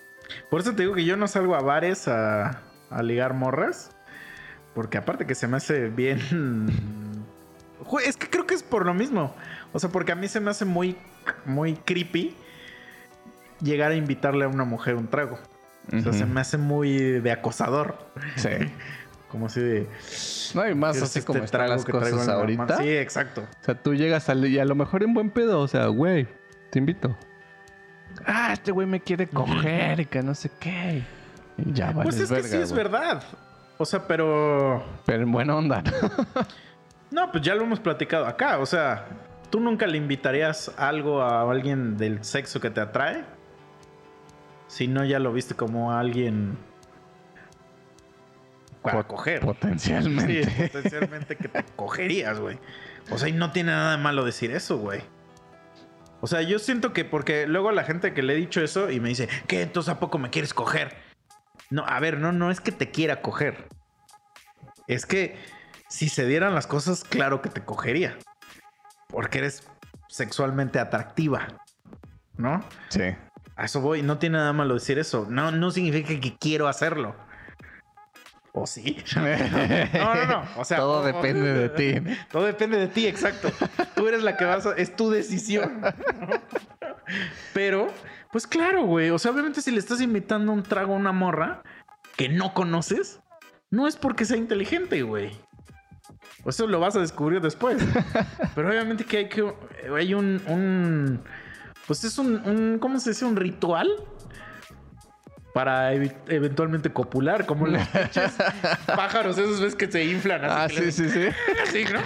por 0.50 0.60
eso 0.60 0.74
te 0.74 0.82
digo 0.82 0.94
que 0.94 1.04
yo 1.04 1.16
no 1.16 1.28
salgo 1.28 1.54
a 1.54 1.60
bares 1.60 2.08
a, 2.08 2.62
a 2.90 3.02
ligar 3.02 3.34
morras. 3.34 3.90
Porque 4.74 4.98
aparte 4.98 5.26
que 5.26 5.34
se 5.34 5.48
me 5.48 5.56
hace 5.56 5.88
bien. 5.88 6.66
Es 8.04 8.16
que 8.16 8.28
creo 8.28 8.46
que 8.48 8.54
es 8.54 8.64
por 8.64 8.84
lo 8.84 8.94
mismo. 8.94 9.32
O 9.72 9.78
sea, 9.78 9.90
porque 9.90 10.10
a 10.10 10.16
mí 10.16 10.26
se 10.26 10.40
me 10.40 10.50
hace 10.50 10.64
muy, 10.64 10.96
muy 11.44 11.74
creepy 11.74 12.34
llegar 13.62 13.92
a 13.92 13.94
invitarle 13.94 14.44
a 14.44 14.48
una 14.48 14.64
mujer 14.64 14.96
un 14.96 15.06
trago. 15.06 15.38
O 15.92 16.00
sea, 16.00 16.12
se 16.12 16.26
me 16.26 16.40
hace 16.40 16.58
muy 16.58 16.98
de 16.98 17.30
acosador. 17.30 17.96
Sí. 18.34 18.48
Como 19.30 19.46
así 19.46 19.60
de. 19.60 19.86
No, 20.54 20.68
y 20.68 20.74
más 20.74 20.92
"¿Quieres 20.92 21.10
así 21.10 21.18
este 21.18 21.26
como 21.32 21.44
están 21.44 21.68
las 21.68 21.84
que 21.84 21.92
traigo 21.92 22.16
cosas 22.16 22.28
ahorita. 22.28 22.64
mano?" 22.64 22.76
Sí, 22.78 22.88
exacto. 22.88 23.42
O 23.42 23.64
sea, 23.64 23.80
tú 23.80 23.94
llegas 23.94 24.28
y 24.28 24.58
a 24.58 24.64
lo 24.64 24.74
mejor 24.74 25.02
en 25.02 25.14
buen 25.14 25.30
pedo, 25.30 25.60
o 25.60 25.68
sea, 25.68 25.86
güey, 25.88 26.26
te 26.70 26.78
invito. 26.78 27.16
Ah, 28.26 28.50
este 28.52 28.72
güey 28.72 28.86
me 28.86 29.00
quiere 29.00 29.28
coger 29.28 30.00
y 30.00 30.06
que 30.06 30.22
no 30.22 30.34
sé 30.34 30.50
qué. 30.60 31.02
Y 31.58 31.72
ya 31.72 31.86
vale. 31.92 32.02
pues 32.02 32.18
es 32.20 32.30
que 32.30 32.42
sí 32.42 32.56
es 32.56 32.72
verdad. 32.72 33.22
O 33.78 33.84
sea, 33.84 34.06
pero. 34.06 34.84
Pero 35.04 35.22
en 35.22 35.30
buena 35.32 35.56
onda. 35.56 35.82
¿no? 35.82 35.90
No, 37.08 37.30
pues 37.30 37.44
ya 37.44 37.54
lo 37.54 37.62
hemos 37.62 37.78
platicado 37.78 38.26
acá. 38.26 38.58
O 38.58 38.66
sea, 38.66 39.06
¿tú 39.48 39.60
nunca 39.60 39.86
le 39.86 39.96
invitarías 39.96 40.72
algo 40.76 41.22
a 41.22 41.48
alguien 41.48 41.96
del 41.96 42.24
sexo 42.24 42.60
que 42.60 42.68
te 42.68 42.80
atrae? 42.80 43.24
Si 44.66 44.88
no, 44.88 45.04
ya 45.04 45.20
lo 45.20 45.32
viste 45.32 45.54
como 45.54 45.92
a 45.92 46.00
alguien 46.00 46.58
para 48.82 48.98
Pot- 48.98 49.06
coger. 49.06 49.40
Potencialmente. 49.40 50.44
Sí, 50.44 50.62
potencialmente 50.62 51.36
que 51.36 51.48
te 51.48 51.62
cogerías, 51.76 52.40
güey. 52.40 52.58
O 53.10 53.18
sea, 53.18 53.28
y 53.28 53.32
no 53.32 53.52
tiene 53.52 53.70
nada 53.70 53.96
de 53.96 54.02
malo 54.02 54.24
decir 54.24 54.50
eso, 54.50 54.78
güey. 54.78 55.00
O 56.20 56.26
sea, 56.26 56.42
yo 56.42 56.58
siento 56.58 56.92
que 56.92 57.04
porque 57.04 57.46
luego 57.46 57.70
la 57.72 57.84
gente 57.84 58.14
que 58.14 58.22
le 58.22 58.32
he 58.34 58.36
dicho 58.36 58.60
eso 58.60 58.90
y 58.90 59.00
me 59.00 59.10
dice, 59.10 59.28
¿qué? 59.46 59.62
Entonces 59.62 59.92
a 59.92 60.00
poco 60.00 60.18
me 60.18 60.30
quieres 60.30 60.54
coger. 60.54 60.96
No, 61.70 61.84
a 61.86 62.00
ver, 62.00 62.18
no, 62.18 62.32
no 62.32 62.50
es 62.50 62.60
que 62.60 62.72
te 62.72 62.90
quiera 62.90 63.20
coger. 63.20 63.68
Es 64.86 65.04
que 65.04 65.36
si 65.88 66.08
se 66.08 66.26
dieran 66.26 66.54
las 66.54 66.66
cosas, 66.66 67.04
claro 67.04 67.42
que 67.42 67.48
te 67.48 67.64
cogería. 67.64 68.16
Porque 69.08 69.38
eres 69.38 69.68
sexualmente 70.08 70.78
atractiva. 70.78 71.48
¿No? 72.36 72.64
Sí. 72.88 73.14
A 73.56 73.64
eso 73.64 73.80
voy. 73.80 74.02
No 74.02 74.18
tiene 74.18 74.38
nada 74.38 74.52
malo 74.52 74.74
decir 74.74 74.98
eso. 74.98 75.26
No, 75.28 75.50
no 75.50 75.70
significa 75.70 76.20
que 76.20 76.36
quiero 76.38 76.68
hacerlo. 76.68 77.16
¿O 78.58 78.66
sí? 78.66 78.96
No, 79.16 80.14
no, 80.14 80.26
no. 80.26 80.42
O 80.56 80.64
sea, 80.64 80.78
Todo 80.78 81.02
o- 81.02 81.04
depende 81.04 81.52
de 81.52 81.68
ti. 81.68 82.16
Todo 82.32 82.44
depende 82.44 82.78
de 82.78 82.88
ti, 82.88 83.06
exacto. 83.06 83.50
Tú 83.94 84.08
eres 84.08 84.22
la 84.22 84.36
que 84.38 84.46
vas 84.46 84.64
a... 84.66 84.72
Es 84.72 84.96
tu 84.96 85.10
decisión. 85.10 85.82
Pero, 87.52 87.88
pues 88.32 88.46
claro, 88.46 88.84
güey. 88.84 89.10
O 89.10 89.18
sea, 89.18 89.30
obviamente 89.30 89.60
si 89.60 89.70
le 89.70 89.78
estás 89.78 90.00
invitando 90.00 90.52
un 90.52 90.62
trago 90.62 90.94
a 90.94 90.96
una 90.96 91.12
morra 91.12 91.62
que 92.16 92.28
no 92.30 92.54
conoces, 92.54 93.20
no 93.70 93.86
es 93.86 93.96
porque 93.96 94.24
sea 94.24 94.38
inteligente, 94.38 95.02
güey. 95.02 95.32
Eso 96.46 96.66
lo 96.66 96.80
vas 96.80 96.96
a 96.96 97.00
descubrir 97.00 97.42
después. 97.42 97.82
Pero 98.54 98.68
obviamente 98.70 99.04
que 99.04 99.18
hay 99.18 99.28
que... 99.28 99.52
Hay 99.94 100.14
un... 100.14 100.40
un- 100.48 101.22
pues 101.86 102.02
es 102.04 102.18
un, 102.18 102.36
un... 102.48 102.78
¿Cómo 102.80 102.98
se 103.00 103.10
dice? 103.10 103.24
Un 103.26 103.36
ritual 103.36 103.88
para 105.56 105.94
eventualmente 105.94 106.92
copular, 106.92 107.46
como 107.46 107.66
los 107.66 107.80
pájaros 108.94 109.38
esos 109.38 109.58
ves 109.58 109.74
que 109.74 109.90
se 109.90 110.04
inflan. 110.04 110.44
así 110.44 110.54
Ah, 110.54 110.66
que 110.68 110.84
le- 110.84 110.92
sí, 110.92 111.08
sí, 111.08 111.10
sí. 111.10 111.28
Sí, 111.72 111.84
¿no? 111.90 111.98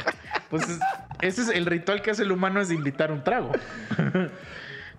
Pues 0.50 0.68
es- 0.68 0.78
ese 1.20 1.42
es 1.42 1.48
el 1.48 1.66
ritual 1.66 2.00
que 2.00 2.12
hace 2.12 2.22
el 2.22 2.30
humano 2.30 2.60
es 2.60 2.70
invitar 2.70 3.10
un 3.10 3.24
trago. 3.24 3.50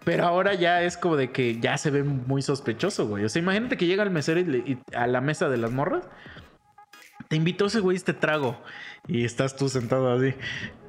Pero 0.03 0.25
ahora 0.25 0.53
ya 0.53 0.81
es 0.81 0.97
como 0.97 1.15
de 1.15 1.31
que 1.31 1.61
ya 1.61 1.77
se 1.77 1.91
ve 1.91 2.03
muy 2.03 2.41
sospechoso, 2.41 3.07
güey. 3.07 3.23
O 3.23 3.29
sea, 3.29 3.41
imagínate 3.41 3.77
que 3.77 3.85
llega 3.85 4.03
el 4.03 4.09
mesero 4.09 4.41
y 4.41 4.43
le- 4.43 4.57
y 4.57 4.77
a 4.93 5.07
la 5.07 5.21
mesa 5.21 5.47
de 5.47 5.55
las 5.55 5.71
morras. 5.71 6.03
Te 7.29 7.37
invitó 7.37 7.67
ese 7.67 7.79
güey 7.79 7.95
este 7.95 8.13
trago. 8.13 8.61
Y 9.07 9.23
estás 9.23 9.55
tú 9.55 9.69
sentado 9.69 10.11
así. 10.13 10.35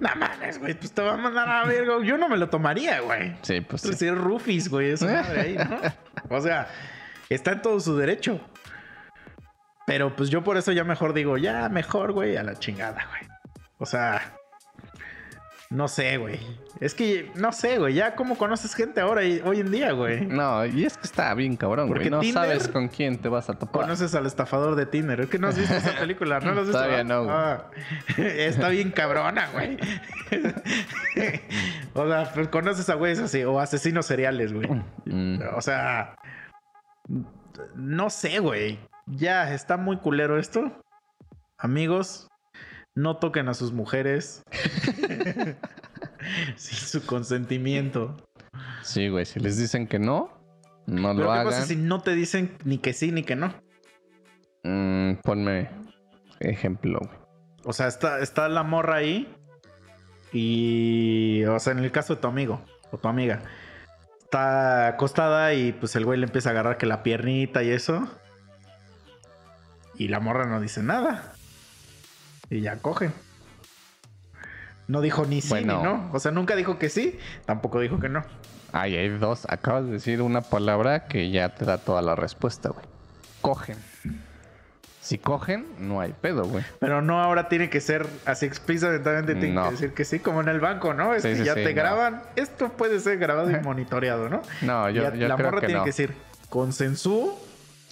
No 0.01 0.09
mames, 0.17 0.59
güey. 0.59 0.75
Pues 0.75 0.91
te 0.91 1.01
va 1.01 1.15
a 1.15 1.17
mandar 1.17 1.49
a 1.49 1.65
ver, 1.65 1.87
güey. 1.87 2.07
Yo 2.09 2.19
no 2.19 2.29
me 2.29 2.37
lo 2.39 2.49
tomaría, 2.49 2.99
güey. 3.03 3.37
Sí, 3.43 3.61
pues 3.61 3.83
sí. 3.83 3.89
Pues 3.89 4.03
es 4.03 4.19
Rufis, 4.19 4.69
güey. 4.69 4.91
Esa 4.91 5.07
madre 5.07 5.41
ahí, 5.41 5.55
¿no? 5.57 6.37
O 6.37 6.41
sea, 6.41 6.67
está 7.33 7.53
en 7.53 7.63
todo 7.63 7.81
su 7.81 7.97
derecho. 7.97 8.41
Pero 9.87 10.15
pues 10.15 10.31
yo 10.31 10.45
por 10.45 10.57
eso 10.57 10.73
ya 10.73 10.85
mejor 10.85 11.13
digo, 11.13 11.37
ya 11.39 11.69
mejor, 11.69 12.13
güey, 12.13 12.37
a 12.37 12.43
la 12.43 12.55
chingada, 12.55 13.05
güey. 13.11 13.29
O 13.79 13.87
sea, 13.87 14.37
no 15.71 15.89
sé, 15.89 16.19
güey. 16.19 16.39
Es 16.81 16.95
que 16.95 17.31
no 17.35 17.53
sé, 17.53 17.79
güey. 17.79 17.95
Ya 17.95 18.15
cómo 18.15 18.37
conoces 18.37 18.75
gente 18.75 19.01
ahora 19.01 19.25
y 19.25 19.41
hoy 19.45 19.61
en 19.61 19.71
día, 19.73 19.93
güey. 19.93 20.25
No, 20.27 20.65
y 20.67 20.85
es 20.85 20.97
que 20.97 21.05
está 21.05 21.33
bien 21.35 21.57
cabrón, 21.57 21.89
Porque 21.89 22.09
güey. 22.09 22.11
No 22.11 22.21
Tinder- 22.21 22.33
sabes 22.33 22.69
con 22.69 22.89
quién 22.89 23.19
te 23.19 23.29
vas 23.29 23.51
a 23.51 23.55
topar. 23.55 23.83
Conoces 23.83 24.15
al 24.15 24.27
estafador 24.27 24.77
de 24.77 24.87
Tinder. 24.87 25.21
Es 25.21 25.29
que 25.29 25.39
no 25.39 25.49
has 25.49 25.59
visto 25.59 25.75
esa 25.75 25.95
película, 25.99 26.39
¿no 26.41 26.53
lo 26.53 26.61
has 26.61 26.67
visto? 26.69 26.79
Todavía 26.81 27.03
no, 27.05 27.25
güey. 27.25 27.35
Ah, 27.37 27.65
está 28.19 28.69
bien 28.69 28.91
cabrona, 28.93 29.49
güey. 29.53 29.77
o 31.95 32.07
sea, 32.09 32.31
pues 32.35 32.49
conoces 32.49 32.89
a 32.89 32.95
güeyes 32.95 33.19
así, 33.19 33.43
o 33.45 33.59
asesinos 33.59 34.07
seriales, 34.07 34.53
güey. 34.53 34.69
Mm. 35.07 35.41
O 35.57 35.61
sea, 35.61 36.15
no 37.75 38.11
sé, 38.11 38.39
güey. 38.39 38.79
Ya 39.07 39.53
está 39.53 39.77
muy 39.77 39.99
culero 39.99 40.39
esto. 40.39 40.81
Amigos, 41.59 42.29
no 42.95 43.19
toquen 43.19 43.49
a 43.49 43.55
sus 43.55 43.73
mujeres 43.73 44.43
sin 46.57 46.79
su 46.79 47.05
consentimiento. 47.07 48.17
Sí, 48.83 49.09
güey. 49.09 49.27
Si 49.27 49.41
les 49.41 49.59
dicen 49.59 49.87
que 49.87 49.99
no, 49.99 50.31
no 50.87 51.15
Pero 51.15 51.15
lo 51.15 51.25
¿qué 51.33 51.39
hagan. 51.39 51.45
pasa 51.47 51.67
si 51.67 51.77
no 51.77 52.01
te 52.01 52.15
dicen 52.15 52.57
ni 52.65 52.79
que 52.79 52.93
sí 52.93 53.13
ni 53.13 53.23
que 53.23 53.37
no? 53.37 53.55
Mm, 54.65 55.15
ponme 55.23 55.71
ejemplo, 56.41 56.99
güey. 57.01 57.19
O 57.65 57.73
sea, 57.73 57.87
está, 57.87 58.19
está 58.21 58.49
la 58.49 58.65
morra 58.65 58.97
ahí 58.97 59.33
y, 60.33 61.45
o 61.45 61.59
sea, 61.61 61.73
en 61.73 61.79
el 61.81 61.93
caso 61.93 62.17
de 62.17 62.21
tu 62.21 62.27
amigo 62.27 62.61
o 62.91 62.99
tu 62.99 63.07
amiga, 63.09 63.43
está 64.33 64.87
acostada 64.89 65.53
y 65.53 65.73
pues 65.73 65.95
el 65.95 66.07
güey 66.07 66.19
le 66.19 66.25
empieza 66.25 66.49
a 66.49 66.53
agarrar 66.53 66.79
que 66.79 66.87
la 66.87 67.03
piernita 67.03 67.63
y 67.63 67.69
eso. 67.69 68.09
Y 69.95 70.09
la 70.09 70.21
morra 70.21 70.47
no 70.47 70.59
dice 70.59 70.83
nada. 70.83 71.35
Y 72.49 72.63
ya 72.63 72.79
coge. 72.79 73.11
No 74.89 75.03
dijo 75.03 75.27
ni 75.27 75.43
sí 75.43 75.51
Bueno. 75.51 75.77
ni 75.79 75.83
no. 75.85 76.11
O 76.15 76.19
sea, 76.19 76.33
nunca 76.33 76.57
dijo 76.57 76.79
que 76.79 76.89
sí, 76.89 77.19
tampoco 77.45 77.79
dijo 77.81 78.01
que 78.01 78.09
no. 78.09 78.25
Ay, 78.73 78.97
hay 78.97 79.11
dos. 79.11 79.47
Acabas 79.51 79.85
de 79.85 79.93
decir 79.93 80.23
una 80.23 80.41
palabra 80.41 81.05
que 81.09 81.31
ya 81.31 81.51
te 81.51 81.67
da 81.67 81.77
toda 81.77 82.01
la 82.01 82.15
respuesta, 82.15 82.71
güey. 82.71 82.87
Cogen. 83.43 83.77
Si 85.03 85.19
cogen, 85.19 85.67
no 85.81 86.01
hay 86.01 86.15
pedo, 86.19 86.45
güey. 86.45 86.65
Pero 86.79 87.03
no 87.03 87.21
ahora 87.21 87.49
tiene 87.49 87.69
que 87.69 87.81
ser 87.81 88.07
así 88.25 88.47
explícitamente, 88.47 89.35
tiene 89.35 89.53
No. 89.53 89.65
que 89.65 89.71
decir 89.73 89.93
que 89.95 90.05
sí, 90.05 90.21
como 90.21 90.41
en 90.41 90.49
el 90.49 90.61
banco, 90.61 90.95
¿no? 90.95 91.13
Es 91.13 91.23
Sí, 91.23 91.31
que 91.31 91.37
sí, 91.39 91.45
ya 91.45 91.55
sí, 91.55 91.65
te 91.65 91.75
no. 91.75 91.81
graban. 91.83 92.23
Esto 92.37 92.69
puede 92.69 93.01
ser 93.01 93.19
grabado 93.19 93.51
y 93.51 93.55
monitoreado, 93.65 94.29
¿no? 94.29 94.43
No, 94.63 94.89
yo, 94.91 95.03
Ya 95.03 95.15
yo 95.15 95.27
la 95.27 95.35
creo 95.35 95.49
morra 95.49 95.61
que 95.61 95.67
tiene 95.67 95.79
no. 95.81 95.85
que 95.85 95.91
decir 95.91 96.15
consensú. 96.49 97.35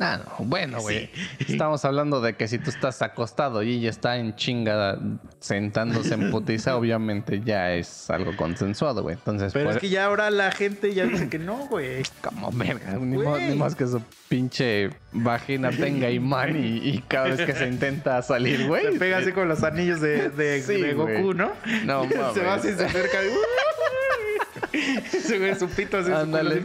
Ah, 0.03 0.19
no. 0.25 0.47
Bueno, 0.47 0.81
güey. 0.81 1.11
Estamos 1.47 1.85
hablando 1.85 2.23
de 2.23 2.35
que 2.35 2.49
si 2.49 2.59
tú 2.59 2.71
estás 2.71 3.03
acostado 3.03 3.63
y 3.63 3.75
ella 3.77 3.91
está 3.91 4.17
en 4.17 4.35
chinga 4.35 4.99
sentándose 5.41 6.15
en 6.15 6.31
putiza, 6.31 6.75
obviamente 6.79 7.43
ya 7.45 7.75
es 7.75 8.09
algo 8.09 8.35
consensuado, 8.35 9.03
güey. 9.03 9.17
Entonces, 9.17 9.53
Pero 9.53 9.67
por- 9.67 9.75
es 9.75 9.81
que 9.81 9.91
ya 9.91 10.07
ahora 10.07 10.31
la 10.31 10.51
gente 10.53 10.95
ya 10.95 11.05
dice 11.05 11.29
que 11.29 11.39
no, 11.39 11.67
güey. 11.69 12.03
como 12.23 12.51
verga, 12.53 12.93
ni, 12.99 13.55
más 13.57 13.75
que 13.77 13.87
su 13.87 14.01
pinche 14.29 14.89
vagina 15.13 15.71
tenga 15.71 16.09
imán 16.09 16.57
y, 16.57 16.79
y 16.79 17.05
cada 17.07 17.29
vez 17.29 17.43
que 17.43 17.53
se 17.55 17.67
intenta 17.69 18.23
salir, 18.23 18.67
güey. 18.67 18.93
Se 18.95 18.99
pega 18.99 19.19
así 19.19 19.33
con 19.33 19.49
los 19.49 19.63
anillos 19.63 20.01
de, 20.01 20.31
de, 20.31 20.63
Sí, 20.63 20.81
de 20.81 20.95
Goku. 20.95 21.35
¿no? 21.35 21.53
No, 21.85 22.05
Se 22.09 22.17
mames. 22.17 22.47
va 22.47 22.55
así, 22.55 22.73
se 22.73 22.85
acerca. 22.87 23.19
y- 24.73 25.01
Se 25.21 25.39
ve 25.39 25.59
su 25.59 25.69
pito 25.69 25.99
así. 25.99 26.13
Ándale. 26.13 26.65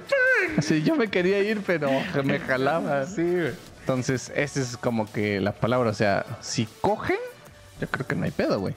Sí, 0.62 0.84
yo 0.84 0.96
me 0.96 1.08
quería 1.10 1.40
ir, 1.40 1.62
pero 1.66 1.90
me 2.24 2.40
jalaba. 2.48 3.02
así. 3.02 3.16
Sí, 3.16 3.22
güey. 3.24 3.54
Entonces, 3.82 4.32
esa 4.36 4.60
es 4.62 4.78
como 4.78 5.12
que 5.12 5.40
la 5.40 5.52
palabra. 5.52 5.90
O 5.90 5.94
sea, 5.94 6.26
si 6.42 6.68
cogen, 6.82 7.18
yo 7.80 7.88
creo 7.88 8.08
que 8.08 8.16
no 8.16 8.26
hay 8.26 8.32
pedo, 8.32 8.60
güey. 8.60 8.74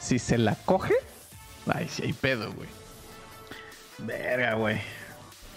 Si 0.00 0.18
se 0.18 0.38
la 0.38 0.54
coge, 0.64 0.94
ay, 1.72 1.88
sí 1.88 2.02
hay 2.02 2.12
pedo, 2.12 2.52
güey. 2.52 2.68
Verga, 3.98 4.54
güey. 4.54 4.80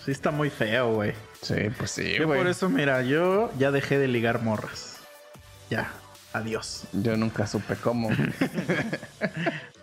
Sí 0.04 0.12
está 0.12 0.32
muy 0.32 0.50
feo, 0.50 0.94
güey. 0.96 1.14
Sí, 1.42 1.56
pues 1.78 1.92
sí, 1.92 2.14
Yo 2.20 2.28
güey. 2.28 2.40
por 2.40 2.48
eso, 2.48 2.70
mira, 2.70 3.02
yo 3.04 3.52
ya 3.58 3.72
dejé 3.72 3.98
de 3.98 4.08
ligar 4.10 4.42
morras. 4.42 4.98
Ya. 5.70 5.92
Adiós. 6.34 6.84
Yo 6.94 7.16
nunca 7.16 7.48
supe 7.48 7.76
cómo. 7.76 8.10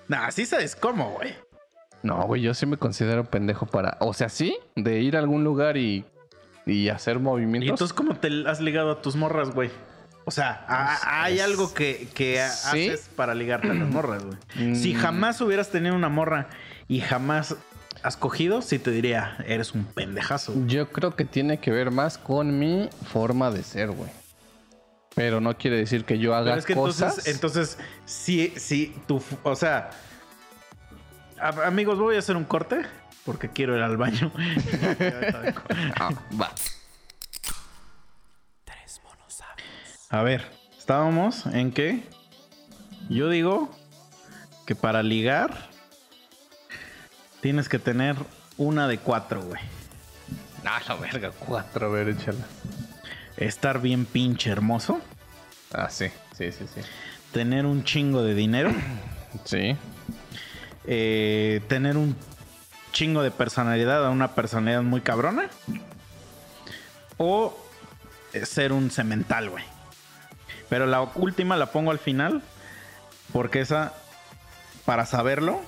Nah, 0.08 0.30
sí 0.32 0.44
sabes 0.44 0.74
cómo, 0.74 1.12
güey. 1.12 1.34
No, 2.02 2.22
güey, 2.26 2.42
yo 2.42 2.54
sí 2.54 2.64
me 2.66 2.76
considero 2.76 3.24
pendejo 3.24 3.66
para. 3.66 3.96
O 4.00 4.14
sea, 4.14 4.28
sí, 4.28 4.56
de 4.76 5.00
ir 5.00 5.16
a 5.16 5.18
algún 5.18 5.44
lugar 5.44 5.76
y, 5.76 6.04
y 6.66 6.88
hacer 6.88 7.16
¿Y 7.16 7.20
movimientos. 7.20 7.70
entonces 7.70 7.92
cómo 7.92 8.16
te 8.16 8.28
has 8.48 8.60
ligado 8.60 8.90
a 8.92 9.02
tus 9.02 9.16
morras, 9.16 9.50
güey? 9.50 9.70
O 10.24 10.30
sea, 10.30 10.64
a- 10.68 10.86
Pues, 10.86 11.00
hay 11.04 11.40
algo 11.40 11.74
que, 11.74 12.08
que 12.14 12.36
Sí. 12.48 12.88
haces 12.88 13.10
para 13.16 13.34
ligarte 13.34 13.70
a 13.70 13.74
las 13.74 13.88
morras, 13.90 14.22
güey. 14.24 14.74
Si 14.76 14.94
Mm. 14.94 14.98
jamás 14.98 15.40
hubieras 15.40 15.70
tenido 15.70 15.94
una 15.94 16.08
morra 16.08 16.48
y 16.88 17.00
jamás 17.00 17.56
has 18.02 18.16
cogido, 18.16 18.62
sí 18.62 18.78
te 18.78 18.90
diría, 18.90 19.36
eres 19.46 19.74
un 19.74 19.84
pendejazo. 19.84 20.52
güey. 20.52 20.66
Yo 20.68 20.88
creo 20.90 21.14
que 21.16 21.24
tiene 21.26 21.58
que 21.58 21.70
ver 21.70 21.90
más 21.90 22.16
con 22.16 22.58
mi 22.58 22.88
forma 23.12 23.50
de 23.50 23.62
ser, 23.62 23.90
güey. 23.90 24.10
Pero 25.14 25.40
no 25.40 25.56
quiere 25.58 25.76
decir 25.76 26.04
que 26.04 26.18
yo 26.18 26.34
haga 26.34 26.52
Pero 26.52 26.58
es 26.60 26.64
que 26.66 26.74
cosas. 26.74 27.26
entonces, 27.26 27.34
entonces, 27.34 27.78
sí, 28.06 28.52
sí, 28.56 28.94
tú, 29.08 29.20
o 29.42 29.56
sea, 29.56 29.90
a- 31.40 31.66
amigos, 31.66 31.98
voy 31.98 32.16
a 32.16 32.18
hacer 32.18 32.36
un 32.36 32.44
corte 32.44 32.82
porque 33.24 33.48
quiero 33.50 33.76
ir 33.76 33.82
al 33.82 33.96
baño. 33.96 34.32
Ah, 35.98 36.10
va. 36.40 36.50
Tres 38.64 39.00
monos 39.04 39.34
sabios. 39.34 40.06
A 40.10 40.22
ver, 40.22 40.50
estábamos 40.78 41.46
en 41.46 41.72
que 41.72 42.02
yo 43.08 43.28
digo 43.28 43.70
que 44.66 44.74
para 44.74 45.02
ligar 45.02 45.68
tienes 47.40 47.68
que 47.68 47.78
tener 47.78 48.16
una 48.56 48.86
de 48.88 48.98
cuatro, 48.98 49.42
güey. 49.42 49.60
Ah, 50.64 50.80
la 50.88 50.94
verga, 50.96 51.30
cuatro, 51.38 51.86
a 51.86 51.90
ver, 51.90 52.08
échala. 52.10 52.44
Estar 53.36 53.80
bien 53.80 54.04
pinche 54.04 54.50
hermoso, 54.50 55.00
Ah, 55.72 55.88
sí, 55.88 56.08
sí, 56.36 56.52
sí, 56.52 56.66
sí. 56.74 56.80
tener 57.32 57.64
un 57.64 57.84
chingo 57.84 58.22
de 58.22 58.34
dinero, 58.34 58.70
Sí. 59.44 59.76
Eh, 60.86 61.60
tener 61.68 61.96
un 61.96 62.16
chingo 62.92 63.22
de 63.22 63.30
personalidad, 63.30 64.08
una 64.10 64.34
personalidad 64.34 64.82
muy 64.82 65.00
cabrona, 65.00 65.48
o 67.16 67.56
eh, 68.32 68.46
ser 68.46 68.72
un 68.72 68.90
cemental, 68.90 69.50
güey. 69.50 69.64
Pero 70.68 70.86
la 70.86 71.02
última 71.02 71.56
la 71.56 71.66
pongo 71.66 71.90
al 71.90 71.98
final, 71.98 72.42
porque 73.32 73.60
esa, 73.60 73.92
para 74.84 75.06
saberlo, 75.06 75.60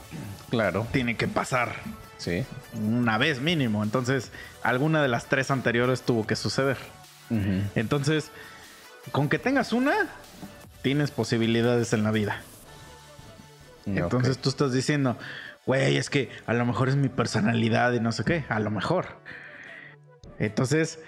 Claro. 0.51 0.87
tiene 0.93 1.17
que 1.17 1.29
pasar 1.29 1.77
Sí. 2.19 2.45
una 2.75 3.19
vez 3.19 3.41
mínimo. 3.41 3.83
Entonces, 3.83 4.31
alguna 4.63 5.03
de 5.03 5.09
las 5.09 5.27
tres 5.27 5.51
anteriores 5.51 6.03
tuvo 6.03 6.27
que 6.27 6.37
suceder. 6.37 6.77
Entonces, 7.75 8.31
con 9.11 9.29
que 9.31 9.39
tengas 9.39 9.73
una, 9.73 9.95
tienes 10.83 11.11
posibilidades 11.11 11.93
en 11.95 12.03
la 12.05 12.11
vida. 12.11 12.43
Entonces 13.87 14.37
Ok. 14.37 14.43
tú 14.43 14.49
estás 14.49 14.73
diciendo, 14.73 15.17
güey, 15.67 15.97
es 15.97 16.11
que 16.11 16.31
a 16.47 16.55
lo 16.55 16.65
mejor 16.65 16.89
es 16.89 16.97
mi 16.97 17.09
personalidad 17.09 17.93
y 17.93 18.01
no 18.01 18.13
sé 18.13 18.25
qué, 18.25 18.45
a 18.49 18.61
lo 18.61 18.71
mejor. 18.71 19.07
Entonces, 20.39 20.99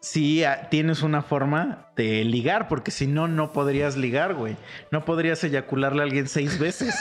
sí 0.00 0.44
ah, 0.44 0.68
tienes 0.70 1.02
una 1.02 1.22
forma 1.22 1.88
de 1.96 2.24
ligar, 2.24 2.68
porque 2.68 2.90
si 2.90 3.06
no, 3.06 3.28
no 3.28 3.52
podrías 3.52 3.96
ligar, 3.96 4.34
güey. 4.34 4.56
No 4.90 5.04
podrías 5.04 5.42
eyacularle 5.44 6.02
a 6.02 6.04
alguien 6.04 6.28
seis 6.28 6.58
veces. 6.58 6.94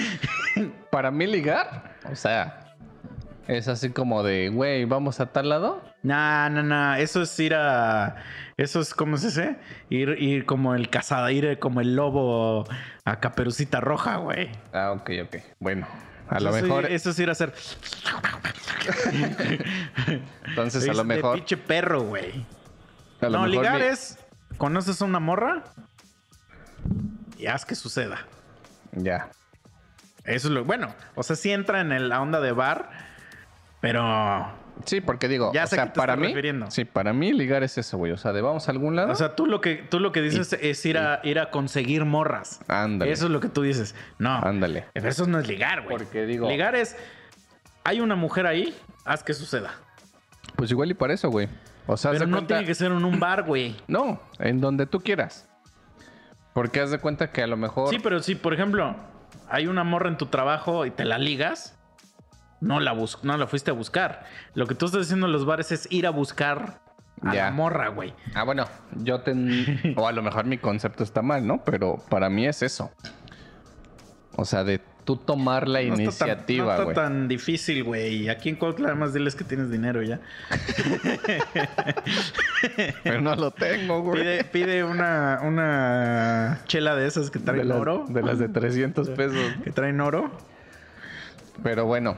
Para 0.90 1.10
mí 1.10 1.26
ligar, 1.26 1.96
o 2.10 2.16
sea, 2.16 2.69
es 3.56 3.68
así 3.68 3.90
como 3.90 4.22
de, 4.22 4.48
güey, 4.48 4.84
vamos 4.84 5.20
a 5.20 5.26
tal 5.32 5.48
lado. 5.48 5.82
nah, 6.02 6.48
nah, 6.48 6.62
nah. 6.62 6.98
Eso 6.98 7.22
es 7.22 7.38
ir 7.40 7.54
a. 7.54 8.16
Eso 8.56 8.80
es, 8.80 8.94
¿cómo 8.94 9.16
se 9.16 9.26
dice? 9.28 9.56
Ir, 9.88 10.10
ir 10.20 10.44
como 10.46 10.74
el 10.74 10.90
cazada, 10.90 11.32
ir 11.32 11.58
como 11.58 11.80
el 11.80 11.96
lobo 11.96 12.64
a 13.04 13.20
caperucita 13.20 13.80
roja, 13.80 14.16
güey. 14.16 14.50
Ah, 14.72 14.92
ok, 14.92 15.10
ok. 15.24 15.36
Bueno, 15.58 15.86
a 16.28 16.40
lo 16.40 16.50
Eso 16.54 16.62
mejor, 16.66 16.86
eso 16.86 17.10
es 17.10 17.18
ir 17.18 17.28
a 17.28 17.32
hacer. 17.32 17.52
entonces 20.46 20.84
a 20.88 20.92
lo 20.92 20.98
de 20.98 21.04
mejor, 21.04 21.34
pinche 21.36 21.56
perro, 21.56 22.02
güey. 22.02 22.44
No, 23.22 23.46
ligar 23.46 23.80
mi- 23.80 23.86
es. 23.86 24.18
Conoces 24.58 25.00
a 25.00 25.04
una 25.04 25.20
morra 25.20 25.64
y 27.38 27.46
haz 27.46 27.64
que 27.64 27.74
suceda. 27.74 28.26
Ya. 28.92 29.30
Eso 30.24 30.48
es 30.48 30.52
lo. 30.54 30.64
Bueno, 30.64 30.94
o 31.14 31.22
sea, 31.22 31.36
sí 31.36 31.50
entra 31.50 31.80
en 31.80 31.92
el- 31.92 32.08
la 32.10 32.20
onda 32.20 32.40
de 32.40 32.52
bar, 32.52 32.90
pero. 33.80 34.58
Sí, 34.86 35.02
porque 35.02 35.28
digo, 35.28 35.52
Ya 35.52 35.64
o 35.64 35.66
sé 35.66 35.74
a 35.74 35.76
sea, 35.76 35.84
qué 35.86 35.90
te 35.92 35.96
para 36.00 36.16
mí, 36.16 36.28
refiriendo. 36.28 36.70
sí, 36.70 36.86
para 36.86 37.12
mí 37.12 37.32
ligar 37.34 37.62
es 37.62 37.76
eso, 37.76 37.98
güey. 37.98 38.12
O 38.12 38.16
sea, 38.16 38.32
de 38.32 38.40
vamos 38.40 38.66
a 38.66 38.70
algún 38.70 38.96
lado. 38.96 39.12
O 39.12 39.14
sea, 39.14 39.36
tú 39.36 39.44
lo 39.46 39.60
que, 39.60 39.76
tú 39.76 40.00
lo 40.00 40.10
que 40.10 40.22
dices 40.22 40.54
es 40.54 40.86
ir 40.86 40.96
a, 40.96 41.20
ir 41.22 41.38
a 41.38 41.50
conseguir 41.50 42.06
morras. 42.06 42.60
ándale. 42.66 43.12
Eso 43.12 43.26
es 43.26 43.30
lo 43.30 43.40
que 43.40 43.48
tú 43.50 43.60
dices. 43.62 43.94
No. 44.18 44.36
Ándale. 44.36 44.86
Eso 44.94 45.26
no 45.26 45.38
es 45.38 45.46
ligar, 45.46 45.82
güey. 45.82 45.98
Porque 45.98 46.24
digo- 46.24 46.48
Ligar 46.48 46.74
es. 46.76 46.96
Hay 47.84 48.00
una 48.00 48.14
mujer 48.16 48.46
ahí, 48.46 48.74
haz 49.04 49.22
que 49.22 49.34
suceda. 49.34 49.74
Pues 50.56 50.70
igual 50.70 50.90
y 50.90 50.94
para 50.94 51.12
eso, 51.12 51.28
güey. 51.30 51.48
O 51.86 51.96
sea, 51.98 52.12
Pero 52.12 52.26
no 52.26 52.36
cuenta- 52.38 52.54
tiene 52.56 52.66
que 52.66 52.74
ser 52.74 52.90
en 52.92 53.04
un 53.04 53.20
bar, 53.20 53.42
güey. 53.42 53.76
No, 53.86 54.18
en 54.38 54.60
donde 54.62 54.86
tú 54.86 55.00
quieras. 55.00 55.46
Porque 56.54 56.80
haz 56.80 56.90
de 56.90 56.98
cuenta 56.98 57.30
que 57.30 57.42
a 57.42 57.46
lo 57.46 57.56
mejor. 57.58 57.90
Sí, 57.90 57.98
pero 58.02 58.20
si, 58.22 58.34
por 58.34 58.54
ejemplo, 58.54 58.96
hay 59.48 59.66
una 59.66 59.84
morra 59.84 60.08
en 60.08 60.16
tu 60.16 60.26
trabajo 60.26 60.84
y 60.86 60.90
te 60.90 61.04
la 61.04 61.18
ligas, 61.18 61.78
no 62.60 62.80
la, 62.80 62.92
bus 62.92 63.18
no 63.22 63.36
la 63.36 63.46
fuiste 63.46 63.70
a 63.70 63.74
buscar. 63.74 64.24
Lo 64.54 64.66
que 64.66 64.74
tú 64.74 64.86
estás 64.86 65.02
diciendo 65.02 65.26
en 65.26 65.32
los 65.32 65.44
bares 65.46 65.72
es 65.72 65.86
ir 65.90 66.06
a 66.06 66.10
buscar 66.10 66.80
a 67.22 67.34
Ya. 67.34 67.44
la 67.46 67.50
morra, 67.50 67.88
güey. 67.88 68.14
Ah, 68.34 68.44
bueno, 68.44 68.64
yo 68.96 69.20
ten... 69.20 69.94
o 69.96 70.08
a 70.08 70.12
lo 70.12 70.22
mejor 70.22 70.46
mi 70.46 70.58
concepto 70.58 71.02
está 71.04 71.22
mal, 71.22 71.46
¿no? 71.46 71.62
Pero 71.64 72.02
para 72.08 72.30
mí 72.30 72.46
es 72.46 72.62
eso. 72.62 72.90
O 74.36 74.44
sea, 74.44 74.64
de 74.64 74.80
tú 75.04 75.16
tomar 75.16 75.66
la 75.66 75.80
No 75.82 75.94
iniciativa, 75.96 76.76
no 76.76 76.84
güey. 76.84 76.88
está 76.90 77.02
tan 77.04 77.26
difícil, 77.28 77.82
güey. 77.84 78.28
Aquí 78.28 78.48
en 78.50 78.56
Cuautla 78.56 78.88
además 78.88 79.12
diles 79.12 79.34
que 79.34 79.44
tienes 79.44 79.70
dinero 79.70 80.02
ya. 80.02 80.20
Pero 83.02 83.20
no 83.20 83.34
lo 83.34 83.50
tengo, 83.50 84.02
güey. 84.02 84.20
Pide, 84.20 84.44
pide 84.44 84.84
una, 84.84 85.40
una 85.42 86.60
chela 86.66 86.94
de 86.94 87.06
esas 87.06 87.30
que 87.30 87.38
de, 87.38 87.44
traen 87.44 87.68
las, 87.68 87.78
oro. 87.78 88.04
de 88.08 88.22
las 88.22 88.38
de 88.38 88.48
300 88.48 89.10
pesos. 89.10 89.38
Que 89.64 89.70
traen 89.72 90.00
oro. 90.00 90.30
Pero 91.62 91.86
bueno. 91.86 92.16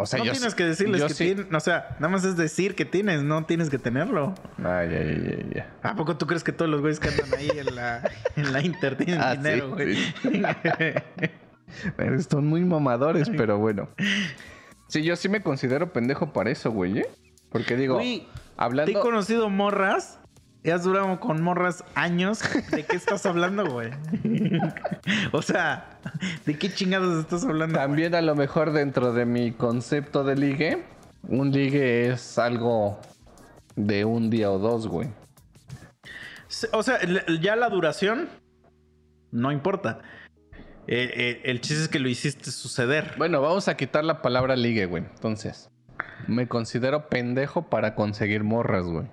O 0.00 0.06
sea, 0.06 0.20
no 0.20 0.26
yo 0.26 0.32
tienes 0.32 0.54
que 0.54 0.64
decirles 0.64 1.02
que 1.02 1.14
sí- 1.14 1.24
tienen. 1.34 1.52
O 1.54 1.58
sea, 1.60 1.96
nada 1.98 2.08
más 2.08 2.24
es 2.24 2.36
decir 2.36 2.76
que 2.76 2.84
tienes, 2.84 3.24
no 3.24 3.44
tienes 3.46 3.68
que 3.68 3.78
tenerlo. 3.78 4.32
Ay, 4.58 4.88
ay, 4.94 4.94
ay, 4.94 5.50
ay. 5.56 5.62
¿A 5.82 5.96
poco 5.96 6.16
tú 6.16 6.26
crees 6.28 6.44
que 6.44 6.52
todos 6.52 6.70
los 6.70 6.80
güeyes 6.80 7.00
que 7.00 7.08
andan 7.08 7.34
ahí 7.36 7.50
en 7.52 7.74
la, 7.74 8.08
en 8.36 8.52
la 8.52 8.62
Inter 8.62 8.96
tienen 8.96 9.20
Ah, 9.20 9.34
dinero, 9.34 9.66
sí, 9.66 9.72
güey? 9.74 9.96
sí. 9.96 10.42
Pero 11.96 12.22
Son 12.22 12.46
muy 12.46 12.64
mamadores, 12.64 13.28
pero 13.36 13.58
bueno. 13.58 13.88
Sí, 14.86 15.02
yo 15.02 15.16
sí 15.16 15.28
me 15.28 15.42
considero 15.42 15.92
pendejo 15.92 16.32
para 16.32 16.50
eso, 16.50 16.70
güey, 16.70 17.00
¿eh? 17.00 17.06
Porque 17.50 17.76
digo, 17.76 17.94
Güey, 17.96 18.20
Te 18.20 18.26
hablando... 18.56 18.98
he 18.98 19.02
conocido 19.02 19.50
morras. 19.50 20.18
Y 20.64 20.70
has 20.70 20.82
durado 20.82 21.20
con 21.20 21.42
morras 21.42 21.84
años. 21.94 22.40
¿De 22.70 22.84
qué 22.84 22.96
estás 22.96 23.24
hablando, 23.26 23.66
güey? 23.70 23.90
o 25.32 25.40
sea, 25.40 25.98
¿de 26.44 26.58
qué 26.58 26.72
chingados 26.72 27.20
estás 27.20 27.44
hablando? 27.44 27.74
güey? 27.74 27.86
También 27.86 28.14
a 28.14 28.22
lo 28.22 28.34
mejor 28.34 28.72
dentro 28.72 29.12
de 29.12 29.24
mi 29.24 29.52
concepto 29.52 30.24
de 30.24 30.36
ligue, 30.36 30.84
un 31.28 31.52
ligue 31.52 32.08
es 32.08 32.38
algo 32.38 33.00
de 33.76 34.04
un 34.04 34.30
día 34.30 34.50
o 34.50 34.58
dos, 34.58 34.88
güey. 34.88 35.08
O 36.72 36.82
sea, 36.82 36.98
ya 37.40 37.56
la 37.56 37.68
duración 37.68 38.28
no 39.30 39.52
importa. 39.52 40.00
Eh, 40.86 41.12
eh, 41.14 41.40
el 41.44 41.60
chiste 41.60 41.82
es 41.82 41.88
que 41.88 41.98
lo 41.98 42.08
hiciste 42.08 42.50
suceder. 42.50 43.14
Bueno, 43.18 43.42
vamos 43.42 43.68
a 43.68 43.76
quitar 43.76 44.04
la 44.04 44.22
palabra 44.22 44.56
ligue, 44.56 44.86
güey. 44.86 45.04
Entonces, 45.04 45.70
me 46.26 46.48
considero 46.48 47.08
pendejo 47.08 47.68
para 47.68 47.94
conseguir 47.94 48.42
morras, 48.42 48.86
güey. 48.86 49.06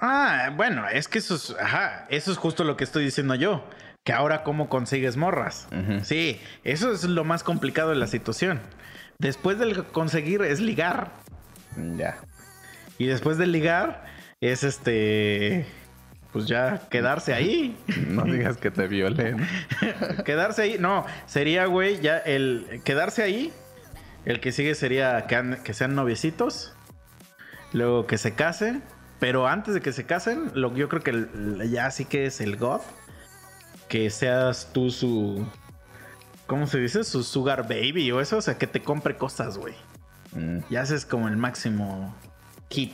Ah, 0.00 0.52
bueno, 0.56 0.88
es 0.88 1.08
que 1.08 1.18
eso 1.18 1.34
es, 1.34 1.54
ajá, 1.60 2.06
eso 2.10 2.30
es 2.30 2.38
justo 2.38 2.64
lo 2.64 2.76
que 2.76 2.84
estoy 2.84 3.04
diciendo 3.04 3.34
yo. 3.34 3.68
Que 4.04 4.12
ahora 4.12 4.42
cómo 4.42 4.68
consigues 4.68 5.16
morras. 5.16 5.68
Sí, 6.02 6.40
eso 6.64 6.92
es 6.92 7.04
lo 7.04 7.24
más 7.24 7.42
complicado 7.42 7.90
de 7.90 7.96
la 7.96 8.06
situación. 8.06 8.60
Después 9.18 9.58
del 9.58 9.84
conseguir 9.84 10.42
es 10.42 10.60
ligar. 10.60 11.10
Ya. 11.96 12.16
Y 12.96 13.06
después 13.06 13.36
de 13.36 13.46
ligar 13.46 14.06
es 14.40 14.64
este, 14.64 15.66
pues 16.32 16.46
ya 16.46 16.88
quedarse 16.90 17.34
ahí. 17.34 17.76
No 18.08 18.24
digas 18.24 18.56
que 18.56 18.70
te 18.70 18.86
violen. 18.86 19.46
quedarse 20.24 20.62
ahí, 20.62 20.76
no, 20.78 21.04
sería, 21.26 21.66
güey, 21.66 22.00
ya 22.00 22.18
el 22.18 22.80
quedarse 22.84 23.22
ahí. 23.22 23.52
El 24.24 24.40
que 24.40 24.52
sigue 24.52 24.74
sería 24.74 25.26
que, 25.26 25.58
que 25.64 25.74
sean 25.74 25.94
noviecitos. 25.94 26.74
Luego 27.72 28.06
que 28.06 28.16
se 28.18 28.34
casen. 28.34 28.82
Pero 29.20 29.48
antes 29.48 29.74
de 29.74 29.80
que 29.80 29.92
se 29.92 30.04
casen, 30.06 30.50
lo, 30.54 30.74
yo 30.74 30.88
creo 30.88 31.02
que 31.02 31.10
el- 31.10 31.70
ya 31.70 31.90
sí 31.90 32.04
que 32.04 32.26
es 32.26 32.40
el 32.40 32.56
God. 32.56 32.80
Que 33.88 34.10
seas 34.10 34.70
tú 34.72 34.90
su. 34.90 35.46
¿Cómo 36.46 36.66
se 36.66 36.78
dice? 36.78 37.04
Su 37.04 37.22
sugar 37.24 37.62
baby 37.62 38.10
o 38.12 38.20
eso. 38.20 38.36
O 38.38 38.42
sea, 38.42 38.58
que 38.58 38.66
te 38.66 38.82
compre 38.82 39.16
cosas, 39.16 39.58
güey. 39.58 39.74
Mm, 40.32 40.58
Ya 40.70 40.82
haces 40.82 41.04
como 41.06 41.28
el 41.28 41.36
máximo 41.36 42.14
hit. 42.70 42.92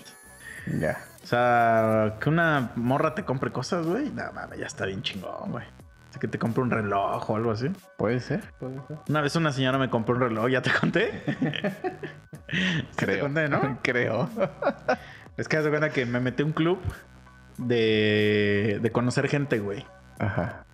ya. 0.78 0.98
O 1.22 1.26
sea, 1.26 2.16
que 2.20 2.28
una 2.28 2.70
morra 2.76 3.14
te 3.14 3.24
compre 3.24 3.51
cosas, 3.51 3.86
güey. 3.86 4.10
No, 4.10 4.30
mames, 4.34 4.59
ya 4.59 4.66
está 4.66 4.84
bien 4.86 5.02
chingón, 5.02 5.51
güey. 5.52 5.64
O 5.64 6.12
sea, 6.12 6.20
que 6.20 6.28
te 6.28 6.38
compre 6.38 6.62
un 6.62 6.70
reloj 6.70 7.28
o 7.30 7.36
algo 7.36 7.51
así. 7.51 7.70
Puede 7.96 8.20
ser, 8.20 8.52
puede 8.60 8.76
ser. 8.86 8.98
Una 9.09 9.20
vez 9.22 9.34
una 9.34 9.51
señora 9.52 9.78
me 9.78 9.88
compró 9.90 10.14
un 10.16 10.20
reloj, 10.20 10.48
¿ya 10.48 10.62
te 10.62 10.70
conté? 10.70 11.22
Sí 12.96 13.06
te 13.06 13.18
conté, 13.18 13.48
¿no? 13.48 13.78
Creo. 13.82 14.28
Es 15.36 15.48
que 15.48 15.59
de 15.61 15.70
cuenta 15.70 15.90
que 15.90 16.06
me 16.06 16.20
metí 16.20 16.43
a 16.43 16.47
un 16.47 16.52
club 16.52 16.78
de, 17.59 18.78
de 18.81 18.93
conocer 18.93 19.28
gente, 19.28 19.59
güey. 19.59 19.85
Ajá. 20.19 20.65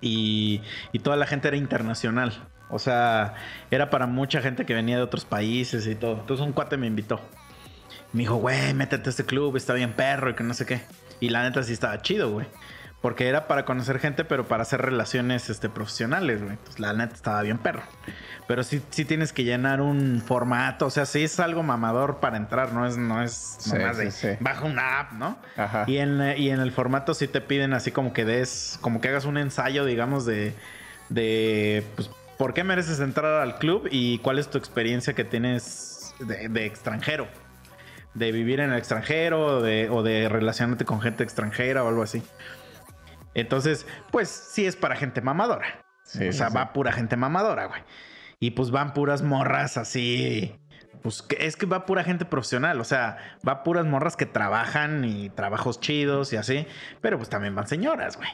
Y, 0.00 0.62
y 0.92 0.98
toda 1.00 1.16
la 1.16 1.26
gente 1.26 1.48
era 1.48 1.56
internacional. 1.56 2.32
O 2.68 2.78
sea, 2.78 3.34
era 3.70 3.90
para 3.90 4.06
mucha 4.06 4.40
gente 4.40 4.64
que 4.64 4.74
venía 4.74 4.96
de 4.96 5.02
otros 5.02 5.24
países 5.24 5.86
y 5.86 5.94
todo. 5.94 6.20
Entonces 6.20 6.44
un 6.44 6.52
cuate 6.52 6.76
me 6.76 6.86
invitó. 6.86 7.20
Me 8.12 8.20
dijo, 8.20 8.36
güey, 8.36 8.74
métete 8.74 9.08
a 9.08 9.10
este 9.10 9.24
club, 9.24 9.56
está 9.56 9.74
bien 9.74 9.92
perro 9.92 10.30
y 10.30 10.34
que 10.34 10.42
no 10.44 10.54
sé 10.54 10.66
qué. 10.66 10.80
Y 11.20 11.28
la 11.28 11.42
neta 11.42 11.62
sí 11.62 11.72
estaba 11.72 12.00
chido, 12.02 12.30
güey. 12.32 12.46
Porque 13.00 13.28
era 13.28 13.48
para 13.48 13.64
conocer 13.64 13.98
gente, 13.98 14.24
pero 14.24 14.46
para 14.46 14.62
hacer 14.62 14.82
relaciones 14.82 15.48
este, 15.48 15.70
profesionales, 15.70 16.40
güey. 16.42 16.52
Entonces 16.52 16.80
la 16.80 16.92
neta 16.92 17.14
estaba 17.14 17.40
bien 17.40 17.56
perro. 17.56 17.82
Pero 18.46 18.62
sí, 18.62 18.82
sí 18.90 19.06
tienes 19.06 19.32
que 19.32 19.44
llenar 19.44 19.80
un 19.80 20.22
formato. 20.26 20.84
O 20.86 20.90
sea, 20.90 21.06
sí 21.06 21.24
es 21.24 21.40
algo 21.40 21.62
mamador 21.62 22.18
para 22.18 22.36
entrar. 22.36 22.72
No 22.74 22.86
es, 22.86 22.98
no 22.98 23.22
es 23.22 23.56
Sí, 23.60 23.72
nomás 23.72 23.96
sí, 23.96 24.04
de 24.04 24.10
sí. 24.10 24.28
baja 24.40 24.66
una 24.66 25.00
app, 25.00 25.12
¿no? 25.12 25.38
Ajá. 25.56 25.84
Y 25.86 25.96
en, 25.96 26.20
y 26.36 26.50
en 26.50 26.60
el 26.60 26.72
formato 26.72 27.14
sí 27.14 27.26
te 27.26 27.40
piden 27.40 27.72
así 27.72 27.90
como 27.90 28.12
que 28.12 28.26
des, 28.26 28.78
como 28.82 29.00
que 29.00 29.08
hagas 29.08 29.24
un 29.24 29.38
ensayo, 29.38 29.86
digamos, 29.86 30.26
de, 30.26 30.52
de 31.08 31.82
pues, 31.96 32.10
por 32.36 32.52
qué 32.52 32.64
mereces 32.64 33.00
entrar 33.00 33.40
al 33.40 33.56
club 33.58 33.88
y 33.90 34.18
cuál 34.18 34.38
es 34.38 34.50
tu 34.50 34.58
experiencia 34.58 35.14
que 35.14 35.24
tienes 35.24 36.12
de, 36.18 36.48
de 36.50 36.66
extranjero. 36.66 37.28
De 38.12 38.32
vivir 38.32 38.60
en 38.60 38.72
el 38.72 38.78
extranjero 38.78 39.62
de, 39.62 39.88
o 39.88 40.02
de 40.02 40.28
relacionarte 40.28 40.84
con 40.84 41.00
gente 41.00 41.22
extranjera 41.22 41.84
o 41.84 41.88
algo 41.88 42.02
así. 42.02 42.22
Entonces, 43.34 43.86
pues 44.10 44.28
sí 44.28 44.66
es 44.66 44.76
para 44.76 44.96
gente 44.96 45.20
mamadora. 45.20 45.84
Sí, 46.04 46.28
o 46.28 46.32
sea, 46.32 46.48
sí. 46.48 46.56
va 46.56 46.72
pura 46.72 46.92
gente 46.92 47.16
mamadora, 47.16 47.66
güey. 47.66 47.82
Y 48.40 48.52
pues 48.52 48.70
van 48.70 48.94
puras 48.94 49.22
morras 49.22 49.76
así. 49.76 50.58
Pues 51.02 51.24
es 51.38 51.56
que 51.56 51.66
va 51.66 51.86
pura 51.86 52.04
gente 52.04 52.24
profesional. 52.24 52.80
O 52.80 52.84
sea, 52.84 53.18
va 53.46 53.62
puras 53.62 53.86
morras 53.86 54.16
que 54.16 54.26
trabajan 54.26 55.04
y 55.04 55.30
trabajos 55.30 55.80
chidos 55.80 56.32
y 56.32 56.36
así. 56.36 56.66
Pero 57.00 57.18
pues 57.18 57.28
también 57.28 57.54
van 57.54 57.68
señoras, 57.68 58.16
güey. 58.16 58.30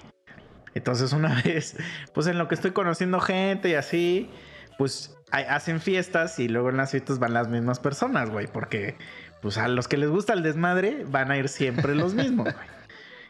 Entonces 0.75 1.13
una 1.13 1.43
vez, 1.45 1.77
pues 2.15 2.27
en 2.27 2.39
lo 2.39 2.49
que 2.49 2.55
estoy 2.55 2.71
conociendo 2.71 3.21
gente 3.21 3.69
y 3.71 3.75
así, 3.75 4.31
pues 4.79 5.17
hacen 5.33 5.81
fiestas 5.81 6.39
y 6.39 6.49
luego 6.49 6.71
en 6.71 6.77
las 6.77 6.93
fiestas 6.93 7.19
van 7.19 7.35
las 7.35 7.49
mismas 7.49 7.81
personas, 7.81 8.31
güey. 8.31 8.47
Porque 8.47 8.97
pues 9.43 9.59
a 9.59 9.69
los 9.69 9.89
que 9.89 9.97
les 9.97 10.09
gusta 10.09 10.33
el 10.33 10.43
desmadre 10.43 11.05
van 11.09 11.31
a 11.31 11.37
ir 11.37 11.49
siempre 11.49 11.95
los 11.95 12.15
mismos, 12.15 12.53
güey. 12.55 12.76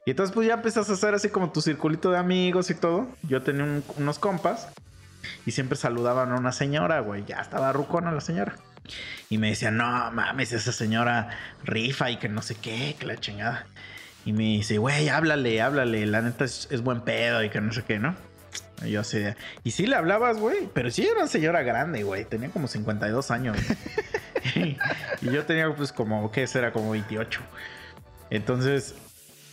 Y 0.06 0.10
entonces 0.12 0.32
pues 0.32 0.46
ya 0.46 0.54
empiezas 0.54 0.88
a 0.88 0.92
hacer 0.92 1.14
así 1.14 1.28
como 1.30 1.50
tu 1.50 1.60
circulito 1.60 2.10
de 2.12 2.18
amigos 2.18 2.70
y 2.70 2.74
todo. 2.74 3.08
Yo 3.24 3.42
tenía 3.42 3.64
un- 3.64 3.84
unos 3.98 4.18
compas 4.18 4.68
y 5.44 5.50
siempre 5.50 5.76
saludaban 5.76 6.30
a 6.32 6.36
una 6.36 6.52
señora, 6.52 7.00
güey. 7.00 7.24
Ya 7.26 7.40
estaba 7.40 7.72
rucona 7.72 8.12
la 8.12 8.20
señora. 8.20 8.54
Y 9.28 9.38
me 9.38 9.48
decía, 9.48 9.72
no 9.72 10.12
mames, 10.12 10.52
esa 10.52 10.70
señora 10.70 11.30
rifa 11.64 12.08
y 12.12 12.18
que 12.18 12.28
no 12.28 12.40
sé 12.40 12.54
qué, 12.54 12.94
que 12.98 13.04
la 13.04 13.16
chingada. 13.16 13.66
Y 14.24 14.32
me 14.32 14.44
dice, 14.44 14.78
güey, 14.78 15.08
háblale, 15.08 15.60
háblale, 15.60 16.06
la 16.06 16.22
neta 16.22 16.44
es, 16.44 16.68
es 16.70 16.82
buen 16.82 17.00
pedo 17.00 17.42
y 17.42 17.50
que 17.50 17.60
no 17.60 17.72
sé 17.72 17.82
qué, 17.82 17.98
¿no? 17.98 18.14
Y 18.84 18.92
yo 18.92 19.00
así 19.00 19.18
de- 19.18 19.36
Y 19.64 19.72
sí 19.72 19.86
le 19.88 19.96
hablabas, 19.96 20.38
güey, 20.38 20.68
pero 20.72 20.88
sí 20.92 21.02
era 21.04 21.14
una 21.18 21.26
señora 21.26 21.62
grande, 21.62 22.04
güey, 22.04 22.24
tenía 22.24 22.50
como 22.50 22.68
52 22.68 23.30
años. 23.32 23.56
y 24.54 25.30
yo 25.32 25.44
tenía 25.44 25.74
pues 25.74 25.92
como, 25.92 26.30
¿qué 26.30 26.46
será? 26.46 26.72
Como 26.72 26.92
28. 26.92 27.40
Entonces, 28.30 28.94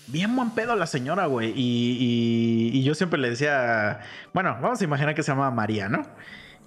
bien 0.07 0.35
buen 0.35 0.51
pedo 0.51 0.75
la 0.75 0.88
señora, 0.88 1.25
güey. 1.27 1.49
Y, 1.55 1.97
y- 2.73 2.77
y 2.80 2.84
yo 2.84 2.95
siempre 2.95 3.19
le 3.19 3.30
decía, 3.30 4.01
bueno, 4.34 4.57
vamos 4.61 4.81
a 4.81 4.84
imaginar 4.84 5.15
que 5.15 5.23
se 5.23 5.31
llama 5.31 5.49
María, 5.51 5.89
¿no? 5.89 6.05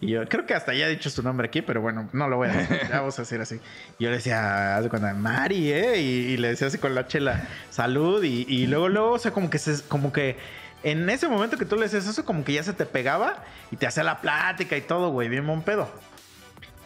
Y 0.01 0.09
yo 0.09 0.29
creo 0.29 0.45
que 0.45 0.53
hasta 0.55 0.75
ya 0.75 0.87
he 0.87 0.91
dicho 0.91 1.09
su 1.09 1.23
nombre 1.23 1.49
aquí, 1.49 1.63
pero 1.63 1.81
bueno, 1.81 2.09
no 2.13 2.29
lo 2.29 2.37
voy 2.37 2.49
a 2.49 2.53
decir. 2.53 2.81
Ya 2.91 2.99
vamos 3.01 3.19
a 3.19 3.23
decir 3.23 3.41
así. 3.41 3.61
Yo 3.99 4.11
le 4.11 4.17
decía, 4.17 4.77
haz 4.77 4.85
de 4.85 4.91
cuenta, 4.91 5.15
Mari, 5.15 5.73
¿eh? 5.73 6.01
Y, 6.01 6.09
y 6.33 6.37
le 6.37 6.49
decía 6.49 6.67
así 6.67 6.77
con 6.79 6.95
la 6.95 7.07
chela, 7.07 7.49
salud. 7.71 8.23
Y, 8.23 8.45
y 8.47 8.67
luego, 8.67 8.89
luego, 8.91 9.13
o 9.13 9.19
sea, 9.19 9.31
como 9.33 9.49
que 9.49 9.59
se, 9.59 9.83
como 9.89 10.13
que 10.13 10.37
en 10.83 11.09
ese 11.09 11.29
momento 11.29 11.57
que 11.57 11.65
tú 11.65 11.77
le 11.77 11.83
decías 11.85 12.07
eso, 12.07 12.25
como 12.27 12.45
que 12.45 12.53
ya 12.53 12.63
se 12.63 12.75
te 12.75 12.85
pegaba 12.85 13.43
y 13.71 13.77
te 13.77 13.87
hacía 13.87 14.03
la 14.05 14.21
plática 14.21 14.77
y 14.77 14.83
todo, 14.83 15.11
güey, 15.11 15.29
bien 15.31 15.47
buen 15.47 15.63
pedo. 15.63 15.89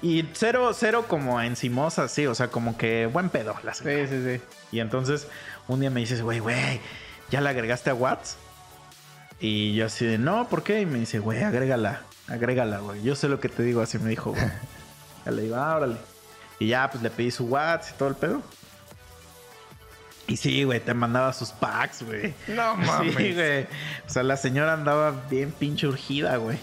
Y 0.02 0.24
cero, 0.32 0.70
cero 0.72 1.05
como 1.09 1.43
encimosa, 1.43 2.09
sí, 2.09 2.27
o 2.27 2.35
sea, 2.35 2.48
como 2.48 2.78
que 2.78 3.06
buen 3.06 3.28
pedo 3.28 3.55
la 3.64 3.74
señora. 3.74 4.06
Sí, 4.06 4.14
sí, 4.22 4.36
sí. 4.39 4.43
Y 4.72 4.81
entonces 4.81 5.27
un 5.72 5.80
día 5.80 5.90
me 5.90 6.01
dices, 6.01 6.22
güey, 6.22 6.38
güey, 6.40 6.80
¿ya 7.30 7.40
la 7.40 7.51
agregaste 7.51 7.90
a 7.90 7.94
WhatsApp? 7.94 8.38
Y 9.40 9.74
yo 9.74 9.86
así 9.86 10.05
de, 10.05 10.18
no, 10.18 10.48
¿por 10.48 10.62
qué? 10.62 10.80
Y 10.80 10.86
me 10.86 10.98
dice, 10.98 11.18
güey, 11.18 11.42
agrégala, 11.42 12.02
agrégala, 12.28 12.78
güey. 12.80 13.02
Yo 13.02 13.14
sé 13.16 13.28
lo 13.28 13.40
que 13.40 13.48
te 13.48 13.62
digo, 13.62 13.80
así 13.80 13.98
me 13.98 14.10
dijo, 14.10 14.30
güey. 14.30 14.42
Ya 15.26 15.32
le 15.32 15.42
digo, 15.42 15.56
ah, 15.56 15.76
órale. 15.76 15.97
Y 16.59 16.68
ya, 16.68 16.90
pues 16.90 17.02
le 17.02 17.10
pedí 17.10 17.30
su 17.30 17.44
WhatsApp 17.44 17.94
y 17.94 17.98
todo 17.98 18.09
el 18.09 18.14
pedo. 18.14 18.42
Y 20.26 20.36
sí, 20.38 20.64
güey, 20.64 20.80
te 20.80 20.94
mandaba 20.94 21.32
sus 21.34 21.51
packs, 21.51 22.02
güey. 22.02 22.32
No 22.48 22.76
Sí, 23.02 23.34
güey. 23.34 23.64
O 23.64 24.09
sea, 24.09 24.22
la 24.22 24.38
señora 24.38 24.72
andaba 24.72 25.10
bien 25.28 25.52
pinche 25.52 25.86
urgida, 25.86 26.36
güey. 26.36 26.59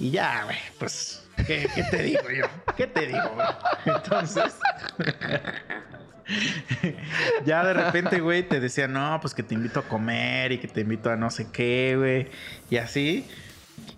Y 0.00 0.10
ya, 0.10 0.42
güey, 0.44 0.56
pues, 0.78 1.24
¿qué, 1.46 1.68
qué 1.72 1.84
te 1.84 2.02
digo 2.02 2.30
yo? 2.30 2.46
¿Qué 2.76 2.86
te 2.88 3.06
digo, 3.06 3.30
güey? 3.34 3.48
Entonces, 3.96 4.54
ya 7.46 7.64
de 7.64 7.72
repente, 7.72 8.20
güey, 8.20 8.42
te 8.42 8.60
decía, 8.60 8.88
no, 8.88 9.18
pues 9.20 9.34
que 9.34 9.42
te 9.42 9.54
invito 9.54 9.80
a 9.80 9.82
comer 9.82 10.52
y 10.52 10.58
que 10.58 10.68
te 10.68 10.82
invito 10.82 11.10
a 11.10 11.16
no 11.16 11.30
sé 11.30 11.48
qué, 11.52 11.94
güey. 11.96 12.28
Y 12.70 12.76
así. 12.76 13.26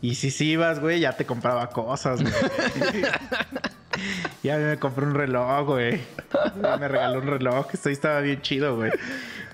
Y 0.03 0.15
si 0.15 0.31
sí 0.31 0.53
ibas, 0.53 0.81
güey, 0.81 1.01
ya 1.01 1.13
te 1.13 1.27
compraba 1.27 1.69
cosas, 1.71 2.23
güey. 2.23 2.33
ya 4.43 4.57
me 4.59 4.79
compré 4.79 5.07
un 5.07 5.15
reloj, 5.15 5.67
güey. 5.67 6.01
Me 6.79 6.89
regaló 6.89 7.21
un 7.21 7.27
reloj. 7.27 7.67
Esto 7.73 7.89
ahí 7.89 7.93
estaba 7.95 8.21
bien 8.21 8.41
chido, 8.43 8.77
güey. 8.77 8.93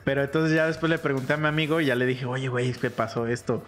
Pero 0.05 0.23
entonces 0.23 0.55
ya 0.55 0.66
después 0.66 0.90
le 0.90 0.98
pregunté 0.98 1.32
a 1.32 1.36
mi 1.36 1.48
amigo 1.48 1.81
y 1.81 1.86
ya 1.86 1.97
le 1.97 2.07
dije, 2.07 2.27
oye, 2.27 2.48
güey, 2.48 2.73
¿qué 2.73 2.90
pasó 2.90 3.27
esto? 3.27 3.65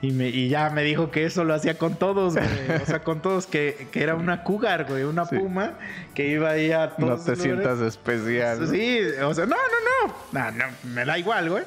Y, 0.00 0.12
me, 0.12 0.28
y 0.28 0.48
ya 0.48 0.70
me 0.70 0.84
dijo 0.84 1.10
que 1.10 1.24
eso 1.24 1.42
lo 1.42 1.54
hacía 1.54 1.76
con 1.76 1.96
todos, 1.96 2.34
güey. 2.34 2.46
O 2.82 2.86
sea, 2.86 3.02
con 3.02 3.20
todos, 3.20 3.46
que, 3.46 3.88
que 3.90 4.02
era 4.02 4.14
una 4.14 4.44
cougar, 4.44 4.84
güey, 4.88 5.02
una 5.02 5.24
Sí. 5.26 5.36
puma 5.36 5.74
que 6.14 6.28
iba 6.28 6.50
ahí 6.50 6.70
a 6.70 6.90
todos 6.90 6.98
No 7.00 7.06
los 7.16 7.24
te 7.24 7.32
lugares. 7.32 7.42
sientas 7.42 7.80
especial. 7.80 8.68
Sí, 8.70 9.00
o 9.22 9.34
sea, 9.34 9.46
no, 9.46 9.56
no, 9.56 10.08
no. 10.08 10.14
No, 10.40 10.50
no, 10.52 10.64
me 10.94 11.04
da 11.04 11.18
igual, 11.18 11.50
güey. 11.50 11.64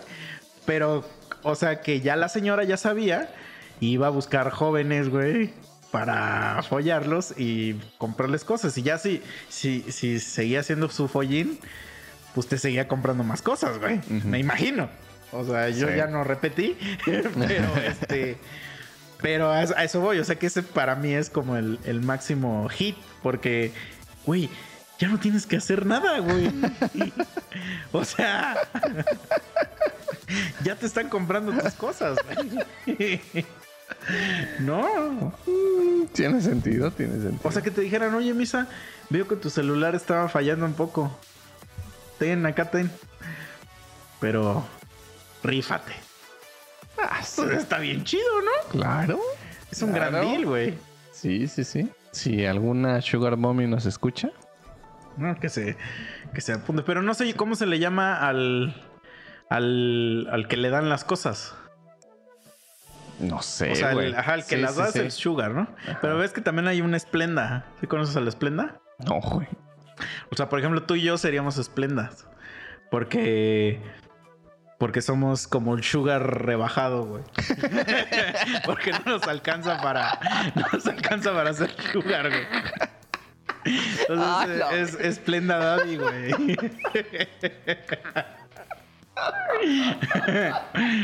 Pero, 0.65 1.03
o 1.43 1.55
sea, 1.55 1.81
que 1.81 1.99
ya 1.99 2.15
la 2.15 2.29
señora 2.29 2.63
ya 2.63 2.77
sabía, 2.77 3.29
iba 3.81 4.07
a 4.07 4.11
buscar 4.11 4.49
jóvenes, 4.51 5.09
güey, 5.09 5.53
para 5.91 6.63
follarlos 6.69 7.33
y 7.37 7.73
comprarles 7.97 8.45
cosas. 8.45 8.77
Y 8.77 8.83
ya 8.83 8.97
si, 8.97 9.21
si, 9.49 9.81
si 9.91 10.19
seguía 10.21 10.61
haciendo 10.61 10.87
su 10.89 11.09
follín, 11.09 11.59
pues 12.33 12.47
te 12.47 12.57
seguía 12.57 12.87
comprando 12.87 13.25
más 13.25 13.41
cosas, 13.41 13.77
güey. 13.77 13.99
Me 14.23 14.39
imagino. 14.39 14.89
O 15.31 15.45
sea, 15.45 15.69
yo 15.69 15.87
Sí. 15.87 15.95
ya 15.95 16.07
no 16.07 16.23
repetí, 16.23 16.77
pero 17.05 17.29
este. 17.77 18.37
Pero 19.21 19.51
a 19.51 19.61
eso, 19.63 19.75
a 19.77 19.83
eso 19.83 20.01
voy. 20.01 20.17
O 20.19 20.23
sea 20.23 20.35
que 20.35 20.47
ese 20.47 20.63
para 20.63 20.95
mí 20.95 21.13
es 21.13 21.29
como 21.29 21.55
el, 21.55 21.79
el 21.85 22.01
máximo 22.01 22.67
hit. 22.69 22.95
Porque, 23.21 23.71
güey, 24.25 24.49
ya 24.97 25.07
no 25.09 25.19
tienes 25.19 25.45
que 25.45 25.57
hacer 25.57 25.85
nada, 25.85 26.17
güey. 26.19 26.51
o 27.91 28.03
sea, 28.03 28.57
ya 30.63 30.75
te 30.75 30.85
están 30.87 31.07
comprando 31.09 31.51
tus 31.51 31.73
cosas, 31.73 32.17
güey. 32.85 33.21
no. 34.59 35.33
Tiene 36.13 36.41
sentido, 36.41 36.91
tiene 36.91 37.13
sentido. 37.13 37.39
O 37.43 37.51
sea 37.51 37.61
que 37.61 37.71
te 37.71 37.81
dijeran, 37.81 38.13
oye, 38.15 38.33
Misa, 38.33 38.67
veo 39.09 39.27
que 39.27 39.35
tu 39.35 39.49
celular 39.49 39.95
estaba 39.95 40.29
fallando 40.29 40.65
un 40.65 40.73
poco. 40.73 41.15
Ten, 42.19 42.45
acá 42.45 42.69
ten. 42.71 42.91
Pero, 44.19 44.65
rífate. 45.43 45.93
Ah. 47.01 47.19
Pues 47.35 47.51
está 47.51 47.79
bien 47.79 48.03
chido, 48.03 48.41
¿no? 48.41 48.69
Claro. 48.69 49.19
Es 49.71 49.81
un 49.81 49.91
Claro. 49.91 50.11
gran 50.11 50.27
deal, 50.29 50.45
güey. 50.45 50.73
Sí, 51.11 51.47
sí, 51.47 51.63
sí. 51.63 51.89
Si 52.11 52.45
alguna 52.45 53.01
Sugar 53.01 53.37
Mommy 53.37 53.67
nos 53.67 53.85
escucha, 53.85 54.29
No, 55.17 55.37
que 55.39 55.49
se, 55.49 55.77
que 56.33 56.41
se 56.41 56.53
apunte. 56.53 56.83
Pero 56.83 57.01
no 57.01 57.13
sé 57.13 57.33
cómo 57.35 57.55
se 57.55 57.65
le 57.65 57.79
llama 57.79 58.27
al, 58.27 58.75
al, 59.49 60.27
al 60.31 60.47
que 60.47 60.57
le 60.57 60.69
dan 60.69 60.89
las 60.89 61.03
cosas. 61.03 61.53
no 63.19 63.41
sé. 63.41 63.71
o 63.71 63.75
sea, 63.75 63.89
el, 63.91 63.95
güey. 63.95 64.13
ajá, 64.15 64.35
el 64.35 64.41
que 64.45 64.55
Sí, 64.55 64.61
las 64.61 64.73
sí, 64.75 64.79
da 64.81 64.87
es 64.87 64.93
sí. 64.93 64.99
el 64.99 65.11
sugar, 65.11 65.51
¿no? 65.51 65.67
Ajá. 65.87 65.99
Pero 66.01 66.17
ves 66.17 66.31
que 66.33 66.41
también 66.41 66.67
hay 66.67 66.81
un 66.81 66.97
Splenda. 66.99 67.65
¿Sí 67.79 67.87
conoces 67.87 68.15
al 68.17 68.29
Splenda? 68.31 68.79
No, 68.99 69.19
güey. 69.21 69.47
O 70.31 70.35
sea, 70.35 70.49
por 70.49 70.59
ejemplo, 70.59 70.83
tú 70.83 70.95
y 70.95 71.01
yo 71.03 71.17
seríamos 71.17 71.55
Splendas. 71.55 72.25
Porque. 72.89 73.79
Porque 74.81 75.03
somos 75.03 75.45
como 75.47 75.75
el 75.75 75.83
sugar 75.83 76.43
rebajado, 76.43 77.05
güey. 77.05 77.23
porque 78.65 78.89
no 78.91 78.99
nos 79.05 79.27
alcanza 79.27 79.79
para. 79.79 80.17
No 80.55 80.65
nos 80.73 80.87
alcanza 80.87 81.31
para 81.33 81.51
hacer 81.51 81.69
sugar, 81.91 82.27
güey. 82.29 82.47
Entonces 83.63 84.25
Ah, 84.27 84.47
no. 84.47 84.71
es, 84.71 84.95
es 84.95 85.19
Daddy, 85.59 85.97
güey. 85.97 86.31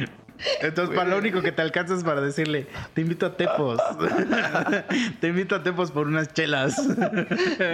Entonces, 0.61 0.95
para 0.95 1.09
lo 1.09 1.17
único 1.17 1.41
que 1.41 1.51
te 1.51 1.61
alcanza 1.61 1.95
es 1.95 2.03
para 2.03 2.21
decirle, 2.21 2.67
te 2.93 3.01
invito 3.01 3.25
a 3.25 3.37
Tepos. 3.37 3.79
te 5.19 5.27
invito 5.27 5.55
a 5.55 5.63
Tepos 5.63 5.91
por 5.91 6.07
unas 6.07 6.33
chelas. 6.33 6.75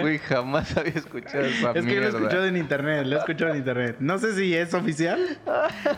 Güey, 0.00 0.18
jamás 0.18 0.76
había 0.76 0.94
escuchado 0.94 1.44
esa 1.44 1.72
Es 1.72 1.84
que 1.84 1.94
yo 1.94 2.00
lo 2.00 2.06
he 2.06 2.10
escuchado 2.10 2.46
en 2.46 2.56
internet, 2.56 3.06
lo 3.06 3.16
he 3.16 3.18
escuchado 3.18 3.50
en 3.50 3.58
internet. 3.58 3.96
No 4.00 4.18
sé 4.18 4.34
si 4.34 4.54
es 4.54 4.72
oficial, 4.74 5.38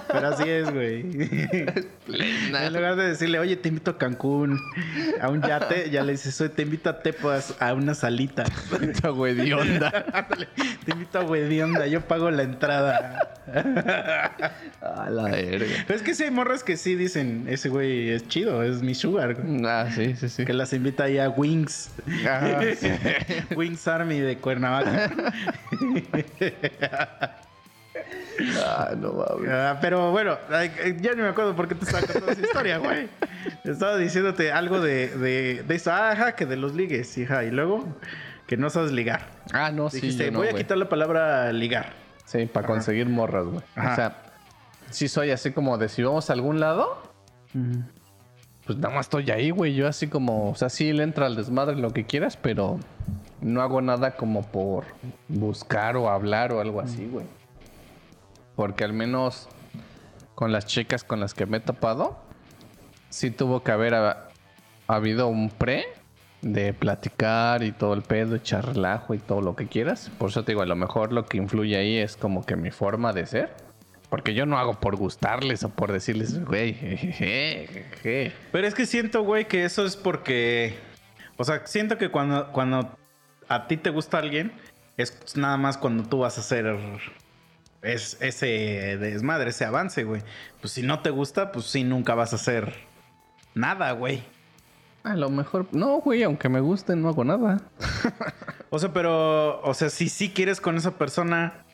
pero 0.09 0.29
así 0.29 0.49
es, 0.49 0.73
güey. 0.73 1.03
en 2.07 2.73
lugar 2.73 2.97
de 2.97 3.09
decirle, 3.09 3.39
oye, 3.39 3.57
te 3.57 3.69
invito 3.69 3.93
a 3.93 3.99
Cancún, 3.99 4.61
a 5.21 5.29
un 5.29 5.43
yate, 5.43 5.91
ya 5.91 6.03
le 6.03 6.13
dices, 6.13 6.51
te 6.55 6.63
invito 6.63 6.91
a 6.91 7.01
Tepas, 7.01 7.55
a 7.61 7.75
una 7.75 7.95
salita. 7.95 8.45
Esta 8.81 9.11
güey 9.11 9.35
de 9.35 9.55
onda. 9.55 10.05
Ándale, 10.13 10.49
te 10.85 10.93
invito 10.93 11.19
a 11.19 11.23
Wedionda, 11.23 11.87
yo 11.87 12.01
pago 12.03 12.31
la 12.31 12.43
entrada. 12.43 13.37
A 14.81 15.11
la 15.11 15.25
verga. 15.25 15.85
Pero 15.87 15.97
es 15.97 16.03
que 16.03 16.15
sí 16.15 16.25
hay 16.25 16.31
morras 16.31 16.56
que 16.65 16.77
sí 16.77 16.95
dicen, 16.95 17.47
ese 17.49 17.69
güey 17.69 18.11
es 18.11 18.29
chido, 18.29 18.63
es 18.63 18.83
mi 18.83 18.95
sugar. 18.95 19.37
Ah, 19.65 19.89
sí, 19.95 20.15
sí, 20.17 20.29
sí. 20.29 20.45
Que 20.45 20.53
las 20.53 20.73
invita 20.73 21.05
ahí 21.05 21.19
a 21.19 21.29
Wings. 21.29 21.91
Ajá, 22.29 22.61
sí. 22.75 22.89
Wings 23.57 23.87
Army 23.89 24.21
de 24.21 24.39
Cuernavaca. 24.39 25.13
Ah, 28.65 28.95
no 28.97 29.13
mames. 29.13 29.51
Ah, 29.51 29.79
pero 29.81 30.11
bueno, 30.11 30.37
eh, 30.53 30.97
ya 31.01 31.15
ni 31.15 31.23
me 31.23 31.29
acuerdo 31.29 31.57
por 31.57 31.69
qué 31.69 31.75
te 31.75 31.85
estaba 31.85 32.07
contando 32.07 32.33
esa 32.33 32.43
historia, 32.43 32.79
güey. 32.79 33.09
Estaba 33.65 33.97
diciéndote 33.97 34.53
algo 34.53 34.81
de, 34.81 35.09
de, 35.09 35.65
de 35.67 35.75
eso. 35.75 35.91
Ah, 35.93 36.11
ajá, 36.11 36.33
que 36.33 36.47
de 36.47 36.57
los 36.57 36.75
ligues, 36.75 37.17
hija. 37.17 37.45
Y 37.45 37.51
luego, 37.51 37.87
que 38.47 38.57
no 38.57 38.71
sabes 38.71 38.93
ligar. 38.93 39.29
Ah, 39.53 39.71
no, 39.73 39.91
sí. 39.91 40.01
Dijiste, 40.01 40.27
yo 40.27 40.33
no, 40.33 40.39
voy 40.41 40.49
a 40.49 40.53
quitar 40.53 40.77
la 40.77 40.89
palabra 40.89 41.53
ligar. 41.53 41.95
Sí, 42.25 42.47
para 42.47 42.67
conseguir 42.67 43.07
morras, 43.09 43.47
güey. 43.47 43.63
O 43.77 43.95
sea, 43.95 44.26
sí 44.97 45.09
soy 45.09 45.31
así 45.31 45.53
como 45.53 45.77
de 45.79 45.89
si 45.89 46.03
vamos 46.03 46.31
a 46.31 46.33
algún 46.33 46.59
lado, 46.59 47.03
pues 48.65 48.79
nada 48.79 48.95
más 48.95 49.07
estoy 49.07 49.31
ahí, 49.31 49.51
güey. 49.51 49.75
Yo 49.75 49.87
así 49.89 50.09
como, 50.09 50.51
o 50.51 50.55
sea, 50.55 50.69
sí 50.71 50.93
le 50.93 51.03
entra 51.03 51.27
al 51.27 51.37
desmadre 51.37 51.77
lo 51.77 51.93
que 51.93 52.05
quieras, 52.07 52.37
pero 52.37 52.79
no 53.41 53.61
hago 53.63 53.81
nada 53.83 54.17
como 54.17 54.43
por 54.43 54.85
buscar 55.29 55.97
o 55.97 56.09
hablar 56.09 56.53
o 56.53 56.61
algo 56.61 56.81
así, 56.81 57.07
güey. 57.07 57.27
Porque 58.57 58.85
al 58.85 58.93
menos 58.95 59.49
con 60.35 60.51
las 60.53 60.67
chicas 60.67 61.05
con 61.05 61.21
las 61.21 61.35
que 61.35 61.45
me 61.47 61.59
he 61.59 61.61
topado, 61.61 62.17
sí 63.11 63.31
tuvo 63.31 63.63
que 63.63 63.73
haber 63.73 63.95
ha- 63.95 64.29
habido 64.89 65.29
un 65.29 65.51
pre 65.51 65.85
de 66.43 66.73
platicar 66.73 67.63
y 67.63 67.73
todo 67.73 67.93
el 67.95 68.03
pedo, 68.03 68.37
echar 68.37 68.67
relajo 68.67 69.15
y 69.15 69.19
todo 69.19 69.41
lo 69.43 69.57
que 69.57 69.67
quieras. 69.67 70.11
Por 70.19 70.31
eso 70.31 70.43
te 70.45 70.53
digo, 70.53 70.63
a 70.63 70.67
lo 70.67 70.77
mejor 70.77 71.13
lo 71.13 71.27
que 71.27 71.37
influye 71.39 71.77
ahí 71.77 71.97
es 71.99 72.17
como 72.17 72.45
que 72.45 72.57
mi 72.57 72.71
forma 72.71 73.13
de 73.13 73.27
ser. 73.27 73.66
Porque 74.09 74.35
yo 74.35 74.47
no 74.47 74.59
hago 74.59 74.75
por 74.75 74.97
gustarles 74.97 75.65
o 75.65 75.69
por 75.69 75.93
decirles, 75.93 76.45
güey, 76.45 76.75
jejeje, 76.75 77.85
jeje". 78.03 78.33
Pero 78.53 78.67
es 78.67 78.75
que 78.75 78.87
siento, 78.87 79.23
güey, 79.23 79.47
que 79.47 79.65
eso 79.65 79.85
es 79.85 79.97
porque. 79.97 80.79
O 81.37 81.45
sea, 81.45 81.67
siento 81.67 81.99
que 81.99 82.11
cuando, 82.11 82.53
cuando 82.53 82.97
a 83.49 83.67
ti 83.67 83.77
te 83.77 83.91
gusta 83.91 84.19
alguien, 84.19 84.53
es 84.97 85.37
nada 85.37 85.57
más 85.57 85.77
cuando 85.77 86.05
tú 86.05 86.19
vas 86.19 86.39
a 86.39 86.41
hacer 86.41 86.79
es, 87.83 88.17
ese 88.21 88.97
desmadre, 88.99 89.51
ese 89.51 89.65
avance, 89.65 90.05
güey. 90.05 90.23
Pues 90.61 90.73
si 90.73 90.83
no 90.83 91.01
te 91.01 91.11
gusta, 91.11 91.53
pues 91.53 91.67
sí, 91.67 91.85
nunca 91.85 92.15
vas 92.15 92.33
a 92.33 92.37
hacer 92.37 92.75
nada, 93.55 93.93
güey. 93.93 94.23
A 95.05 95.15
lo 95.15 95.31
mejor. 95.31 95.67
No, 95.73 96.01
güey, 96.01 96.23
aunque 96.23 96.49
me 96.49 96.61
guste, 96.61 96.97
no 96.97 97.09
hago 97.09 97.25
nada. 97.25 97.61
O 98.69 98.81
sea, 98.81 98.93
pero, 98.93 99.63
o 99.63 99.75
sea, 99.75 99.89
si 99.91 100.09
sí 100.09 100.31
quieres 100.31 100.61
con 100.61 100.77
esa 100.77 100.99
persona, 100.99 101.65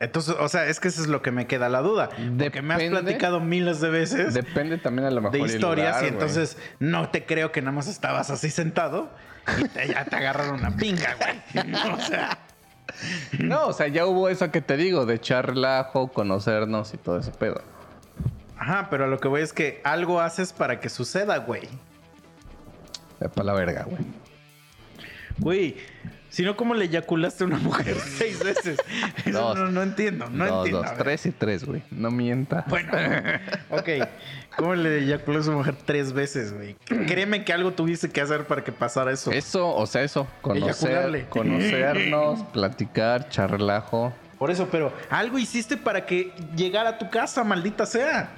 entonces, 0.00 0.34
o 0.38 0.48
sea, 0.48 0.66
es 0.66 0.78
que 0.80 0.88
eso 0.88 1.00
es 1.02 1.08
lo 1.08 1.22
que 1.22 1.30
me 1.30 1.46
queda 1.46 1.68
la 1.68 1.80
duda. 1.80 2.08
Porque 2.10 2.62
me 2.62 2.74
has 2.74 2.80
Depende. 2.80 3.00
platicado 3.02 3.40
miles 3.40 3.80
de 3.80 3.88
veces 3.90 4.34
Depende 4.34 4.78
también 4.78 5.06
a 5.06 5.10
lo 5.10 5.20
mejor. 5.20 5.38
de 5.38 5.46
historias 5.46 5.96
lugar, 5.96 6.04
y 6.04 6.08
entonces 6.08 6.58
no 6.80 7.08
te 7.10 7.24
creo 7.24 7.52
que 7.52 7.62
nada 7.62 7.72
más 7.72 7.86
estabas 7.88 8.30
así 8.30 8.50
sentado 8.50 9.10
y 9.58 9.64
te- 9.68 9.88
ya 9.88 10.04
te 10.04 10.16
agarraron 10.16 10.56
una 10.60 10.76
pinga, 10.76 11.14
güey. 11.18 11.72
O 11.92 12.00
sea, 12.00 12.38
No, 13.38 13.66
o 13.68 13.72
sea, 13.72 13.88
ya 13.88 14.06
hubo 14.06 14.28
eso 14.28 14.50
que 14.50 14.60
te 14.60 14.76
digo, 14.76 15.06
de 15.06 15.14
echar 15.14 15.46
relajo, 15.46 16.08
conocernos 16.08 16.94
y 16.94 16.96
todo 16.98 17.18
ese 17.18 17.30
pedo. 17.32 17.62
ajá, 18.58 18.88
pero 18.90 19.06
lo 19.06 19.18
que 19.18 19.28
voy 19.28 19.42
es 19.42 19.52
que 19.52 19.80
algo 19.84 20.20
haces 20.20 20.52
para 20.52 20.78
que 20.80 20.88
suceda, 20.88 21.38
güey. 21.38 21.68
Para 23.18 23.44
la 23.44 23.52
verga, 23.54 23.84
güey. 23.84 24.04
Güey, 25.38 25.76
si 26.36 26.42
no, 26.42 26.54
¿cómo 26.54 26.74
le 26.74 26.84
eyaculaste 26.84 27.44
a 27.44 27.46
una 27.46 27.56
mujer 27.56 27.96
seis 28.18 28.44
veces? 28.44 28.78
Eso 29.24 29.40
Dos. 29.40 29.56
no, 29.58 29.70
no 29.70 29.82
entiendo, 29.82 30.28
no 30.28 30.44
dos, 30.46 30.66
entiendo. 30.66 30.82
dos, 30.82 30.98
tres 30.98 31.24
y 31.24 31.30
tres, 31.30 31.64
güey. 31.64 31.82
No 31.90 32.10
mienta. 32.10 32.66
Bueno, 32.68 32.92
ok. 33.70 33.88
¿Cómo 34.58 34.74
le 34.74 34.98
eyaculó 34.98 35.40
a 35.40 35.42
su 35.42 35.52
mujer 35.52 35.76
tres 35.86 36.12
veces, 36.12 36.52
güey? 36.52 36.74
Créeme 37.06 37.42
que 37.42 37.54
algo 37.54 37.72
tuviste 37.72 38.10
que 38.10 38.20
hacer 38.20 38.44
para 38.44 38.62
que 38.64 38.70
pasara 38.72 39.12
eso. 39.12 39.32
Eso, 39.32 39.74
o 39.74 39.86
sea, 39.86 40.02
eso. 40.02 40.26
Eyacularle. 40.54 41.24
Conocer, 41.24 41.28
conocernos, 41.30 42.42
platicar, 42.52 43.22
echar 43.28 43.50
relajo. 43.50 44.12
Por 44.38 44.50
eso, 44.50 44.68
pero 44.70 44.92
algo 45.08 45.38
hiciste 45.38 45.78
para 45.78 46.04
que 46.04 46.34
llegara 46.54 46.90
a 46.90 46.98
tu 46.98 47.08
casa, 47.08 47.44
maldita 47.44 47.86
sea. 47.86 48.28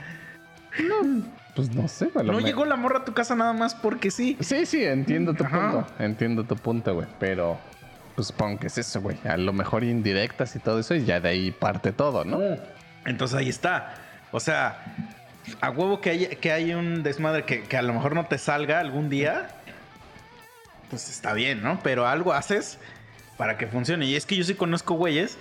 Pues 1.57 1.75
no 1.75 1.89
sé, 1.89 2.07
güey. 2.15 2.25
No 2.25 2.35
me- 2.35 2.43
llegó 2.43 2.65
la 2.65 2.77
morra 2.77 3.01
a 3.01 3.05
tu 3.05 3.13
casa 3.13 3.35
nada 3.35 3.53
más 3.53 3.75
porque 3.75 4.11
sí. 4.13 4.37
Sí, 4.41 4.65
sí, 4.67 4.85
entiendo 4.85 5.35
tu 5.35 5.43
Ajá. 5.45 5.73
punto. 5.73 5.87
Entiendo 5.99 6.45
tu 6.45 6.55
punto, 6.55 6.95
güey. 6.95 7.09
Pero, 7.19 7.59
pues 8.19 8.27
supongo 8.27 8.59
que 8.59 8.67
es 8.67 8.77
eso, 8.77 9.01
güey. 9.01 9.17
A 9.23 9.37
lo 9.37 9.53
mejor 9.53 9.85
indirectas 9.85 10.57
y 10.57 10.59
todo 10.59 10.81
eso, 10.81 10.93
y 10.97 11.05
ya 11.05 11.21
de 11.21 11.29
ahí 11.29 11.53
parte 11.53 11.93
todo, 11.93 12.25
¿no? 12.25 12.41
Entonces 13.05 13.39
ahí 13.39 13.49
está. 13.49 13.95
O 14.33 14.41
sea, 14.41 14.83
a 15.61 15.71
huevo 15.71 16.01
que 16.01 16.11
hay, 16.11 16.27
que 16.27 16.51
hay 16.51 16.75
un 16.75 17.05
desmadre 17.05 17.45
que, 17.45 17.63
que 17.63 17.77
a 17.77 17.83
lo 17.83 17.95
mejor 17.95 18.17
no 18.17 18.27
te 18.27 18.37
salga 18.39 18.81
algún 18.81 19.09
día. 19.09 19.51
Pues 20.91 21.09
está 21.09 21.33
bien, 21.33 21.63
¿no? 21.63 21.79
Pero 21.85 22.09
algo 22.09 22.33
haces 22.33 22.81
para 23.37 23.57
que 23.57 23.69
funcione. 23.69 24.05
Y 24.07 24.17
es 24.17 24.27
que 24.27 24.35
yo 24.35 24.43
sí 24.43 24.55
conozco 24.55 24.95
güeyes 24.95 25.39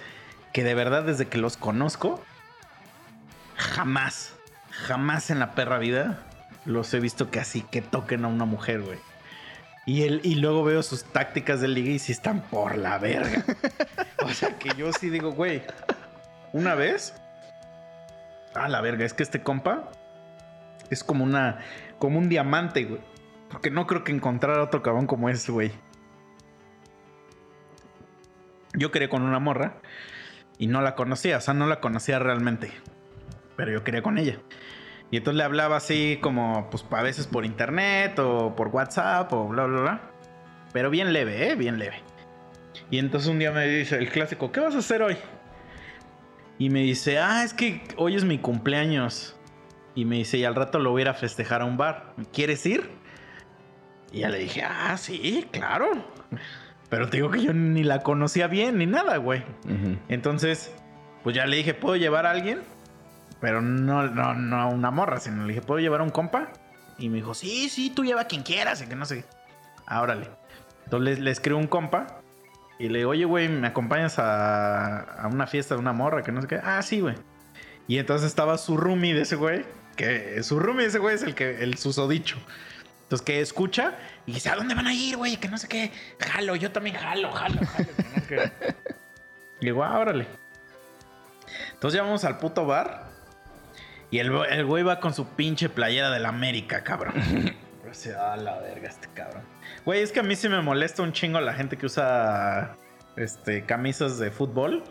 que 0.54 0.64
de 0.64 0.76
verdad 0.76 1.02
desde 1.02 1.26
que 1.26 1.40
los 1.40 1.58
conozco, 1.58 2.24
jamás, 3.56 4.36
jamás 4.70 5.32
en 5.32 5.40
la 5.40 5.56
perra 5.56 5.80
vida 5.80 6.20
los 6.66 6.94
he 6.94 7.00
visto 7.00 7.32
que 7.32 7.40
así, 7.40 7.64
que 7.64 7.82
toquen 7.82 8.24
a 8.24 8.28
una 8.28 8.46
mujer, 8.46 8.82
güey. 8.82 9.00
Y, 9.88 10.04
el, 10.04 10.22
y 10.24 10.36
luego 10.36 10.64
veo 10.64 10.84
sus 10.84 11.04
tácticas 11.04 11.62
de 11.62 11.70
liga 11.70 11.90
y 11.90 11.98
sí 11.98 12.12
están 12.12 12.42
por 12.42 12.78
la 12.78 13.00
verga. 13.00 13.44
o 14.24 14.30
sea 14.30 14.60
que 14.60 14.70
yo 14.78 14.94
sí 14.94 15.10
digo, 15.10 15.32
güey, 15.32 15.64
una 16.54 16.76
vez 16.76 17.16
Ah, 18.58 18.68
la 18.68 18.82
verga, 18.82 19.06
es 19.06 19.14
que 19.14 19.22
este 19.22 19.44
compa 19.44 19.92
es 20.90 21.04
como 21.04 21.24
una. 21.24 21.60
como 22.00 22.18
un 22.18 22.28
diamante, 22.28 22.86
güey. 22.86 23.02
Porque 23.50 23.70
no 23.70 23.86
creo 23.86 24.04
que 24.04 24.12
encontrar 24.12 24.60
otro 24.60 24.82
cabrón 24.82 25.06
como 25.06 25.30
ese, 25.30 25.52
güey. 25.52 25.72
Yo 28.74 28.92
quería 28.92 29.10
con 29.10 29.22
una 29.22 29.40
morra 29.40 29.76
y 30.58 30.68
no 30.68 30.82
la 30.82 30.96
conocía, 30.96 31.38
o 31.38 31.42
sea, 31.42 31.54
no 31.54 31.68
la 31.68 31.80
conocía 31.80 32.18
realmente. 32.20 32.72
Pero 33.56 33.72
yo 33.72 33.84
quería 33.84 34.02
con 34.02 34.18
ella. 34.18 34.40
Y 35.10 35.18
entonces 35.18 35.38
le 35.38 35.44
hablaba 35.44 35.78
así 35.78 36.20
como, 36.22 36.70
pues 36.70 36.86
a 36.92 37.02
veces 37.02 37.28
por 37.28 37.46
internet 37.46 38.20
o 38.20 38.56
por 38.56 38.68
WhatsApp 38.68 39.32
o 39.32 39.48
bla, 39.48 39.66
bla, 39.66 39.82
bla. 39.82 40.02
Pero 40.74 40.90
bien 40.90 41.14
leve, 41.14 41.50
¿eh? 41.50 41.56
Bien 41.56 41.80
leve. 41.80 42.02
Y 42.92 43.00
entonces 43.00 43.30
un 43.30 43.40
día 43.40 43.52
me 43.52 43.66
dice 43.68 43.98
el 43.98 44.10
clásico, 44.10 44.52
¿qué 44.52 44.60
vas 44.60 44.76
a 44.76 44.80
hacer 44.80 45.02
hoy? 45.02 45.18
Y 46.60 46.70
me 46.70 46.82
dice, 46.82 47.20
ah, 47.20 47.44
es 47.44 47.54
que 47.54 47.84
hoy 47.98 48.16
es 48.16 48.26
mi 48.26 48.40
cumpleaños. 48.40 49.36
Y 49.96 50.06
me 50.06 50.18
dice, 50.18 50.38
y 50.38 50.44
al 50.44 50.56
rato 50.56 50.80
lo 50.80 50.92
voy 50.92 51.02
a 51.02 51.04
ir 51.04 51.10
a 51.10 51.14
festejar 51.14 51.62
a 51.62 51.66
un 51.66 51.78
bar. 51.78 52.14
¿Quieres 52.34 52.66
ir? 52.66 52.90
Y 54.12 54.20
ya 54.20 54.30
le 54.30 54.40
dije, 54.40 54.64
ah, 54.64 54.96
sí, 54.98 55.48
claro. 55.52 55.88
Pero 56.90 57.10
te 57.10 57.18
digo 57.18 57.30
que 57.30 57.42
yo 57.42 57.54
ni 57.54 57.84
la 57.84 58.02
conocía 58.04 58.48
bien 58.48 58.78
ni 58.78 58.86
nada, 58.86 59.18
güey. 59.18 59.44
Entonces, 60.08 60.74
pues 61.24 61.36
ya 61.36 61.46
le 61.46 61.58
dije, 61.58 61.74
¿puedo 61.74 61.96
llevar 61.96 62.26
a 62.26 62.32
alguien? 62.32 62.62
Pero 63.40 63.62
no, 63.62 64.08
no, 64.08 64.34
no 64.34 64.62
a 64.62 64.68
una 64.68 64.92
morra, 64.92 65.20
sino 65.20 65.44
le 65.44 65.54
dije, 65.54 65.62
¿puedo 65.62 65.80
llevar 65.80 66.02
a 66.02 66.04
un 66.04 66.10
compa? 66.10 66.50
Y 66.98 67.10
me 67.10 67.18
dijo, 67.18 67.34
sí, 67.34 67.70
sí, 67.70 67.92
tú 67.92 68.04
lleva 68.04 68.22
a 68.22 68.26
quien 68.26 68.44
quieras, 68.44 68.82
y 68.82 68.88
que 68.88 68.96
no 68.96 69.06
sé. 69.06 69.26
Ah, 69.86 70.02
órale. 70.02 70.30
Entonces 70.86 71.20
le, 71.20 71.32
escribo 71.32 71.60
un 71.60 71.68
compa 71.68 72.22
y 72.80 72.90
le 72.90 73.00
digo, 73.00 73.12
oye, 73.12 73.26
güey, 73.26 73.50
¿me 73.50 73.68
acompañas 73.68 74.20
a, 74.20 75.02
a 75.02 75.28
una 75.28 75.48
fiesta 75.48 75.76
de 75.76 75.82
una 75.82 75.94
morra? 75.94 76.24
Que 76.24 76.32
no 76.32 76.42
sé 76.42 76.48
qué. 76.48 76.60
Ah, 76.64 76.82
sí, 76.82 77.00
güey. 77.00 77.16
Y 77.88 78.00
entonces 78.00 78.28
estaba 78.28 78.58
su 78.58 78.78
roomie 78.78 79.14
de 79.14 79.22
ese 79.22 79.36
güey, 79.36 79.66
que 79.96 80.42
su 80.44 80.60
roomie 80.60 80.84
de 80.84 80.90
ese 80.90 81.00
güey 81.00 81.16
es 81.16 81.24
el 81.24 81.36
que 81.36 81.64
el 81.64 81.78
susodicho. 81.78 82.38
Entonces 83.04 83.26
que 83.26 83.40
escucha 83.40 83.96
y 84.26 84.34
dice, 84.34 84.50
¿a 84.50 84.56
dónde 84.56 84.76
van 84.76 84.88
a 84.88 84.94
ir, 84.94 85.16
güey? 85.16 85.38
Que 85.38 85.48
no 85.48 85.58
sé 85.58 85.70
qué. 85.70 85.92
Jalo, 86.20 86.58
yo 86.58 86.72
también 86.72 86.98
jalo, 86.98 87.32
jalo, 87.32 87.62
jalo. 87.66 87.88
que 88.28 88.36
no 88.36 88.42
digo, 89.62 89.84
ah, 89.84 89.98
órale. 89.98 90.28
Entonces 91.72 91.98
ya 91.98 92.04
vamos 92.04 92.26
al 92.26 92.38
puto 92.38 92.66
bar. 92.66 93.07
Y 94.12 94.20
el, 94.20 94.32
el 94.50 94.66
güey 94.66 94.84
va 94.84 95.00
con 95.00 95.14
su 95.14 95.28
pinche 95.30 95.70
playera 95.70 96.10
de 96.12 96.20
la 96.20 96.30
América, 96.30 96.84
cabrón. 96.84 97.14
O 97.90 97.94
sea, 97.94 98.34
a 98.34 98.38
la 98.38 98.60
verga 98.60 98.90
este 98.90 99.08
cabrón. 99.14 99.44
Güey, 99.86 100.02
es 100.02 100.12
que 100.12 100.20
a 100.20 100.24
mí 100.24 100.36
sí 100.36 100.50
me 100.50 100.60
molesta 100.62 101.02
un 101.04 101.14
chingo 101.14 101.40
la 101.40 101.54
gente 101.54 101.78
que 101.78 101.86
usa 101.86 102.76
este, 103.16 103.64
camisas 103.64 104.20
de 104.20 104.30
fútbol, 104.30 104.84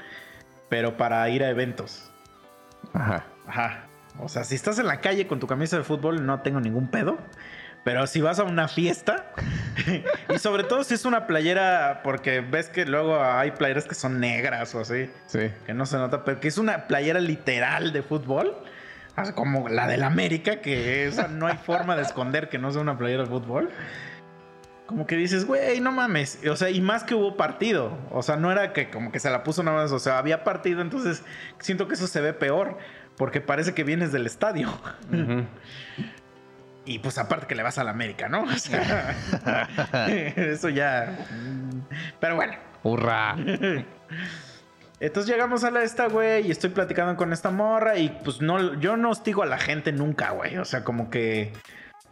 pero 0.70 0.96
para 0.96 1.28
ir 1.28 1.44
a 1.44 1.50
eventos. 1.50 2.10
Ajá. 2.94 3.22
Ajá. 3.46 3.84
O 4.18 4.30
sea, 4.30 4.44
si 4.44 4.54
estás 4.54 4.78
en 4.78 4.86
la 4.86 5.02
calle 5.02 5.26
con 5.26 5.40
tu 5.40 5.46
camisa 5.46 5.76
de 5.76 5.84
fútbol, 5.84 6.24
no 6.24 6.40
tengo 6.40 6.58
ningún 6.58 6.90
pedo. 6.90 7.18
Pero 7.84 8.06
si 8.06 8.22
vas 8.22 8.38
a 8.38 8.44
una 8.44 8.66
fiesta, 8.66 9.30
y 10.34 10.38
sobre 10.38 10.64
todo 10.64 10.82
si 10.82 10.94
es 10.94 11.04
una 11.04 11.26
playera, 11.26 12.00
porque 12.02 12.40
ves 12.40 12.70
que 12.70 12.86
luego 12.86 13.22
hay 13.22 13.50
playeras 13.50 13.84
que 13.84 13.94
son 13.94 14.18
negras 14.20 14.74
o 14.74 14.80
así, 14.80 15.10
Sí. 15.26 15.50
que 15.66 15.74
no 15.74 15.84
se 15.84 15.98
nota, 15.98 16.24
pero 16.24 16.40
que 16.40 16.48
es 16.48 16.56
una 16.56 16.86
playera 16.86 17.20
literal 17.20 17.92
de 17.92 18.02
fútbol, 18.02 18.56
como 19.34 19.68
la 19.68 19.86
del 19.86 20.02
América, 20.02 20.60
que 20.60 21.06
esa 21.06 21.28
no 21.28 21.46
hay 21.46 21.56
forma 21.56 21.96
de 21.96 22.02
esconder 22.02 22.48
que 22.48 22.58
no 22.58 22.70
sea 22.70 22.82
una 22.82 22.98
playera 22.98 23.24
de 23.24 23.30
fútbol. 23.30 23.70
Como 24.86 25.06
que 25.06 25.16
dices, 25.16 25.46
güey, 25.46 25.80
no 25.80 25.90
mames. 25.90 26.38
O 26.48 26.54
sea, 26.54 26.70
y 26.70 26.80
más 26.80 27.02
que 27.02 27.14
hubo 27.14 27.36
partido. 27.36 27.98
O 28.10 28.22
sea, 28.22 28.36
no 28.36 28.52
era 28.52 28.72
que 28.72 28.88
como 28.88 29.10
que 29.10 29.18
se 29.18 29.30
la 29.30 29.42
puso 29.42 29.62
nada 29.62 29.82
más. 29.82 29.92
O 29.92 29.98
sea, 29.98 30.18
había 30.18 30.44
partido, 30.44 30.80
entonces 30.80 31.24
siento 31.58 31.88
que 31.88 31.94
eso 31.94 32.06
se 32.06 32.20
ve 32.20 32.32
peor. 32.32 32.78
Porque 33.16 33.40
parece 33.40 33.74
que 33.74 33.82
vienes 33.82 34.12
del 34.12 34.26
estadio. 34.26 34.70
Y 36.88 37.00
pues 37.00 37.18
aparte 37.18 37.48
que 37.48 37.56
le 37.56 37.64
vas 37.64 37.78
a 37.78 37.84
la 37.84 37.90
América, 37.90 38.28
¿no? 38.28 38.42
O 38.44 38.58
sea, 38.58 39.16
eso 40.06 40.68
ya. 40.68 41.18
Pero 42.20 42.36
bueno. 42.36 42.54
¡Hurra! 42.84 43.36
Entonces 44.98 45.30
llegamos 45.30 45.62
a 45.64 45.70
la 45.70 45.82
esta, 45.82 46.08
güey, 46.08 46.46
y 46.46 46.50
estoy 46.50 46.70
platicando 46.70 47.16
con 47.16 47.32
esta 47.32 47.50
morra. 47.50 47.98
Y 47.98 48.08
pues 48.24 48.40
no, 48.40 48.74
yo 48.80 48.96
no 48.96 49.10
hostigo 49.10 49.42
a 49.42 49.46
la 49.46 49.58
gente 49.58 49.92
nunca, 49.92 50.30
güey. 50.30 50.56
O 50.58 50.64
sea, 50.64 50.84
como 50.84 51.10
que 51.10 51.52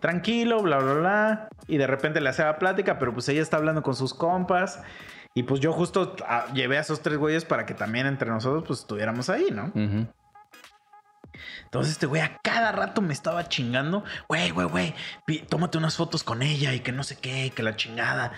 tranquilo, 0.00 0.62
bla, 0.62 0.78
bla, 0.78 0.94
bla. 0.94 1.48
Y 1.66 1.78
de 1.78 1.86
repente 1.86 2.20
le 2.20 2.28
hace 2.28 2.44
la 2.44 2.58
plática, 2.58 2.98
pero 2.98 3.14
pues 3.14 3.28
ella 3.28 3.40
está 3.40 3.56
hablando 3.56 3.82
con 3.82 3.96
sus 3.96 4.12
compas. 4.12 4.82
Y 5.34 5.44
pues 5.44 5.60
yo 5.60 5.72
justo 5.72 6.14
ah, 6.28 6.46
llevé 6.52 6.76
a 6.78 6.82
esos 6.82 7.00
tres 7.00 7.18
güeyes 7.18 7.44
para 7.44 7.66
que 7.66 7.74
también 7.74 8.06
entre 8.06 8.30
nosotros 8.30 8.64
pues 8.66 8.80
estuviéramos 8.80 9.30
ahí, 9.30 9.48
¿no? 9.50 9.72
Entonces 11.64 11.92
este 11.92 12.06
güey 12.06 12.22
a 12.22 12.38
cada 12.42 12.70
rato 12.70 13.00
me 13.00 13.12
estaba 13.12 13.48
chingando. 13.48 14.04
Güey, 14.28 14.50
güey, 14.50 14.68
güey, 14.68 14.94
tómate 15.48 15.78
unas 15.78 15.96
fotos 15.96 16.22
con 16.22 16.42
ella 16.42 16.72
y 16.72 16.80
que 16.80 16.92
no 16.92 17.02
sé 17.02 17.16
qué, 17.16 17.46
y 17.46 17.50
que 17.50 17.62
la 17.64 17.74
chingada. 17.74 18.32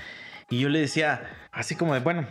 Y 0.48 0.60
yo 0.60 0.68
le 0.68 0.78
decía, 0.78 1.48
así 1.52 1.74
como 1.74 1.92
de, 1.92 2.00
bueno, 2.00 2.26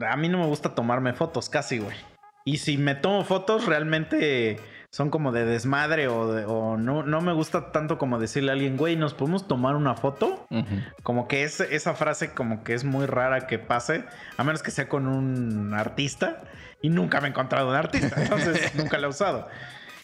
a 0.00 0.16
mí 0.16 0.28
no 0.28 0.38
me 0.38 0.46
gusta 0.46 0.74
tomarme 0.74 1.12
fotos 1.12 1.48
casi, 1.48 1.78
güey. 1.78 1.96
Y 2.44 2.58
si 2.58 2.76
me 2.78 2.94
tomo 2.94 3.24
fotos, 3.24 3.66
realmente 3.66 4.58
son 4.90 5.10
como 5.10 5.32
de 5.32 5.44
desmadre 5.44 6.08
o, 6.08 6.32
de- 6.32 6.44
o 6.44 6.76
no, 6.76 7.02
no 7.02 7.20
me 7.20 7.32
gusta 7.32 7.70
tanto 7.72 7.98
como 7.98 8.18
decirle 8.18 8.50
a 8.50 8.54
alguien, 8.54 8.76
güey, 8.76 8.96
¿nos 8.96 9.14
podemos 9.14 9.46
tomar 9.48 9.76
una 9.76 9.94
foto? 9.94 10.46
Como 11.02 11.28
que 11.28 11.44
es, 11.44 11.60
esa 11.60 11.94
frase 11.94 12.32
como 12.34 12.64
que 12.64 12.74
es 12.74 12.84
muy 12.84 13.06
rara 13.06 13.46
que 13.46 13.58
pase, 13.58 14.04
a 14.36 14.44
menos 14.44 14.62
que 14.62 14.70
sea 14.70 14.88
con 14.88 15.06
un 15.06 15.72
artista. 15.74 16.42
Y 16.82 16.88
nunca 16.90 17.20
me 17.20 17.28
he 17.28 17.30
encontrado 17.30 17.68
un 17.68 17.76
artista, 17.76 18.20
entonces 18.20 18.74
nunca 18.74 18.98
la 18.98 19.06
he 19.06 19.10
usado. 19.10 19.48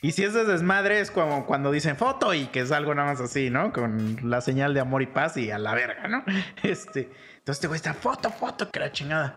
Y 0.01 0.13
si 0.13 0.23
es 0.23 0.33
de 0.33 0.45
desmadre, 0.45 1.01
es 1.01 1.11
como 1.11 1.45
cuando 1.45 1.73
dicen 1.73 1.97
foto 1.97 2.33
y 2.35 2.47
que 2.47 2.61
es 2.61 2.71
algo 2.71 2.95
nada 2.95 3.11
más 3.11 3.21
así, 3.21 3.51
¿no? 3.51 3.73
Con 3.73 4.17
la 4.31 4.41
señal 4.41 4.75
de 4.75 4.79
amor 4.81 5.03
y 5.03 5.07
paz 5.07 5.37
y 5.37 5.51
a 5.51 5.59
la 5.59 5.75
verga, 5.75 6.07
¿no? 6.07 6.23
Este. 6.63 7.11
Entonces 7.39 7.57
este 7.57 7.67
güey 7.67 7.77
está 7.79 7.95
foto, 7.95 8.31
foto, 8.31 8.71
que 8.71 8.79
la 8.79 8.93
chingada. 8.93 9.37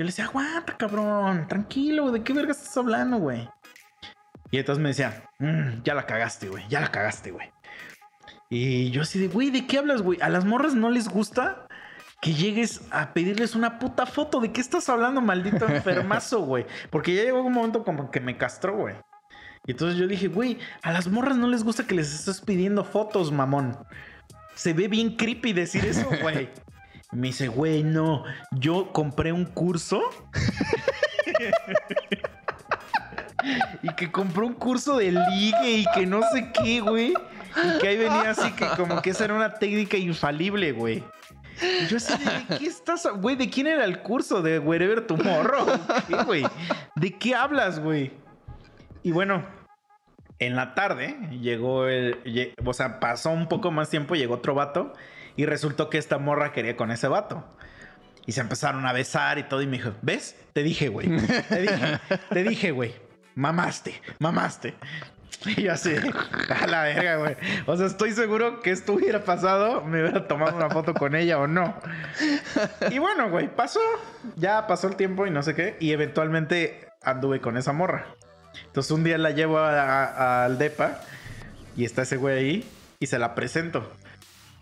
Yo 0.00 0.04
le 0.04 0.12
decía, 0.12 0.24
aguanta, 0.24 0.78
cabrón, 0.78 1.46
tranquilo, 1.46 2.10
¿de 2.10 2.22
qué 2.22 2.32
verga 2.32 2.52
estás 2.52 2.74
hablando, 2.74 3.18
güey? 3.18 3.46
Y 4.50 4.56
entonces 4.56 4.82
me 4.82 4.88
decía, 4.88 5.28
"Mm, 5.38 5.82
ya 5.84 5.92
la 5.92 6.06
cagaste, 6.06 6.48
güey, 6.48 6.66
ya 6.70 6.80
la 6.80 6.90
cagaste, 6.90 7.32
güey. 7.32 7.52
Y 8.48 8.90
yo 8.92 9.02
así 9.02 9.18
de, 9.18 9.28
güey, 9.28 9.50
¿de 9.50 9.66
qué 9.66 9.76
hablas, 9.76 10.00
güey? 10.00 10.18
A 10.22 10.30
las 10.30 10.46
morras 10.46 10.74
no 10.74 10.88
les 10.90 11.06
gusta 11.06 11.66
que 12.22 12.32
llegues 12.32 12.80
a 12.90 13.12
pedirles 13.12 13.54
una 13.54 13.78
puta 13.78 14.06
foto. 14.06 14.40
¿De 14.40 14.52
qué 14.52 14.62
estás 14.62 14.88
hablando, 14.88 15.20
maldito 15.20 15.68
enfermazo, 15.68 16.40
güey? 16.46 16.64
Porque 16.88 17.14
ya 17.14 17.24
llegó 17.24 17.42
un 17.42 17.52
momento 17.52 17.84
como 17.84 18.10
que 18.10 18.20
me 18.20 18.38
castró, 18.38 18.78
güey. 18.78 18.94
Y 19.66 19.72
entonces 19.72 19.98
yo 19.98 20.06
dije, 20.06 20.28
güey, 20.28 20.56
a 20.80 20.92
las 20.92 21.08
morras 21.08 21.36
no 21.36 21.46
les 21.46 21.62
gusta 21.62 21.86
que 21.86 21.94
les 21.94 22.10
estés 22.14 22.40
pidiendo 22.40 22.84
fotos, 22.84 23.32
mamón. 23.32 23.76
Se 24.54 24.72
ve 24.72 24.88
bien 24.88 25.16
creepy 25.16 25.52
decir 25.52 25.84
eso, 25.84 26.08
güey. 26.22 26.48
Me 27.12 27.28
dice, 27.28 27.48
güey, 27.48 27.82
no, 27.82 28.24
yo 28.52 28.92
compré 28.92 29.32
un 29.32 29.44
curso. 29.44 30.02
y 33.82 33.88
que 33.94 34.12
compró 34.12 34.46
un 34.46 34.54
curso 34.54 34.96
de 34.96 35.12
ligue 35.12 35.78
y 35.78 35.84
que 35.94 36.06
no 36.06 36.20
sé 36.32 36.52
qué, 36.52 36.80
güey. 36.80 37.14
Y 37.56 37.78
que 37.80 37.88
ahí 37.88 37.96
venía 37.96 38.30
así 38.30 38.52
que 38.52 38.66
como 38.76 39.02
que 39.02 39.10
esa 39.10 39.24
era 39.24 39.34
una 39.34 39.54
técnica 39.54 39.96
infalible, 39.96 40.72
güey. 40.72 41.02
Yo 41.88 41.96
así, 41.96 42.16
de, 42.16 42.30
¿de 42.30 42.58
qué 42.58 42.66
estás? 42.66 43.06
Güey, 43.16 43.36
¿de 43.36 43.50
quién 43.50 43.66
era 43.66 43.84
el 43.84 44.00
curso? 44.00 44.40
¿De 44.40 44.58
Wherever 44.58 45.06
Tomorrow? 45.06 45.66
¿Qué, 46.06 46.16
güey? 46.24 46.44
¿De 46.94 47.18
qué 47.18 47.34
hablas, 47.34 47.80
güey? 47.80 48.12
Y 49.02 49.10
bueno, 49.10 49.44
en 50.38 50.56
la 50.56 50.74
tarde 50.74 51.16
llegó 51.40 51.86
el... 51.86 52.54
O 52.64 52.72
sea, 52.72 53.00
pasó 53.00 53.30
un 53.30 53.48
poco 53.48 53.70
más 53.70 53.90
tiempo, 53.90 54.14
llegó 54.14 54.34
otro 54.34 54.54
vato. 54.54 54.94
Y 55.40 55.46
resultó 55.46 55.88
que 55.88 55.96
esta 55.96 56.18
morra 56.18 56.52
quería 56.52 56.76
con 56.76 56.90
ese 56.90 57.08
vato. 57.08 57.42
Y 58.26 58.32
se 58.32 58.42
empezaron 58.42 58.84
a 58.84 58.92
besar 58.92 59.38
y 59.38 59.44
todo. 59.44 59.62
Y 59.62 59.66
me 59.66 59.78
dijo, 59.78 59.94
¿ves? 60.02 60.36
Te 60.52 60.62
dije, 60.62 60.88
güey. 60.88 61.08
Te 61.48 61.62
dije, 61.62 62.00
te 62.28 62.42
dije, 62.42 62.70
güey. 62.72 62.94
Mamaste, 63.36 64.02
mamaste. 64.18 64.74
Y 65.46 65.62
yo 65.62 65.72
así, 65.72 65.94
a 66.50 66.66
la 66.66 66.82
verga, 66.82 67.16
güey. 67.16 67.36
O 67.64 67.74
sea, 67.74 67.86
estoy 67.86 68.12
seguro 68.12 68.60
que 68.60 68.70
esto 68.70 68.92
hubiera 68.92 69.24
pasado, 69.24 69.82
me 69.82 70.02
hubiera 70.02 70.28
tomado 70.28 70.54
una 70.54 70.68
foto 70.68 70.92
con 70.92 71.14
ella 71.14 71.38
o 71.38 71.46
no. 71.46 71.74
Y 72.90 72.98
bueno, 72.98 73.30
güey, 73.30 73.48
pasó. 73.48 73.80
Ya 74.36 74.66
pasó 74.66 74.88
el 74.88 74.96
tiempo 74.96 75.26
y 75.26 75.30
no 75.30 75.42
sé 75.42 75.54
qué. 75.54 75.78
Y 75.80 75.92
eventualmente 75.92 76.86
anduve 77.02 77.40
con 77.40 77.56
esa 77.56 77.72
morra. 77.72 78.08
Entonces 78.66 78.92
un 78.92 79.04
día 79.04 79.16
la 79.16 79.30
llevo 79.30 79.58
al 79.58 80.58
DEPA 80.58 81.00
y 81.78 81.86
está 81.86 82.02
ese 82.02 82.18
güey 82.18 82.36
ahí 82.36 82.70
y 82.98 83.06
se 83.06 83.18
la 83.18 83.34
presento. 83.34 83.90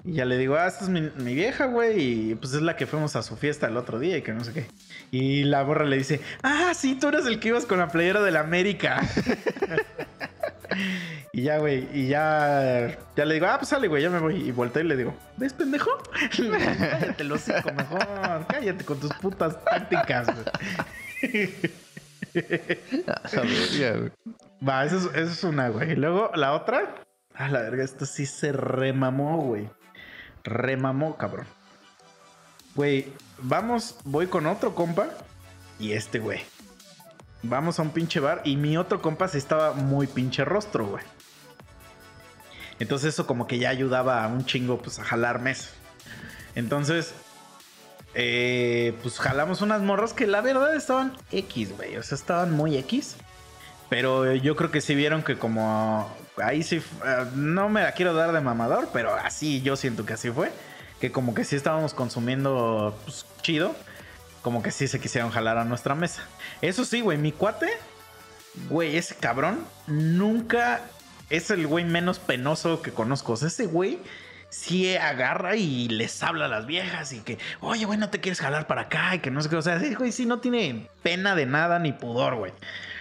Y 0.05 0.13
ya 0.13 0.25
le 0.25 0.39
digo, 0.39 0.57
ah, 0.57 0.67
esta 0.67 0.85
es 0.85 0.91
mi, 0.91 1.11
mi 1.17 1.35
vieja, 1.35 1.67
güey. 1.67 2.31
Y 2.31 2.35
pues 2.37 2.55
es 2.55 2.63
la 2.63 2.77
que 2.77 2.87
fuimos 2.87 3.17
a 3.17 3.23
su 3.23 3.37
fiesta 3.37 3.67
el 3.67 3.77
otro 3.77 3.99
día 3.99 4.17
y 4.17 4.23
que 4.23 4.33
no 4.33 4.45
sé 4.45 4.53
qué. 4.53 4.67
Y 5.11 5.45
la 5.45 5.65
morra 5.65 5.85
le 5.85 5.97
dice, 5.97 6.21
ah, 6.43 6.73
sí, 6.75 6.95
tú 6.95 7.09
eres 7.09 7.27
el 7.27 7.41
que 7.41 7.49
ibas 7.49 7.67
con 7.67 7.79
la 7.79 7.89
playera 7.89 8.23
de 8.23 8.31
la 8.31 8.41
América. 8.41 9.03
y 11.33 11.43
ya, 11.43 11.59
güey, 11.59 11.89
y 11.93 12.09
ya, 12.09 12.97
ya 13.17 13.25
le 13.25 13.35
digo, 13.35 13.47
ah, 13.47 13.59
pues 13.59 13.69
sale, 13.69 13.89
güey, 13.89 14.03
ya 14.03 14.11
me 14.11 14.21
voy. 14.21 14.37
Y 14.37 14.53
volteo 14.53 14.83
y 14.83 14.87
le 14.87 14.97
digo, 14.97 15.15
¿ves, 15.37 15.53
pendejo? 15.53 15.91
cállate, 16.37 17.25
lo 17.25 17.35
hocico 17.35 17.73
mejor. 17.73 18.47
Cállate 18.49 18.85
con 18.85 19.01
tus 19.01 19.13
putas 19.15 19.63
tácticas, 19.65 20.29
güey. 20.33 20.45
Va, 24.67 24.85
eso 24.85 24.97
es, 24.97 25.05
eso 25.17 25.33
es 25.33 25.45
una, 25.45 25.69
güey. 25.69 25.93
Y 25.93 25.97
luego 25.97 26.31
la 26.35 26.53
otra. 26.53 26.95
A 27.35 27.49
la 27.49 27.61
verga, 27.61 27.85
esto 27.85 28.05
sí 28.05 28.27
se 28.27 28.53
remamó, 28.53 29.39
güey. 29.39 29.71
Remamó, 30.45 31.17
cabrón. 31.17 31.47
Güey, 32.75 33.13
vamos, 33.39 33.97
voy 34.05 34.27
con 34.27 34.47
otro 34.47 34.75
compa 34.75 35.09
y 35.79 35.93
este, 35.93 36.19
güey. 36.19 36.41
Vamos 37.43 37.79
a 37.79 37.83
un 37.83 37.91
pinche 37.91 38.21
bar 38.21 38.43
y 38.45 38.57
mi 38.57 38.77
otro 38.77 39.01
compa 39.01 39.29
sí 39.29 39.39
estaba 39.39 39.73
muy 39.73 40.07
pinche 40.07 40.45
rostro, 40.45 40.87
güey. 40.87 41.05
Entonces 42.79 43.15
eso 43.15 43.27
como 43.27 43.47
que 43.47 43.59
ya 43.59 43.71
ayudaba 43.71 44.25
a 44.25 44.29
un 44.29 44.45
chingo, 44.45 44.79
pues, 44.79 44.99
a 44.99 45.05
jalar 45.05 45.41
mes. 45.41 45.71
Entonces, 46.55 47.15
eh, 48.15 48.97
pues 49.03 49.19
jalamos 49.19 49.63
unas 49.63 49.83
morras 49.83 50.13
que 50.13 50.27
la 50.27 50.41
verdad 50.41 50.75
estaban 50.75 51.17
X, 51.31 51.77
güey. 51.77 51.97
O 51.97 52.03
sea, 52.03 52.17
estaban 52.17 52.53
muy 52.53 52.77
X. 52.77 53.17
Pero 53.89 54.35
yo 54.35 54.57
creo 54.57 54.71
que 54.71 54.81
sí 54.81 54.95
vieron 54.95 55.23
que 55.23 55.39
como 55.39 56.09
ahí 56.43 56.63
sí, 56.63 56.83
eh, 57.05 57.25
no 57.35 57.69
me 57.69 57.83
la 57.83 57.93
quiero 57.93 58.15
dar 58.15 58.33
de 58.33 58.41
mamador, 58.41 58.89
pero 58.93 59.15
así 59.15 59.63
yo 59.63 59.77
siento 59.77 60.07
que 60.07 60.15
así 60.15 60.31
fue. 60.31 60.51
Que 61.01 61.13
como 61.13 61.35
que 61.35 61.45
sí 61.45 61.57
estábamos 61.57 61.95
consumiendo 61.95 62.99
pues, 63.05 63.27
chido. 63.43 63.75
Como 64.43 64.63
que 64.63 64.71
sí 64.71 64.89
se 64.89 65.01
quisieron 65.01 65.31
jalar 65.31 65.59
a 65.59 65.65
nuestra 65.65 65.95
mesa. 65.95 66.23
Eso 66.63 66.85
sí, 66.85 67.01
güey, 67.01 67.19
mi 67.19 67.33
cuate, 67.33 67.69
güey, 68.69 68.97
ese 68.97 69.15
cabrón, 69.15 69.65
nunca 69.87 70.81
es 71.31 71.51
el 71.51 71.67
güey 71.67 71.85
menos 71.85 72.19
penoso 72.19 72.83
que 72.83 72.93
conozco. 72.93 73.33
O 73.33 73.37
sea, 73.37 73.49
ese 73.49 73.67
güey 73.67 74.01
sí 74.51 74.97
agarra 74.97 75.57
y 75.57 75.89
les 75.89 76.23
habla 76.23 76.47
a 76.47 76.49
las 76.49 76.67
viejas 76.67 77.13
y 77.13 77.21
que, 77.21 77.39
oye, 77.61 77.85
güey, 77.85 77.99
no 77.99 78.11
te 78.11 78.21
quieres 78.21 78.41
jalar 78.41 78.67
para 78.67 78.83
acá 78.83 79.15
y 79.15 79.19
que 79.19 79.31
no 79.31 79.43
sé 79.43 79.49
qué. 79.49 79.57
O 79.57 79.63
sea, 79.63 79.77
ese 79.77 79.95
güey 79.95 80.13
sí 80.13 80.27
no 80.27 80.41
tiene 80.41 80.89
pena 81.03 81.35
de 81.35 81.47
nada 81.47 81.79
ni 81.79 81.93
pudor, 81.93 82.37
güey. 82.37 82.53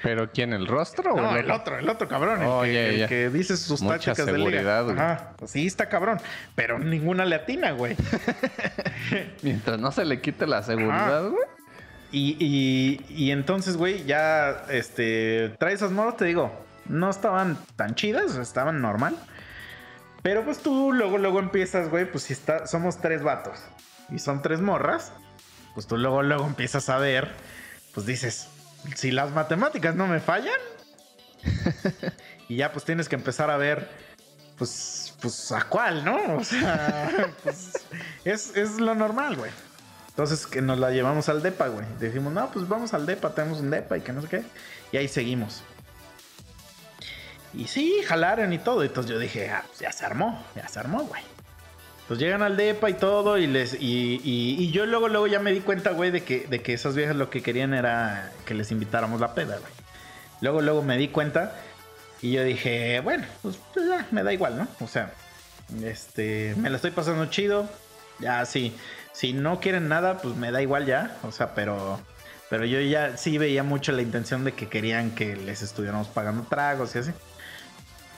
¿Pero 0.03 0.31
quién? 0.31 0.53
¿El 0.53 0.67
rostro 0.67 1.13
o 1.13 1.17
No, 1.21 1.31
el 1.35 1.45
el 1.45 1.51
otro? 1.51 1.77
el 1.79 1.89
otro 1.89 2.07
cabrón. 2.07 2.41
El, 2.41 2.47
Oh, 2.47 2.61
que, 2.61 2.73
ya, 2.73 2.79
el 2.87 2.97
ya. 2.99 3.07
que 3.07 3.29
dice 3.29 3.57
sus 3.57 3.81
Mucha 3.81 3.95
tácticas 3.95 4.25
de 4.27 4.31
seguridad, 4.33 4.61
liga. 4.61 4.81
güey. 4.81 4.95
Ajá. 4.97 5.33
Pues 5.37 5.51
sí, 5.51 5.65
está 5.67 5.89
cabrón. 5.89 6.19
Pero 6.55 6.77
ninguna 6.79 7.25
le 7.25 7.35
atina, 7.35 7.71
güey. 7.71 7.95
Mientras 9.41 9.79
no 9.79 9.91
se 9.91 10.05
le 10.05 10.21
quite 10.21 10.45
la 10.47 10.63
seguridad, 10.63 11.19
Ajá. 11.19 11.27
güey. 11.29 11.43
Y, 12.11 12.37
y, 12.39 13.05
y 13.13 13.31
entonces, 13.31 13.75
güey, 13.75 14.05
ya 14.05 14.63
este, 14.69 15.49
trae 15.59 15.73
esas 15.73 15.91
morras, 15.91 16.15
te 16.17 16.25
digo, 16.25 16.51
no 16.85 17.09
estaban 17.09 17.57
tan 17.75 17.95
chidas, 17.95 18.37
estaban 18.37 18.81
normal. 18.81 19.15
Pero 20.23 20.43
pues 20.45 20.59
tú 20.59 20.93
luego, 20.93 21.17
luego 21.17 21.39
empiezas, 21.39 21.89
güey, 21.89 22.09
pues 22.09 22.23
si 22.25 22.33
está, 22.33 22.65
somos 22.65 22.99
tres 22.99 23.23
vatos 23.23 23.59
y 24.09 24.19
son 24.19 24.41
tres 24.41 24.61
morras, 24.61 25.11
pues 25.73 25.85
tú 25.85 25.97
luego, 25.97 26.23
luego 26.23 26.45
empiezas 26.47 26.89
a 26.89 26.97
ver, 26.97 27.29
pues 27.93 28.05
dices, 28.05 28.47
si 28.95 29.11
las 29.11 29.31
matemáticas 29.31 29.95
no 29.95 30.07
me 30.07 30.19
fallan, 30.19 30.59
y 32.49 32.57
ya 32.57 32.71
pues 32.71 32.85
tienes 32.85 33.09
que 33.09 33.15
empezar 33.15 33.49
a 33.49 33.57
ver, 33.57 33.89
pues, 34.57 35.13
pues 35.21 35.51
a 35.51 35.63
cuál, 35.63 36.03
¿no? 36.03 36.37
O 36.37 36.43
sea, 36.43 37.31
pues 37.43 37.71
es, 38.25 38.55
es 38.55 38.79
lo 38.79 38.95
normal, 38.95 39.35
güey. 39.35 39.51
Entonces 40.09 40.47
que 40.47 40.63
nos 40.63 40.79
la 40.79 40.89
llevamos 40.89 41.29
al 41.29 41.43
DEPA, 41.43 41.67
güey. 41.67 41.85
Decimos, 41.99 42.33
no, 42.33 42.49
pues 42.51 42.67
vamos 42.67 42.93
al 42.93 43.05
DEPA, 43.05 43.35
tenemos 43.35 43.59
un 43.59 43.69
DEPA 43.69 43.97
y 43.97 44.01
que 44.01 44.13
no 44.13 44.21
sé 44.23 44.27
qué. 44.27 44.43
Y 44.91 44.97
ahí 44.97 45.07
seguimos. 45.07 45.63
Y 47.53 47.67
sí, 47.67 48.01
jalaron 48.05 48.51
y 48.51 48.57
todo. 48.57 48.83
Entonces 48.83 49.11
yo 49.11 49.19
dije, 49.19 49.49
ah, 49.49 49.63
pues 49.67 49.79
ya 49.79 49.91
se 49.91 50.05
armó, 50.05 50.43
ya 50.55 50.67
se 50.67 50.79
armó, 50.79 51.03
güey. 51.03 51.21
Pues 52.07 52.19
llegan 52.19 52.41
al 52.41 52.55
DEPA 52.55 52.89
y 52.89 52.93
todo. 52.93 53.37
Y 53.37 53.47
les. 53.47 53.73
Y, 53.73 54.21
y- 54.23 54.71
yo 54.71 54.85
luego, 54.85 55.09
luego 55.09 55.27
ya 55.27 55.39
me 55.39 55.51
di 55.51 55.59
cuenta, 55.59 55.91
güey, 55.91 56.11
de 56.11 56.23
que, 56.23 56.47
de 56.47 56.61
que 56.61 56.73
esas 56.73 56.95
viejas 56.95 57.15
lo 57.15 57.29
que 57.29 57.41
querían 57.41 57.73
era 57.73 58.31
que 58.45 58.53
les 58.53 58.71
invitáramos 58.71 59.19
la 59.19 59.33
peda, 59.33 59.57
güey. 59.57 59.71
Luego, 60.41 60.61
luego 60.61 60.83
me 60.83 60.97
di 60.97 61.09
cuenta. 61.09 61.53
Y 62.21 62.31
yo 62.31 62.43
dije, 62.43 62.99
bueno, 63.01 63.25
pues, 63.41 63.57
pues 63.73 63.87
ya, 63.87 64.07
me 64.11 64.23
da 64.23 64.33
igual, 64.33 64.57
¿no? 64.57 64.67
O 64.79 64.87
sea, 64.87 65.11
este, 65.83 66.55
me 66.57 66.69
la 66.69 66.77
estoy 66.77 66.91
pasando 66.91 67.25
chido. 67.27 67.69
Ya, 68.19 68.43
sí. 68.45 68.75
Si 69.13 69.33
no 69.33 69.59
quieren 69.59 69.87
nada, 69.87 70.17
pues 70.19 70.35
me 70.35 70.51
da 70.51 70.61
igual 70.61 70.85
ya. 70.85 71.17
O 71.23 71.31
sea, 71.31 71.53
pero. 71.53 71.99
Pero 72.49 72.63
yo 72.63 72.79
ya 72.79 73.17
sí 73.17 73.37
veía 73.37 73.63
mucho 73.63 73.91
la 73.91 74.01
intención 74.01 74.45
de 74.45 74.53
que 74.53 74.69
querían 74.69 75.11
que 75.11 75.35
les 75.35 75.61
estuviéramos 75.61 76.07
pagando 76.07 76.43
tragos 76.43 76.95
y 76.95 76.99
así. 76.99 77.11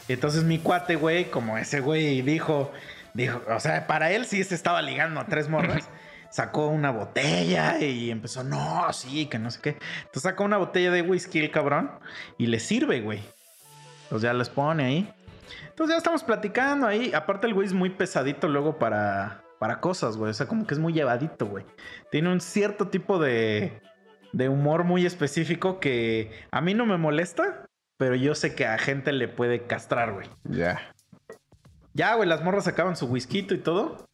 Entonces 0.08 0.44
mi 0.44 0.60
cuate, 0.60 0.96
güey, 0.98 1.32
como 1.32 1.58
ese 1.58 1.80
güey 1.80 2.22
dijo, 2.22 2.72
dijo, 3.14 3.42
o 3.48 3.60
sea, 3.60 3.88
para 3.88 4.12
él 4.12 4.26
sí 4.26 4.44
se 4.44 4.56
estaba 4.56 4.82
ligando 4.82 5.20
a 5.20 5.26
tres 5.26 5.50
morras. 5.50 5.90
Sacó 6.30 6.68
una 6.68 6.92
botella 6.92 7.80
y 7.80 8.12
empezó, 8.12 8.44
no, 8.44 8.92
sí, 8.94 9.26
que 9.26 9.40
no 9.40 9.50
sé 9.50 9.60
qué. 9.62 9.70
Entonces 10.00 10.22
sacó 10.24 10.44
una 10.44 10.58
botella 10.58 10.92
de 10.92 11.02
whisky 11.02 11.40
el 11.40 11.50
cabrón 11.50 11.92
y 12.38 12.46
le 12.46 12.60
sirve, 12.60 13.02
güey. 13.02 13.22
Pues 14.10 14.22
ya 14.22 14.34
les 14.34 14.50
pone 14.50 14.86
ahí. 14.86 15.14
Entonces 15.70 15.96
ya 15.96 15.98
estamos 15.98 16.24
platicando 16.24 16.86
ahí. 16.86 17.14
Aparte 17.14 17.48
el 17.48 17.56
güey 17.56 17.66
es 17.66 17.74
muy 17.74 17.90
pesadito 17.90 18.48
luego 18.48 18.78
para, 18.78 19.42
para 19.60 19.80
cosas, 19.80 20.18
güey. 20.18 20.30
O 20.30 20.34
sea, 20.34 20.48
como 20.48 20.68
que 20.68 20.76
es 20.76 20.80
muy 20.80 20.94
llevadito, 20.94 21.48
güey. 21.48 21.66
Tiene 22.12 22.32
un 22.32 22.42
cierto 22.42 22.90
tipo 22.90 23.18
de, 23.18 23.82
de 24.32 24.50
humor 24.50 24.84
muy 24.84 25.06
específico 25.06 25.80
que 25.80 26.32
a 26.52 26.62
mí 26.62 26.74
no 26.74 26.86
me 26.86 26.98
molesta, 26.98 27.66
pero 27.98 28.16
yo 28.16 28.36
sé 28.36 28.56
que 28.56 28.66
a 28.66 28.78
gente 28.78 29.12
le 29.12 29.28
puede 29.28 29.64
castrar, 29.66 30.14
güey. 30.14 30.28
Ya. 30.44 30.94
Ya, 32.00 32.16
güey, 32.16 32.30
las 32.30 32.42
morras 32.46 32.64
sacaban 32.64 32.96
su 32.96 33.08
whisky 33.08 33.40
y 33.40 33.58
todo. 33.58 34.08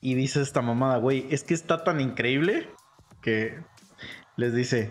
Y 0.00 0.14
dice 0.14 0.40
esta 0.40 0.62
mamada, 0.62 0.96
güey, 0.96 1.26
es 1.28 1.44
que 1.44 1.52
está 1.52 1.84
tan 1.84 2.00
increíble 2.00 2.70
que 3.20 3.62
les 4.36 4.54
dice, 4.54 4.90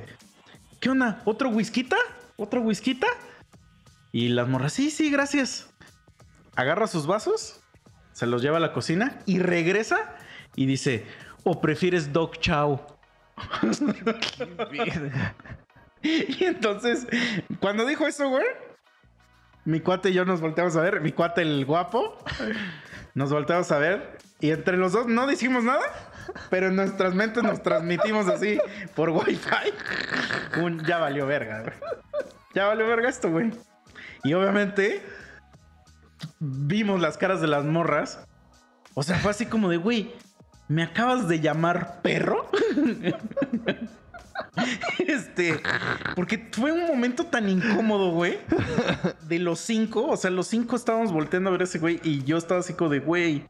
¿qué 0.80 0.92
onda? 0.92 1.24
¿Otro 1.26 1.50
whisky? 1.50 1.90
¿Otro 2.38 2.62
whisky? 2.62 3.00
Y 4.12 4.28
las 4.28 4.48
morras, 4.48 4.72
sí, 4.72 4.92
sí, 4.92 5.10
gracias. 5.10 5.74
Agarra 6.56 6.86
sus 6.86 7.08
vasos, 7.08 7.60
se 8.12 8.28
los 8.28 8.44
lleva 8.44 8.58
a 8.58 8.60
la 8.60 8.72
cocina 8.72 9.18
y 9.26 9.40
regresa 9.40 10.16
y 10.56 10.68
dice, 10.68 11.08
o 11.44 11.60
prefieres 11.60 12.14
dog 12.14 12.38
chow. 12.38 12.82
y 16.04 16.44
entonces, 16.44 17.08
cuando 17.60 17.84
dijo 17.88 18.06
eso, 18.06 18.30
güey, 18.30 18.46
mi 19.66 19.80
cuate 19.80 20.10
y 20.10 20.14
yo 20.14 20.26
nos 20.26 20.42
volteamos 20.42 20.76
a 20.76 20.82
ver, 20.82 21.02
mi 21.02 21.12
cuate 21.12 21.42
el 21.42 21.66
guapo, 21.66 22.18
nos 23.14 23.32
volteamos 23.32 23.72
a 23.72 23.78
ver 23.78 24.18
y 24.40 24.52
entre 24.52 24.78
los 24.78 24.94
dos 24.94 25.08
no 25.08 25.28
dijimos 25.28 25.64
nada, 25.64 25.86
pero 26.50 26.68
en 26.68 26.76
nuestras 26.76 27.14
mentes 27.14 27.44
nos 27.44 27.62
transmitimos 27.62 28.28
así 28.28 28.60
por 28.96 29.10
wifi. 29.10 29.38
Un 30.62 30.84
ya 30.84 30.98
valió 30.98 31.28
verga. 31.28 31.74
Ya 32.54 32.66
valió 32.66 32.88
verga 32.88 33.08
esto, 33.08 33.30
güey. 33.30 33.52
Y 34.24 34.34
obviamente 34.34 35.04
vimos 36.40 37.00
las 37.00 37.18
caras 37.18 37.40
de 37.40 37.48
las 37.48 37.66
morras. 37.66 38.26
O 38.94 39.04
sea, 39.04 39.18
fue 39.20 39.32
así 39.32 39.46
como 39.46 39.70
de, 39.70 39.78
güey, 39.78 40.14
¿me 40.68 40.84
acabas 40.84 41.28
de 41.28 41.40
llamar 41.40 42.02
perro? 42.02 42.50
Este, 45.08 45.60
porque 46.16 46.50
fue 46.52 46.72
un 46.72 46.86
momento 46.88 47.26
tan 47.26 47.50
incómodo, 47.50 48.12
güey. 48.12 48.40
De 49.24 49.40
los 49.40 49.60
cinco, 49.60 50.08
o 50.08 50.18
sea, 50.18 50.30
los 50.32 50.48
cinco 50.48 50.76
estábamos 50.76 51.12
volteando 51.12 51.50
a 51.50 51.52
ver 51.54 51.62
a 51.62 51.64
ese 51.66 51.80
güey 51.80 52.00
y 52.04 52.24
yo 52.24 52.38
estaba 52.38 52.60
así 52.60 52.74
como 52.74 52.90
de, 52.92 53.00
güey. 53.00 53.48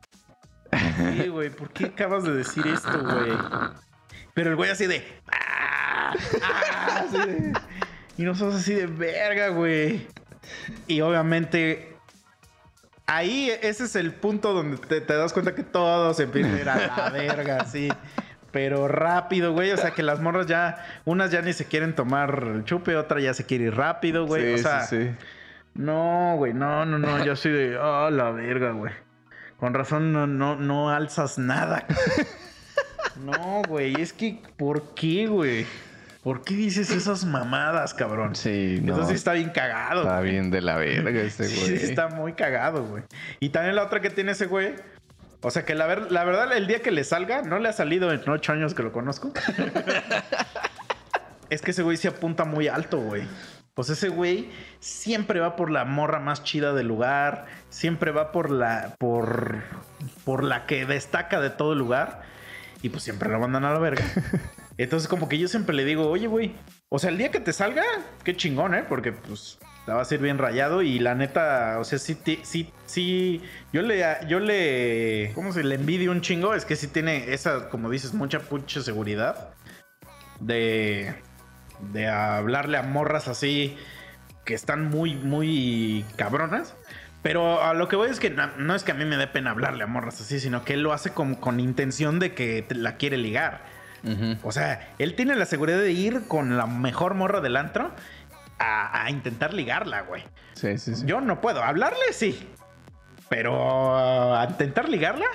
¿Qué, 1.18 1.30
güey? 1.30 1.50
¿Por 1.50 1.70
qué 1.72 1.86
acabas 1.86 2.24
de 2.24 2.34
decir 2.34 2.66
esto, 2.68 3.04
güey? 3.04 3.38
Pero 4.34 4.52
el 4.52 4.56
güey 4.56 4.70
así 4.70 4.88
de. 4.88 5.04
"Ah, 5.32 6.14
ah", 6.42 7.04
así 7.06 7.18
de- 7.18 7.54
y 8.18 8.24
nosotros 8.24 8.56
así 8.62 8.74
de 8.74 8.88
verga, 8.88 9.50
güey. 9.50 10.08
Y 10.88 11.02
obviamente. 11.02 11.98
Ahí 13.08 13.52
ese 13.62 13.84
es 13.86 13.96
el 13.98 14.14
punto 14.14 14.54
donde 14.54 14.78
te, 14.78 15.02
das 15.02 15.34
cuenta 15.34 15.54
que 15.54 15.64
todo 15.64 16.14
se 16.14 16.24
empieza 16.24 16.50
a 16.50 16.60
ir 16.62 16.70
a 16.70 16.88
la 16.96 17.10
verga, 17.10 17.66
sí. 17.66 17.90
Pero 18.52 18.88
rápido, 18.88 19.54
güey. 19.54 19.72
O 19.72 19.78
sea, 19.78 19.92
que 19.92 20.04
las 20.04 20.20
morras 20.20 20.48
ya. 20.48 20.86
Unas 21.06 21.32
ya 21.32 21.42
ni 21.42 21.54
se 21.54 21.66
quieren 21.66 21.96
tomar 21.96 22.44
el 22.56 22.64
chupe, 22.66 22.96
otra 22.96 23.20
ya 23.20 23.34
se 23.34 23.46
quiere 23.46 23.66
ir 23.66 23.76
rápido, 23.76 24.26
güey. 24.26 24.56
Sí, 24.56 24.60
o 24.60 24.64
sea, 24.64 24.82
sí, 24.82 25.04
sí. 25.04 25.10
no, 25.74 26.36
güey, 26.38 26.54
no, 26.54 26.86
no, 26.86 26.98
no. 26.98 27.24
Yo 27.24 27.36
soy 27.36 27.52
de. 27.52 27.78
Ah, 27.80 28.10
la 28.12 28.32
verga, 28.32 28.72
güey. 28.72 28.94
Con 29.60 29.74
razón 29.74 30.12
no, 30.12 30.26
no, 30.28 30.56
no 30.56 30.90
alzas 30.90 31.38
nada. 31.38 31.86
No, 33.24 33.62
güey. 33.68 34.02
Es 34.02 34.14
que, 34.14 34.42
¿por 34.58 34.96
qué, 34.96 35.28
güey? 35.28 35.66
¿Por 36.24 36.44
qué 36.44 36.54
dices 36.54 36.92
esas 36.92 37.26
mamadas, 37.26 37.94
cabrón? 37.94 38.36
Sí, 38.36 38.80
no. 38.82 38.94
Entonces 38.94 39.16
está 39.16 39.34
bien 39.34 39.50
cagado. 39.50 40.02
Está 40.02 40.20
güey. 40.20 40.32
bien 40.32 40.52
de 40.52 40.62
la 40.62 40.78
verga 40.78 41.22
ese 41.22 41.44
Sí, 41.50 41.60
güey. 41.60 41.76
está 41.76 42.10
muy 42.10 42.34
cagado, 42.34 42.84
güey. 42.86 43.04
Y 43.40 43.50
también 43.50 43.76
la 43.76 43.84
otra 43.84 44.02
que 44.02 44.10
tiene 44.10 44.32
ese 44.32 44.46
güey. 44.46 44.76
O 45.44 45.52
sea 45.52 45.66
que 45.66 45.76
la, 45.76 45.88
ver- 45.88 46.12
la 46.12 46.24
verdad, 46.24 46.56
el 46.56 46.68
día 46.68 46.82
que 46.82 46.92
le 46.92 47.04
salga, 47.04 47.42
no 47.42 47.60
le 47.60 47.70
ha 47.70 47.74
salido 47.74 48.12
en 48.12 48.28
ocho 48.30 48.52
años 48.54 48.74
que 48.74 48.84
lo 48.84 48.92
conozco. 48.92 49.32
es 51.50 51.62
que 51.62 51.72
ese 51.72 51.84
güey 51.84 51.98
se 51.98 52.08
apunta 52.08 52.46
muy 52.46 52.68
alto, 52.68 53.00
güey. 53.00 53.24
Pues 53.74 53.90
ese 53.90 54.10
güey 54.10 54.50
siempre 54.80 55.40
va 55.40 55.56
por 55.56 55.72
la 55.72 55.86
morra 55.86 56.20
más 56.20 56.44
chida 56.44 56.74
del 56.74 56.88
lugar. 56.88 57.46
Siempre 57.70 58.12
va 58.12 58.32
por 58.32 58.52
la. 58.52 58.96
por. 59.00 59.64
por 60.26 60.44
la 60.44 60.66
que 60.66 60.86
destaca 60.86 61.40
de 61.40 61.50
todo 61.50 61.74
el 61.74 61.80
lugar. 61.80 62.22
Y 62.84 62.90
pues 62.90 63.04
siempre 63.04 63.30
lo 63.30 63.40
mandan 63.40 63.66
a 63.66 63.74
la 63.74 63.80
verga. 63.80 64.04
Entonces, 64.78 65.08
como 65.08 65.30
que 65.30 65.38
yo 65.38 65.48
siempre 65.48 65.76
le 65.76 65.86
digo, 65.86 66.10
oye, 66.10 66.28
güey. 66.28 66.56
O 66.90 67.00
sea, 67.00 67.10
el 67.10 67.18
día 67.18 67.32
que 67.32 67.40
te 67.40 67.54
salga, 67.54 67.84
qué 68.24 68.36
chingón, 68.36 68.74
¿eh? 68.76 68.84
Porque 68.88 69.12
pues 69.12 69.60
te 69.86 69.92
vas 69.92 70.12
a 70.12 70.16
ir 70.16 70.22
bien 70.22 70.38
rayado. 70.38 70.82
Y 70.82 71.00
la 71.00 71.16
neta, 71.16 71.78
o 71.80 71.84
sea, 71.84 72.00
sí, 72.00 72.18
sí, 72.44 72.72
sí. 72.86 73.42
Yo 73.74 73.82
le, 73.82 74.04
yo 74.28 74.40
le. 74.40 75.32
¿Cómo 75.34 75.54
se 75.54 75.64
le 75.64 75.76
envidio 75.76 76.12
un 76.12 76.22
chingo? 76.22 76.54
Es 76.54 76.66
que 76.66 76.76
sí 76.76 76.88
tiene 76.88 77.34
esa, 77.34 77.70
como 77.70 77.90
dices, 77.90 78.14
mucha 78.14 78.40
pucha 78.40 78.82
seguridad. 78.82 79.50
De. 80.40 81.16
De 81.94 82.08
hablarle 82.08 82.78
a 82.78 82.84
morras 82.84 83.28
así. 83.28 83.78
Que 84.46 84.54
están 84.54 84.90
muy, 84.90 85.16
muy 85.16 86.06
cabronas. 86.16 86.76
Pero 87.22 87.62
a 87.62 87.76
lo 87.76 87.88
que 87.88 87.96
voy 87.96 88.10
es 88.10 88.20
que 88.20 88.32
no, 88.32 88.48
no 88.58 88.74
es 88.74 88.84
que 88.84 88.92
a 88.92 88.96
mí 88.96 89.06
me 89.06 89.16
dé 89.16 89.28
pena 89.28 89.52
hablarle 89.52 89.84
a 89.84 89.88
morras 89.88 90.20
así, 90.20 90.40
sino 90.40 90.66
que 90.66 90.74
él 90.74 90.82
lo 90.82 90.92
hace 90.92 91.12
con, 91.12 91.36
con 91.36 91.60
intención 91.60 92.18
de 92.18 92.34
que 92.34 92.66
la 92.70 92.98
quiere 92.98 93.18
ligar. 93.18 93.62
O 94.42 94.52
sea, 94.52 94.96
él 94.98 95.14
tiene 95.14 95.36
la 95.36 95.46
seguridad 95.46 95.78
de 95.78 95.92
ir 95.92 96.24
con 96.28 96.58
la 96.58 96.66
mejor 96.66 97.14
morra 97.14 97.40
del 97.40 97.56
antro 97.56 97.92
a, 98.62 99.04
a 99.06 99.10
intentar 99.10 99.54
ligarla, 99.54 100.02
güey. 100.02 100.24
Sí, 100.54 100.78
sí, 100.78 100.96
sí. 100.96 101.06
Yo 101.06 101.22
no 101.22 101.42
puedo. 101.42 101.64
Hablarle, 101.64 102.14
sí. 102.14 102.48
Pero 103.30 103.98
a 104.38 104.46
intentar 104.46 104.90
ligarla, 104.90 105.26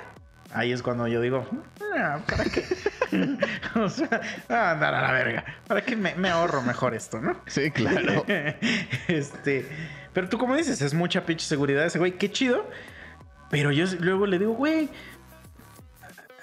ahí 0.53 0.71
es 0.71 0.83
cuando 0.83 1.07
yo 1.07 1.19
digo, 1.19 1.47
"Ah, 1.97 2.19
¿para 2.29 2.43
qué? 2.45 2.63
o 3.79 3.89
sea, 3.89 4.21
a 4.49 4.71
andar 4.71 4.93
a 4.93 5.01
la 5.01 5.11
verga. 5.11 5.45
¿Para 5.67 5.81
qué 5.81 5.95
me, 5.95 6.13
me 6.15 6.29
ahorro 6.29 6.61
mejor 6.61 6.93
esto, 6.93 7.19
no? 7.19 7.41
Sí, 7.47 7.71
claro. 7.71 8.23
este. 9.07 9.67
Pero 10.13 10.29
tú, 10.29 10.37
como 10.37 10.55
dices, 10.55 10.81
es 10.81 10.93
mucha 10.93 11.25
pinche 11.25 11.45
seguridad 11.45 11.85
ese 11.85 11.99
güey. 11.99 12.13
Qué 12.13 12.31
chido. 12.31 12.69
Pero 13.49 13.71
yo 13.71 13.85
luego 13.99 14.25
le 14.27 14.39
digo, 14.39 14.53
güey. 14.53 14.89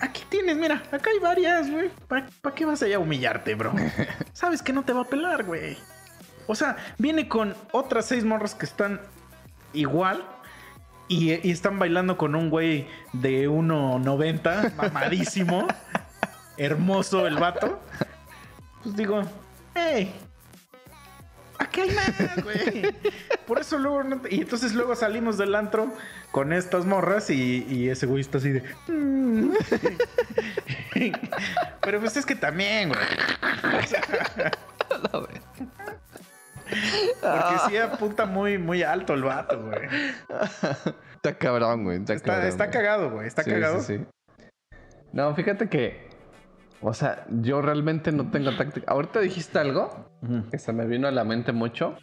Aquí 0.00 0.24
tienes, 0.28 0.56
mira, 0.56 0.82
acá 0.90 1.10
hay 1.10 1.18
varias, 1.20 1.70
güey. 1.70 1.88
¿Para, 2.08 2.26
para 2.42 2.54
qué 2.54 2.64
vas 2.66 2.82
allá 2.82 2.96
a 2.96 2.98
humillarte, 2.98 3.54
bro? 3.54 3.72
Sabes 4.32 4.60
que 4.60 4.72
no 4.72 4.82
te 4.84 4.92
va 4.92 5.02
a 5.02 5.04
pelar, 5.04 5.44
güey. 5.44 5.78
O 6.46 6.54
sea, 6.54 6.76
viene 6.98 7.28
con 7.28 7.54
otras 7.72 8.06
seis 8.06 8.24
morras 8.24 8.54
que 8.54 8.66
están 8.66 9.00
igual. 9.72 10.24
Y, 11.06 11.32
y 11.46 11.50
están 11.50 11.78
bailando 11.78 12.16
con 12.16 12.34
un 12.34 12.48
güey 12.48 12.88
de 13.12 13.46
1.90, 13.48 14.74
mamadísimo. 14.74 15.66
hermoso 16.56 17.26
el 17.26 17.36
vato. 17.36 17.80
Pues 18.82 18.96
digo, 18.96 19.22
hey, 19.74 20.14
aquí 21.58 21.80
hay 21.82 21.90
más, 21.90 22.42
güey. 22.42 22.94
Por 23.46 23.58
eso 23.60 23.76
luego 23.78 24.02
no 24.04 24.18
te- 24.20 24.34
Y 24.34 24.40
entonces 24.40 24.72
luego 24.74 24.94
salimos 24.96 25.36
del 25.36 25.54
antro 25.56 25.92
con 26.30 26.52
estas 26.54 26.86
morras 26.86 27.28
y, 27.28 27.66
y 27.68 27.90
ese 27.90 28.06
güey 28.06 28.22
está 28.22 28.38
así 28.38 28.50
de. 28.50 28.62
"Mm". 28.88 29.52
Pero 31.82 32.00
pues 32.00 32.16
es 32.16 32.24
que 32.24 32.34
también, 32.34 32.88
güey. 32.90 33.00
O 33.82 33.86
sea, 33.86 34.00
porque 37.20 37.58
sí 37.68 37.76
apunta 37.76 38.26
muy, 38.26 38.58
muy 38.58 38.82
alto 38.82 39.14
el 39.14 39.22
vato, 39.22 39.60
güey. 39.62 39.80
Está 41.16 41.36
cabrón, 41.38 41.84
güey. 41.84 41.98
Está, 41.98 42.14
Está, 42.14 42.26
cabrón, 42.32 42.48
está 42.48 42.64
güey. 42.64 42.72
cagado, 42.72 43.10
güey. 43.10 43.26
Está 43.26 43.42
Sí, 43.42 43.50
cagado. 43.50 43.80
sí, 43.80 43.98
sí. 43.98 44.04
No, 45.12 45.34
fíjate 45.34 45.68
que. 45.68 46.08
O 46.82 46.92
sea, 46.92 47.24
yo 47.30 47.62
realmente 47.62 48.12
no 48.12 48.30
tengo 48.30 48.54
táctica. 48.56 48.90
Ahorita 48.90 49.20
dijiste 49.20 49.58
algo 49.58 50.10
que 50.50 50.58
se 50.58 50.72
me 50.72 50.84
vino 50.86 51.08
a 51.08 51.10
la 51.12 51.24
mente 51.24 51.52
mucho. 51.52 51.96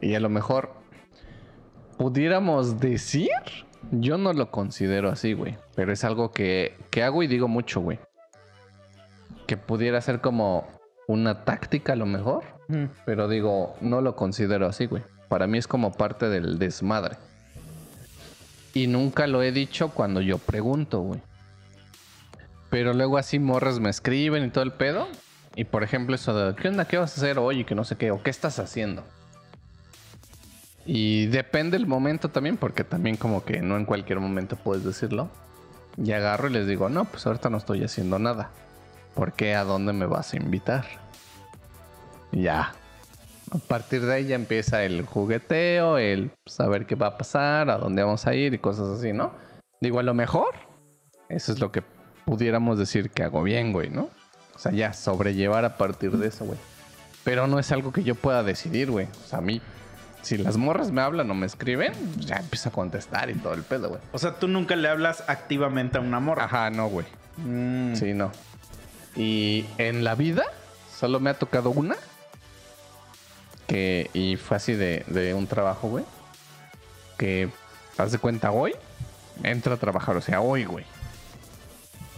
Y 0.00 0.14
a 0.14 0.20
lo 0.20 0.28
mejor 0.28 0.72
pudiéramos 1.98 2.80
decir. 2.80 3.30
Yo 3.92 4.18
no 4.18 4.32
lo 4.32 4.50
considero 4.50 5.10
así, 5.10 5.32
güey. 5.32 5.56
Pero 5.76 5.92
es 5.92 6.02
algo 6.02 6.32
que, 6.32 6.76
que 6.90 7.04
hago 7.04 7.22
y 7.22 7.28
digo 7.28 7.46
mucho, 7.46 7.80
güey. 7.80 8.00
Que 9.46 9.56
pudiera 9.56 10.00
ser 10.00 10.20
como 10.20 10.66
una 11.06 11.44
táctica 11.44 11.92
a 11.92 11.96
lo 11.96 12.06
mejor. 12.06 12.42
Ujú. 12.68 12.88
Pero 13.04 13.28
digo, 13.28 13.76
no 13.80 14.00
lo 14.00 14.16
considero 14.16 14.66
así, 14.66 14.86
güey. 14.86 15.02
Para 15.28 15.46
mí 15.46 15.58
es 15.58 15.66
como 15.66 15.92
parte 15.92 16.28
del 16.28 16.58
desmadre. 16.58 17.16
Y 18.74 18.86
nunca 18.86 19.26
lo 19.26 19.42
he 19.42 19.52
dicho 19.52 19.90
cuando 19.90 20.20
yo 20.20 20.38
pregunto, 20.38 21.00
güey. 21.00 21.20
Pero 22.70 22.92
luego 22.92 23.16
así 23.18 23.38
morras 23.38 23.80
me 23.80 23.90
escriben 23.90 24.44
y 24.44 24.50
todo 24.50 24.64
el 24.64 24.72
pedo. 24.72 25.08
Y 25.54 25.64
por 25.64 25.82
ejemplo 25.82 26.14
eso 26.14 26.34
de, 26.34 26.54
¿qué 26.54 26.68
onda? 26.68 26.84
¿Qué 26.84 26.98
vas 26.98 27.16
a 27.16 27.20
hacer 27.20 27.38
hoy? 27.38 27.60
Y 27.60 27.64
que 27.64 27.74
no 27.74 27.84
sé 27.84 27.96
qué. 27.96 28.10
¿O 28.10 28.22
qué 28.22 28.30
estás 28.30 28.58
haciendo? 28.58 29.02
Y 30.84 31.26
depende 31.26 31.76
el 31.76 31.86
momento 31.86 32.28
también, 32.28 32.56
porque 32.56 32.84
también 32.84 33.16
como 33.16 33.44
que 33.44 33.60
no 33.62 33.76
en 33.76 33.86
cualquier 33.86 34.20
momento 34.20 34.56
puedes 34.56 34.84
decirlo. 34.84 35.30
Y 35.96 36.12
agarro 36.12 36.48
y 36.48 36.52
les 36.52 36.66
digo, 36.66 36.88
no, 36.88 37.06
pues 37.06 37.26
ahorita 37.26 37.48
no 37.48 37.56
estoy 37.56 37.82
haciendo 37.82 38.18
nada. 38.18 38.50
¿Por 39.14 39.32
qué? 39.32 39.54
¿A 39.54 39.64
dónde 39.64 39.94
me 39.94 40.04
vas 40.06 40.34
a 40.34 40.36
invitar? 40.36 40.84
Ya. 42.32 42.74
A 43.50 43.58
partir 43.58 44.04
de 44.04 44.14
ahí 44.14 44.26
ya 44.26 44.34
empieza 44.34 44.84
el 44.84 45.06
jugueteo, 45.06 45.98
el 45.98 46.30
saber 46.46 46.86
qué 46.86 46.94
va 46.94 47.08
a 47.08 47.18
pasar, 47.18 47.70
a 47.70 47.78
dónde 47.78 48.02
vamos 48.02 48.26
a 48.26 48.34
ir 48.34 48.54
y 48.54 48.58
cosas 48.58 48.98
así, 48.98 49.12
¿no? 49.12 49.32
Digo, 49.80 50.00
a 50.00 50.02
lo 50.02 50.14
mejor, 50.14 50.54
eso 51.28 51.52
es 51.52 51.60
lo 51.60 51.70
que 51.70 51.82
pudiéramos 52.24 52.78
decir 52.78 53.10
que 53.10 53.22
hago 53.22 53.42
bien, 53.42 53.72
güey, 53.72 53.88
¿no? 53.88 54.10
O 54.54 54.58
sea, 54.58 54.72
ya, 54.72 54.92
sobrellevar 54.92 55.64
a 55.64 55.76
partir 55.76 56.12
de 56.12 56.28
eso, 56.28 56.44
güey. 56.44 56.58
Pero 57.22 57.46
no 57.46 57.58
es 57.58 57.70
algo 57.72 57.92
que 57.92 58.02
yo 58.02 58.14
pueda 58.14 58.42
decidir, 58.42 58.90
güey. 58.90 59.06
O 59.06 59.28
sea, 59.28 59.38
a 59.38 59.42
mí, 59.42 59.60
si 60.22 60.38
las 60.38 60.56
morras 60.56 60.90
me 60.90 61.02
hablan 61.02 61.30
o 61.30 61.34
me 61.34 61.46
escriben, 61.46 61.92
ya 62.18 62.36
empiezo 62.36 62.70
a 62.70 62.72
contestar 62.72 63.30
y 63.30 63.34
todo 63.34 63.54
el 63.54 63.62
pedo, 63.62 63.90
güey. 63.90 64.00
O 64.12 64.18
sea, 64.18 64.38
tú 64.38 64.48
nunca 64.48 64.74
le 64.74 64.88
hablas 64.88 65.22
activamente 65.28 65.98
a 65.98 66.00
una 66.00 66.20
morra. 66.20 66.44
Ajá, 66.44 66.70
no, 66.70 66.88
güey. 66.88 67.06
Mm. 67.36 67.94
Sí, 67.94 68.12
no. 68.14 68.32
Y 69.14 69.66
en 69.78 70.04
la 70.04 70.14
vida 70.14 70.44
solo 70.92 71.20
me 71.20 71.30
ha 71.30 71.34
tocado 71.34 71.70
una. 71.70 71.96
Que, 73.66 74.10
y 74.14 74.36
fue 74.36 74.56
así 74.56 74.74
de, 74.74 75.04
de 75.08 75.34
un 75.34 75.46
trabajo, 75.46 75.88
güey. 75.88 76.04
Que, 77.18 77.48
haz 77.98 78.12
de 78.12 78.18
cuenta, 78.18 78.50
hoy 78.52 78.74
entro 79.42 79.74
a 79.74 79.76
trabajar, 79.76 80.16
o 80.16 80.20
sea, 80.20 80.40
hoy, 80.40 80.64
güey. 80.64 80.84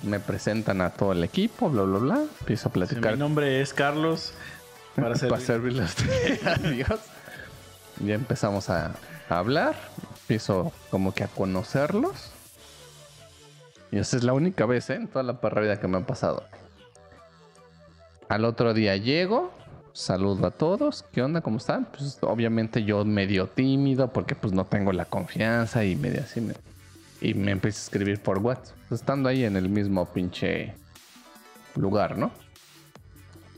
Me 0.03 0.21
presentan 0.21 0.81
a 0.81 0.91
todo 0.91 1.13
el 1.13 1.25
equipo, 1.25 1.69
bla, 1.69 1.83
bla, 1.83 1.99
bla. 1.99 2.25
Empiezo 2.41 2.69
a 2.69 2.73
platicar 2.73 3.15
mi 3.15 3.19
nombre 3.19 3.61
es 3.61 3.75
Carlos. 3.75 4.33
Para 4.95 5.17
ser 5.17 5.29
para 5.31 5.43
servirle 5.43 5.83
a 5.83 5.87
usted. 5.87 6.47
Adiós. 6.47 7.01
Ya 8.05 8.15
empezamos 8.15 8.71
a, 8.71 8.95
a 9.29 9.39
hablar. 9.39 9.75
Empiezo 10.23 10.73
como 10.91 11.13
que 11.13 11.25
a 11.25 11.29
conocerlos. 11.29 12.31
Y 13.91 13.99
esa 13.99 14.17
es 14.17 14.23
la 14.23 14.35
única 14.35 14.67
vez, 14.67 14.89
¿eh? 14.91 14.95
En 14.95 15.09
toda 15.09 15.25
la 15.25 15.33
vida 15.33 15.81
que 15.81 15.89
me 15.89 15.99
ha 15.99 16.07
pasado. 16.07 16.45
Al 18.29 18.45
otro 18.45 18.75
día 18.75 18.95
llego, 18.97 19.51
saludo 19.93 20.47
a 20.47 20.51
todos. 20.51 21.05
¿Qué 21.13 21.23
onda? 21.23 21.41
¿Cómo 21.41 21.59
están? 21.59 21.87
Pues 21.87 22.19
obviamente 22.23 22.85
yo 22.85 23.05
medio 23.05 23.47
tímido 23.47 24.09
porque 24.13 24.35
pues 24.35 24.53
no 24.53 24.65
tengo 24.65 24.93
la 24.93 25.05
confianza 25.05 25.85
y 25.85 25.97
medio 25.97 26.23
así. 26.23 26.41
me- 26.41 26.55
y 27.21 27.35
me 27.35 27.51
empiezo 27.51 27.79
a 27.79 27.83
escribir 27.83 28.21
por 28.23 28.39
WhatsApp. 28.39 28.77
Pues, 28.89 29.01
estando 29.01 29.29
ahí 29.29 29.45
en 29.45 29.57
el 29.57 29.69
mismo 29.69 30.05
pinche 30.07 30.73
lugar, 31.75 32.17
¿no? 32.17 32.31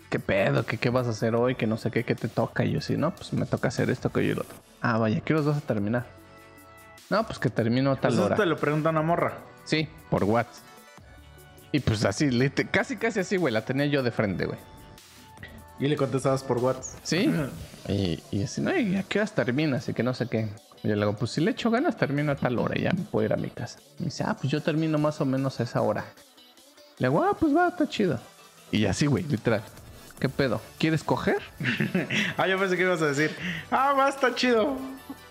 ¿Qué 0.09 0.19
pedo? 0.19 0.65
¿Qué, 0.65 0.79
¿Qué 0.79 0.89
vas 0.91 1.07
a 1.07 1.11
hacer 1.11 1.35
hoy? 1.35 1.55
Que 1.57 1.67
no 1.67 1.77
sé 1.77 1.91
qué, 1.91 2.03
¿qué 2.05 2.15
te 2.15 2.29
toca? 2.29 2.65
Y 2.65 2.73
yo 2.73 2.81
sí, 2.81 2.97
no, 2.97 3.15
pues 3.15 3.33
me 3.35 3.45
toca 3.47 3.69
hacer 3.69 3.91
esto, 3.91 4.11
que 4.11 4.25
yo 4.27 4.33
y 4.33 4.35
lo 4.35 4.41
otro. 4.43 4.57
Ah, 4.81 4.97
vaya, 4.99 5.21
¿qué 5.21 5.35
los 5.35 5.45
vas 5.45 5.59
a 5.59 5.61
terminar? 5.61 6.07
No, 7.11 7.25
pues 7.27 7.39
que 7.39 7.51
termino 7.51 7.93
a 7.93 7.97
tal 7.97 8.15
Eso 8.15 8.25
hora. 8.25 8.37
te 8.37 8.47
lo 8.47 8.57
pregunta 8.57 8.89
una 8.91 9.03
morra. 9.03 9.39
Sí, 9.65 9.89
por 10.09 10.25
WhatsApp. 10.25 10.65
Y 11.73 11.81
pues 11.81 12.05
así, 12.05 12.29
casi 12.73 12.97
casi 12.97 13.21
así, 13.21 13.37
güey, 13.37 13.53
la 13.53 13.65
tenía 13.65 13.87
yo 13.87 14.03
de 14.03 14.11
frente, 14.11 14.47
güey. 14.47 14.59
Y 15.81 15.89
le 15.89 15.97
contestabas 15.97 16.45
por 16.45 16.59
WhatsApp. 16.59 17.01
Sí. 17.03 17.33
Y, 17.89 18.23
y 18.31 18.43
así, 18.45 18.61
no, 18.61 18.77
¿y 18.77 18.97
a 18.97 19.03
qué 19.03 19.19
horas 19.19 19.35
terminas? 19.35 19.89
Y 19.89 19.95
que 19.95 20.03
no 20.03 20.13
sé 20.13 20.27
qué. 20.29 20.49
Y 20.83 20.89
yo 20.89 20.95
le 20.95 21.07
digo, 21.07 21.17
pues 21.17 21.33
si 21.33 21.41
le 21.41 21.51
echo 21.51 21.71
ganas, 21.71 21.97
termino 21.97 22.33
a 22.33 22.37
tal 22.37 22.59
hora 22.59 22.79
y 22.79 22.83
ya 22.83 22.93
me 22.93 23.03
puedo 23.03 23.25
ir 23.25 23.33
a 23.33 23.37
mi 23.37 23.49
casa. 23.49 23.79
Y 23.99 24.03
me 24.03 24.05
dice, 24.07 24.25
ah, 24.27 24.37
pues 24.39 24.53
yo 24.53 24.63
termino 24.63 24.99
más 24.99 25.21
o 25.21 25.25
menos 25.25 25.59
a 25.59 25.63
esa 25.63 25.81
hora. 25.81 26.05
Le 26.99 27.09
digo, 27.09 27.23
ah, 27.25 27.35
pues 27.39 27.57
va, 27.57 27.69
está 27.69 27.89
chido. 27.89 28.21
Y 28.71 28.85
así, 28.85 29.07
güey, 29.07 29.25
literal. 29.25 29.63
¿Qué 30.19 30.29
pedo? 30.29 30.61
¿Quieres 30.79 31.03
coger? 31.03 31.41
Ah, 32.37 32.47
yo 32.47 32.59
pensé 32.59 32.77
que 32.77 32.83
ibas 32.83 33.01
a 33.03 33.07
decir, 33.07 33.35
ah, 33.71 33.95
va, 33.95 34.09
está 34.09 34.35
chido. 34.35 34.77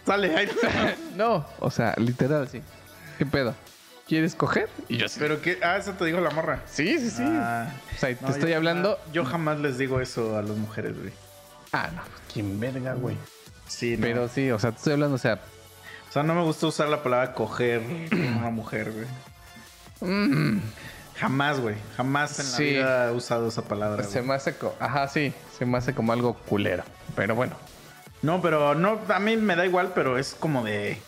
Sale, 0.06 0.36
ahí. 0.36 0.50
no, 1.16 1.46
o 1.60 1.70
sea, 1.70 1.94
literal, 1.98 2.48
sí. 2.48 2.62
¿Qué 3.18 3.26
pedo? 3.26 3.54
¿Quieres 4.10 4.34
coger? 4.36 4.70
Y 4.90 4.98
yo 4.98 5.08
sí. 5.08 5.18
Pero 5.20 5.40
que, 5.42 5.60
ah, 5.64 5.78
eso 5.78 5.94
te 5.94 6.04
dijo 6.04 6.20
la 6.20 6.32
morra. 6.32 6.62
Sí, 6.66 6.98
sí, 7.00 7.10
sí. 7.12 7.24
Ah, 7.24 7.72
o 7.96 8.00
sea, 8.00 8.14
te 8.16 8.26
estoy 8.32 8.50
yo 8.52 8.58
hablando. 8.58 8.96
jamás- 8.98 9.14
yo 9.14 9.24
jamás 9.26 9.60
les 9.60 9.78
digo 9.78 10.02
eso 10.02 10.36
a 10.38 10.42
las 10.42 10.58
mujeres, 10.58 11.00
güey. 11.00 11.14
Ah, 11.72 11.90
no, 11.96 12.02
quién 12.34 12.60
verga, 12.60 12.94
güey. 12.96 13.16
Sí, 13.68 13.96
no. 13.96 14.02
Pero 14.02 14.28
sí, 14.28 14.50
o 14.50 14.58
sea, 14.58 14.72
te 14.72 14.78
estoy 14.78 14.94
hablando, 14.94 15.16
o 15.16 15.20
sea, 15.20 15.40
O 16.10 16.12
sea, 16.12 16.24
no 16.24 16.34
me 16.34 16.42
gusta 16.42 16.66
usar 16.66 16.90
la 16.90 17.04
palabra 17.04 17.36
coger 17.36 17.82
con 18.10 18.20
una 18.38 18.50
mujer, 18.50 18.92
güey. 18.92 19.06
mm, 20.02 20.60
Jamás, 21.20 21.60
güey. 21.60 21.76
Jamás 21.98 22.40
en 22.40 22.46
la 22.52 22.58
Sí. 22.58 22.64
vida 22.64 23.10
he 23.10 23.12
usado 23.12 23.48
esa 23.50 23.62
palabra. 23.64 24.04
se 24.06 24.20
güey. 24.20 24.30
me 24.30 24.34
hace, 24.34 24.56
co- 24.58 24.76
ajá, 24.80 25.08
sí, 25.10 25.34
se 25.58 25.66
me 25.68 25.78
hace 25.78 25.94
como 25.94 26.14
algo 26.14 26.34
culero. 26.34 26.84
Pero 27.16 27.36
bueno, 27.36 27.56
No, 28.22 28.42
pero 28.42 28.74
no, 28.76 29.00
a 29.08 29.20
mí 29.20 29.38
me 29.38 29.56
da 29.56 29.66
igual, 29.66 29.92
pero 29.96 30.18
es 30.18 30.34
como 30.38 30.64
de. 30.64 31.00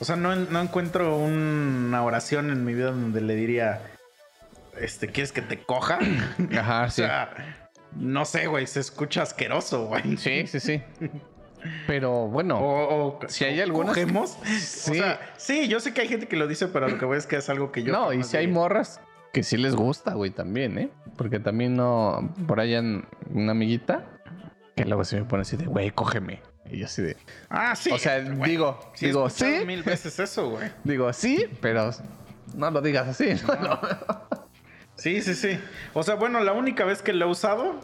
O 0.00 0.04
sea, 0.04 0.16
no, 0.16 0.34
no 0.36 0.60
encuentro 0.60 1.16
una 1.16 2.02
oración 2.04 2.50
en 2.50 2.64
mi 2.64 2.74
vida 2.74 2.90
donde 2.90 3.20
le 3.20 3.34
diría. 3.34 3.80
Este, 4.80 5.08
¿quieres 5.08 5.32
que 5.32 5.42
te 5.42 5.58
coja? 5.62 5.98
ajá, 6.58 6.84
o 6.84 6.90
sí. 6.90 7.02
sea, 7.02 7.30
no 7.96 8.24
sé, 8.24 8.46
güey, 8.46 8.66
se 8.66 8.80
escucha 8.80 9.22
asqueroso, 9.22 9.86
güey. 9.86 10.16
Sí, 10.16 10.46
sí, 10.46 10.60
sí. 10.60 10.82
Pero 11.88 12.28
bueno, 12.28 12.58
O, 12.60 13.18
o- 13.18 13.28
Si 13.28 13.44
hay 13.44 13.58
o 13.58 13.64
algunas- 13.64 13.88
¿Cogemos? 13.94 14.38
Sí. 14.46 14.92
O 14.92 14.94
sea, 14.94 15.20
sí, 15.36 15.66
yo 15.66 15.80
sé 15.80 15.92
que 15.92 16.02
hay 16.02 16.08
gente 16.08 16.28
que 16.28 16.36
lo 16.36 16.46
dice, 16.46 16.68
pero 16.68 16.88
lo 16.88 16.98
que 16.98 17.04
voy 17.04 17.18
es 17.18 17.26
que 17.26 17.36
es 17.36 17.48
algo 17.48 17.72
que 17.72 17.82
yo. 17.82 17.92
no, 17.92 18.12
y 18.12 18.22
si 18.22 18.36
hay 18.36 18.46
morras 18.46 19.00
que 19.32 19.42
sí 19.42 19.56
les 19.56 19.74
gusta, 19.74 20.14
güey, 20.14 20.30
también, 20.30 20.78
¿eh? 20.78 20.90
Porque 21.16 21.40
también 21.40 21.74
no, 21.76 22.32
por 22.46 22.60
allá 22.60 22.80
una 22.80 23.50
amiguita 23.52 24.04
que 24.76 24.84
luego 24.84 25.04
se 25.04 25.16
me 25.20 25.24
pone 25.24 25.42
así 25.42 25.56
de, 25.56 25.66
güey, 25.66 25.90
cógeme. 25.90 26.40
Y 26.70 26.78
yo 26.78 26.86
así 26.86 27.02
de, 27.02 27.16
Ah, 27.48 27.74
sí. 27.74 27.90
o 27.90 27.98
sea, 27.98 28.20
digo, 28.20 28.92
digo, 29.00 29.30
sí, 29.30 29.62
mil 29.66 29.82
veces 29.82 30.18
eso, 30.18 30.50
güey. 30.50 30.70
digo, 30.84 31.12
sí, 31.12 31.46
pero 31.60 31.90
no 32.54 32.70
lo 32.70 32.80
digas 32.80 33.08
así. 33.08 33.34
¿no? 33.46 33.80
Sí, 34.96 35.22
sí, 35.22 35.36
sí. 35.36 35.60
O 35.94 36.02
sea, 36.02 36.16
bueno, 36.16 36.40
la 36.40 36.52
única 36.52 36.84
vez 36.84 37.02
que 37.02 37.12
lo 37.12 37.26
he 37.26 37.28
usado, 37.28 37.78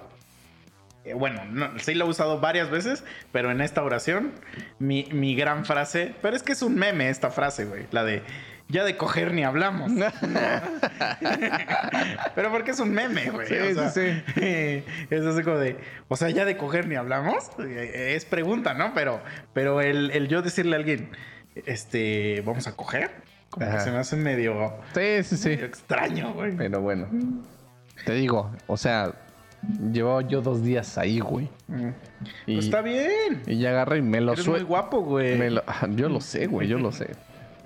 eh, 1.04 1.14
bueno, 1.14 1.44
no, 1.44 1.78
sí 1.78 1.94
lo 1.94 2.06
he 2.06 2.08
usado 2.08 2.40
varias 2.40 2.70
veces, 2.70 3.04
pero 3.30 3.52
en 3.52 3.60
esta 3.60 3.84
oración, 3.84 4.32
mi, 4.80 5.04
mi 5.12 5.36
gran 5.36 5.64
frase, 5.64 6.12
pero 6.22 6.34
es 6.34 6.42
que 6.42 6.50
es 6.50 6.62
un 6.62 6.74
meme 6.74 7.10
esta 7.10 7.30
frase, 7.30 7.66
güey, 7.66 7.86
la 7.92 8.02
de, 8.02 8.24
ya 8.68 8.84
de 8.84 8.96
coger 8.96 9.32
ni 9.32 9.44
hablamos. 9.44 9.90
pero 12.34 12.50
porque 12.50 12.72
es 12.72 12.80
un 12.80 12.92
meme, 12.92 13.30
güey. 13.30 13.46
Sí, 13.46 13.54
o 13.54 13.74
sea, 13.74 13.90
sí, 13.90 14.22
Es 15.10 15.24
así 15.24 15.42
como 15.42 15.58
de, 15.58 15.76
o 16.08 16.16
sea, 16.16 16.30
ya 16.30 16.44
de 16.44 16.56
coger 16.56 16.86
ni 16.88 16.96
hablamos, 16.96 17.50
Eh, 17.60 18.14
es 18.16 18.24
pregunta, 18.24 18.74
¿no? 18.74 18.92
Pero, 18.94 19.20
pero 19.52 19.80
el, 19.80 20.10
el 20.10 20.28
yo 20.28 20.42
decirle 20.42 20.76
a 20.76 20.78
alguien, 20.78 21.10
este, 21.66 22.42
vamos 22.44 22.66
a 22.66 22.74
coger, 22.76 23.10
como 23.50 23.70
que 23.70 23.80
se 23.80 23.90
me 23.90 23.98
hace 23.98 24.16
medio, 24.16 24.74
Sí, 24.94 25.22
sí, 25.22 25.36
sí. 25.36 25.48
medio 25.50 25.66
extraño, 25.66 26.32
güey. 26.32 26.52
Pero 26.56 26.80
bueno, 26.80 27.08
te 28.04 28.14
digo, 28.14 28.50
o 28.66 28.76
sea, 28.76 29.12
llevo 29.92 30.20
yo 30.22 30.40
dos 30.42 30.62
días 30.62 30.98
ahí, 30.98 31.20
güey. 31.20 31.48
Mm. 31.68 31.88
Y, 32.46 32.54
Pues 32.54 32.64
está 32.66 32.80
bien. 32.80 33.42
y 33.46 33.58
ya 33.58 33.70
agarra 33.70 33.96
y 33.96 34.02
me 34.02 34.20
lo 34.20 34.32
Eres 34.32 34.48
muy 34.48 34.62
guapo, 34.62 35.00
güey. 35.02 35.38
Yo 35.96 36.08
lo 36.08 36.20
sé, 36.20 36.46
güey, 36.46 36.68
yo 36.68 36.78
lo 36.78 36.92
sé. 36.92 37.10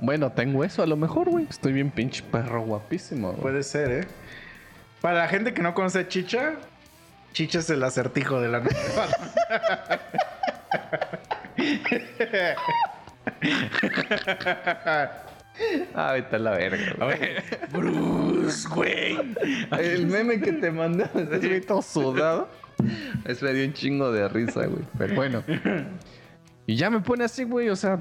Bueno, 0.00 0.30
tengo 0.32 0.64
eso 0.64 0.82
a 0.82 0.86
lo 0.86 0.96
mejor, 0.96 1.28
güey. 1.28 1.46
Estoy 1.48 1.72
bien 1.72 1.90
pinche 1.90 2.22
perro 2.22 2.62
guapísimo. 2.62 3.30
güey. 3.30 3.40
Puede 3.40 3.62
ser, 3.62 3.90
¿eh? 3.90 4.06
Para 5.00 5.18
la 5.18 5.28
gente 5.28 5.54
que 5.54 5.62
no 5.62 5.74
conoce 5.74 6.00
a 6.00 6.08
Chicha, 6.08 6.54
Chicha 7.32 7.60
es 7.60 7.70
el 7.70 7.82
acertijo 7.82 8.40
de 8.40 8.48
la 8.48 8.60
novela. 8.60 9.98
Ah, 15.94 16.12
vete 16.12 16.36
a 16.36 16.38
la 16.38 16.50
verga, 16.52 17.04
güey. 17.04 17.18
Bruce, 17.72 18.68
güey. 18.68 19.18
El 19.78 20.06
meme 20.06 20.40
que 20.40 20.52
te 20.52 20.70
mandé, 20.70 21.08
bien 21.40 21.64
todo 21.64 21.82
sudado. 21.82 22.48
Es 23.24 23.42
me 23.42 23.52
dio 23.52 23.66
un 23.66 23.72
chingo 23.72 24.12
de 24.12 24.28
risa, 24.28 24.66
güey. 24.66 24.84
Pero 24.96 25.14
bueno. 25.16 25.42
Y 26.66 26.76
ya 26.76 26.90
me 26.90 27.00
pone 27.00 27.24
así, 27.24 27.44
güey, 27.44 27.68
o 27.70 27.76
sea. 27.76 28.00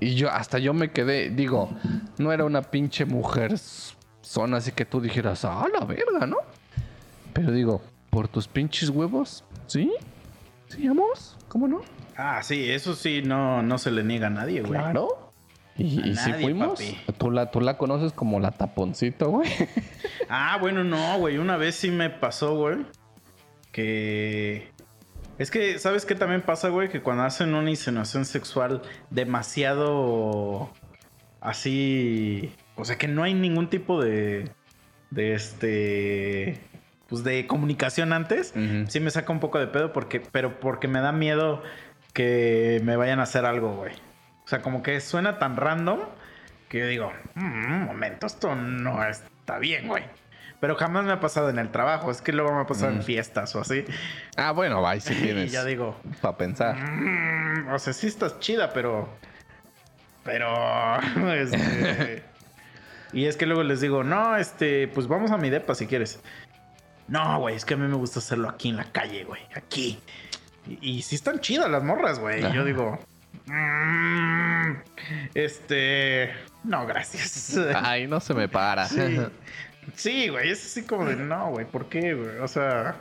Y 0.00 0.14
yo, 0.14 0.30
hasta 0.30 0.58
yo 0.58 0.72
me 0.72 0.90
quedé, 0.90 1.30
digo, 1.30 1.70
no 2.18 2.32
era 2.32 2.44
una 2.44 2.62
pinche 2.62 3.04
mujer 3.04 3.58
zona 4.22 4.58
así 4.58 4.72
que 4.72 4.84
tú 4.84 5.00
dijeras, 5.00 5.44
ah, 5.44 5.66
la 5.72 5.84
verga, 5.84 6.26
¿no? 6.26 6.38
Pero 7.32 7.52
digo, 7.52 7.82
por 8.08 8.28
tus 8.28 8.48
pinches 8.48 8.88
huevos, 8.88 9.44
¿sí? 9.66 9.92
¿Sí, 10.68 10.88
vamos? 10.88 11.36
¿Cómo 11.48 11.68
no? 11.68 11.82
Ah, 12.16 12.42
sí, 12.42 12.70
eso 12.70 12.94
sí, 12.94 13.22
no, 13.22 13.62
no 13.62 13.78
se 13.78 13.90
le 13.90 14.04
niega 14.04 14.28
a 14.28 14.30
nadie, 14.30 14.60
güey. 14.60 14.80
Claro. 14.80 15.30
Y, 15.76 16.14
si 16.14 16.32
fuimos, 16.34 16.72
papi. 16.72 16.98
tú 17.16 17.30
la, 17.30 17.50
tú 17.50 17.60
la 17.60 17.78
conoces 17.78 18.12
como 18.12 18.38
la 18.40 18.50
taponcito, 18.50 19.30
güey. 19.30 19.48
Ah, 20.28 20.58
bueno, 20.60 20.84
no, 20.84 21.18
güey. 21.18 21.38
Una 21.38 21.56
vez 21.56 21.74
sí 21.74 21.90
me 21.90 22.08
pasó, 22.08 22.54
güey. 22.54 22.86
Que. 23.72 24.68
Es 25.40 25.50
que, 25.50 25.78
¿sabes 25.78 26.04
qué 26.04 26.14
también 26.14 26.42
pasa, 26.42 26.68
güey? 26.68 26.90
Que 26.90 27.00
cuando 27.00 27.22
hacen 27.22 27.54
una 27.54 27.70
insinuación 27.70 28.26
sexual 28.26 28.82
demasiado. 29.08 30.70
Así. 31.40 32.54
O 32.76 32.84
sea, 32.84 32.98
que 32.98 33.08
no 33.08 33.22
hay 33.22 33.32
ningún 33.32 33.70
tipo 33.70 34.02
de. 34.04 34.50
De 35.08 35.32
este. 35.32 36.60
Pues 37.08 37.24
de 37.24 37.46
comunicación 37.46 38.12
antes. 38.12 38.52
Sí 38.88 39.00
me 39.00 39.10
saca 39.10 39.32
un 39.32 39.40
poco 39.40 39.58
de 39.58 39.66
pedo, 39.66 39.94
porque, 39.94 40.20
pero 40.20 40.60
porque 40.60 40.88
me 40.88 41.00
da 41.00 41.10
miedo 41.10 41.62
que 42.12 42.82
me 42.84 42.96
vayan 42.96 43.18
a 43.18 43.22
hacer 43.22 43.46
algo, 43.46 43.74
güey. 43.76 43.94
O 44.44 44.48
sea, 44.48 44.60
como 44.60 44.82
que 44.82 45.00
suena 45.00 45.38
tan 45.38 45.56
random 45.56 46.00
que 46.68 46.80
yo 46.80 46.86
digo, 46.86 47.12
"Mm, 47.34 47.72
un 47.72 47.84
momento, 47.86 48.26
esto 48.26 48.54
no 48.54 49.02
está 49.08 49.58
bien, 49.58 49.88
güey. 49.88 50.04
Pero 50.60 50.76
jamás 50.76 51.04
me 51.04 51.12
ha 51.12 51.20
pasado 51.20 51.48
en 51.48 51.58
el 51.58 51.70
trabajo, 51.70 52.10
es 52.10 52.20
que 52.20 52.32
luego 52.32 52.52
me 52.54 52.60
ha 52.60 52.66
pasado 52.66 52.92
en 52.92 52.98
Mm. 52.98 53.02
fiestas 53.02 53.56
o 53.56 53.60
así. 53.62 53.84
Ah, 54.36 54.52
bueno, 54.52 54.84
sí 55.00 55.12
Y 55.18 55.22
tienes. 55.22 55.52
ya 55.52 55.64
digo, 55.64 55.98
Para 56.20 56.36
pensar. 56.36 56.76
"Mm, 56.76 57.68
o 57.72 57.78
sea, 57.78 57.92
sí 57.94 58.06
estás 58.06 58.38
chida, 58.40 58.70
pero. 58.72 59.08
Pero. 60.24 60.46
este, 61.34 62.22
y 63.14 63.24
es 63.26 63.36
que 63.36 63.46
luego 63.46 63.62
les 63.62 63.80
digo, 63.80 64.04
no, 64.04 64.36
este, 64.36 64.86
pues 64.88 65.08
vamos 65.08 65.30
a 65.30 65.38
mi 65.38 65.48
depa 65.50 65.74
si 65.74 65.86
quieres. 65.86 66.20
No, 67.08 67.40
güey, 67.40 67.56
es 67.56 67.64
que 67.64 67.74
a 67.74 67.76
mí 67.76 67.88
me 67.88 67.96
gusta 67.96 68.18
hacerlo 68.20 68.48
aquí 68.48 68.68
en 68.68 68.76
la 68.76 68.84
calle, 68.84 69.24
güey, 69.24 69.40
aquí. 69.56 69.98
Y, 70.68 70.98
y 70.98 71.02
sí 71.02 71.14
están 71.16 71.40
chidas 71.40 71.70
las 71.70 71.82
morras, 71.82 72.18
güey. 72.20 72.44
Y 72.44 72.52
yo 72.52 72.64
digo, 72.64 72.98
"Mm, 73.46 74.72
este, 75.34 76.32
no, 76.64 76.86
gracias. 76.86 77.56
Ay, 77.74 78.06
no 78.06 78.20
se 78.20 78.34
me 78.34 78.46
para. 78.48 78.86
Sí, 78.86 79.18
sí, 79.94 80.28
güey, 80.28 80.50
es 80.50 80.64
así 80.64 80.82
como 80.82 81.04
de, 81.04 81.16
no, 81.16 81.50
güey, 81.50 81.66
¿por 81.66 81.88
qué, 81.88 82.14
güey? 82.14 82.38
O 82.38 82.48
sea, 82.48 83.00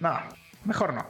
no, 0.00 0.18
mejor 0.64 0.94
no. 0.94 1.06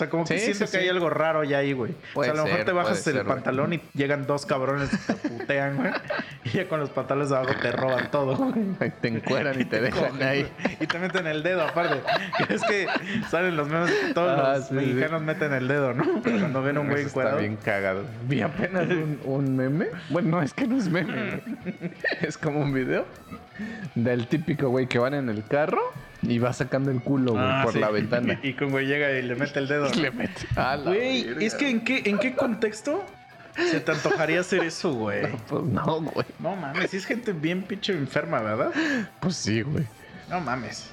O 0.00 0.02
sea, 0.02 0.08
como 0.08 0.24
que 0.24 0.38
Sí, 0.38 0.44
siento 0.46 0.66
sí, 0.66 0.72
que 0.72 0.78
sí. 0.78 0.84
hay 0.84 0.88
algo 0.88 1.10
raro 1.10 1.44
ya 1.44 1.58
ahí, 1.58 1.74
güey. 1.74 1.94
O 2.14 2.22
sea, 2.24 2.32
a 2.32 2.36
lo 2.36 2.44
mejor 2.44 2.56
ser, 2.58 2.66
te 2.66 2.72
bajas 2.72 2.96
el 2.96 3.04
ser, 3.04 3.12
güey. 3.16 3.26
pantalón 3.26 3.72
y 3.74 3.82
llegan 3.92 4.26
dos 4.26 4.46
cabrones 4.46 4.88
y 4.92 4.96
te 4.96 5.14
putean, 5.28 5.76
güey. 5.76 5.90
Y 6.44 6.48
ya 6.50 6.68
con 6.68 6.80
los 6.80 6.88
pantalones 6.88 7.30
abajo 7.32 7.52
te 7.60 7.70
roban 7.70 8.10
todo, 8.10 8.34
güey. 8.34 8.90
Te 9.02 9.08
encueran 9.08 9.60
y 9.60 9.66
te 9.66 9.78
dejan 9.82 10.08
cogen, 10.12 10.26
ahí. 10.26 10.42
güey. 10.62 10.76
Y 10.80 10.86
te 10.86 10.98
meten 10.98 11.26
el 11.26 11.42
dedo, 11.42 11.62
aparte. 11.64 12.00
Es 12.48 12.62
que 12.62 12.86
salen 13.30 13.56
los 13.58 13.68
memes 13.68 13.90
que 13.92 14.14
todos 14.14 14.40
Ah, 14.40 14.56
los 14.56 14.68
sí, 14.68 14.74
mexicanos 14.74 15.20
meten 15.20 15.52
el 15.52 15.68
dedo, 15.68 15.92
¿no? 15.92 16.04
Cuando 16.22 16.62
ven 16.62 16.78
a 16.78 16.80
un 16.80 16.88
güey 16.88 17.04
Eso 17.04 17.20
está 17.20 17.36
bien 17.36 17.56
cagado. 17.56 18.04
Vi 18.26 18.40
apenas 18.40 18.86
un, 18.88 19.20
un 19.24 19.54
meme. 19.56 19.88
Bueno, 20.08 20.30
no, 20.30 20.42
es 20.42 20.54
que 20.54 20.66
no 20.66 20.78
es 20.78 20.88
meme. 20.88 21.42
güey. 21.42 21.92
Es 22.22 22.38
como 22.38 22.60
un 22.60 22.72
video 22.72 23.04
del 23.94 24.26
típico 24.28 24.70
güey 24.70 24.86
que 24.86 24.98
van 24.98 25.12
en 25.12 25.28
el 25.28 25.44
carro 25.44 25.82
y 26.22 26.38
va 26.38 26.52
sacando 26.52 26.90
el 26.90 27.00
culo, 27.02 27.32
güey, 27.32 27.44
Ah, 27.44 27.60
por 27.64 27.72
sí. 27.72 27.78
la 27.80 27.90
ventana. 27.90 28.38
Y, 28.42 28.48
y 28.48 28.52
con 28.54 28.70
güey 28.70 28.86
llega 28.86 29.10
y 29.12 29.22
le 29.22 29.34
mete 29.36 29.58
el 29.58 29.68
dedo. 29.68 29.88
Y 29.92 29.96
le 30.00 30.10
mete. 30.10 30.46
Güey, 30.84 31.44
es 31.44 31.54
que 31.54 31.70
¿en 31.70 31.80
qué, 31.82 32.02
¿en 32.04 32.18
qué 32.18 32.34
contexto 32.34 33.04
se 33.56 33.80
te 33.80 33.92
antojaría 33.92 34.40
hacer 34.40 34.62
eso, 34.64 34.92
güey? 34.92 35.26
Pues 35.48 35.62
no, 35.64 36.00
güey. 36.02 36.26
No 36.38 36.56
mames, 36.56 36.90
si 36.90 36.98
es 36.98 37.06
gente 37.06 37.32
bien 37.32 37.62
pinche 37.62 37.92
enferma, 37.92 38.40
¿verdad? 38.40 38.70
Pues 39.20 39.36
sí, 39.36 39.62
güey. 39.62 39.84
No 40.28 40.40
mames. 40.40 40.90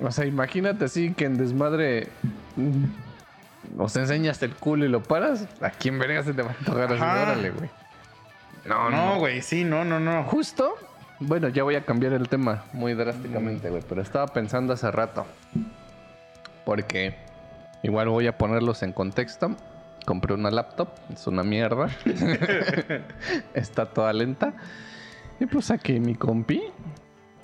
O 0.00 0.10
sea, 0.10 0.24
imagínate 0.26 0.84
así 0.84 1.12
que 1.14 1.24
en 1.24 1.38
desmadre 1.38 2.08
mm, 2.56 3.76
nos 3.76 3.96
enseñas 3.96 4.42
el 4.42 4.54
culo 4.54 4.84
y 4.84 4.88
lo 4.88 5.02
paras. 5.02 5.46
¿A 5.60 5.70
quién 5.70 5.98
verga 5.98 6.22
se 6.22 6.32
te 6.34 6.42
va 6.42 6.50
a 6.50 6.54
antojar 6.58 6.92
así? 6.92 7.02
Órale, 7.02 7.50
güey. 7.50 7.70
No, 8.66 8.90
No, 8.90 9.18
güey, 9.18 9.40
sí, 9.40 9.64
no, 9.64 9.84
no, 9.84 9.98
no. 9.98 10.24
Justo, 10.24 10.74
bueno, 11.20 11.48
ya 11.48 11.64
voy 11.64 11.74
a 11.74 11.84
cambiar 11.84 12.12
el 12.12 12.28
tema 12.28 12.64
muy 12.72 12.94
drásticamente, 12.94 13.70
güey, 13.70 13.82
pero 13.88 14.02
estaba 14.02 14.26
pensando 14.28 14.72
hace 14.72 14.90
rato. 14.90 15.26
Porque 16.64 17.16
igual 17.82 18.08
voy 18.08 18.26
a 18.26 18.38
ponerlos 18.38 18.82
en 18.82 18.92
contexto. 18.92 19.56
Compré 20.06 20.34
una 20.34 20.50
laptop, 20.50 20.88
es 21.12 21.26
una 21.26 21.42
mierda. 21.42 21.88
Está 23.54 23.86
toda 23.86 24.12
lenta. 24.12 24.54
Y 25.40 25.46
pues 25.46 25.70
aquí 25.70 26.00
mi 26.00 26.14
compi 26.14 26.62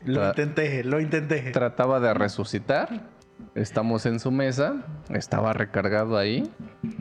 Lo 0.04 0.28
intenté, 0.28 0.82
lo 0.84 1.00
intenté. 1.00 1.50
trataba 1.52 2.00
de 2.00 2.14
resucitar. 2.14 3.08
Estamos 3.54 4.06
en 4.06 4.20
su 4.20 4.30
mesa, 4.30 4.84
estaba 5.10 5.52
recargado 5.52 6.16
ahí, 6.16 6.48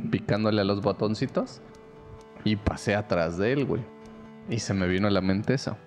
picándole 0.09 0.61
a 0.61 0.63
los 0.63 0.81
botoncitos. 0.81 1.61
Y 2.43 2.55
pasé 2.55 2.95
atrás 2.95 3.37
de 3.37 3.53
él, 3.53 3.65
güey. 3.65 3.83
Y 4.49 4.59
se 4.59 4.73
me 4.73 4.87
vino 4.87 5.07
a 5.07 5.11
la 5.11 5.21
mente 5.21 5.53
eso. 5.53 5.77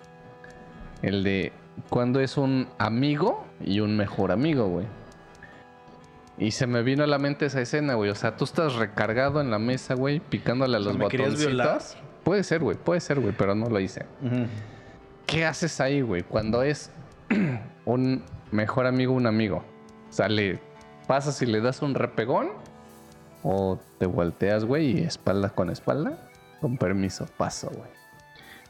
El 1.01 1.23
de 1.23 1.51
cuando 1.89 2.19
es 2.19 2.37
un 2.37 2.67
amigo 2.77 3.45
y 3.63 3.79
un 3.79 3.95
mejor 3.97 4.31
amigo, 4.31 4.67
güey. 4.67 4.85
Y 6.39 6.51
se 6.51 6.67
me 6.67 6.83
vino 6.83 7.03
a 7.03 7.07
la 7.07 7.17
mente 7.17 7.47
esa 7.47 7.61
escena, 7.61 7.95
güey. 7.95 8.09
O 8.11 8.15
sea, 8.15 8.35
tú 8.37 8.45
estás 8.45 8.75
recargado 8.75 9.41
en 9.41 9.49
la 9.49 9.57
mesa, 9.59 9.95
güey, 9.95 10.19
picándole 10.19 10.77
a 10.77 10.79
sea, 10.79 10.89
los 10.89 10.97
¿me 10.97 11.07
querías 11.07 11.37
violar? 11.37 11.67
botoncitos. 11.67 12.03
Puede 12.23 12.43
ser, 12.43 12.61
güey, 12.61 12.77
puede 12.77 12.99
ser, 12.99 13.19
güey, 13.19 13.33
pero 13.35 13.55
no 13.55 13.69
lo 13.69 13.79
hice. 13.79 14.05
¿Qué 15.25 15.45
haces 15.45 15.79
ahí, 15.81 16.01
güey? 16.01 16.23
Cuando 16.23 16.61
es 16.61 16.91
un 17.85 18.23
mejor 18.51 18.85
amigo, 18.85 19.13
un 19.13 19.25
amigo. 19.27 19.63
O 20.09 20.13
sea, 20.13 20.29
le 20.29 20.59
pasas 21.07 21.41
y 21.41 21.45
le 21.45 21.61
das 21.61 21.81
un 21.81 21.95
repegón. 21.95 22.49
O 23.43 23.79
te 23.97 24.05
volteas, 24.05 24.65
güey, 24.65 24.99
y 24.99 25.03
espalda 25.03 25.49
con 25.49 25.69
espalda. 25.69 26.17
Con 26.59 26.77
permiso, 26.77 27.25
paso, 27.37 27.69
güey. 27.69 27.89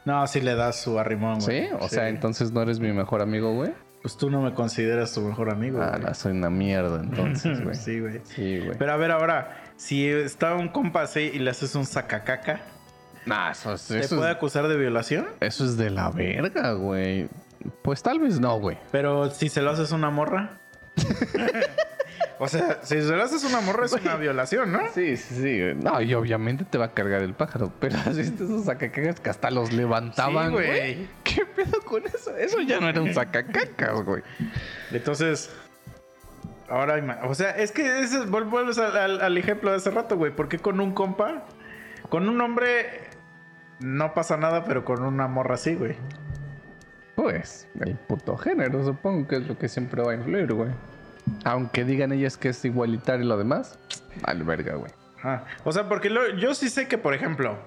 No, 0.08 0.26
sí 0.26 0.40
le 0.40 0.54
das 0.54 0.80
su 0.80 0.98
arrimón, 0.98 1.38
güey. 1.40 1.66
¿Sí? 1.66 1.68
O 1.80 1.88
sea, 1.88 2.08
entonces 2.08 2.50
no 2.50 2.62
eres 2.62 2.80
mi 2.80 2.92
mejor 2.92 3.20
amigo, 3.20 3.52
güey. 3.54 3.72
Pues 4.00 4.16
tú 4.16 4.30
no 4.30 4.40
me 4.40 4.54
consideras 4.54 5.12
tu 5.12 5.20
mejor 5.20 5.50
amigo, 5.50 5.80
Ah, 5.82 5.98
no, 6.00 6.14
soy 6.14 6.32
una 6.32 6.48
mierda 6.48 7.00
entonces, 7.02 7.62
güey. 7.62 7.74
Sí, 7.76 8.00
güey. 8.00 8.20
Sí, 8.24 8.58
güey. 8.60 8.78
Pero 8.78 8.92
a 8.92 8.96
ver, 8.96 9.10
ahora, 9.10 9.62
si 9.76 10.06
está 10.08 10.54
un 10.54 10.68
compa 10.68 11.02
así 11.02 11.30
y 11.34 11.38
le 11.40 11.50
haces 11.50 11.74
un 11.74 11.84
sacacaca, 11.84 12.60
Nah, 13.26 13.50
eso, 13.50 13.74
es- 13.74 13.86
¿te 13.88 13.98
eso 13.98 14.16
puede 14.16 14.30
es, 14.30 14.36
acusar 14.36 14.66
de 14.68 14.76
violación? 14.78 15.26
eso 15.40 15.64
es 15.66 15.76
de 15.76 15.90
la 15.90 16.08
verga, 16.10 16.72
güey. 16.72 17.28
Pues 17.82 18.02
tal 18.02 18.18
vez 18.20 18.40
no, 18.40 18.58
güey. 18.58 18.78
Pero 18.90 19.28
si 19.30 19.50
se 19.50 19.60
lo 19.60 19.70
haces 19.70 19.92
una 19.92 20.08
morra. 20.08 20.60
o 22.38 22.48
sea, 22.48 22.78
si 22.82 23.00
se 23.02 23.16
lo 23.16 23.22
haces 23.22 23.44
una 23.44 23.60
morra 23.60 23.86
es 23.86 23.92
una 23.92 24.16
violación, 24.16 24.72
¿no? 24.72 24.80
Sí, 24.94 25.16
sí, 25.16 25.34
sí. 25.34 25.60
No, 25.82 26.00
y 26.00 26.14
obviamente 26.14 26.64
te 26.64 26.78
va 26.78 26.86
a 26.86 26.92
cargar 26.92 27.22
el 27.22 27.34
pájaro. 27.34 27.72
Pero 27.80 27.96
así 28.06 28.20
esos 28.20 28.64
sacacagas 28.64 29.20
que 29.20 29.30
hasta 29.30 29.50
los 29.50 29.72
levantaban, 29.72 30.48
Sí, 30.48 30.52
güey. 30.52 31.08
¿Qué 31.24 31.44
pedo 31.46 31.80
con 31.82 32.06
eso? 32.06 32.36
Eso 32.36 32.60
ya 32.62 32.80
no 32.80 32.88
era 32.88 33.00
un 33.02 33.12
sacacacas, 33.12 34.02
güey. 34.04 34.22
Entonces, 34.92 35.50
ahora, 36.68 37.20
o 37.24 37.34
sea, 37.34 37.50
es 37.50 37.72
que 37.72 38.00
ese, 38.00 38.20
vuel- 38.20 38.48
vuelves 38.48 38.78
al, 38.78 38.96
al- 38.96 39.20
al 39.20 39.38
ejemplo 39.38 39.70
de 39.70 39.76
hace 39.76 39.90
rato, 39.90 40.16
güey. 40.16 40.32
¿Por 40.34 40.48
qué 40.48 40.58
con 40.58 40.80
un 40.80 40.92
compa, 40.92 41.44
con 42.08 42.28
un 42.28 42.40
hombre, 42.40 43.00
no 43.80 44.14
pasa 44.14 44.36
nada, 44.36 44.64
pero 44.64 44.84
con 44.84 45.02
una 45.02 45.26
morra 45.28 45.56
sí, 45.56 45.74
güey? 45.74 45.96
Pues, 47.18 47.66
el 47.80 47.96
puto 47.96 48.36
género, 48.36 48.84
supongo 48.84 49.26
que 49.26 49.34
es 49.38 49.48
lo 49.48 49.58
que 49.58 49.68
siempre 49.68 50.00
va 50.04 50.12
a 50.12 50.14
influir, 50.14 50.52
güey. 50.52 50.70
Aunque 51.44 51.84
digan 51.84 52.12
ellas 52.12 52.36
que 52.36 52.50
es 52.50 52.64
igualitario 52.64 53.24
y 53.24 53.28
lo 53.28 53.36
demás, 53.36 53.76
al 54.22 54.44
verga, 54.44 54.76
güey. 54.76 54.92
O 55.64 55.72
sea, 55.72 55.88
porque 55.88 56.10
lo- 56.10 56.28
yo 56.36 56.54
sí 56.54 56.70
sé 56.70 56.86
que, 56.86 56.96
por 56.96 57.14
ejemplo, 57.14 57.58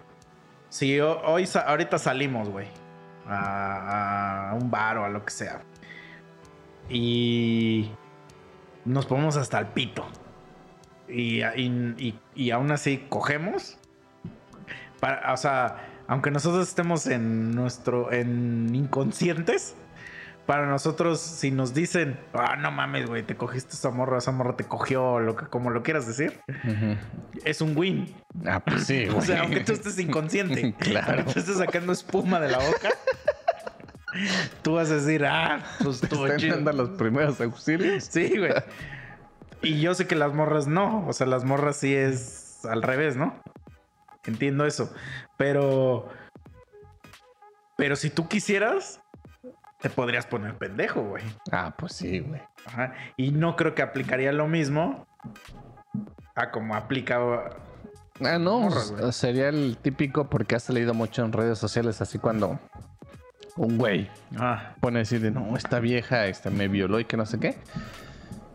si 0.69 0.97
ho- 1.01 1.19
hoy, 1.25 1.49
ahorita 1.65 1.99
salimos, 1.99 2.47
güey, 2.47 2.67
a, 3.27 4.55
un 4.57 4.71
bar 4.71 4.97
o 4.99 5.03
a 5.03 5.09
lo 5.09 5.25
que 5.25 5.31
sea, 5.31 5.59
y 6.89 7.91
nos 8.85 9.05
ponemos 9.05 9.35
hasta 9.35 9.59
el 9.59 9.65
pito, 9.67 10.05
y, 11.09 11.41
y, 11.43 11.93
y- 11.97 12.19
y 12.35 12.51
aún 12.51 12.71
así 12.71 13.05
cogemos, 13.09 13.77
para, 15.01 15.33
o 15.33 15.37
sea, 15.37 15.75
aunque 16.07 16.31
nosotros 16.31 16.67
estemos 16.67 17.07
en 17.07 17.51
nuestro, 17.55 18.11
en 18.11 18.73
inconscientes, 18.73 19.75
para 20.45 20.65
nosotros, 20.65 21.21
si 21.21 21.51
nos 21.51 21.73
dicen, 21.73 22.19
ah, 22.33 22.55
no 22.57 22.71
mames, 22.71 23.05
güey, 23.07 23.23
te 23.23 23.35
cogiste 23.35 23.73
esa 23.73 23.89
morra, 23.91 24.17
esa 24.17 24.31
morra 24.31 24.55
te 24.57 24.65
cogió, 24.65 25.19
lo 25.19 25.35
que, 25.35 25.45
como 25.45 25.69
lo 25.69 25.83
quieras 25.83 26.07
decir, 26.07 26.41
es 27.45 27.61
un 27.61 27.77
win. 27.77 28.13
Ah, 28.45 28.59
pues 28.59 28.85
sí, 28.85 29.05
güey. 29.05 29.17
O 29.17 29.21
sea, 29.21 29.41
aunque 29.41 29.61
tú 29.61 29.73
estés 29.73 29.97
inconsciente, 29.99 30.73
Claro. 30.79 31.25
tú 31.25 31.39
estés 31.39 31.57
sacando 31.57 31.93
espuma 31.93 32.39
de 32.39 32.51
la 32.51 32.57
boca, 32.57 32.89
tú 34.61 34.73
vas 34.73 34.89
a 34.91 34.95
decir, 34.95 35.25
ah, 35.25 35.63
pues 35.83 36.03
estuvo 36.03 36.27
Están 36.27 36.65
dando 36.65 36.83
los 36.83 36.97
primeros 36.97 37.39
auxilios. 37.39 38.03
Sí, 38.03 38.37
güey. 38.37 38.51
Y 39.61 39.79
yo 39.79 39.93
sé 39.93 40.07
que 40.07 40.15
las 40.15 40.33
morras 40.33 40.67
no. 40.67 41.07
O 41.07 41.13
sea, 41.13 41.27
las 41.27 41.43
morras 41.43 41.77
sí 41.77 41.93
es 41.95 42.65
al 42.65 42.81
revés, 42.81 43.15
¿no? 43.15 43.35
Entiendo 44.25 44.65
eso. 44.65 44.93
Pero. 45.37 46.09
Pero 47.77 47.95
si 47.95 48.09
tú 48.09 48.27
quisieras, 48.27 49.01
te 49.79 49.89
podrías 49.89 50.25
poner 50.27 50.57
pendejo, 50.57 51.01
güey. 51.01 51.23
Ah, 51.51 51.73
pues 51.77 51.93
sí, 51.93 52.19
güey. 52.19 52.41
Ajá. 52.65 52.93
Y 53.17 53.31
no 53.31 53.55
creo 53.55 53.73
que 53.73 53.81
aplicaría 53.81 54.31
lo 54.31 54.47
mismo 54.47 55.07
a 56.35 56.51
como 56.51 56.75
aplica. 56.75 57.17
Ah, 58.23 58.37
no, 58.37 58.69
güey. 58.69 59.11
sería 59.11 59.49
el 59.49 59.77
típico 59.81 60.29
porque 60.29 60.55
has 60.55 60.69
leído 60.69 60.93
mucho 60.93 61.25
en 61.25 61.33
redes 61.33 61.57
sociales, 61.57 62.01
así 62.01 62.19
cuando 62.19 62.59
un 63.57 63.77
güey 63.77 64.09
Ah, 64.37 64.75
pone 64.79 64.99
a 64.99 64.99
decir 64.99 65.21
de 65.21 65.31
no, 65.31 65.57
esta 65.57 65.79
vieja 65.79 66.27
este, 66.27 66.49
me 66.51 66.67
violó 66.67 66.99
y 66.99 67.05
que 67.05 67.17
no 67.17 67.25
sé 67.25 67.39
qué. 67.39 67.57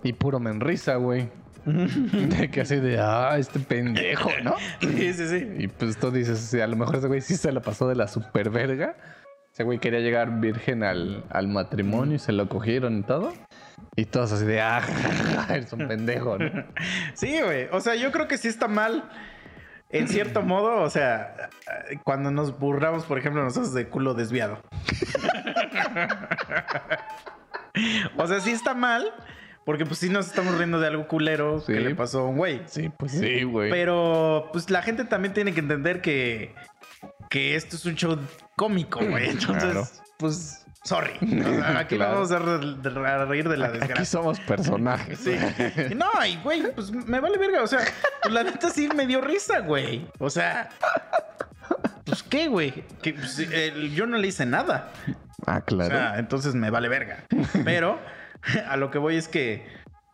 Y 0.02 0.12
puro 0.12 0.38
me 0.38 0.50
enrisa, 0.50 0.96
güey. 0.96 1.28
De 1.66 2.50
que 2.50 2.60
así 2.60 2.76
de, 2.76 2.98
ah, 3.00 3.36
este 3.38 3.58
pendejo, 3.58 4.30
¿no? 4.44 4.54
sí, 4.80 5.12
sí, 5.12 5.28
sí. 5.28 5.48
Y 5.58 5.68
pues 5.68 5.98
tú 5.98 6.10
dices, 6.12 6.38
sí, 6.38 6.60
a 6.60 6.66
lo 6.66 6.76
mejor 6.76 6.96
ese 6.96 7.08
güey 7.08 7.20
sí 7.20 7.36
se 7.36 7.50
la 7.50 7.60
pasó 7.60 7.88
de 7.88 7.96
la 7.96 8.06
super 8.06 8.50
verga. 8.50 8.96
Ese 9.52 9.64
güey 9.64 9.78
quería 9.78 10.00
llegar 10.00 10.38
virgen 10.38 10.84
al, 10.84 11.24
al 11.30 11.48
matrimonio 11.48 12.16
y 12.16 12.18
se 12.18 12.32
lo 12.32 12.48
cogieron 12.48 12.98
y 12.98 13.02
todo. 13.02 13.32
Y 13.96 14.04
todos 14.04 14.32
así 14.32 14.44
de, 14.44 14.60
ah, 14.60 14.82
eres 15.48 15.72
un 15.72 15.88
pendejo, 15.88 16.38
¿no? 16.38 16.50
Sí, 17.14 17.40
güey. 17.42 17.66
O 17.72 17.80
sea, 17.80 17.94
yo 17.96 18.12
creo 18.12 18.28
que 18.28 18.38
sí 18.38 18.48
está 18.48 18.68
mal. 18.68 19.10
En 19.88 20.08
cierto 20.08 20.42
modo, 20.42 20.82
o 20.82 20.90
sea, 20.90 21.48
cuando 22.04 22.30
nos 22.30 22.58
burlamos, 22.58 23.04
por 23.04 23.18
ejemplo, 23.18 23.42
nosotros 23.42 23.72
de 23.72 23.88
culo 23.88 24.14
desviado. 24.14 24.58
o 28.16 28.26
sea, 28.26 28.40
sí 28.40 28.50
está 28.50 28.74
mal, 28.74 29.12
porque 29.66 29.84
pues 29.84 29.98
sí 29.98 30.08
nos 30.08 30.26
estamos 30.26 30.56
riendo 30.56 30.80
de 30.80 30.86
algo 30.86 31.06
culero 31.08 31.60
Sí. 31.60 31.74
que 31.74 31.80
le 31.80 31.94
pasó 31.94 32.20
a 32.20 32.28
un 32.28 32.36
güey. 32.38 32.62
Sí, 32.66 32.88
pues 32.96 33.12
sí, 33.12 33.42
güey. 33.42 33.70
Pero 33.70 34.48
pues 34.52 34.70
la 34.70 34.80
gente 34.80 35.04
también 35.04 35.34
tiene 35.34 35.52
que 35.52 35.60
entender 35.60 36.00
que, 36.00 36.54
que 37.28 37.54
esto 37.56 37.76
es 37.76 37.84
un 37.84 37.94
show 37.96 38.18
cómico, 38.56 39.00
güey. 39.04 39.28
Entonces, 39.28 39.64
Claro. 39.64 39.86
pues, 40.18 40.64
sorry. 40.84 41.12
O 41.20 41.26
sea, 41.60 41.78
aquí 41.80 41.96
Claro. 41.96 42.14
vamos 42.14 42.30
a, 42.32 42.38
re- 42.38 43.08
a 43.10 43.24
reír 43.26 43.48
de 43.48 43.56
la 43.58 43.66
Aquí 43.66 43.78
desgracia. 43.80 44.04
somos 44.06 44.40
personajes. 44.40 45.18
Sí. 45.18 45.36
No, 45.94 46.06
y 46.26 46.36
güey, 46.44 46.72
pues 46.72 46.90
me 46.92 47.18
vale 47.20 47.36
verga. 47.36 47.62
O 47.62 47.66
sea, 47.66 47.80
pues, 48.22 48.32
la 48.32 48.44
neta 48.44 48.70
sí 48.70 48.88
me 48.94 49.06
dio 49.06 49.20
risa, 49.20 49.58
güey. 49.60 50.06
O 50.20 50.30
sea, 50.30 50.70
pues 52.04 52.22
qué, 52.22 52.46
güey. 52.48 52.72
Que, 53.02 53.14
pues, 53.14 53.36
yo 53.94 54.06
no 54.06 54.16
le 54.16 54.28
hice 54.28 54.46
nada. 54.46 54.92
Ah, 55.44 55.58
O 55.58 55.64
claro. 55.64 55.90
sea, 55.90 56.18
entonces 56.18 56.54
me 56.54 56.70
vale 56.70 56.88
verga. 56.88 57.24
Pero 57.64 57.98
a 58.68 58.76
lo 58.76 58.90
que 58.90 58.98
voy 58.98 59.16
es 59.16 59.28
que 59.28 59.66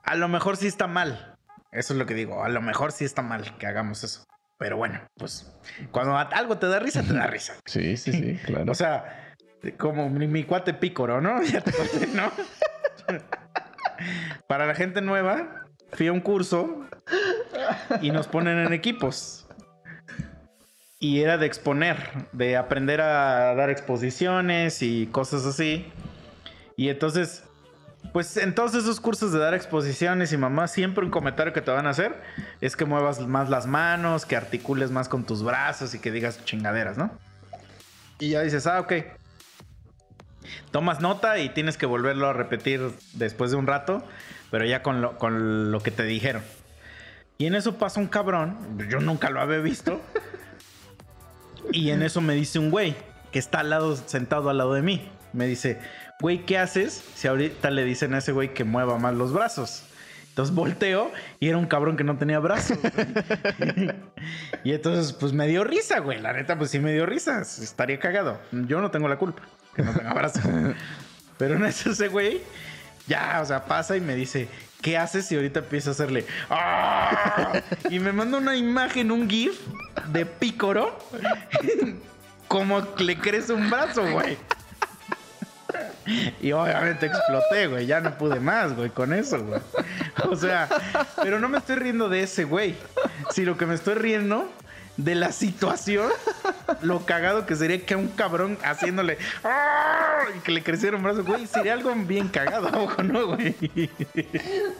a 0.04 0.16
lo 0.16 0.28
mejor 0.28 0.56
sí 0.56 0.66
está 0.66 0.86
mal. 0.86 1.36
Eso 1.70 1.94
es 1.94 1.98
lo 1.98 2.06
que 2.06 2.14
digo. 2.14 2.44
A 2.44 2.48
lo 2.48 2.60
mejor 2.60 2.92
sí 2.92 3.04
está 3.04 3.22
mal 3.22 3.56
que 3.58 3.66
hagamos 3.66 4.04
eso. 4.04 4.24
Pero 4.58 4.76
bueno, 4.76 5.00
pues 5.16 5.52
cuando 5.90 6.16
algo 6.16 6.58
te 6.58 6.68
da 6.68 6.78
risa, 6.78 7.02
te 7.02 7.14
da 7.14 7.26
risa. 7.28 7.54
Sí, 7.66 7.96
sí, 7.96 8.12
sí, 8.12 8.40
claro. 8.44 8.70
O 8.70 8.74
sea, 8.74 9.34
como 9.78 10.08
mi, 10.08 10.26
mi 10.28 10.44
cuate 10.44 10.74
pícoro, 10.74 11.20
¿no? 11.20 11.42
Ya 11.42 11.60
te 11.60 11.72
conté, 11.72 12.06
¿no? 12.08 12.30
Para 14.46 14.66
la 14.66 14.74
gente 14.74 15.00
nueva, 15.00 15.64
fui 15.92 16.08
a 16.08 16.12
un 16.12 16.20
curso 16.20 16.86
y 18.00 18.10
nos 18.10 18.28
ponen 18.28 18.58
en 18.58 18.72
equipos. 18.72 19.46
Y 20.98 21.20
era 21.20 21.36
de 21.38 21.46
exponer, 21.46 22.28
de 22.32 22.56
aprender 22.56 23.00
a 23.00 23.54
dar 23.54 23.70
exposiciones 23.70 24.82
y 24.82 25.06
cosas 25.06 25.44
así. 25.44 25.92
Y 26.76 26.88
entonces, 26.88 27.44
pues 28.12 28.36
en 28.36 28.54
todos 28.54 28.74
esos 28.74 29.00
cursos 29.00 29.32
de 29.32 29.38
dar 29.38 29.54
exposiciones 29.54 30.32
y 30.32 30.36
mamá, 30.36 30.68
siempre 30.68 31.04
un 31.04 31.10
comentario 31.10 31.52
que 31.52 31.62
te 31.62 31.70
van 31.70 31.86
a 31.86 31.90
hacer 31.90 32.20
es 32.60 32.76
que 32.76 32.84
muevas 32.84 33.20
más 33.26 33.48
las 33.48 33.66
manos, 33.66 34.26
que 34.26 34.36
articules 34.36 34.90
más 34.90 35.08
con 35.08 35.24
tus 35.24 35.42
brazos 35.42 35.94
y 35.94 35.98
que 35.98 36.10
digas 36.10 36.44
chingaderas, 36.44 36.98
¿no? 36.98 37.10
Y 38.18 38.30
ya 38.30 38.42
dices, 38.42 38.66
ah, 38.66 38.80
ok. 38.80 38.92
Tomas 40.70 41.00
nota 41.00 41.38
y 41.38 41.48
tienes 41.48 41.76
que 41.76 41.86
volverlo 41.86 42.28
a 42.28 42.32
repetir 42.32 42.92
después 43.14 43.50
de 43.50 43.56
un 43.56 43.66
rato, 43.66 44.04
pero 44.50 44.64
ya 44.64 44.82
con 44.82 45.00
lo, 45.00 45.16
con 45.16 45.70
lo 45.70 45.80
que 45.80 45.90
te 45.90 46.02
dijeron. 46.02 46.42
Y 47.38 47.46
en 47.46 47.54
eso 47.54 47.78
pasa 47.78 48.00
un 48.00 48.08
cabrón, 48.08 48.78
yo 48.88 49.00
nunca 49.00 49.30
lo 49.30 49.40
había 49.40 49.58
visto. 49.58 50.00
y 51.72 51.90
en 51.90 52.02
eso 52.02 52.20
me 52.20 52.34
dice 52.34 52.58
un 52.58 52.70
güey 52.70 52.94
que 53.32 53.38
está 53.38 53.60
al 53.60 53.70
lado, 53.70 53.96
sentado 53.96 54.50
al 54.50 54.58
lado 54.58 54.74
de 54.74 54.82
mí. 54.82 55.10
Me 55.32 55.46
dice, 55.46 55.80
güey, 56.22 56.46
¿qué 56.46 56.56
haces 56.56 57.02
si 57.14 57.26
ahorita 57.26 57.70
le 57.70 57.84
dicen 57.84 58.14
a 58.14 58.18
ese 58.18 58.30
güey 58.30 58.54
que 58.54 58.62
mueva 58.62 58.96
más 58.96 59.12
los 59.14 59.32
brazos? 59.32 59.82
Entonces 60.28 60.54
volteo 60.54 61.10
y 61.40 61.48
era 61.48 61.58
un 61.58 61.66
cabrón 61.66 61.96
que 61.96 62.04
no 62.04 62.16
tenía 62.16 62.38
brazos. 62.38 62.78
y 64.64 64.72
entonces, 64.72 65.12
pues 65.12 65.34
me 65.34 65.46
dio 65.48 65.64
risa, 65.64 65.98
güey. 65.98 66.20
La 66.20 66.32
neta, 66.32 66.56
pues 66.56 66.70
sí 66.70 66.78
me 66.78 66.92
dio 66.92 67.04
risa. 67.04 67.42
Estaría 67.42 67.98
cagado. 67.98 68.40
Yo 68.52 68.80
no 68.80 68.90
tengo 68.90 69.08
la 69.08 69.18
culpa 69.18 69.42
que 69.74 69.82
no 69.82 69.92
tenga 69.92 70.14
brazos. 70.14 70.42
Pero 71.38 71.56
en 71.56 71.64
eso 71.64 71.90
ese 71.90 72.08
güey, 72.08 72.40
ya, 73.08 73.40
o 73.42 73.44
sea, 73.44 73.64
pasa 73.64 73.96
y 73.96 74.00
me 74.00 74.14
dice, 74.14 74.48
¿qué 74.80 74.96
haces 74.96 75.26
si 75.26 75.34
ahorita 75.34 75.58
empiezo 75.58 75.90
a 75.90 75.92
hacerle? 75.92 76.24
¡Ah! 76.48 77.60
Y 77.90 77.98
me 77.98 78.12
manda 78.12 78.38
una 78.38 78.56
imagen, 78.56 79.10
un 79.10 79.28
GIF 79.28 79.58
de 80.12 80.24
pícoro, 80.24 80.96
como 82.48 82.80
le 82.98 83.18
crece 83.18 83.52
un 83.52 83.68
brazo, 83.68 84.08
güey. 84.08 84.38
Y 86.40 86.52
obviamente 86.52 87.06
exploté, 87.06 87.68
güey. 87.68 87.86
Ya 87.86 88.00
no 88.00 88.16
pude 88.18 88.40
más, 88.40 88.74
güey, 88.74 88.90
con 88.90 89.12
eso, 89.12 89.42
güey. 89.44 89.60
O 90.28 90.36
sea, 90.36 90.68
pero 91.22 91.38
no 91.38 91.48
me 91.48 91.58
estoy 91.58 91.76
riendo 91.76 92.08
de 92.08 92.22
ese, 92.22 92.44
güey. 92.44 92.74
Sino 93.30 93.56
que 93.56 93.66
me 93.66 93.74
estoy 93.74 93.94
riendo 93.94 94.50
de 94.96 95.14
la 95.14 95.32
situación. 95.32 96.10
Lo 96.82 97.04
cagado 97.06 97.46
que 97.46 97.56
sería 97.56 97.84
que 97.84 97.94
a 97.94 97.96
un 97.96 98.08
cabrón 98.08 98.58
haciéndole 98.64 99.18
¡ah! 99.44 100.24
y 100.36 100.40
que 100.40 100.52
le 100.52 100.62
creciera 100.62 100.96
un 100.96 101.02
brazo, 101.02 101.24
güey. 101.24 101.46
Sería 101.46 101.72
algo 101.72 101.94
bien 101.94 102.28
cagado, 102.28 102.68
ojo, 102.84 103.02
¿no, 103.02 103.26
güey? 103.28 103.54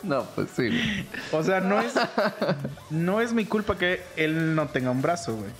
No, 0.02 0.24
pues 0.34 0.50
sí. 0.50 0.68
güey. 0.68 1.06
O 1.32 1.42
sea, 1.42 1.60
no 1.60 1.80
es, 1.80 1.94
no 2.90 3.20
es 3.20 3.32
mi 3.32 3.44
culpa 3.44 3.76
que 3.76 4.02
él 4.16 4.54
no 4.54 4.68
tenga 4.68 4.90
un 4.90 5.02
brazo, 5.02 5.36
güey. 5.36 5.50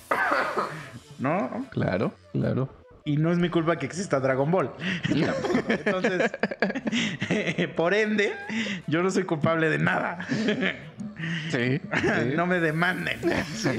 ¿No? 1.19 1.67
Claro, 1.71 2.13
claro. 2.33 2.82
Y 3.05 3.17
no 3.17 3.33
es 3.33 3.39
mi 3.39 3.49
culpa 3.51 3.77
que 3.77 3.87
exista 3.87 4.21
Dragon 4.21 4.51
Ball. 4.51 4.71
Entonces, 5.69 6.31
por 7.77 7.95
ende, 7.95 8.33
yo 8.87 9.03
no 9.03 9.11
soy 9.11 9.25
culpable 9.25 9.69
de 9.69 9.79
nada. 9.79 10.27
Sí. 11.51 11.81
sí. 11.81 11.81
No 12.37 12.47
me 12.47 12.61
demanden. 12.61 13.19
Sí. 13.55 13.71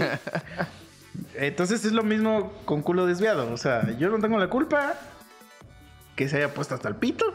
Entonces 1.36 1.86
es 1.86 1.94
lo 1.94 2.04
mismo 2.04 2.54
con 2.66 2.82
culo 2.82 3.06
desviado. 3.06 3.52
O 3.52 3.58
sea, 3.58 3.95
yo 3.98 4.10
no 4.10 4.20
tengo 4.20 4.38
la 4.38 4.48
culpa 4.48 4.94
que 6.16 6.28
se 6.28 6.38
haya 6.38 6.54
puesto 6.54 6.76
hasta 6.76 6.90
el 6.90 6.95
pito 6.95 7.26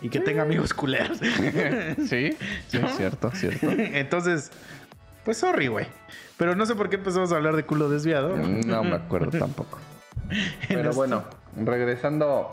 y 0.00 0.08
que 0.10 0.20
tenga 0.20 0.42
amigos 0.42 0.74
culeros. 0.74 1.18
Sí, 2.08 2.36
sí, 2.68 2.78
¿No? 2.78 2.88
cierto, 2.88 3.30
cierto. 3.34 3.70
Entonces, 3.70 4.50
pues 5.24 5.38
sorry, 5.38 5.68
güey. 5.68 5.86
Pero 6.36 6.54
no 6.54 6.66
sé 6.66 6.74
por 6.74 6.88
qué 6.88 6.96
empezamos 6.96 7.32
a 7.32 7.36
hablar 7.36 7.56
de 7.56 7.64
culo 7.64 7.88
desviado. 7.88 8.36
No 8.36 8.84
me 8.84 8.94
acuerdo 8.94 9.36
tampoco. 9.38 9.78
Pero 10.68 10.90
esto. 10.90 10.94
bueno, 10.94 11.24
regresando 11.56 12.50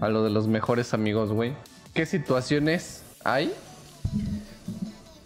a 0.00 0.08
lo 0.08 0.24
de 0.24 0.30
los 0.30 0.48
mejores 0.48 0.94
amigos, 0.94 1.32
güey. 1.32 1.54
¿Qué 1.94 2.06
situaciones 2.06 3.02
hay 3.24 3.52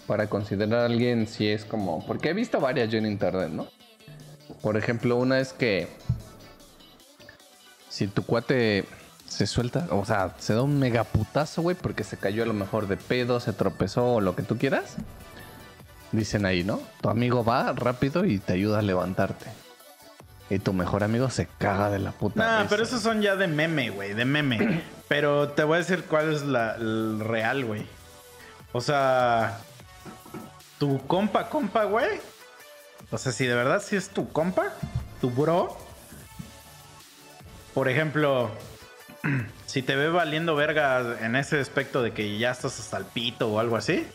para 0.07 0.29
considerar 0.29 0.81
a 0.81 0.85
alguien 0.87 1.27
si 1.27 1.49
es 1.49 1.65
como... 1.65 2.05
Porque 2.07 2.31
he 2.31 2.33
visto 2.33 2.61
varias 2.61 2.89
yo 2.91 2.99
en 2.99 3.07
internet, 3.07 3.51
¿no? 3.51 3.67
Por 4.61 4.77
ejemplo, 4.77 5.17
una 5.17 5.41
es 5.41 5.53
que 5.53 5.89
si 7.89 8.07
tu 8.07 8.25
cuate 8.25 8.85
se 9.27 9.47
suelta, 9.47 9.87
o 9.91 10.05
sea, 10.05 10.35
se 10.39 10.55
da 10.55 10.63
un 10.63 10.79
megaputazo, 10.79 11.63
güey, 11.63 11.77
porque 11.77 12.05
se 12.05 12.17
cayó 12.17 12.43
a 12.43 12.47
lo 12.47 12.55
mejor 12.55 12.87
de 12.87 12.97
pedo, 12.97 13.41
se 13.41 13.53
tropezó 13.53 14.15
o 14.15 14.21
lo 14.21 14.37
que 14.37 14.43
tú 14.43 14.59
quieras. 14.59 14.97
Dicen 16.13 16.45
ahí, 16.45 16.63
¿no? 16.63 16.81
Tu 17.01 17.09
amigo 17.09 17.43
va 17.43 17.73
rápido 17.73 18.25
y 18.25 18.39
te 18.39 18.53
ayuda 18.53 18.81
a 18.81 18.83
levantarte. 18.83 19.47
Y 20.53 20.59
tu 20.59 20.75
mejor 20.75 21.03
amigo 21.03 21.31
se 21.31 21.47
caga 21.47 21.89
de 21.89 21.99
la 21.99 22.13
puta. 22.13 22.39
Nah, 22.39 22.59
risa. 22.59 22.69
pero 22.69 22.83
esos 22.83 23.01
son 23.01 23.23
ya 23.23 23.37
de 23.37 23.47
meme, 23.47 23.89
güey, 23.89 24.13
de 24.13 24.27
meme. 24.27 24.83
pero 25.09 25.49
te 25.49 25.65
voy 25.65 25.77
a 25.77 25.79
decir 25.79 26.05
cuál 26.05 26.31
es 26.35 26.43
la 26.43 26.75
el 26.75 27.21
real, 27.21 27.65
güey. 27.65 27.87
O 28.73 28.83
sea, 28.83 29.61
tu 30.79 30.99
compa, 31.07 31.49
compa, 31.49 31.85
güey. 31.85 32.21
O 33.11 33.17
sea, 33.17 33.33
si 33.33 33.47
de 33.47 33.55
verdad 33.55 33.83
sí 33.83 33.97
es 33.97 34.11
tu 34.11 34.31
compa, 34.31 34.75
tu 35.23 35.31
bro. 35.31 35.75
Por 37.73 37.89
ejemplo, 37.89 38.51
si 39.67 39.81
te 39.81 39.97
ve 39.97 40.11
valiendo 40.11 40.55
verga 40.55 41.17
en 41.23 41.35
ese 41.35 41.61
aspecto 41.61 42.03
de 42.03 42.13
que 42.13 42.37
ya 42.37 42.51
estás 42.51 42.79
hasta 42.79 42.99
el 42.99 43.07
pito 43.07 43.49
o 43.49 43.59
algo 43.59 43.77
así. 43.77 44.07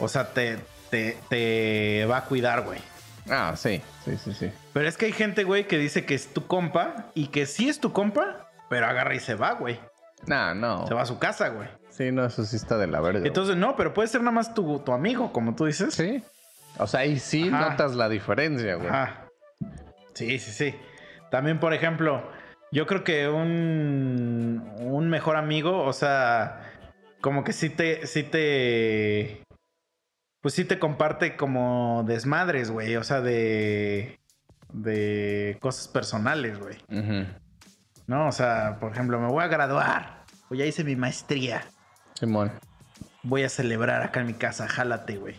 O 0.00 0.08
sea, 0.08 0.32
te, 0.32 0.58
te, 0.90 1.18
te 1.28 2.04
va 2.06 2.16
a 2.16 2.24
cuidar, 2.24 2.62
güey. 2.62 2.80
Ah, 3.28 3.54
sí, 3.56 3.80
sí, 4.04 4.16
sí, 4.24 4.34
sí. 4.34 4.50
Pero 4.72 4.88
es 4.88 4.96
que 4.96 5.06
hay 5.06 5.12
gente, 5.12 5.44
güey, 5.44 5.66
que 5.66 5.78
dice 5.78 6.04
que 6.04 6.14
es 6.14 6.32
tu 6.32 6.46
compa 6.46 7.10
y 7.14 7.28
que 7.28 7.46
sí 7.46 7.68
es 7.68 7.80
tu 7.80 7.92
compa, 7.92 8.48
pero 8.68 8.86
agarra 8.86 9.14
y 9.14 9.20
se 9.20 9.34
va, 9.34 9.52
güey. 9.52 9.80
Nah, 10.26 10.54
no. 10.54 10.86
Se 10.86 10.94
va 10.94 11.02
a 11.02 11.06
su 11.06 11.18
casa, 11.18 11.48
güey. 11.48 11.68
Sí, 11.88 12.12
no, 12.12 12.24
eso 12.24 12.44
sí 12.44 12.56
está 12.56 12.78
de 12.78 12.86
la 12.86 13.00
verga. 13.00 13.26
Entonces, 13.26 13.56
no, 13.56 13.74
pero 13.76 13.92
puede 13.92 14.08
ser 14.08 14.20
nada 14.20 14.32
más 14.32 14.54
tu, 14.54 14.78
tu 14.80 14.92
amigo, 14.92 15.32
como 15.32 15.56
tú 15.56 15.64
dices. 15.64 15.94
Sí. 15.94 16.22
O 16.78 16.86
sea, 16.86 17.00
ahí 17.00 17.18
sí 17.18 17.48
Ajá. 17.48 17.70
notas 17.70 17.96
la 17.96 18.08
diferencia, 18.08 18.76
güey. 18.76 18.88
Ajá. 18.88 19.28
Sí, 20.14 20.38
sí, 20.38 20.52
sí. 20.52 20.74
También, 21.30 21.58
por 21.58 21.74
ejemplo, 21.74 22.22
yo 22.70 22.86
creo 22.86 23.02
que 23.02 23.28
un, 23.28 24.72
un 24.78 25.08
mejor 25.08 25.36
amigo, 25.36 25.82
o 25.82 25.92
sea, 25.92 26.62
como 27.20 27.42
que 27.42 27.52
sí 27.52 27.70
te, 27.70 28.06
sí 28.06 28.22
te, 28.22 29.42
pues 30.40 30.54
sí 30.54 30.64
te 30.64 30.78
comparte 30.78 31.36
como 31.36 32.04
desmadres, 32.06 32.70
güey. 32.70 32.96
O 32.96 33.04
sea, 33.04 33.20
de, 33.20 34.19
de 34.72 35.58
cosas 35.60 35.88
personales, 35.88 36.58
güey. 36.58 36.76
¿No? 38.06 38.28
O 38.28 38.32
sea, 38.32 38.78
por 38.80 38.92
ejemplo, 38.92 39.20
me 39.20 39.28
voy 39.28 39.44
a 39.44 39.48
graduar. 39.48 40.24
O 40.48 40.54
ya 40.54 40.66
hice 40.66 40.82
mi 40.84 40.96
maestría. 40.96 41.62
Simón. 42.14 42.50
Voy 43.22 43.44
a 43.44 43.48
celebrar 43.48 44.02
acá 44.02 44.20
en 44.20 44.26
mi 44.26 44.34
casa. 44.34 44.66
Jálate, 44.66 45.16
güey. 45.16 45.36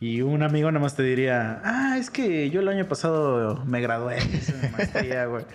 Y 0.00 0.20
un 0.20 0.42
amigo 0.42 0.70
nada 0.70 0.82
más 0.82 0.96
te 0.96 1.02
diría, 1.02 1.62
ah, 1.64 1.96
es 1.98 2.10
que 2.10 2.50
yo 2.50 2.60
el 2.60 2.68
año 2.68 2.86
pasado 2.86 3.64
me 3.64 3.80
gradué, 3.80 4.18
hice 4.18 4.52
mi 4.54 4.68
maestría, 4.68 5.24
güey. 5.28 5.46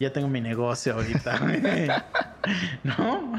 Ya 0.00 0.12
tengo 0.12 0.28
mi 0.28 0.40
negocio 0.40 0.94
ahorita, 0.94 1.38
güey. 1.42 1.88
¿No? 2.84 3.38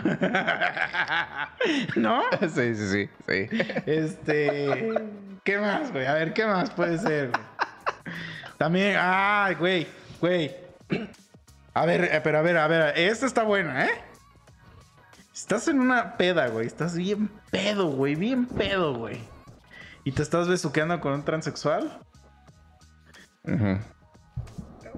¿No? 1.95 2.21
sí, 2.41 2.75
sí, 2.75 2.87
sí, 2.87 3.09
sí. 3.27 3.47
Este. 3.85 4.93
¿Qué 5.43 5.57
más, 5.57 5.91
güey? 5.91 6.05
A 6.05 6.13
ver, 6.13 6.33
¿qué 6.33 6.45
más 6.45 6.69
puede 6.69 6.97
ser? 6.97 7.29
güey? 7.29 7.41
También, 8.59 8.97
ay, 8.99 9.55
güey, 9.55 9.87
güey. 10.19 10.53
A 11.73 11.85
ver, 11.85 12.03
eh, 12.03 12.19
pero 12.21 12.39
a 12.39 12.41
ver, 12.41 12.57
a 12.57 12.67
ver, 12.67 12.99
esta 12.99 13.25
está 13.25 13.43
buena, 13.43 13.85
¿eh? 13.85 13.91
Estás 15.33 15.69
en 15.69 15.79
una 15.79 16.17
peda, 16.17 16.47
güey. 16.49 16.67
Estás 16.67 16.97
bien 16.97 17.31
pedo, 17.51 17.87
güey. 17.87 18.15
Bien 18.15 18.45
pedo, 18.45 18.93
güey. 18.93 19.21
Y 20.03 20.11
te 20.11 20.21
estás 20.21 20.49
besuqueando 20.49 20.99
con 20.99 21.13
un 21.13 21.23
transexual. 21.23 21.99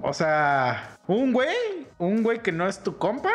O 0.02 0.12
sea, 0.12 0.98
un 1.06 1.32
güey, 1.32 1.86
un 1.98 2.24
güey 2.24 2.42
que 2.42 2.50
no 2.50 2.66
es 2.66 2.82
tu 2.82 2.98
compa, 2.98 3.30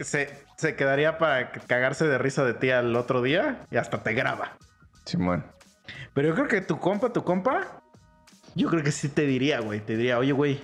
se, 0.00 0.44
se 0.56 0.74
quedaría 0.74 1.18
para 1.18 1.52
cagarse 1.52 2.08
de 2.08 2.18
risa 2.18 2.44
de 2.44 2.54
ti 2.54 2.72
al 2.72 2.96
otro 2.96 3.22
día 3.22 3.64
y 3.70 3.76
hasta 3.76 4.02
te 4.02 4.14
graba. 4.14 4.56
Simón. 5.04 5.46
Pero 6.12 6.28
yo 6.28 6.34
creo 6.34 6.48
que 6.48 6.60
tu 6.60 6.80
compa, 6.80 7.12
tu 7.12 7.22
compa, 7.22 7.82
yo 8.56 8.68
creo 8.68 8.82
que 8.82 8.90
sí 8.92 9.08
te 9.08 9.22
diría, 9.22 9.60
güey. 9.60 9.80
Te 9.80 9.96
diría, 9.96 10.18
oye, 10.18 10.32
güey. 10.32 10.60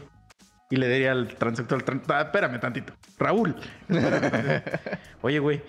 Y 0.70 0.77
le 0.77 0.89
diría 0.89 1.12
al 1.12 1.28
transexual, 1.36 1.85
tran- 1.85 2.02
ah, 2.09 2.23
espérame 2.23 2.59
tantito. 2.59 2.94
Raúl. 3.19 3.55
espérame 3.89 4.31
tantito. 4.31 4.78
oye, 5.20 5.39
güey. 5.39 5.62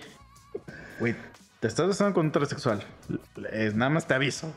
Güey, 0.98 1.14
te 1.60 1.68
estás 1.68 1.86
besando 1.86 2.14
con 2.14 2.26
un 2.26 2.32
transexual. 2.32 2.82
nada 3.74 3.90
más 3.90 4.06
te 4.06 4.14
aviso. 4.14 4.52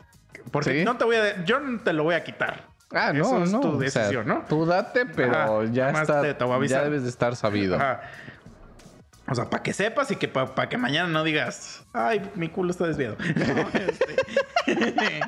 Porque 0.50 0.78
¿Sí? 0.80 0.84
no 0.84 0.96
te 0.96 1.04
voy 1.04 1.16
a... 1.16 1.44
Yo 1.44 1.60
no 1.60 1.80
te 1.80 1.92
lo 1.92 2.04
voy 2.04 2.14
a 2.14 2.24
quitar. 2.24 2.66
Ah, 2.90 3.12
no, 3.12 3.22
Eso 3.24 3.42
es 3.44 3.52
no. 3.52 3.60
tu 3.60 3.68
o 3.68 3.80
sea, 3.90 4.02
decisión, 4.02 4.26
¿no? 4.26 4.44
Tú 4.48 4.64
date, 4.64 5.04
pero 5.04 5.36
Ajá, 5.36 5.64
ya 5.70 5.90
está. 5.90 6.22
te- 6.22 6.32
te 6.32 6.44
voy 6.44 6.54
a 6.54 6.56
avisar. 6.56 6.78
ya 6.80 6.84
debes 6.84 7.02
de 7.02 7.10
estar 7.10 7.36
sabido. 7.36 7.76
Ajá. 7.76 8.00
O 9.30 9.34
sea, 9.34 9.50
para 9.50 9.62
que 9.62 9.74
sepas 9.74 10.10
y 10.10 10.16
que 10.16 10.26
para 10.28 10.70
que 10.70 10.78
mañana 10.78 11.06
no 11.10 11.22
digas, 11.22 11.84
ay, 11.92 12.22
mi 12.34 12.48
culo 12.48 12.70
está 12.70 12.86
desviado. 12.86 13.16
No, 13.36 13.68
este, 13.78 14.16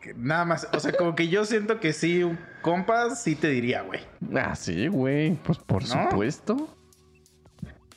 que 0.00 0.14
Nada 0.14 0.44
más, 0.44 0.68
o 0.72 0.80
sea, 0.80 0.92
como 0.92 1.14
que 1.14 1.28
yo 1.28 1.44
siento 1.44 1.78
que 1.80 1.92
sí, 1.92 2.22
un 2.22 2.38
compa, 2.62 3.14
sí 3.14 3.36
te 3.36 3.48
diría, 3.48 3.82
güey. 3.82 4.00
Ah, 4.34 4.54
sí, 4.54 4.88
güey. 4.88 5.34
Pues 5.36 5.58
por 5.58 5.82
¿No? 5.82 6.10
supuesto. 6.10 6.76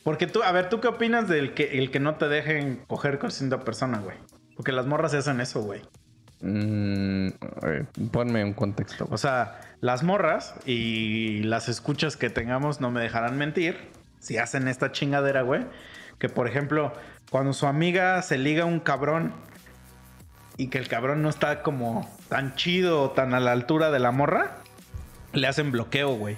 Porque 0.04 0.28
tú, 0.28 0.44
a 0.44 0.52
ver, 0.52 0.70
¿tú 0.70 0.82
qué 0.82 0.90
opinas 0.90 1.30
del 1.30 1.54
que 1.54 1.80
el 1.80 1.90
que 1.90 2.00
no 2.00 2.16
te 2.16 2.28
dejen 2.28 2.84
coger 2.88 3.20
con 3.20 3.32
cinta 3.32 3.62
persona, 3.62 4.00
güey? 4.00 4.18
Porque 4.56 4.72
las 4.72 4.86
morras 4.86 5.14
hacen 5.14 5.40
eso, 5.40 5.62
güey. 5.62 5.82
Mm, 6.42 7.30
ponme 8.12 8.44
un 8.44 8.54
contexto. 8.54 9.08
O 9.10 9.18
sea, 9.18 9.62
las 9.80 10.04
morras 10.04 10.56
y 10.66 11.44
las 11.44 11.70
escuchas 11.70 12.18
que 12.18 12.30
tengamos 12.30 12.82
no 12.82 12.92
me 12.92 13.00
dejarán 13.00 13.38
mentir. 13.38 13.78
Si 14.20 14.38
hacen 14.38 14.68
esta 14.68 14.92
chingadera, 14.92 15.42
güey. 15.42 15.66
Que 16.20 16.28
por 16.28 16.48
ejemplo, 16.48 16.94
cuando 17.32 17.54
su 17.54 17.66
amiga 17.66 18.22
se 18.22 18.38
liga 18.38 18.64
a 18.64 18.66
un 18.66 18.82
cabrón 18.82 19.34
y 20.58 20.68
que 20.68 20.78
el 20.78 20.88
cabrón 20.88 21.22
no 21.22 21.30
está 21.30 21.62
como 21.62 22.10
tan 22.30 22.56
chido 22.56 23.04
o 23.04 23.12
tan 23.12 23.34
a 23.34 23.40
la 23.40 23.52
altura 23.52 23.92
de 23.92 24.00
la 24.00 24.12
morra, 24.12 24.58
le 25.34 25.48
hacen 25.48 25.72
bloqueo, 25.72 26.16
güey. 26.16 26.38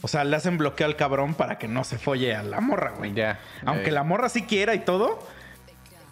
O 0.00 0.08
sea, 0.08 0.24
le 0.24 0.34
hacen 0.36 0.58
bloqueo 0.58 0.86
al 0.86 0.96
cabrón 0.96 1.34
para 1.34 1.58
que 1.58 1.68
no 1.68 1.84
se 1.84 1.98
folle 1.98 2.34
a 2.34 2.42
la 2.42 2.60
morra, 2.60 2.92
güey. 2.96 3.14
Ya. 3.14 3.38
Aunque 3.64 3.90
la 3.92 4.02
morra 4.02 4.28
sí 4.28 4.42
quiera 4.42 4.74
y 4.74 4.80
todo. 4.80 5.24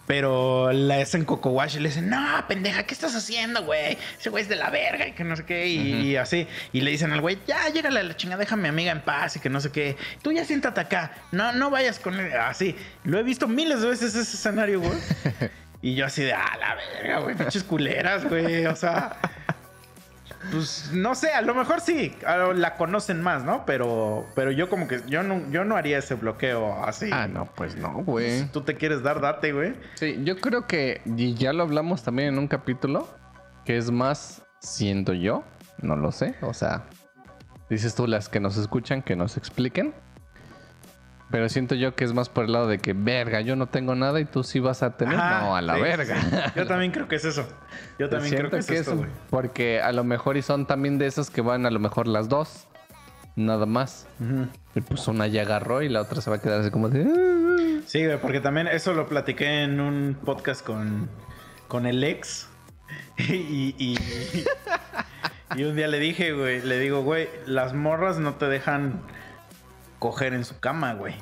Pero 0.07 0.73
le 0.73 1.01
hacen 1.01 1.23
coco 1.23 1.51
wash 1.51 1.77
y 1.77 1.79
le 1.79 1.89
dicen, 1.89 2.09
no, 2.09 2.45
pendeja, 2.47 2.83
¿qué 2.83 2.93
estás 2.93 3.15
haciendo, 3.15 3.63
güey? 3.63 3.97
Ese 4.19 4.29
güey 4.29 4.43
es 4.43 4.49
de 4.49 4.55
la 4.55 4.69
verga 4.69 5.07
y 5.07 5.13
que 5.13 5.23
no 5.23 5.35
sé 5.35 5.45
qué. 5.45 5.67
Y, 5.67 6.09
y 6.09 6.15
así. 6.17 6.47
Y 6.73 6.81
le 6.81 6.91
dicen 6.91 7.13
al 7.13 7.21
güey, 7.21 7.37
ya, 7.47 7.69
llégale 7.69 7.99
a 7.99 8.03
la 8.03 8.17
chingada, 8.17 8.39
deja 8.39 8.55
a 8.55 8.57
mi 8.57 8.67
amiga 8.67 8.91
en 8.91 9.01
paz 9.01 9.37
y 9.37 9.39
que 9.39 9.49
no 9.49 9.61
sé 9.61 9.71
qué. 9.71 9.95
Tú 10.21 10.31
ya 10.31 10.43
siéntate 10.43 10.81
acá. 10.81 11.13
No, 11.31 11.53
no 11.53 11.69
vayas 11.69 11.99
con 11.99 12.19
él. 12.19 12.33
Así. 12.33 12.75
Lo 13.03 13.19
he 13.19 13.23
visto 13.23 13.47
miles 13.47 13.81
de 13.81 13.89
veces 13.89 14.15
ese 14.15 14.35
escenario, 14.35 14.81
güey. 14.81 14.91
y 15.81 15.95
yo 15.95 16.05
así 16.05 16.23
de, 16.23 16.33
ah, 16.33 16.57
la 16.59 16.75
verga, 16.75 17.19
güey, 17.19 17.35
pinches 17.35 17.63
culeras, 17.63 18.27
güey. 18.27 18.65
O 18.65 18.75
sea. 18.75 19.17
Pues 20.51 20.89
no 20.91 21.13
sé, 21.13 21.31
a 21.33 21.41
lo 21.41 21.53
mejor 21.53 21.81
sí, 21.81 22.15
la 22.55 22.75
conocen 22.75 23.21
más, 23.21 23.43
¿no? 23.43 23.63
Pero, 23.65 24.25
pero 24.33 24.51
yo 24.51 24.69
como 24.69 24.87
que 24.87 25.01
yo 25.07 25.21
no, 25.21 25.47
yo 25.51 25.65
no 25.65 25.77
haría 25.77 25.99
ese 25.99 26.15
bloqueo 26.15 26.83
así. 26.83 27.09
Ah, 27.13 27.27
no, 27.27 27.45
pues 27.55 27.75
no, 27.75 28.03
güey. 28.03 28.39
Si 28.39 28.45
tú 28.47 28.61
te 28.61 28.75
quieres 28.75 29.03
dar, 29.03 29.21
date, 29.21 29.53
güey. 29.53 29.75
Sí, 29.93 30.19
yo 30.23 30.37
creo 30.37 30.65
que, 30.65 31.01
y 31.05 31.35
ya 31.35 31.53
lo 31.53 31.61
hablamos 31.61 32.01
también 32.03 32.29
en 32.29 32.39
un 32.39 32.47
capítulo, 32.47 33.07
que 33.65 33.77
es 33.77 33.91
más, 33.91 34.41
siento 34.59 35.13
yo, 35.13 35.43
no 35.79 35.95
lo 35.95 36.11
sé, 36.11 36.35
o 36.41 36.55
sea, 36.55 36.85
dices 37.69 37.93
tú 37.93 38.07
las 38.07 38.27
que 38.27 38.39
nos 38.39 38.57
escuchan, 38.57 39.03
que 39.03 39.15
nos 39.15 39.37
expliquen, 39.37 39.93
pero 41.31 41.47
siento 41.49 41.75
yo 41.75 41.95
que 41.95 42.03
es 42.03 42.13
más 42.13 42.29
por 42.29 42.45
el 42.45 42.51
lado 42.51 42.67
de 42.67 42.79
que, 42.79 42.93
verga, 42.93 43.41
yo 43.41 43.55
no 43.55 43.67
tengo 43.67 43.95
nada 43.95 44.19
y 44.19 44.25
tú 44.25 44.43
sí 44.43 44.59
vas 44.59 44.83
a 44.83 44.97
tener, 44.97 45.15
Ajá, 45.17 45.41
no, 45.41 45.55
a 45.55 45.61
la 45.61 45.75
sí, 45.75 45.81
verga. 45.81 46.21
sí. 46.21 46.29
Yo 46.55 46.67
también 46.67 46.91
creo 46.91 47.07
que 47.07 47.15
es 47.15 47.25
eso. 47.25 47.47
Yo 47.97 48.09
también 48.09 48.35
creo 48.35 48.49
que 48.51 48.57
es 48.57 48.67
que 48.67 48.77
eso, 48.77 48.91
es 48.91 48.97
güey. 48.97 49.09
porque 49.29 49.81
a 49.81 49.91
lo 49.91 50.03
mejor 50.03 50.37
y 50.37 50.41
son 50.41 50.65
también 50.67 50.97
de 50.97 51.07
esas 51.07 51.29
que 51.29 51.41
van 51.41 51.65
a 51.65 51.71
lo 51.71 51.79
mejor 51.79 52.07
las 52.07 52.27
dos, 52.29 52.67
nada 53.35 53.65
más. 53.65 54.07
Y 54.75 54.81
pues 54.81 55.07
una 55.07 55.27
ya 55.27 55.41
agarró 55.43 55.81
y 55.81 55.89
la 55.89 56.01
otra 56.01 56.21
se 56.21 56.29
va 56.29 56.35
a 56.35 56.41
quedar 56.41 56.61
así 56.61 56.69
como 56.71 56.89
de... 56.89 57.03
"Ah". 57.05 57.81
Sí, 57.85 58.05
güey, 58.05 58.19
porque 58.19 58.39
también 58.41 58.67
eso 58.67 58.93
lo 58.93 59.07
platiqué 59.07 59.63
en 59.63 59.79
un 59.79 60.17
podcast 60.23 60.63
con, 60.65 61.09
con 61.67 61.85
el 61.85 62.03
ex. 62.03 62.47
y, 63.17 63.73
y, 63.77 63.97
y 65.55 65.63
un 65.63 65.75
día 65.75 65.87
le 65.87 65.99
dije, 65.99 66.33
güey, 66.33 66.61
le 66.61 66.79
digo, 66.79 67.01
güey, 67.03 67.29
las 67.45 67.73
morras 67.73 68.19
no 68.19 68.35
te 68.35 68.45
dejan 68.47 69.01
coger 70.01 70.33
en 70.33 70.43
su 70.45 70.59
cama, 70.59 70.95
güey. 70.95 71.13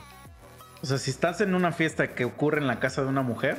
O 0.81 0.85
sea, 0.85 0.97
si 0.97 1.11
estás 1.11 1.41
en 1.41 1.53
una 1.53 1.73
fiesta 1.73 2.15
que 2.15 2.23
ocurre 2.23 2.59
en 2.61 2.67
la 2.67 2.79
casa 2.79 3.01
de 3.01 3.09
una 3.09 3.21
mujer, 3.23 3.57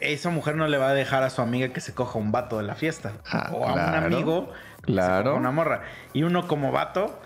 esa 0.00 0.28
mujer 0.30 0.56
no 0.56 0.66
le 0.66 0.76
va 0.76 0.88
a 0.88 0.94
dejar 0.94 1.22
a 1.22 1.30
su 1.30 1.40
amiga 1.40 1.68
que 1.72 1.80
se 1.80 1.94
coja 1.94 2.18
un 2.18 2.32
vato 2.32 2.58
de 2.58 2.64
la 2.64 2.74
fiesta. 2.74 3.12
Ah, 3.30 3.50
o 3.52 3.64
a 3.66 3.72
un 3.74 3.78
amigo 3.94 4.48
que 4.48 4.56
se 4.86 4.92
Claro. 4.92 5.24
coja 5.30 5.36
una 5.36 5.52
morra. 5.52 5.82
Y 6.12 6.24
uno 6.24 6.48
como 6.48 6.72
vato, 6.72 7.20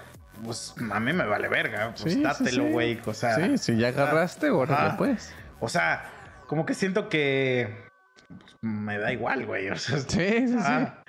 pues 0.44 0.74
a 0.92 1.00
mí 1.00 1.14
me 1.14 1.24
vale 1.24 1.48
verga. 1.48 1.94
Pues 1.98 2.12
Sí, 2.12 2.22
dátelo, 2.22 2.64
sí. 2.64 2.70
güey. 2.72 3.00
O 3.06 3.14
sea, 3.14 3.36
sí, 3.36 3.56
si 3.58 3.76
ya 3.78 3.88
agarraste, 3.88 4.48
Ajá. 4.68 4.96
pues. 4.98 5.34
o 5.60 5.68
sea, 5.70 6.04
como 6.46 6.66
que 6.66 6.74
siento 6.74 7.08
que 7.08 7.88
pues, 8.28 8.54
me 8.60 8.98
da 8.98 9.12
igual, 9.14 9.46
güey. 9.46 9.70
O 9.70 9.76
sea, 9.76 9.96
Sí, 9.98 10.06
sí, 10.08 10.48
sí. 10.48 10.56
ah, 10.60 10.99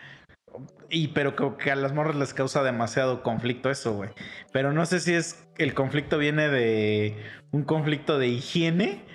Y 0.89 1.09
pero 1.09 1.35
como 1.35 1.57
que 1.57 1.71
a 1.71 1.75
las 1.75 1.93
morras 1.93 2.15
les 2.15 2.33
causa 2.33 2.63
demasiado 2.63 3.23
conflicto 3.23 3.69
eso, 3.69 3.93
güey. 3.93 4.09
Pero 4.51 4.73
no 4.73 4.85
sé 4.85 4.99
si 4.99 5.13
es 5.13 5.43
el 5.57 5.73
conflicto 5.73 6.17
viene 6.17 6.49
de 6.49 7.15
un 7.51 7.63
conflicto 7.63 8.19
de 8.19 8.27
higiene 8.27 9.05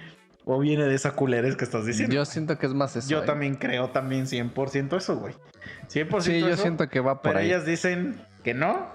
o 0.45 0.59
viene 0.59 0.85
de 0.85 0.95
esa 0.95 1.13
culerez 1.13 1.57
que 1.57 1.65
estás 1.65 1.85
diciendo. 1.85 2.15
Yo 2.15 2.21
güey. 2.23 2.33
siento 2.33 2.59
que 2.59 2.67
es 2.67 2.73
más 2.75 2.97
eso. 2.97 3.09
Yo 3.11 3.23
¿eh? 3.23 3.27
también 3.27 3.57
creo 3.57 3.91
también 3.91 4.27
100% 4.27 4.97
eso, 4.97 5.17
güey. 5.19 5.35
100% 5.93 6.21
Sí, 6.23 6.41
yo 6.41 6.49
eso, 6.49 6.63
siento 6.63 6.89
que 6.89 7.01
va 7.01 7.21
por 7.21 7.33
Pero 7.33 7.41
ahí. 7.41 7.47
ellas 7.49 7.67
dicen 7.67 8.21
que 8.43 8.55
no. 8.55 8.87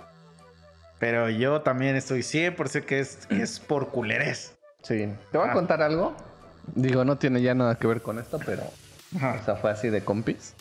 Pero 1.00 1.30
yo 1.30 1.62
también 1.62 1.96
estoy 1.96 2.22
100% 2.22 2.86
que 2.86 3.00
es, 3.00 3.26
que 3.28 3.42
es 3.42 3.60
por 3.60 3.90
culerez. 3.90 4.58
Sí. 4.84 5.08
Te 5.32 5.38
voy 5.38 5.48
a 5.48 5.52
Ah. 5.52 5.54
contar 5.54 5.82
algo. 5.82 6.16
Digo, 6.76 7.04
no 7.06 7.18
tiene 7.18 7.42
ya 7.42 7.54
nada 7.56 7.76
que 7.76 7.88
ver 7.88 8.02
con 8.02 8.18
esto, 8.20 8.40
pero. 8.46 8.64
Ajá. 9.16 9.38
O 9.42 9.46
sea, 9.46 9.56
fue 9.56 9.72
así 9.72 9.90
de 9.90 10.04
compis. 10.04 10.56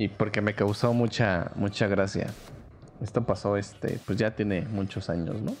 Y 0.00 0.08
porque 0.08 0.40
me 0.40 0.54
causó 0.54 0.94
mucha, 0.94 1.50
mucha 1.56 1.86
gracia. 1.86 2.28
Esto 3.02 3.26
pasó, 3.26 3.58
este, 3.58 4.00
pues 4.06 4.16
ya 4.16 4.30
tiene 4.30 4.62
muchos 4.62 5.10
años, 5.10 5.42
¿no? 5.42 5.54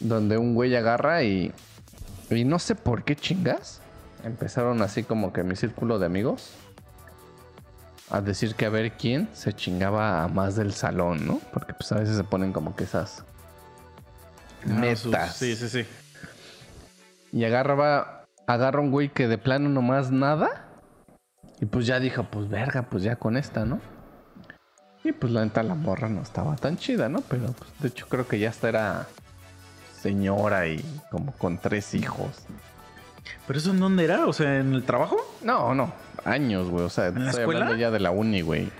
Donde 0.00 0.36
un 0.36 0.56
güey 0.56 0.74
agarra 0.74 1.22
y. 1.22 1.54
Y 2.30 2.42
no 2.42 2.58
sé 2.58 2.74
por 2.74 3.04
qué 3.04 3.14
chingas. 3.14 3.80
Empezaron 4.24 4.82
así 4.82 5.04
como 5.04 5.32
que 5.32 5.44
mi 5.44 5.54
círculo 5.54 6.00
de 6.00 6.06
amigos. 6.06 6.50
A 8.10 8.20
decir 8.20 8.56
que 8.56 8.66
a 8.66 8.70
ver 8.70 8.94
quién 8.94 9.28
se 9.34 9.52
chingaba 9.52 10.24
a 10.24 10.26
más 10.26 10.56
del 10.56 10.72
salón, 10.72 11.24
¿no? 11.24 11.40
Porque 11.52 11.74
pues 11.74 11.92
a 11.92 11.98
veces 12.00 12.16
se 12.16 12.24
ponen 12.24 12.52
como 12.52 12.74
que 12.74 12.82
esas 12.82 13.22
metas. 14.66 15.14
Ah, 15.14 15.28
Sí, 15.28 15.54
sí, 15.54 15.68
sí. 15.68 15.86
Y 17.30 17.44
agarraba, 17.44 18.26
agarra 18.48 18.80
un 18.80 18.90
güey 18.90 19.10
que 19.10 19.28
de 19.28 19.38
plano 19.38 19.68
nomás 19.68 20.10
nada. 20.10 20.69
Y 21.60 21.66
pues 21.66 21.86
ya 21.86 22.00
dijo, 22.00 22.24
pues 22.24 22.48
verga, 22.48 22.82
pues 22.82 23.02
ya 23.02 23.16
con 23.16 23.36
esta, 23.36 23.64
¿no? 23.64 23.80
Y 25.04 25.12
pues 25.12 25.32
la 25.32 25.44
neta 25.44 25.62
la 25.62 25.74
morra 25.74 26.08
no 26.08 26.22
estaba 26.22 26.56
tan 26.56 26.76
chida, 26.76 27.08
¿no? 27.08 27.20
Pero 27.22 27.52
pues, 27.52 27.70
de 27.80 27.88
hecho 27.88 28.06
creo 28.08 28.26
que 28.28 28.38
ya 28.38 28.50
hasta 28.50 28.68
era 28.68 29.06
señora 30.00 30.66
y 30.68 30.84
como 31.10 31.32
con 31.32 31.58
tres 31.58 31.94
hijos. 31.94 32.30
¿Pero 33.46 33.58
eso 33.58 33.70
en 33.70 33.80
dónde 33.80 34.04
era? 34.04 34.26
O 34.26 34.32
sea, 34.32 34.58
¿en 34.58 34.74
el 34.74 34.84
trabajo? 34.84 35.16
No, 35.42 35.74
no, 35.74 35.92
años, 36.24 36.68
güey. 36.68 36.84
O 36.84 36.90
sea, 36.90 37.06
¿En 37.08 37.24
la 37.24 37.30
estoy 37.30 37.42
escuela? 37.42 37.60
hablando 37.60 37.80
ya 37.80 37.90
de 37.90 38.00
la 38.00 38.10
uni, 38.10 38.40
güey. 38.42 38.70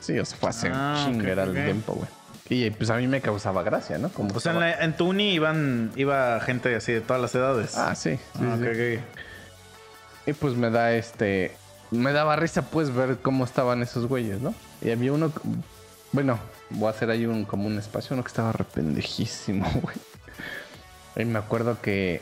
Sí, 0.00 0.18
o 0.18 0.24
sea, 0.24 0.38
fue 0.38 0.50
hace 0.50 0.70
Ah, 0.72 1.04
un 1.06 1.12
chingo 1.14 1.26
era 1.28 1.44
el 1.44 1.52
tiempo, 1.52 1.94
güey. 1.94 2.08
Y 2.48 2.70
pues 2.70 2.90
a 2.90 2.96
mí 2.96 3.06
me 3.08 3.20
causaba 3.20 3.62
gracia, 3.62 3.98
¿no? 3.98 4.08
Como 4.10 4.34
O 4.34 4.40
sea, 4.40 4.52
en, 4.52 4.60
la- 4.60 4.72
en 4.84 4.96
tu 4.96 5.08
uni 5.08 5.32
iban, 5.34 5.90
iba 5.96 6.38
gente 6.40 6.74
así 6.76 6.92
de 6.92 7.00
todas 7.00 7.20
las 7.20 7.34
edades. 7.34 7.76
Ah, 7.76 7.94
sí. 7.94 8.16
sí, 8.16 8.44
Ah, 8.44 8.56
sí. 8.60 8.64
ok, 8.64 8.70
ok. 8.70 10.28
Y 10.28 10.32
pues 10.34 10.54
me 10.54 10.70
da 10.70 10.92
este. 10.92 11.56
Me 11.90 12.12
daba 12.12 12.36
risa, 12.36 12.62
pues, 12.62 12.94
ver 12.94 13.18
cómo 13.22 13.44
estaban 13.44 13.82
esos 13.82 14.06
güeyes, 14.06 14.40
¿no? 14.40 14.54
Y 14.82 14.90
había 14.90 15.12
uno. 15.12 15.32
Bueno, 16.12 16.38
voy 16.70 16.88
a 16.88 16.90
hacer 16.90 17.10
ahí 17.10 17.26
un, 17.26 17.44
como 17.44 17.66
un 17.66 17.78
espacio, 17.78 18.14
uno 18.14 18.22
que 18.22 18.28
estaba 18.28 18.52
rependejísimo, 18.52 19.66
güey. 19.82 19.96
Y 21.16 21.24
me 21.24 21.38
acuerdo 21.38 21.80
que. 21.80 22.20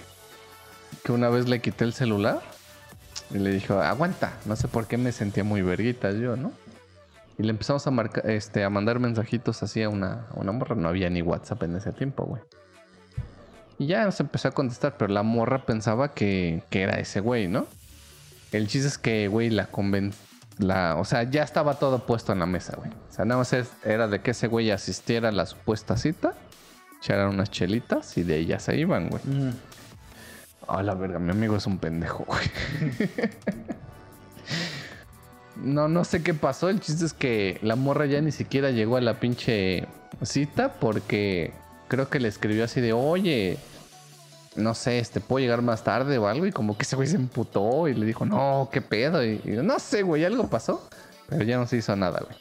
Que 1.02 1.12
una 1.12 1.28
vez 1.28 1.48
le 1.48 1.60
quité 1.60 1.84
el 1.84 1.92
celular. 1.92 2.40
Y 3.30 3.38
le 3.38 3.50
dijo, 3.50 3.80
aguanta. 3.80 4.34
No 4.44 4.54
sé 4.56 4.68
por 4.68 4.86
qué 4.86 4.96
me 4.96 5.12
sentía 5.12 5.44
muy 5.44 5.62
verguitas 5.62 6.14
yo, 6.16 6.36
¿no? 6.36 6.52
Y 7.38 7.42
le 7.42 7.50
empezamos 7.50 7.86
a 7.86 7.90
marcar, 7.90 8.30
este, 8.30 8.62
a 8.62 8.70
mandar 8.70 9.00
mensajitos 9.00 9.62
así 9.62 9.82
a 9.82 9.88
una, 9.88 10.26
a 10.30 10.40
una 10.40 10.52
morra. 10.52 10.76
No 10.76 10.88
había 10.88 11.10
ni 11.10 11.22
WhatsApp 11.22 11.64
en 11.64 11.76
ese 11.76 11.92
tiempo, 11.92 12.24
güey. 12.24 12.42
Y 13.78 13.86
ya 13.86 14.04
nos 14.04 14.20
empezó 14.20 14.48
a 14.48 14.50
contestar, 14.52 14.96
pero 14.96 15.12
la 15.12 15.22
morra 15.22 15.66
pensaba 15.66 16.14
que, 16.14 16.62
que 16.70 16.82
era 16.82 17.00
ese 17.00 17.20
güey, 17.20 17.48
¿no? 17.48 17.66
El 18.54 18.68
chiste 18.68 18.86
es 18.86 18.98
que, 18.98 19.28
güey, 19.28 19.50
la 19.50 19.66
conven... 19.66 20.12
La, 20.58 20.94
o 20.96 21.04
sea, 21.04 21.24
ya 21.24 21.42
estaba 21.42 21.80
todo 21.80 22.06
puesto 22.06 22.32
en 22.32 22.38
la 22.38 22.46
mesa, 22.46 22.76
güey. 22.76 22.88
O 22.88 23.12
sea, 23.12 23.24
nada 23.24 23.38
más 23.38 23.52
era 23.84 24.06
de 24.06 24.20
que 24.20 24.30
ese 24.30 24.46
güey 24.46 24.70
asistiera 24.70 25.30
a 25.30 25.32
la 25.32 25.46
supuesta 25.46 25.96
cita, 25.96 26.34
echaran 27.00 27.30
unas 27.30 27.50
chelitas 27.50 28.16
y 28.16 28.22
de 28.22 28.34
ahí 28.34 28.46
ya 28.46 28.60
se 28.60 28.76
iban, 28.76 29.08
güey. 29.08 29.22
Ujú. 29.24 29.56
A 30.68 30.84
la 30.84 30.94
verga, 30.94 31.18
mi 31.18 31.32
amigo 31.32 31.56
es 31.56 31.66
un 31.66 31.78
pendejo, 31.78 32.24
güey. 32.24 32.44
no, 35.56 35.88
no 35.88 36.04
sé 36.04 36.22
qué 36.22 36.34
pasó. 36.34 36.68
El 36.68 36.78
chiste 36.78 37.04
es 37.04 37.14
que 37.14 37.58
la 37.62 37.74
morra 37.74 38.06
ya 38.06 38.20
ni 38.20 38.30
siquiera 38.30 38.70
llegó 38.70 38.96
a 38.96 39.00
la 39.00 39.18
pinche 39.18 39.88
cita 40.22 40.74
porque 40.74 41.52
creo 41.88 42.08
que 42.08 42.20
le 42.20 42.28
escribió 42.28 42.64
así 42.64 42.80
de, 42.80 42.92
oye, 42.92 43.58
no 44.56 44.74
sé, 44.74 44.98
este, 44.98 45.20
¿puedo 45.20 45.40
llegar 45.40 45.62
más 45.62 45.84
tarde 45.84 46.18
o 46.18 46.28
algo? 46.28 46.46
Y 46.46 46.52
como 46.52 46.76
que 46.76 46.82
ese 46.82 46.96
güey 46.96 47.08
se 47.08 47.16
emputó 47.16 47.88
y 47.88 47.94
le 47.94 48.06
dijo, 48.06 48.24
no, 48.24 48.68
qué 48.72 48.80
pedo. 48.80 49.24
Y, 49.24 49.40
no 49.44 49.78
sé, 49.78 50.02
güey, 50.02 50.24
algo 50.24 50.48
pasó. 50.48 50.88
Pero 51.28 51.44
ya 51.44 51.56
no 51.56 51.66
se 51.66 51.78
hizo 51.78 51.96
nada, 51.96 52.20
güey. 52.20 52.38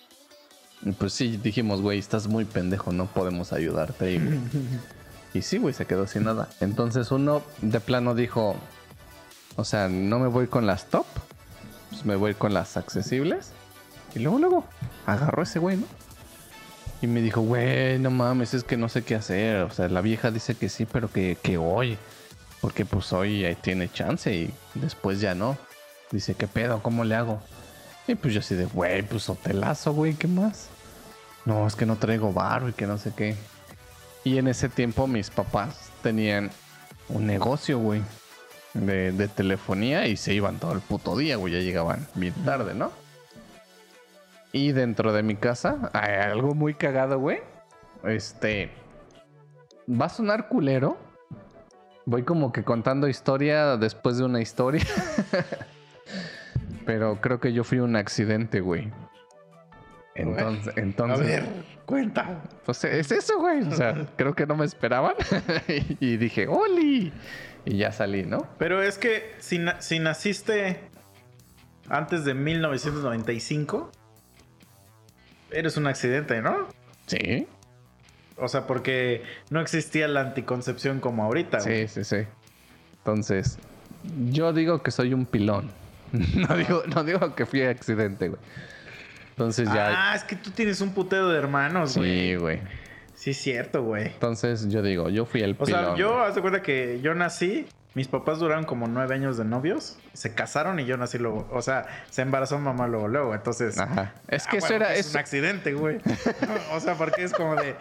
Y 0.86 0.92
pues 0.92 1.14
sí, 1.14 1.40
dijimos, 1.42 1.82
güey, 1.82 2.00
estás 2.00 2.28
muy 2.28 2.46
pendejo, 2.46 2.92
no 2.92 3.06
podemos 3.06 3.54
ayudarte 3.54 4.20
y 5.34 5.42
sí, 5.42 5.58
güey, 5.58 5.74
se 5.74 5.86
quedó 5.86 6.06
sin 6.08 6.26
nada. 6.26 6.50
Entonces 6.60 7.12
uno 7.12 7.42
de 7.62 7.80
plano 7.80 8.14
dijo, 8.14 8.56
o 9.56 9.64
sea, 9.64 9.88
no 9.88 10.20
me 10.20 10.28
voy 10.28 10.48
con 10.48 10.68
las 10.68 10.86
top, 10.86 11.06
pues 11.90 12.06
me 12.06 12.16
voy 12.16 12.36
con 12.36 12.54
las 12.54 12.78
accesibles. 12.78 13.52
Y 14.14 14.20
luego, 14.20 14.38
luego, 14.38 14.66
agarró 15.08 15.42
ese 15.42 15.60
güey, 15.60 15.78
¿no? 15.78 15.88
Y 17.04 17.08
me 17.08 17.22
dijo, 17.22 17.42
güey, 17.42 18.00
no 18.00 18.10
mames, 18.12 18.54
es 18.54 18.64
que 18.64 18.78
no 18.78 18.88
sé 18.88 19.04
qué 19.04 19.16
hacer. 19.16 19.64
O 19.64 19.72
sea, 19.72 19.90
la 19.90 20.00
vieja 20.00 20.32
dice 20.32 20.56
que 20.56 20.70
sí, 20.70 20.86
pero 20.86 21.12
que, 21.12 21.38
que 21.44 21.58
hoy. 21.58 21.98
Porque 22.62 22.86
pues 22.86 23.12
hoy 23.12 23.44
ahí 23.44 23.56
tiene 23.56 23.92
chance 23.92 24.34
y 24.34 24.54
después 24.74 25.20
ya 25.20 25.36
no. 25.36 25.58
Dice, 26.12 26.34
¿qué 26.34 26.48
pedo? 26.48 26.82
¿Cómo 26.82 27.04
le 27.04 27.16
hago? 27.16 27.42
Y 28.08 28.16
pues 28.16 28.34
yo 28.34 28.40
así 28.40 28.56
de, 28.56 28.68
güey, 28.68 29.02
pues 29.02 29.28
hotelazo, 29.28 29.92
güey, 29.92 30.14
¿qué 30.14 30.30
más? 30.30 30.70
No, 31.44 31.68
es 31.68 31.76
que 31.76 31.86
no 31.86 31.98
traigo 31.98 32.32
barro 32.32 32.70
y 32.70 32.74
que 32.74 32.88
no 32.88 32.98
sé 32.98 33.12
qué. 33.14 33.36
Y 34.24 34.38
en 34.38 34.48
ese 34.48 34.70
tiempo 34.70 35.06
mis 35.06 35.30
papás 35.30 35.90
tenían 36.04 36.52
un 37.10 37.28
negocio, 37.28 37.80
güey, 37.80 38.02
de, 38.74 39.12
de 39.12 39.28
telefonía 39.28 40.08
y 40.08 40.16
se 40.16 40.34
iban 40.34 40.58
todo 40.58 40.72
el 40.72 40.80
puto 40.80 41.18
día, 41.18 41.36
güey, 41.36 41.52
ya 41.52 41.60
llegaban 41.60 42.08
bien 42.16 42.34
tarde, 42.46 42.74
¿no? 42.74 42.94
Y 44.54 44.72
dentro 44.72 45.12
de 45.12 45.24
mi 45.24 45.36
casa, 45.36 45.90
hay 45.94 46.14
algo 46.14 46.54
muy 46.54 46.76
cagado, 46.76 47.20
güey. 47.20 47.40
Este. 48.06 48.70
Va 49.90 50.06
a 50.06 50.10
sonar 50.10 50.48
culero. 50.48 50.98
Voy 52.06 52.24
como 52.24 52.52
que 52.52 52.64
contando 52.64 53.08
historia 53.08 53.78
después 53.78 54.18
de 54.18 54.26
una 54.26 54.42
historia. 54.42 54.86
Pero 56.86 57.20
creo 57.20 57.40
que 57.40 57.52
yo 57.52 57.64
fui 57.64 57.80
un 57.80 57.96
accidente, 57.96 58.62
güey. 58.62 58.92
Entonces, 60.16 60.78
entonces. 60.78 61.20
A 61.20 61.24
ver, 61.24 61.46
cuenta. 61.88 62.44
Pues 62.64 62.84
es 62.84 63.12
eso, 63.12 63.40
güey. 63.40 63.64
O 63.64 63.72
sea, 63.72 64.06
creo 64.18 64.36
que 64.36 64.46
no 64.46 64.56
me 64.56 64.66
esperaban. 64.66 65.16
y 66.00 66.18
dije, 66.18 66.48
¡Oli! 66.48 67.12
Y 67.66 67.78
ya 67.78 67.92
salí, 67.92 68.24
¿no? 68.24 68.46
Pero 68.60 68.84
es 68.84 69.00
que 69.00 69.34
si, 69.40 69.58
na- 69.58 69.82
si 69.82 69.98
naciste 69.98 70.80
antes 71.90 72.24
de 72.26 72.36
1995, 72.36 73.90
eres 75.54 75.78
un 75.78 75.88
accidente, 75.88 76.42
¿no? 76.42 76.68
Sí. 77.08 77.48
O 78.38 78.48
sea, 78.48 78.66
porque 78.68 79.24
no 79.50 79.62
existía 79.62 80.08
la 80.08 80.22
anticoncepción 80.22 81.00
como 81.00 81.24
ahorita. 81.24 81.60
güey. 81.60 81.88
Sí, 81.88 82.04
sí, 82.04 82.18
sí. 82.22 82.28
Entonces, 83.00 83.58
yo 84.32 84.54
digo 84.54 84.82
que 84.84 84.92
soy 84.92 85.14
un 85.14 85.26
pilón. 85.26 85.72
No 86.36 86.56
digo, 86.56 86.84
no 86.94 87.04
digo 87.04 87.34
que 87.36 87.46
fui 87.46 87.64
accidente, 87.64 88.30
güey. 88.30 88.40
Entonces 89.32 89.68
ya. 89.74 90.12
Ah, 90.12 90.16
es 90.16 90.24
que 90.24 90.36
tú 90.36 90.52
tienes 90.52 90.80
un 90.82 90.94
putero 90.94 91.30
de 91.30 91.38
hermanos, 91.40 91.98
güey. 91.98 92.30
sí, 92.30 92.36
güey. 92.36 92.60
Sí, 93.16 93.32
es 93.32 93.38
cierto, 93.38 93.82
güey. 93.84 94.08
Entonces 94.08 94.68
yo 94.70 94.82
digo, 94.84 95.10
yo 95.10 95.26
fui 95.26 95.42
el 95.42 95.56
O 95.58 95.64
pilón. 95.66 95.86
sea, 95.86 95.96
yo, 95.96 96.14
güey. 96.14 96.26
haz 96.28 96.36
de 96.36 96.42
cuenta 96.42 96.62
que 96.62 97.00
yo 97.02 97.16
nací, 97.16 97.66
mis 97.96 98.08
papás 98.08 98.40
duraron 98.40 98.64
como 98.66 98.88
nueve 98.88 99.14
años 99.14 99.38
de 99.38 99.46
novios, 99.46 99.98
se 100.14 100.34
casaron 100.34 100.80
y 100.80 100.86
yo 100.86 100.98
nací 100.98 101.18
luego. 101.20 101.48
O 101.52 101.62
sea, 101.62 101.86
se 102.10 102.22
embarazó 102.24 102.58
mamá 102.60 102.88
luego, 102.88 103.08
luego. 103.08 103.34
Entonces. 103.36 103.78
Ajá. 103.80 104.14
Es 104.28 104.48
que 104.48 104.56
ah, 104.56 104.60
eso 104.60 104.68
bueno, 104.70 104.86
era. 104.86 104.94
Es 104.96 105.02
eso- 105.08 105.12
un 105.12 105.18
accidente, 105.20 105.74
güey. 105.74 106.00
o 106.74 106.80
sea, 106.80 106.96
porque 106.96 107.24
es 107.24 107.34
como 107.34 107.56
de, 107.56 107.76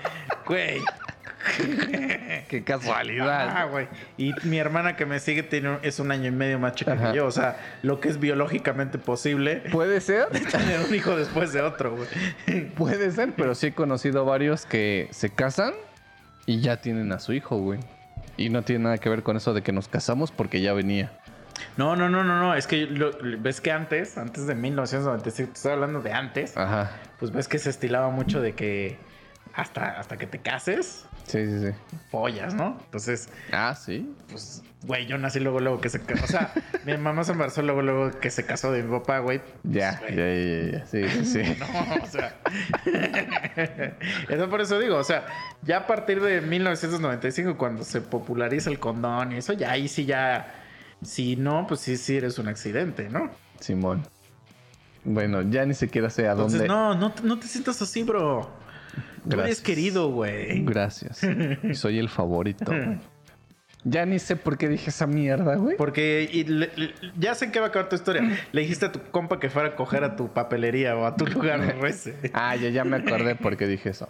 güey. 0.47 0.80
Qué 2.48 2.62
casualidad. 2.64 3.48
Ah, 3.56 3.64
güey. 3.64 3.89
Y 4.16 4.32
mi 4.44 4.59
hermana 4.59 4.97
que 4.97 5.06
me 5.06 5.18
sigue 5.18 5.43
tiene 5.43 5.70
un- 5.70 5.78
es 5.82 5.98
un 5.98 6.10
año 6.12 6.28
y 6.28 6.30
medio 6.30 6.59
más 6.59 6.74
chica 6.74 6.93
Ajá. 6.93 7.10
que 7.10 7.16
yo. 7.16 7.26
O 7.26 7.30
sea, 7.32 7.56
lo 7.82 7.98
que 8.01 8.09
es 8.09 8.20
biológicamente 8.20 8.98
posible 8.98 9.56
Puede 9.72 10.01
ser. 10.01 10.26
tener 10.51 10.80
un 10.86 10.94
hijo 10.94 11.16
después 11.16 11.52
de 11.52 11.62
otro, 11.62 11.97
güey. 11.97 12.68
Puede 12.74 13.10
ser, 13.10 13.32
pero 13.36 13.55
sí 13.55 13.68
he 13.68 13.72
conocido 13.72 14.24
varios 14.24 14.66
que 14.66 15.09
se 15.10 15.30
casan 15.30 15.72
y 16.47 16.60
ya 16.60 16.80
tienen 16.80 17.10
a 17.12 17.18
su 17.18 17.32
hijo, 17.32 17.56
güey. 17.59 17.80
Y 18.36 18.48
no 18.48 18.62
tiene 18.62 18.84
nada 18.84 18.98
que 18.98 19.09
ver 19.09 19.22
con 19.22 19.36
eso 19.36 19.52
de 19.54 19.62
que 19.62 19.72
nos 19.72 19.88
casamos 19.88 20.30
porque 20.30 20.60
ya 20.60 20.72
venía. 20.72 21.12
No, 21.76 21.96
no, 21.96 22.09
no, 22.09 22.24
no, 22.24 22.38
no. 22.38 22.54
Es 22.54 22.66
que 22.66 22.86
lo- 22.86 23.12
ves 23.38 23.60
que 23.60 23.70
antes, 23.72 24.18
antes 24.18 24.46
de 24.46 24.54
1995, 24.54 25.52
te 25.52 25.56
estoy 25.56 25.72
hablando 25.72 26.00
de 26.00 26.12
antes, 26.12 26.56
Ajá. 26.56 26.90
pues 27.18 27.30
ves 27.30 27.46
que 27.48 27.59
se 27.59 27.70
estilaba 27.70 28.10
mucho 28.10 28.40
de 28.40 28.54
que 28.54 28.98
hasta, 29.54 29.98
hasta 30.00 30.16
que 30.16 30.26
te 30.26 30.38
cases, 30.40 31.04
Sí, 31.27 31.47
sí, 31.47 31.61
sí. 31.66 31.73
pollas, 32.11 32.55
¿no? 32.55 32.78
Entonces, 32.85 33.28
Ah, 33.53 33.74
sí. 33.74 34.12
pues, 34.28 34.62
güey, 34.85 35.07
yo 35.07 35.16
nací 35.19 35.40
luego, 35.40 35.61
luego 35.61 35.81
que 35.81 35.89
se 35.89 36.01
casó. 36.01 36.24
O 36.24 36.27
sea, 36.27 36.53
mi 36.85 36.97
mamá 36.97 37.24
se 37.24 37.32
embarazó 37.32 37.62
luego, 37.62 37.81
luego 37.82 38.11
que 38.20 38.31
se 38.31 38.44
casó 38.44 38.70
de 38.73 38.82
mi 38.82 38.90
papá, 38.99 39.20
güey. 39.20 39.40
Ya, 39.62 39.99
Pues, 40.01 40.11
ya, 40.16 40.23
güey, 40.23 40.73
ya, 40.73 40.78
ya. 40.78 40.86
Sí, 40.86 41.09
sí, 41.09 41.24
sí. 41.24 41.57
No, 41.61 42.03
o 42.03 42.07
sea. 42.07 42.35
eso 44.28 44.49
por 44.51 44.61
eso 44.61 44.78
digo, 44.78 44.97
o 44.97 45.05
sea, 45.05 45.27
ya 45.62 45.78
a 45.78 45.86
partir 45.86 46.20
de 46.20 46.40
1995, 46.40 47.57
cuando 47.57 47.85
se 47.85 48.01
populariza 48.01 48.70
el 48.70 48.78
condón 48.78 49.32
y 49.32 49.36
eso, 49.36 49.53
ya 49.53 49.70
ahí 49.73 49.89
sí 49.89 50.05
ya. 50.05 50.55
Si 51.03 51.35
no, 51.35 51.66
pues 51.66 51.81
sí, 51.81 51.97
sí 51.97 52.16
eres 52.16 52.39
un 52.39 52.47
accidente, 52.49 53.09
¿no? 53.09 53.28
Simón. 53.59 54.07
Bueno, 55.05 55.43
ya 55.43 55.65
ni 55.66 55.74
siquiera 55.74 56.09
sé 56.11 56.28
a 56.28 56.32
Entonces, 56.32 56.61
dónde. 56.61 56.69
no, 56.73 56.94
no, 56.94 57.12
no 57.24 57.39
te 57.40 57.49
sientas 57.49 57.82
así, 57.82 58.05
bro. 58.05 58.49
Tú 58.93 59.01
eres 59.31 59.36
Gracias. 59.36 59.60
querido, 59.60 60.10
güey. 60.10 60.64
Gracias. 60.64 61.20
Soy 61.74 61.98
el 61.98 62.09
favorito. 62.09 62.73
Ya 63.85 64.06
ni 64.06 64.19
sé 64.20 64.36
por 64.36 64.59
qué 64.59 64.69
dije 64.69 64.90
esa 64.90 65.06
mierda, 65.09 65.56
güey. 65.56 65.77
Porque 65.77 66.28
y 66.31 66.44
le- 66.44 66.70
le- 66.77 66.94
ya 67.19 67.35
sé 67.35 67.51
que 67.51 67.59
va 67.59 67.66
a 67.66 67.69
acabar 67.70 67.89
tu 67.89 67.97
historia. 67.97 68.23
Le 68.52 68.60
dijiste 68.60 68.86
a 68.86 68.93
tu 68.93 69.01
compa 69.10 69.40
que 69.40 69.51
fuera 69.51 69.70
a 69.70 69.77
coger 69.77 70.05
a 70.05 70.14
tu 70.14 70.28
papelería 70.32 70.97
o 70.97 71.05
a 71.05 71.16
tu 71.16 71.27
lugar 71.27 71.60
ese. 71.86 72.14
Ah, 72.32 72.55
ya, 72.55 72.69
ya 72.69 72.85
me 72.85 72.98
acordé 72.98 73.35
por 73.35 73.56
qué 73.56 73.66
dije 73.66 73.90
eso. 73.90 74.09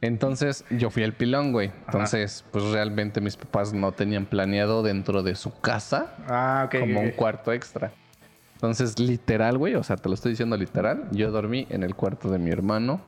Entonces, 0.00 0.64
yo 0.70 0.90
fui 0.90 1.04
el 1.04 1.12
pilón, 1.12 1.52
güey. 1.52 1.70
Entonces, 1.86 2.44
pues 2.50 2.64
realmente 2.66 3.20
mis 3.20 3.36
papás 3.36 3.72
no 3.72 3.92
tenían 3.92 4.26
planeado 4.26 4.82
dentro 4.82 5.22
de 5.22 5.34
su 5.36 5.58
casa 5.60 6.14
Ah, 6.28 6.68
como 6.70 7.00
un 7.00 7.10
cuarto 7.12 7.52
extra. 7.52 7.92
Entonces, 8.54 8.98
literal, 8.98 9.56
güey, 9.56 9.74
o 9.76 9.82
sea, 9.84 9.96
te 9.96 10.08
lo 10.08 10.14
estoy 10.14 10.32
diciendo 10.32 10.56
literal. 10.56 11.04
Yo 11.12 11.30
dormí 11.30 11.66
en 11.70 11.82
el 11.82 11.94
cuarto 11.94 12.28
de 12.30 12.38
mi 12.38 12.50
hermano. 12.50 13.00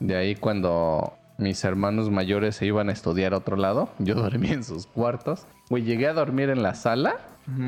De 0.00 0.16
ahí 0.16 0.34
cuando 0.36 1.14
mis 1.38 1.62
hermanos 1.64 2.10
mayores 2.10 2.56
se 2.56 2.66
iban 2.66 2.88
a 2.88 2.92
estudiar 2.92 3.34
a 3.34 3.38
otro 3.38 3.56
lado, 3.56 3.88
yo 3.98 4.14
dormí 4.14 4.50
en 4.50 4.64
sus 4.64 4.86
cuartos. 4.86 5.46
Güey, 5.70 5.84
llegué 5.84 6.06
a 6.08 6.12
dormir 6.12 6.50
en 6.50 6.62
la 6.62 6.74
sala 6.74 7.16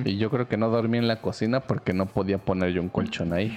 y 0.04 0.16
yo 0.18 0.28
creo 0.30 0.48
que 0.48 0.56
no 0.56 0.70
dormí 0.70 0.98
en 0.98 1.06
la 1.06 1.20
cocina 1.20 1.60
porque 1.60 1.92
no 1.92 2.06
podía 2.06 2.38
poner 2.38 2.72
yo 2.72 2.82
un 2.82 2.88
colchón 2.88 3.32
ahí. 3.32 3.56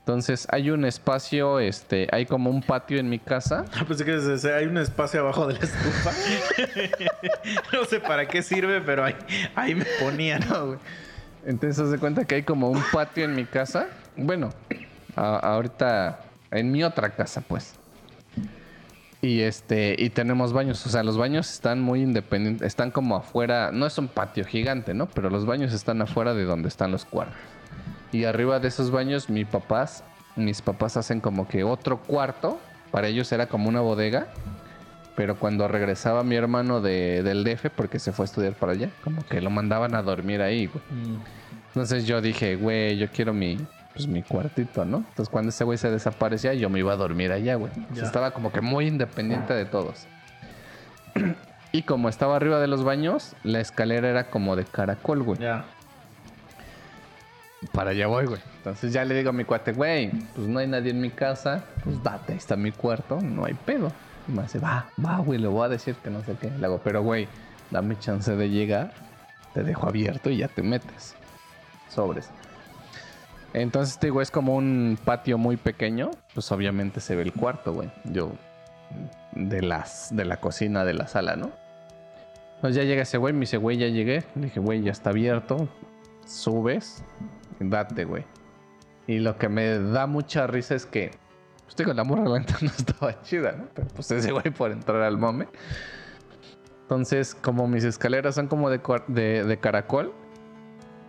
Entonces, 0.00 0.48
hay 0.50 0.70
un 0.70 0.84
espacio, 0.84 1.60
este, 1.60 2.08
hay 2.10 2.26
como 2.26 2.50
un 2.50 2.62
patio 2.62 2.98
en 2.98 3.08
mi 3.08 3.18
casa. 3.20 3.64
Ah, 3.74 3.84
Pensé 3.86 4.04
que 4.04 4.52
hay 4.52 4.66
un 4.66 4.78
espacio 4.78 5.20
abajo 5.20 5.46
de 5.46 5.54
la 5.54 5.60
estufa. 5.60 6.10
no 7.72 7.84
sé 7.84 8.00
para 8.00 8.26
qué 8.26 8.42
sirve, 8.42 8.80
pero 8.80 9.04
ahí, 9.04 9.14
ahí 9.54 9.74
me 9.74 9.84
ponían. 10.00 10.40
No, 10.48 10.66
güey. 10.68 10.78
Entonces, 11.46 11.90
de 11.90 11.98
cuenta 11.98 12.24
que 12.24 12.36
hay 12.36 12.42
como 12.42 12.68
un 12.70 12.82
patio 12.92 13.24
en 13.24 13.34
mi 13.36 13.44
casa. 13.44 13.86
Bueno, 14.16 14.50
a- 15.16 15.36
ahorita 15.38 16.18
en 16.50 16.72
mi 16.72 16.82
otra 16.84 17.10
casa, 17.10 17.42
pues. 17.42 17.74
Y 19.22 19.40
este, 19.40 19.94
y 19.98 20.10
tenemos 20.10 20.52
baños. 20.52 20.84
O 20.86 20.88
sea, 20.88 21.02
los 21.02 21.18
baños 21.18 21.50
están 21.50 21.80
muy 21.80 22.02
independientes. 22.02 22.66
Están 22.66 22.90
como 22.90 23.16
afuera. 23.16 23.70
No 23.72 23.86
es 23.86 23.98
un 23.98 24.08
patio 24.08 24.44
gigante, 24.44 24.94
¿no? 24.94 25.06
Pero 25.06 25.28
los 25.30 25.44
baños 25.44 25.72
están 25.72 26.00
afuera 26.00 26.32
de 26.34 26.44
donde 26.44 26.68
están 26.68 26.90
los 26.90 27.04
cuartos. 27.04 27.36
Y 28.12 28.24
arriba 28.24 28.58
de 28.58 28.68
esos 28.68 28.90
baños, 28.90 29.28
mis 29.28 29.46
papás, 29.46 30.02
mis 30.36 30.62
papás 30.62 30.96
hacen 30.96 31.20
como 31.20 31.46
que 31.46 31.64
otro 31.64 31.98
cuarto. 31.98 32.58
Para 32.90 33.08
ellos 33.08 33.30
era 33.30 33.46
como 33.46 33.68
una 33.68 33.80
bodega. 33.80 34.28
Pero 35.16 35.38
cuando 35.38 35.68
regresaba 35.68 36.24
mi 36.24 36.36
hermano 36.36 36.80
de, 36.80 37.22
del 37.22 37.44
DF, 37.44 37.66
porque 37.76 37.98
se 37.98 38.12
fue 38.12 38.24
a 38.24 38.26
estudiar 38.26 38.54
para 38.54 38.72
allá, 38.72 38.90
como 39.04 39.22
que 39.26 39.42
lo 39.42 39.50
mandaban 39.50 39.94
a 39.94 40.02
dormir 40.02 40.40
ahí, 40.40 40.66
güey. 40.66 40.82
Entonces 41.66 42.06
yo 42.06 42.22
dije, 42.22 42.56
güey, 42.56 42.96
yo 42.96 43.08
quiero 43.10 43.34
mi, 43.34 43.58
pues, 43.94 44.06
mi 44.06 44.22
cuartito, 44.22 44.84
¿no? 44.84 44.98
Entonces 44.98 45.28
cuando 45.28 45.50
ese 45.50 45.64
güey 45.64 45.78
se 45.78 45.90
desaparecía, 45.90 46.54
yo 46.54 46.70
me 46.70 46.78
iba 46.78 46.92
a 46.92 46.96
dormir 46.96 47.32
allá, 47.32 47.54
güey. 47.56 47.72
O 47.72 47.94
sea, 47.94 48.02
Ya. 48.02 48.02
estaba 48.04 48.30
como 48.32 48.52
que 48.52 48.60
muy 48.60 48.86
independiente 48.86 49.54
de 49.54 49.64
todos. 49.64 50.06
y 51.72 51.82
como 51.82 52.08
estaba 52.08 52.36
arriba 52.36 52.60
de 52.60 52.66
los 52.66 52.84
baños, 52.84 53.34
la 53.42 53.60
escalera 53.60 54.08
era 54.08 54.30
como 54.30 54.56
de 54.56 54.64
caracol, 54.64 55.22
güey. 55.22 55.38
Ya. 55.40 55.64
Para 57.72 57.90
allá 57.90 58.06
voy, 58.06 58.24
güey. 58.26 58.40
Entonces 58.58 58.92
ya 58.92 59.04
le 59.04 59.14
digo 59.14 59.30
a 59.30 59.32
mi 59.32 59.44
cuate, 59.44 59.72
güey, 59.72 60.10
pues 60.34 60.46
no 60.48 60.58
hay 60.60 60.66
nadie 60.66 60.90
en 60.92 61.00
mi 61.00 61.10
casa, 61.10 61.64
pues 61.84 62.02
date, 62.02 62.32
ahí 62.32 62.38
está 62.38 62.56
mi 62.56 62.72
cuarto, 62.72 63.20
no 63.20 63.44
hay 63.44 63.52
pedo. 63.54 63.92
Y 64.28 64.32
me 64.32 64.42
dice, 64.42 64.58
va, 64.58 64.86
va, 65.04 65.18
güey, 65.18 65.38
le 65.38 65.48
voy 65.48 65.66
a 65.66 65.68
decir 65.68 65.94
que 65.96 66.08
no 66.10 66.22
sé 66.24 66.36
qué. 66.40 66.50
Le 66.50 66.64
hago, 66.66 66.78
pero 66.82 67.02
güey, 67.02 67.28
dame 67.70 67.98
chance 67.98 68.34
de 68.34 68.48
llegar, 68.48 68.94
te 69.52 69.62
dejo 69.62 69.86
abierto 69.86 70.30
y 70.30 70.38
ya 70.38 70.48
te 70.48 70.62
metes. 70.62 71.14
Sobres. 71.90 72.30
Entonces, 73.52 73.98
te 73.98 74.06
digo, 74.06 74.22
es 74.22 74.30
como 74.30 74.54
un 74.54 74.98
patio 75.04 75.36
muy 75.38 75.56
pequeño, 75.56 76.10
pues 76.34 76.50
obviamente 76.52 77.00
se 77.00 77.16
ve 77.16 77.22
el 77.22 77.32
cuarto, 77.32 77.72
güey. 77.72 77.90
Yo, 78.04 78.32
de 79.32 79.62
las, 79.62 80.14
de 80.14 80.24
la 80.24 80.38
cocina, 80.38 80.84
de 80.84 80.94
la 80.94 81.08
sala, 81.08 81.36
¿no? 81.36 81.50
Pues 82.60 82.74
ya 82.74 82.84
llega 82.84 83.02
ese 83.02 83.18
güey, 83.18 83.32
me 83.32 83.40
dice, 83.40 83.56
güey, 83.56 83.78
ya 83.78 83.88
llegué. 83.88 84.24
Le 84.34 84.42
dije, 84.42 84.60
güey, 84.60 84.82
ya 84.82 84.92
está 84.92 85.10
abierto. 85.10 85.68
Subes, 86.26 87.02
date, 87.58 88.04
güey. 88.04 88.24
Y 89.06 89.18
lo 89.18 89.36
que 89.38 89.48
me 89.48 89.78
da 89.78 90.06
mucha 90.06 90.46
risa 90.46 90.74
es 90.74 90.86
que, 90.86 91.10
pues 91.64 91.74
digo, 91.76 91.92
la 91.92 92.04
morra 92.04 92.28
la 92.28 92.38
neta 92.38 92.56
no 92.60 92.68
estaba 92.68 93.20
chida, 93.22 93.52
¿no? 93.52 93.66
Pero 93.74 93.88
pues 93.88 94.10
ese 94.10 94.30
güey 94.30 94.50
por 94.50 94.70
entrar 94.70 95.02
al 95.02 95.18
mome. 95.18 95.48
Entonces, 96.82 97.34
como 97.34 97.66
mis 97.66 97.84
escaleras 97.84 98.34
son 98.34 98.46
como 98.46 98.68
de, 98.70 98.78
de 99.44 99.58
caracol, 99.58 100.12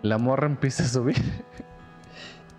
la 0.02 0.18
morra 0.18 0.48
empieza 0.48 0.84
a 0.84 0.88
subir. 0.88 1.18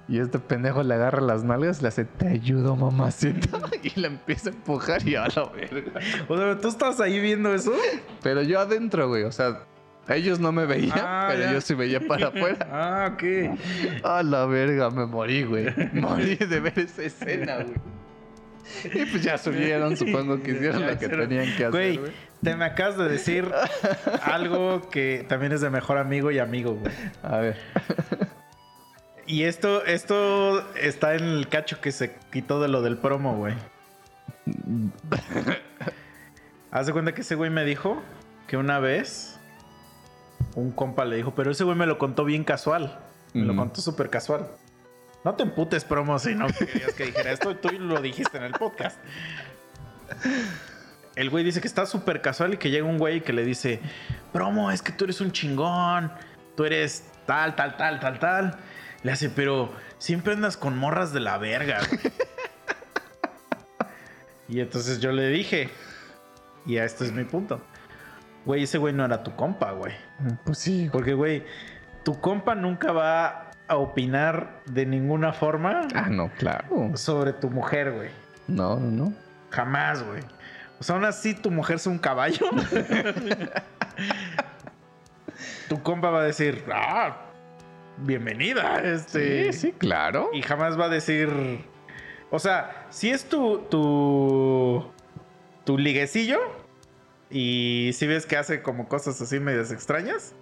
Y 0.08 0.18
este 0.18 0.38
pendejo 0.38 0.82
le 0.82 0.94
agarra 0.94 1.20
las 1.20 1.44
nalgas, 1.44 1.80
le 1.80 1.88
hace, 1.88 2.04
te 2.04 2.28
ayudo, 2.28 2.76
mamacita. 2.76 3.58
Y 3.82 3.98
la 4.00 4.08
empieza 4.08 4.50
a 4.50 4.52
empujar 4.52 5.06
y 5.08 5.14
a 5.16 5.26
la 5.28 5.44
verga. 5.54 6.00
O 6.28 6.36
sea, 6.36 6.58
¿tú 6.58 6.68
estás 6.68 7.00
ahí 7.00 7.18
viendo 7.20 7.52
eso? 7.54 7.72
Pero 8.22 8.42
yo 8.42 8.60
adentro, 8.60 9.08
güey. 9.08 9.24
O 9.24 9.32
sea, 9.32 9.60
ellos 10.08 10.38
no 10.40 10.50
me 10.52 10.66
veían, 10.66 10.98
Ah, 11.00 11.28
pero 11.30 11.44
ya. 11.44 11.52
yo 11.52 11.60
sí 11.60 11.74
veía 11.74 12.00
para 12.00 12.28
afuera. 12.28 12.68
Ah, 12.70 13.10
ok. 13.14 14.04
A 14.04 14.22
la 14.22 14.46
verga, 14.46 14.90
me 14.90 15.06
morí, 15.06 15.44
güey. 15.44 15.66
Morí 15.94 16.36
de 16.36 16.60
ver 16.60 16.78
esa 16.78 17.02
escena, 17.02 17.56
güey. 17.56 17.74
Y 18.84 19.04
pues 19.06 19.22
ya 19.22 19.36
subieron, 19.38 19.96
supongo 19.96 20.40
que 20.42 20.52
hicieron 20.52 20.86
lo 20.86 20.98
que 20.98 21.08
tenían 21.08 21.46
que 21.56 21.64
hacer, 21.66 21.70
güey. 21.70 22.00
te 22.42 22.56
me 22.56 22.64
acabas 22.64 22.96
de 22.96 23.08
decir 23.08 23.48
algo 24.22 24.88
que 24.90 25.24
también 25.28 25.52
es 25.52 25.60
de 25.60 25.70
mejor 25.70 25.98
amigo 25.98 26.30
y 26.30 26.38
amigo, 26.38 26.74
güey. 26.74 26.92
A 27.22 27.38
ver. 27.38 27.56
Y 29.26 29.44
esto, 29.44 29.84
esto 29.84 30.74
está 30.74 31.14
en 31.14 31.24
el 31.24 31.48
cacho 31.48 31.80
que 31.80 31.92
se 31.92 32.14
quitó 32.32 32.60
de 32.60 32.68
lo 32.68 32.82
del 32.82 32.98
promo, 32.98 33.36
güey. 33.36 33.54
Haz 36.70 36.86
de 36.86 36.92
cuenta 36.92 37.14
que 37.14 37.20
ese 37.20 37.34
güey 37.34 37.50
me 37.50 37.64
dijo 37.64 38.02
que 38.46 38.56
una 38.56 38.80
vez 38.80 39.38
un 40.54 40.72
compa 40.72 41.04
le 41.04 41.16
dijo, 41.16 41.34
pero 41.34 41.50
ese 41.50 41.64
güey 41.64 41.76
me 41.76 41.86
lo 41.86 41.98
contó 41.98 42.24
bien 42.24 42.44
casual. 42.44 42.98
Me 43.32 43.44
lo 43.44 43.56
contó 43.56 43.80
súper 43.80 44.10
casual. 44.10 44.48
No 45.24 45.34
te 45.34 45.44
emputes, 45.44 45.84
promo, 45.84 46.18
si 46.18 46.34
no 46.34 46.48
querías 46.48 46.92
que 46.94 47.06
dijera 47.06 47.32
esto. 47.32 47.56
Tú 47.56 47.70
lo 47.78 48.00
dijiste 48.02 48.36
en 48.36 48.44
el 48.44 48.52
podcast. 48.52 48.98
El 51.14 51.30
güey 51.30 51.44
dice 51.44 51.60
que 51.60 51.68
está 51.68 51.86
súper 51.86 52.20
casual 52.20 52.54
y 52.54 52.56
que 52.56 52.70
llega 52.70 52.86
un 52.86 52.98
güey 52.98 53.22
que 53.22 53.32
le 53.32 53.44
dice, 53.44 53.80
promo, 54.32 54.70
es 54.70 54.82
que 54.82 54.92
tú 54.92 55.04
eres 55.04 55.20
un 55.20 55.32
chingón. 55.32 56.12
Tú 56.56 56.64
eres 56.64 57.06
tal, 57.24 57.54
tal, 57.54 57.76
tal, 57.76 58.00
tal, 58.00 58.18
tal. 58.18 58.58
Le 59.02 59.12
hace, 59.12 59.30
pero 59.30 59.72
siempre 59.98 60.34
andas 60.34 60.56
con 60.56 60.78
morras 60.78 61.12
de 61.12 61.20
la 61.20 61.38
verga. 61.38 61.80
güey". 61.88 62.00
y 64.48 64.60
entonces 64.60 65.00
yo 65.00 65.12
le 65.12 65.28
dije, 65.28 65.70
y 66.66 66.78
a 66.78 66.84
esto 66.84 67.04
es 67.04 67.12
mi 67.12 67.24
punto. 67.24 67.60
Güey, 68.44 68.64
ese 68.64 68.78
güey 68.78 68.92
no 68.92 69.04
era 69.04 69.22
tu 69.22 69.34
compa, 69.36 69.70
güey. 69.72 69.94
Pues 70.44 70.58
sí, 70.58 70.88
Porque, 70.92 71.14
güey, 71.14 71.44
tu 72.04 72.20
compa 72.20 72.54
nunca 72.54 72.92
va 72.92 73.50
a 73.68 73.76
opinar 73.76 74.60
de 74.66 74.84
ninguna 74.86 75.32
forma 75.32 75.82
Ah, 75.94 76.08
no, 76.10 76.30
claro. 76.38 76.90
sobre 76.96 77.32
tu 77.32 77.48
mujer, 77.50 77.92
güey. 77.92 78.10
No, 78.48 78.78
no, 78.80 78.90
no. 78.90 79.12
Jamás, 79.50 80.02
güey. 80.02 80.22
O 80.80 80.84
sea, 80.84 80.96
aún 80.96 81.04
así 81.04 81.34
tu 81.34 81.50
mujer 81.52 81.76
es 81.76 81.86
un 81.86 81.98
caballo. 81.98 82.46
tu 85.68 85.80
compa 85.82 86.10
va 86.10 86.22
a 86.22 86.24
decir, 86.24 86.64
ah, 86.72 87.16
bienvenida, 87.98 88.81
este. 88.82 89.52
Sí, 89.52 89.59
sí, 89.59 89.73
claro. 89.73 90.31
Y 90.32 90.43
jamás 90.43 90.78
va 90.78 90.86
a 90.86 90.89
decir. 90.89 91.28
O 92.31 92.39
sea, 92.39 92.86
si 92.90 93.10
es 93.10 93.24
tu. 93.28 93.59
tu. 93.70 94.90
tu 95.64 95.78
liguecillo. 95.78 96.40
Y 97.31 97.90
si 97.94 98.06
ves 98.06 98.27
que 98.27 98.36
hace 98.36 98.62
como 98.62 98.89
cosas 98.89 99.20
así 99.20 99.40
medias 99.40 99.73
extrañas. 99.73 100.35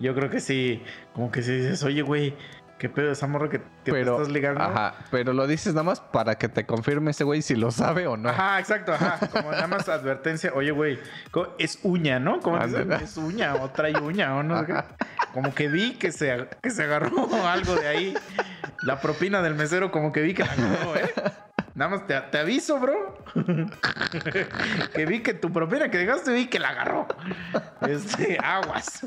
Yo 0.00 0.14
creo 0.14 0.30
que 0.30 0.40
sí. 0.40 0.82
Como 1.14 1.30
que 1.30 1.42
si 1.42 1.52
dices, 1.52 1.82
oye, 1.84 2.02
güey, 2.02 2.34
¿qué 2.82 2.88
pedo 2.88 3.12
esa 3.12 3.28
morra 3.28 3.48
que, 3.48 3.60
que 3.84 3.92
te 3.92 4.00
estás 4.00 4.28
ligando? 4.28 4.60
Ajá, 4.60 4.96
pero 5.12 5.32
lo 5.32 5.46
dices 5.46 5.72
nada 5.72 5.84
más 5.84 6.00
para 6.00 6.34
que 6.34 6.48
te 6.48 6.66
confirme 6.66 7.12
ese 7.12 7.22
güey 7.22 7.40
si 7.40 7.54
lo 7.54 7.70
sabe 7.70 8.08
o 8.08 8.16
no. 8.16 8.30
Ajá, 8.30 8.58
exacto, 8.58 8.92
ajá. 8.92 9.20
Como 9.30 9.52
nada 9.52 9.68
más 9.68 9.88
advertencia. 9.88 10.50
Oye, 10.52 10.72
güey, 10.72 10.98
es 11.60 11.78
uña, 11.84 12.18
¿no? 12.18 12.40
Como 12.40 12.58
es 12.58 13.16
uña 13.16 13.54
o 13.54 13.70
trae 13.70 13.96
uña 14.00 14.34
o 14.34 14.42
no 14.42 14.66
qué. 14.66 14.74
Como 15.32 15.54
que 15.54 15.68
vi 15.68 15.94
que 15.94 16.10
se, 16.10 16.48
que 16.60 16.70
se 16.70 16.82
agarró 16.82 17.28
algo 17.46 17.76
de 17.76 17.86
ahí. 17.86 18.14
La 18.82 19.00
propina 19.00 19.42
del 19.42 19.54
mesero, 19.54 19.92
como 19.92 20.10
que 20.10 20.22
vi 20.22 20.34
que 20.34 20.42
la 20.42 20.52
agarró, 20.52 20.96
¿eh? 20.96 21.14
Nada 21.74 21.90
más 21.90 22.06
te, 22.06 22.20
te 22.20 22.38
aviso, 22.38 22.78
bro. 22.78 23.16
que 24.94 25.06
vi 25.06 25.20
que 25.20 25.32
tu 25.34 25.50
propina 25.52 25.90
que 25.90 25.98
dejaste, 25.98 26.32
vi 26.32 26.46
que 26.48 26.58
la 26.58 26.68
agarró. 26.70 27.06
Este, 27.88 28.36
aguas. 28.42 29.06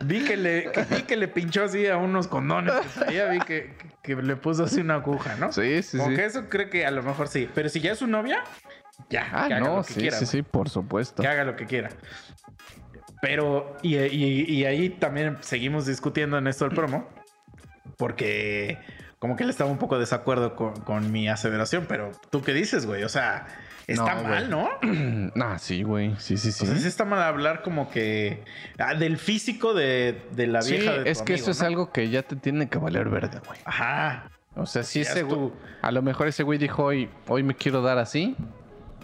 vi, 0.00 0.24
que 0.24 0.36
le, 0.36 0.72
que 0.72 0.82
vi 0.84 1.02
que 1.02 1.16
le 1.16 1.28
pinchó 1.28 1.64
así 1.64 1.86
a 1.86 1.96
unos 1.98 2.28
condones 2.28 2.74
traía, 2.94 3.26
vi 3.26 3.40
que, 3.40 3.76
que, 4.02 4.16
le 4.16 4.36
puso 4.36 4.64
así 4.64 4.80
una 4.80 4.94
aguja, 4.94 5.36
¿no? 5.36 5.52
Sí, 5.52 5.82
sí, 5.82 5.98
Como 5.98 6.10
sí. 6.10 6.16
que 6.16 6.24
eso 6.24 6.48
creo 6.48 6.70
que 6.70 6.86
a 6.86 6.90
lo 6.90 7.02
mejor 7.02 7.28
sí. 7.28 7.48
Pero 7.54 7.68
si 7.68 7.80
ya 7.80 7.92
es 7.92 7.98
su 7.98 8.06
novia, 8.06 8.42
ya. 9.10 9.28
Ah, 9.32 9.48
que 9.48 9.54
haga 9.54 9.60
no, 9.60 9.76
lo 9.76 9.82
que 9.84 9.92
sí, 9.92 10.00
quiera. 10.00 10.16
sí, 10.16 10.26
sí, 10.26 10.42
por 10.42 10.70
supuesto. 10.70 11.22
Que 11.22 11.28
haga 11.28 11.44
lo 11.44 11.56
que 11.56 11.66
quiera. 11.66 11.90
Pero, 13.20 13.76
y, 13.82 13.96
y- 13.98 14.44
y 14.50 14.64
ahí 14.64 14.88
también 14.88 15.36
seguimos 15.42 15.86
discutiendo 15.86 16.38
en 16.38 16.46
esto 16.46 16.64
del 16.64 16.74
promo. 16.74 17.08
Porque 17.96 18.78
como 19.22 19.36
que 19.36 19.44
él 19.44 19.50
estaba 19.50 19.70
un 19.70 19.78
poco 19.78 19.94
de 19.94 20.00
desacuerdo 20.00 20.56
con, 20.56 20.74
con 20.80 21.12
mi 21.12 21.28
aseveración. 21.28 21.86
Pero 21.88 22.10
tú 22.30 22.42
qué 22.42 22.52
dices, 22.52 22.86
güey. 22.86 23.04
O 23.04 23.08
sea, 23.08 23.46
está 23.86 24.16
No, 24.16 24.22
mal, 24.24 24.50
¿no? 24.50 24.68
Ah, 25.40 25.58
sí, 25.60 25.84
güey. 25.84 26.16
Sí, 26.18 26.36
sí, 26.36 26.50
sí. 26.50 26.64
O 26.64 26.66
sea, 26.66 26.76
sí 26.76 26.88
está 26.88 27.04
mal 27.04 27.22
hablar 27.22 27.62
como 27.62 27.88
que 27.88 28.42
ah, 28.80 28.94
del 28.94 29.18
físico 29.18 29.74
de, 29.74 30.20
de 30.32 30.48
la 30.48 30.60
Sí, 30.62 30.72
vieja 30.72 30.90
de 30.94 31.04
tu 31.04 31.08
es 31.08 31.22
que 31.22 31.34
amigo, 31.34 31.42
eso 31.44 31.50
es 31.52 31.62
algo 31.62 31.92
que 31.92 32.10
ya 32.10 32.24
te 32.24 32.34
tiene 32.34 32.68
que 32.68 32.78
valer 32.78 33.08
verde, 33.10 33.38
güey. 33.46 33.60
Ajá. 33.64 34.28
O 34.56 34.66
sea, 34.66 34.82
si 34.82 35.00
ese 35.02 35.20
es 35.20 35.24
güey. 35.24 35.36
tu- 35.38 35.52
A 35.82 35.92
lo 35.92 36.02
mejor 36.02 36.26
ese 36.26 36.42
güey 36.42 36.58
dijo 36.58 36.82
hoy, 36.82 37.08
hoy 37.28 37.44
me 37.44 37.54
quiero 37.54 37.80
dar 37.80 37.98
así. 37.98 38.34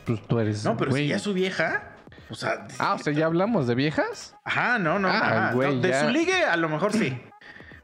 Pues 0.05 0.21
tú 0.27 0.41
eres. 0.41 0.65
No, 0.65 0.77
pero 0.77 0.91
güey. 0.91 1.05
si 1.05 1.09
ya 1.11 1.17
es 1.17 1.23
su 1.23 1.33
vieja. 1.33 1.91
O 2.29 2.35
sea, 2.35 2.67
Ah, 2.81 2.95
o 2.95 2.99
sea, 2.99 3.13
ya 3.13 3.27
hablamos 3.27 3.69
de 3.69 3.77
viejas. 3.77 4.35
Ajá, 4.45 4.81
no, 4.81 4.99
no. 4.99 5.09
Ah, 5.11 5.53
güey, 5.55 5.77
No, 5.77 5.81
de 5.81 5.91
ya. 5.91 6.01
su 6.05 6.11
ligue, 6.11 6.45
a 6.45 6.57
lo 6.57 6.69
mejor 6.69 6.93
sí. 6.93 7.17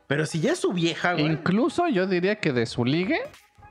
Pero 0.07 0.27
si 0.27 0.41
ya 0.41 0.53
es 0.53 0.59
su 0.61 0.73
vieja, 0.73 1.13
güey. 1.15 1.25
Incluso 1.27 1.89
yo 1.89 2.07
diría 2.07 2.37
que 2.41 2.53
de 2.53 2.67
su 2.67 2.85
ligue, 2.85 3.21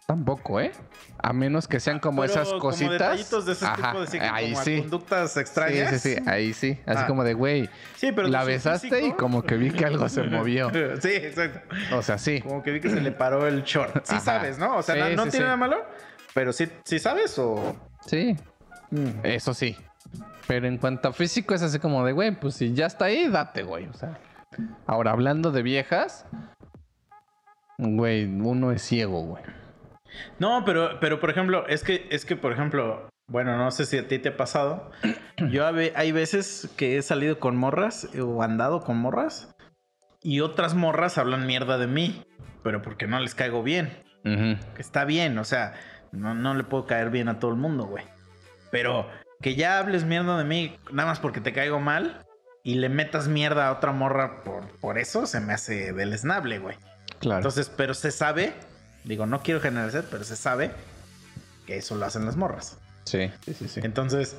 tampoco, 0.08 0.60
¿eh? 0.60 0.72
A 1.20 1.32
menos 1.32 1.68
que 1.68 1.80
sean 1.80 2.00
como 2.00 2.22
Pero 2.22 2.34
esas 2.34 2.50
como 2.50 2.60
cositas. 2.60 2.92
detallitos 2.94 3.46
de 3.46 3.54
ese 3.54 3.66
Ajá, 3.66 3.76
tipo 3.92 4.02
de 4.02 4.08
sí, 4.08 4.18
ahí 4.20 4.52
como 4.54 4.66
sí. 4.66 4.80
conductas 4.82 5.38
extrañas. 5.38 5.90
Sí, 5.92 6.00
sí, 6.00 6.16
sí, 6.18 6.24
ahí 6.30 6.54
sí. 6.54 6.80
Así 6.86 7.04
Ah. 7.04 7.08
como 7.08 7.24
de, 7.24 7.34
güey, 7.34 7.70
Sí, 7.96 8.12
pero 8.12 8.28
la 8.28 8.44
besaste 8.44 8.88
y 8.88 8.92
físico- 8.92 9.18
como 9.18 9.44
que 9.44 9.56
vi 9.56 9.72
que 9.72 9.86
algo 9.86 10.10
se 10.10 10.24
movió. 10.24 10.70
Sí, 11.02 11.10
exacto. 11.10 11.76
O 11.96 12.02
sea, 12.02 12.18
sí. 12.18 12.42
Como 12.42 12.62
que 12.64 12.72
vi 12.72 12.82
que 12.82 12.90
se 12.90 13.00
le 13.00 13.12
paró 13.12 13.48
el 13.48 13.64
short. 13.64 14.04
Sí 14.06 14.16
Ajá. 14.16 14.20
sabes, 14.20 14.58
¿no? 14.58 14.78
O 14.78 14.82
sea, 14.84 14.96
Sí, 14.96 15.02
no, 15.02 15.10
no 15.16 15.24
sí, 15.26 15.30
tiene 15.32 15.32
sí. 15.32 15.40
nada 15.44 15.56
malo, 15.58 15.78
pero 16.34 16.52
sí, 16.52 16.68
sí 16.84 17.00
sabes 17.00 17.38
o... 17.40 17.76
Sí, 18.06 18.36
Mm. 18.92 19.22
eso 19.24 19.54
sí. 19.54 19.78
Pero 20.46 20.68
en 20.68 20.78
cuanto 20.78 21.08
a 21.10 21.14
físico 21.14 21.54
es 21.56 21.62
así 21.62 21.80
como 21.80 22.06
de, 22.06 22.12
güey, 22.12 22.32
pues 22.38 22.56
si 22.56 22.74
ya 22.74 22.88
está 22.88 23.06
ahí, 23.06 23.30
date, 23.30 23.64
güey. 23.64 23.88
O 23.88 23.94
sea. 23.94 24.18
Ahora, 24.86 25.12
hablando 25.12 25.52
de 25.52 25.64
viejas, 25.64 26.26
güey, 27.78 28.26
uno 28.26 28.72
es 28.72 28.82
ciego, 28.82 29.22
güey. 29.24 29.44
No, 30.40 30.64
pero, 30.66 31.00
pero 31.00 31.20
por 31.20 31.30
ejemplo, 31.30 31.68
es 31.68 31.84
que, 31.84 32.08
es 32.12 32.26
que, 32.26 32.36
por 32.36 32.52
ejemplo, 32.52 33.10
bueno, 33.28 33.58
no 33.58 33.72
sé 33.72 33.86
si 33.86 33.98
a 33.98 34.08
ti 34.08 34.20
te 34.20 34.30
ha 34.30 34.38
pasado. 34.38 34.92
Yo 35.50 35.66
hay 35.66 36.12
veces 36.12 36.70
que 36.78 36.98
he 36.98 37.02
salido 37.02 37.40
con 37.40 37.56
morras 37.56 38.10
o 38.20 38.44
andado 38.44 38.82
con 38.82 38.98
morras 38.98 39.56
y 40.22 40.40
otras 40.40 40.76
morras 40.76 41.18
hablan 41.18 41.48
mierda 41.48 41.78
de 41.78 41.88
mí, 41.88 42.24
pero 42.64 42.82
porque 42.82 43.08
no 43.08 43.20
les 43.20 43.36
caigo 43.36 43.64
bien. 43.64 44.04
Que 44.24 44.82
está 44.82 45.04
bien, 45.04 45.38
o 45.38 45.44
sea, 45.44 45.74
no, 46.14 46.34
no 46.34 46.54
le 46.54 46.64
puedo 46.64 46.86
caer 46.86 47.10
bien 47.10 47.28
a 47.28 47.40
todo 47.40 47.52
el 47.52 47.58
mundo, 47.58 47.86
güey. 47.86 48.06
Pero 48.72 49.10
que 49.42 49.56
ya 49.56 49.80
hables 49.80 50.06
mierda 50.06 50.38
de 50.38 50.46
mí 50.46 50.78
nada 50.92 51.10
más 51.10 51.20
porque 51.20 51.42
te 51.42 51.52
caigo 51.52 51.82
mal 51.82 52.23
y 52.64 52.76
le 52.76 52.90
metas 52.90 53.28
mierda 53.28 53.68
a 53.68 53.72
otra 53.74 53.92
morra 53.92 54.44
por, 54.44 54.68
por 54.80 54.98
eso, 54.98 55.26
se 55.26 55.40
me 55.40 55.54
hace 55.54 55.92
deleznable, 55.94 56.60
güey. 56.60 56.78
Claro. 57.20 57.40
Entonces, 57.40 57.70
pero 57.76 57.94
se 57.94 58.12
sabe, 58.12 58.54
digo, 59.04 59.26
no 59.26 59.42
quiero 59.44 59.60
generalizar, 59.60 60.06
pero 60.10 60.24
se 60.24 60.36
sabe 60.36 60.72
que 61.68 61.78
eso 61.78 61.96
lo 61.96 62.06
hacen 62.06 62.26
las 62.26 62.36
morras. 62.36 62.78
sí, 63.06 63.32
sí, 63.46 63.54
sí, 63.54 63.68
sí. 63.68 63.82
Entonces, 63.84 64.38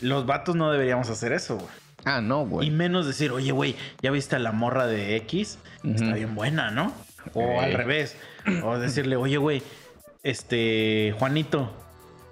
los 0.00 0.24
vatos 0.26 0.56
no 0.56 0.70
deberíamos 0.72 1.10
hacer 1.10 1.32
eso, 1.32 1.56
güey. 1.56 1.68
Ah, 2.06 2.22
no, 2.22 2.44
Y 2.44 2.48
güey. 2.48 2.70
menos 2.70 3.06
decir, 3.06 3.30
oye, 3.30 3.52
güey, 3.52 3.76
ya 4.00 4.10
viste 4.10 4.36
a 4.36 4.38
la 4.38 4.52
morra 4.52 4.86
de 4.86 5.16
X, 5.16 5.58
está 5.84 6.14
bien 6.14 6.34
buena, 6.34 6.70
¿no? 6.70 6.94
O 7.34 7.60
al 7.60 7.74
revés. 7.74 8.16
O 8.64 8.78
decirle, 8.78 9.16
oye, 9.16 9.36
güey, 9.36 9.62
este, 10.22 11.14
Juanito, 11.18 11.70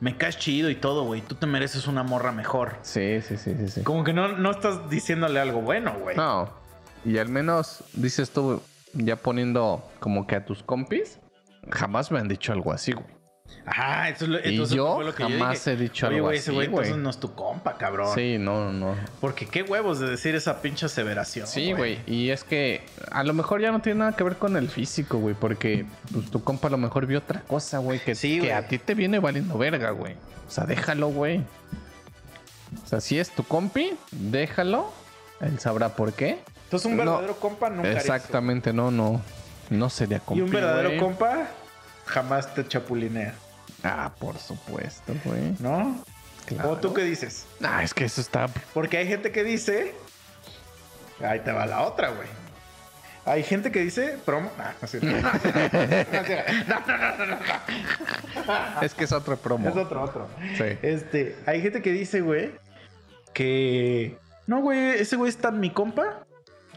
me 0.00 0.16
caes 0.16 0.38
chido 0.38 0.70
y 0.70 0.76
todo, 0.76 1.04
güey. 1.04 1.20
Tú 1.20 1.34
te 1.34 1.46
mereces 1.46 1.86
una 1.86 2.02
morra 2.02 2.32
mejor. 2.32 2.76
Sí, 2.82 3.20
sí, 3.20 3.36
sí, 3.36 3.54
sí, 3.58 3.68
sí. 3.68 3.82
Como 3.82 4.04
que 4.04 4.12
no, 4.12 4.28
no 4.36 4.50
estás 4.50 4.88
diciéndole 4.90 5.40
algo 5.40 5.60
bueno, 5.60 5.94
güey. 6.00 6.16
No. 6.16 6.50
Y 7.04 7.18
al 7.18 7.28
menos 7.28 7.84
dices 7.94 8.30
tú, 8.30 8.62
ya 8.94 9.16
poniendo 9.16 9.88
como 10.00 10.26
que 10.26 10.36
a 10.36 10.44
tus 10.44 10.62
compis, 10.62 11.18
jamás 11.70 12.10
me 12.10 12.18
han 12.18 12.28
dicho 12.28 12.52
algo 12.52 12.72
así, 12.72 12.92
güey. 12.92 13.17
Ajá, 13.66 14.08
eso 14.08 14.26
lo, 14.26 14.38
entonces 14.38 14.74
yo 14.76 14.94
fue 14.94 15.04
lo 15.04 15.14
que 15.14 15.22
jamás 15.24 15.64
dije. 15.64 15.72
he 15.72 15.76
dicho 15.76 16.06
Oye, 16.06 16.16
algo 16.16 16.30
ese 16.30 16.40
así, 16.40 16.50
güey 16.54 16.66
güey. 16.68 16.84
entonces 16.86 17.02
no 17.02 17.10
es 17.10 17.18
tu 17.20 17.34
compa, 17.34 17.76
cabrón. 17.76 18.14
Sí, 18.14 18.38
no, 18.38 18.72
no. 18.72 18.94
Porque 19.20 19.46
qué 19.46 19.62
huevos 19.62 19.98
de 20.00 20.08
decir 20.08 20.34
esa 20.34 20.62
pinche 20.62 20.86
aseveración. 20.86 21.46
Sí, 21.46 21.72
güey. 21.74 21.98
Y 22.06 22.30
es 22.30 22.44
que 22.44 22.80
a 23.10 23.22
lo 23.24 23.34
mejor 23.34 23.60
ya 23.60 23.70
no 23.70 23.80
tiene 23.80 23.98
nada 24.00 24.12
que 24.16 24.24
ver 24.24 24.36
con 24.36 24.56
el 24.56 24.68
físico, 24.70 25.18
güey. 25.18 25.34
Porque 25.34 25.84
pues, 26.12 26.30
tu 26.30 26.42
compa 26.42 26.68
a 26.68 26.70
lo 26.70 26.78
mejor 26.78 27.04
vio 27.06 27.18
otra 27.18 27.40
cosa, 27.42 27.78
güey. 27.78 27.98
Que, 28.00 28.14
Sí, 28.14 28.34
que 28.36 28.46
güey. 28.46 28.50
a 28.52 28.66
ti 28.68 28.78
te 28.78 28.94
viene 28.94 29.18
valiendo 29.18 29.58
verga, 29.58 29.90
güey. 29.90 30.14
O 30.46 30.50
sea, 30.50 30.64
déjalo, 30.64 31.08
güey. 31.08 31.42
O 32.84 32.86
sea, 32.86 33.00
si 33.00 33.18
es 33.18 33.30
tu 33.30 33.44
compi, 33.44 33.92
déjalo. 34.12 34.90
Él 35.40 35.58
sabrá 35.60 35.90
por 35.90 36.12
qué. 36.14 36.38
Entonces 36.64 36.86
un 36.90 36.96
No. 36.96 37.04
verdadero 37.04 37.36
compa 37.38 37.70
nunca. 37.70 37.90
Exactamente, 37.92 38.72
no, 38.72 38.90
no. 38.90 39.20
No 39.70 39.90
sería 39.90 40.20
compi, 40.20 40.40
Y 40.40 40.42
un 40.42 40.50
verdadero 40.50 40.98
compa 40.98 41.48
jamás 42.08 42.54
te 42.54 42.66
chapulinea, 42.66 43.34
Ah, 43.82 44.10
por 44.18 44.38
supuesto, 44.38 45.14
güey. 45.24 45.54
¿no? 45.60 46.02
Claro. 46.46 46.70
¿O 46.70 46.76
tú 46.78 46.92
qué 46.94 47.04
dices? 47.04 47.46
Ah, 47.62 47.82
es 47.84 47.94
que 47.94 48.04
eso 48.04 48.20
está... 48.20 48.48
Porque 48.74 48.96
hay 48.96 49.06
gente 49.06 49.30
que 49.30 49.44
dice. 49.44 49.94
Ahí 51.22 51.40
te 51.40 51.52
va 51.52 51.66
la 51.66 51.82
otra, 51.82 52.08
güey. 52.08 52.26
Hay 53.24 53.42
gente 53.42 53.70
que 53.70 53.80
dice 53.80 54.18
promo. 54.24 54.50
Ah, 54.58 54.72
no, 54.82 54.98
no, 56.86 56.98
no, 56.98 57.16
no, 57.16 57.26
no, 57.26 57.36
no. 57.36 58.82
Es 58.82 58.94
que 58.94 59.04
es 59.04 59.12
otro 59.12 59.36
promo. 59.36 59.68
Es 59.68 59.76
otro, 59.76 60.02
otro. 60.02 60.28
Sí. 60.56 60.78
Este, 60.80 61.36
hay 61.44 61.60
gente 61.60 61.82
que 61.82 61.92
dice, 61.92 62.22
güey, 62.22 62.52
que. 63.34 64.16
No, 64.46 64.62
güey, 64.62 64.78
ese 64.98 65.16
güey 65.16 65.28
es 65.28 65.36
tan 65.36 65.60
mi 65.60 65.68
compa 65.70 66.24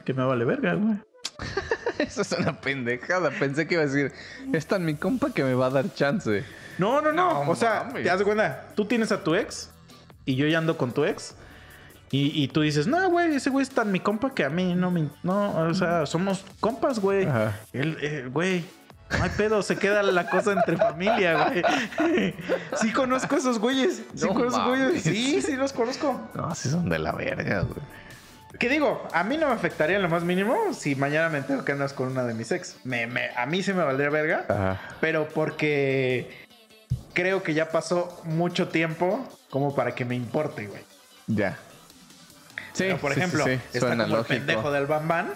que 0.03 0.14
me 0.14 0.26
vale 0.26 0.44
verga, 0.44 0.74
güey. 0.74 0.98
Eso 1.99 2.22
es 2.22 2.31
una 2.34 2.59
pendejada. 2.59 3.30
Pensé 3.31 3.68
que 3.68 3.76
iba 3.76 3.84
a 3.84 3.88
decir, 3.88 4.11
es 4.53 4.65
tan 4.65 4.85
mi 4.85 4.95
compa 4.95 5.31
que 5.34 5.43
me 5.43 5.53
va 5.53 5.68
a 5.68 5.69
dar 5.69 5.93
chance. 5.93 6.43
No, 6.77 7.01
no, 7.01 7.11
no. 7.11 7.45
No 7.45 7.51
o 7.51 7.55
sea, 7.55 7.89
te 7.93 8.03
das 8.03 8.22
cuenta, 8.23 8.68
tú 8.76 8.85
tienes 8.85 9.11
a 9.11 9.23
tu 9.23 9.35
ex 9.35 9.69
y 10.26 10.35
yo 10.35 10.47
ya 10.47 10.57
ando 10.57 10.77
con 10.77 10.91
tu 10.91 11.05
ex. 11.05 11.35
Y, 12.11 12.43
y 12.43 12.49
tú 12.49 12.61
dices, 12.61 12.88
no, 12.88 13.09
güey, 13.09 13.35
ese 13.35 13.49
güey 13.49 13.63
es 13.63 13.69
tan 13.69 13.89
mi 13.89 14.01
compa 14.01 14.34
que 14.34 14.43
a 14.43 14.49
mí 14.49 14.76
no 14.76 14.91
me. 14.91 15.07
No, 15.23 15.55
o 15.57 15.73
sea, 15.73 16.05
somos 16.05 16.43
compas, 16.59 16.99
güey. 16.99 17.26
Ajá. 17.26 17.57
Él, 17.72 17.97
eh, 18.01 18.27
güey. 18.30 18.65
No 19.18 19.23
hay 19.23 19.30
pedo, 19.30 19.61
se 19.61 19.77
queda 19.77 20.03
la 20.03 20.30
cosa 20.30 20.53
entre 20.53 20.77
familia, 20.77 21.49
güey. 21.49 21.63
Sí 22.81 22.91
conozco 22.93 23.35
a 23.35 23.38
esos 23.38 23.59
güeyes. 23.59 24.03
Sí 24.15 24.26
No 24.26 24.34
conozco 24.34 24.69
güeyes. 24.69 25.03
Sí, 25.03 25.41
sí 25.41 25.55
los 25.55 25.73
conozco. 25.73 26.30
No, 26.34 26.53
sí 26.55 26.69
son 26.69 26.89
de 26.89 26.99
la 26.99 27.11
verga, 27.11 27.61
güey. 27.61 27.81
¿Qué 28.60 28.69
digo? 28.69 29.07
A 29.14 29.23
mí 29.23 29.38
no 29.38 29.48
me 29.48 29.53
afectaría 29.53 29.95
en 29.95 30.02
lo 30.03 30.10
más 30.10 30.23
mínimo 30.23 30.73
si 30.73 30.95
mañana 30.95 31.30
me 31.30 31.40
entero 31.40 31.64
que 31.65 31.72
andas 31.72 31.94
con 31.94 32.10
una 32.10 32.23
de 32.23 32.34
mis 32.34 32.52
ex. 32.52 32.78
Me, 32.84 33.07
me- 33.07 33.30
a 33.36 33.45
mí 33.45 33.64
sí 33.64 33.73
me 33.73 33.84
valdría 33.84 34.10
verga. 34.10 34.45
Ajá. 34.48 34.82
Pero 34.99 35.28
porque 35.30 36.45
creo 37.14 37.44
que 37.44 37.53
ya 37.53 37.69
pasó 37.72 38.22
mucho 38.26 38.68
tiempo 38.68 39.28
como 39.49 39.73
para 39.73 39.95
que 39.95 40.06
me 40.06 40.15
importe, 40.15 40.68
güey. 40.68 40.84
Ya. 41.28 41.57
Sí, 42.73 42.84
Pero, 42.86 42.98
por 42.98 43.11
sí, 43.14 43.15
sí, 43.15 43.19
ejemplo, 43.22 43.44
sí. 43.45 43.52
está 43.73 43.80
Suena 43.80 44.03
como 44.06 44.18
el 44.19 44.26
pendejo 44.26 44.72
del 44.72 44.86
Bambán. 44.86 45.34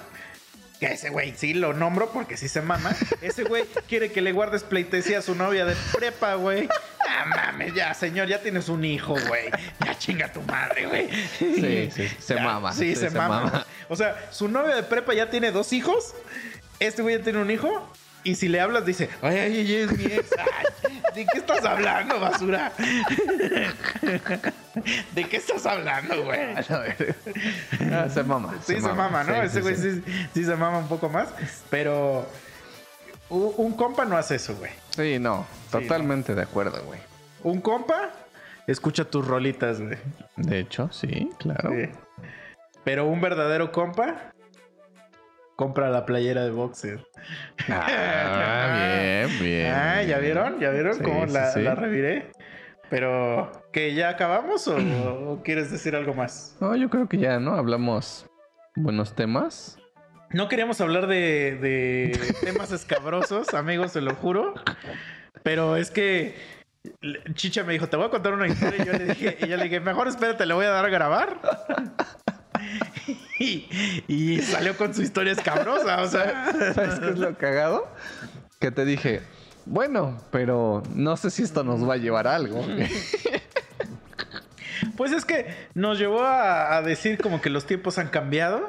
Que 0.80 0.88
ese 0.88 1.10
güey 1.10 1.34
sí 1.36 1.54
lo 1.54 1.74
nombro 1.74 2.12
porque 2.12 2.38
sí 2.38 2.48
se 2.48 2.62
mama. 2.62 2.96
Ese 3.22 3.44
güey 3.44 3.64
quiere 3.88 4.12
que 4.12 4.22
le 4.22 4.32
guardes 4.32 4.64
pleitesía 4.64 5.20
a 5.20 5.22
su 5.22 5.36
novia 5.36 5.66
de 5.66 5.76
prepa, 5.94 6.36
güey. 6.36 6.68
Ah, 7.08 7.26
mames, 7.26 7.74
ya, 7.74 7.94
señor, 7.94 8.28
ya 8.28 8.42
tienes 8.42 8.68
un 8.68 8.84
hijo, 8.84 9.16
güey. 9.28 9.50
Ya 9.86 9.98
chinga 9.98 10.32
tu 10.34 10.42
madre, 10.42 10.86
güey. 10.86 11.10
Sí, 11.38 11.90
sí, 11.92 12.10
se 12.20 12.36
Ya, 12.36 12.44
mama. 12.44 12.74
Sí, 12.74 12.96
se, 12.96 13.10
mama. 13.10 13.66
O 13.90 13.96
sea, 13.96 14.30
su 14.32 14.48
novia 14.48 14.76
de 14.76 14.84
prepa 14.84 15.14
ya 15.14 15.30
tiene 15.30 15.52
dos 15.52 15.72
hijos. 15.72 16.14
Este 16.80 17.02
güey 17.02 17.18
ya 17.18 17.24
tiene 17.24 17.40
un 17.40 17.52
hijo. 17.52 17.90
Y 18.26 18.36
si 18.36 18.50
le 18.50 18.60
hablas, 18.60 18.86
dice, 18.86 19.08
ay, 19.22 19.38
ay, 19.38 19.60
ay, 19.60 19.76
es 19.76 19.98
mi 19.98 20.06
ex. 20.06 20.32
Ay, 20.38 20.66
¿De 21.14 21.26
qué 21.26 21.38
estás 21.38 21.64
hablando, 21.64 22.20
basura? 22.20 22.74
¿De 25.14 25.24
qué 25.30 25.38
estás 25.38 25.66
hablando, 25.66 26.26
güey? 26.26 26.40
A 26.40 26.80
ver. 26.80 27.16
Ah, 27.94 28.10
se 28.10 28.24
mama. 28.24 28.56
Sí, 28.66 28.82
se, 28.82 28.92
mama, 28.92 29.24
¿no? 29.24 29.34
Sí, 29.34 29.40
Ese 29.46 29.62
güey 29.62 29.76
sí. 29.76 30.02
sí. 30.04 30.04
sí 30.34 30.44
se 30.44 30.56
mama 30.56 30.80
un 30.80 30.88
poco 30.88 31.08
más. 31.08 31.30
Pero 31.70 32.28
un 33.30 33.74
compa 33.78 34.06
no 34.06 34.18
hace 34.18 34.36
eso, 34.36 34.56
güey. 34.56 34.72
Sí, 34.90 35.20
no. 35.20 35.46
Totalmente 35.72 36.36
de 36.36 36.42
acuerdo, 36.42 36.84
güey. 36.84 37.00
Un 37.44 37.62
compa 37.62 38.12
escucha 38.68 39.06
tus 39.06 39.26
rolitas, 39.26 39.80
güey. 39.80 39.98
De 40.36 40.60
hecho, 40.60 40.92
sí, 40.92 41.30
claro. 41.38 41.72
Pero 42.84 43.06
un 43.06 43.22
verdadero 43.22 43.72
compa 43.72 44.34
compra 45.56 45.90
la 45.90 46.06
playera 46.06 46.44
de 46.44 46.52
boxer. 46.52 47.06
Ah, 47.70 49.26
bien, 49.28 49.40
bien. 49.40 49.72
Ah, 49.74 50.04
¿ya 50.04 50.20
vieron? 50.20 50.60
¿Ya 50.60 50.70
vieron 50.72 50.96
Sí, 50.96 51.04
cómo 51.04 51.28
sí, 51.28 51.34
la, 51.34 51.52
sí. 51.52 51.62
la 51.62 51.76
reviré? 51.76 52.32
Pero, 52.90 53.52
¿que 53.72 53.94
ya 53.96 54.10
acabamos 54.10 54.68
o, 54.68 54.78
o 55.32 55.44
quieres 55.44 55.72
decir 55.72 55.96
algo 55.96 56.14
más? 56.14 56.56
No, 56.60 56.76
yo 56.76 56.90
creo 56.90 57.08
que 57.08 57.18
ya, 57.18 57.40
¿no? 57.40 57.56
Hablamos 57.56 58.28
buenos 58.76 59.16
temas. 59.16 59.80
No 60.32 60.50
queríamos 60.50 60.82
hablar 60.82 61.08
de, 61.08 61.58
de 61.62 62.20
temas 62.44 62.72
escabrosos, 62.72 63.54
amigos, 63.54 63.94
se 63.94 64.02
lo 64.02 64.14
juro. 64.16 64.54
Pero 65.44 65.78
es 65.78 65.92
que 65.92 66.36
Chicha 67.34 67.64
me 67.64 67.74
dijo, 67.74 67.88
te 67.88 67.98
voy 67.98 68.08
a 68.08 68.10
contar 68.10 68.34
una 68.34 68.48
historia. 68.48 68.84
Y 68.84 68.86
yo 68.86 68.94
le 68.94 69.06
dije, 69.06 69.38
y 69.42 69.48
yo 69.48 69.58
le 69.58 69.64
dije 69.64 69.80
mejor 69.80 70.08
espérate, 70.08 70.46
le 70.46 70.54
voy 70.54 70.66
a 70.66 70.70
dar 70.70 70.86
a 70.86 70.90
grabar. 70.90 71.40
Y, 73.38 73.68
y 74.08 74.42
salió 74.42 74.78
con 74.78 74.94
su 74.94 75.02
historia 75.02 75.34
escabrosa, 75.34 76.02
o 76.02 76.08
sea. 76.08 76.54
¿Sabes 76.74 77.00
qué 77.02 77.10
es 77.10 77.18
lo 77.18 77.38
cagado? 77.38 77.86
Que 78.60 78.72
te 78.72 78.86
dije, 78.86 79.24
bueno, 79.66 80.18
pero 80.32 80.82
no 80.94 81.18
sé 81.18 81.30
si 81.30 81.44
esto 81.44 81.64
nos 81.66 81.88
va 81.88 81.96
a 81.96 81.98
llevar 81.98 82.28
a 82.28 82.36
algo. 82.36 82.66
Pues 84.98 85.12
es 85.12 85.26
que 85.26 85.54
nos 85.74 86.00
llevó 86.00 86.22
a, 86.22 86.78
a 86.78 86.82
decir 86.82 87.18
como 87.18 87.42
que 87.42 87.50
los 87.50 87.66
tiempos 87.66 87.98
han 87.98 88.08
cambiado. 88.08 88.68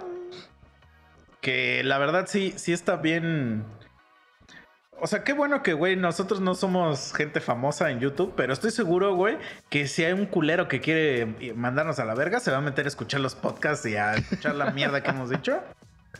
Que 1.41 1.85
la 1.85 1.99
verdad 1.99 2.27
sí, 2.29 2.53
sí 2.57 2.73
está 2.73 2.97
bien. 2.97 3.65
O 5.01 5.07
sea, 5.07 5.25
qué 5.25 5.33
bueno 5.35 5.63
que, 5.63 5.75
güey, 5.75 5.95
nosotros 5.95 6.41
no 6.41 6.55
somos 6.55 7.13
gente 7.15 7.41
famosa 7.41 7.91
en 7.91 8.01
YouTube, 8.01 8.33
pero 8.35 8.53
estoy 8.53 8.71
seguro, 8.71 9.15
güey, 9.15 9.37
que 9.69 9.89
si 9.89 10.05
hay 10.05 10.13
un 10.15 10.27
culero 10.27 10.69
que 10.69 10.81
quiere 10.81 11.53
mandarnos 11.55 11.99
a 11.99 12.05
la 12.07 12.15
verga, 12.15 12.41
se 12.41 12.51
va 12.51 12.59
a 12.59 12.63
meter 12.63 12.87
a 12.87 12.89
escuchar 12.89 13.21
los 13.21 13.35
podcasts 13.35 13.85
y 13.87 13.97
a 13.97 14.15
escuchar 14.15 14.55
la 14.55 14.71
mierda 14.71 15.03
que 15.03 15.11
hemos 15.11 15.29
dicho. 15.29 15.61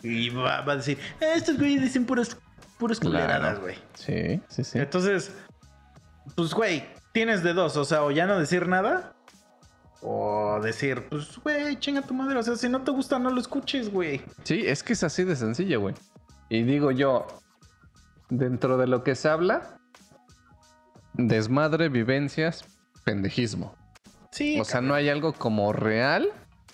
Y 0.03 0.29
va, 0.29 0.61
va 0.61 0.75
a 0.75 0.77
decir, 0.77 0.99
"Eh, 1.21 1.33
estos 1.37 1.57
güeyes 1.57 1.81
dicen 1.81 2.05
puras, 2.05 2.37
puras 2.79 3.01
culeradas, 3.01 3.59
güey. 3.61 3.77
Sí, 3.95 4.41
sí, 4.49 4.63
sí. 4.63 4.79
Entonces, 4.79 5.33
pues, 6.35 6.53
güey, 6.53 6.85
tienes 7.13 7.43
de 7.43 7.55
dos. 7.55 7.77
O 7.79 7.85
sea, 7.87 8.03
o 8.03 8.11
ya 8.11 8.27
no 8.27 8.39
decir 8.39 8.69
nada. 8.69 9.15
O 10.03 10.61
decir, 10.63 11.07
pues, 11.09 11.39
güey, 11.43 11.77
chinga 11.81 12.03
tu 12.03 12.13
madre. 12.13 12.39
O 12.39 12.43
sea, 12.43 12.57
si 12.57 12.69
no 12.69 12.83
te 12.83 12.91
gusta, 12.91 13.19
no 13.19 13.31
lo 13.31 13.41
escuches, 13.41 13.91
güey. 13.91 14.21
Sí, 14.45 14.65
es 14.67 14.83
que 14.83 14.93
es 14.93 15.03
así 15.03 15.25
de 15.25 15.35
sencillo, 15.35 15.81
güey. 15.81 15.95
Y 16.51 16.63
digo 16.63 16.91
yo, 16.91 17.27
dentro 18.29 18.77
de 18.77 18.87
lo 18.87 19.05
que 19.05 19.15
se 19.15 19.29
habla, 19.29 19.79
desmadre, 21.15 21.89
vivencias, 21.89 22.65
pendejismo. 23.05 23.75
Sí. 24.31 24.61
O 24.61 24.65
sea, 24.65 24.81
no 24.81 24.95
hay 24.95 25.09
algo 25.09 25.33
como 25.33 25.73
real 25.73 26.29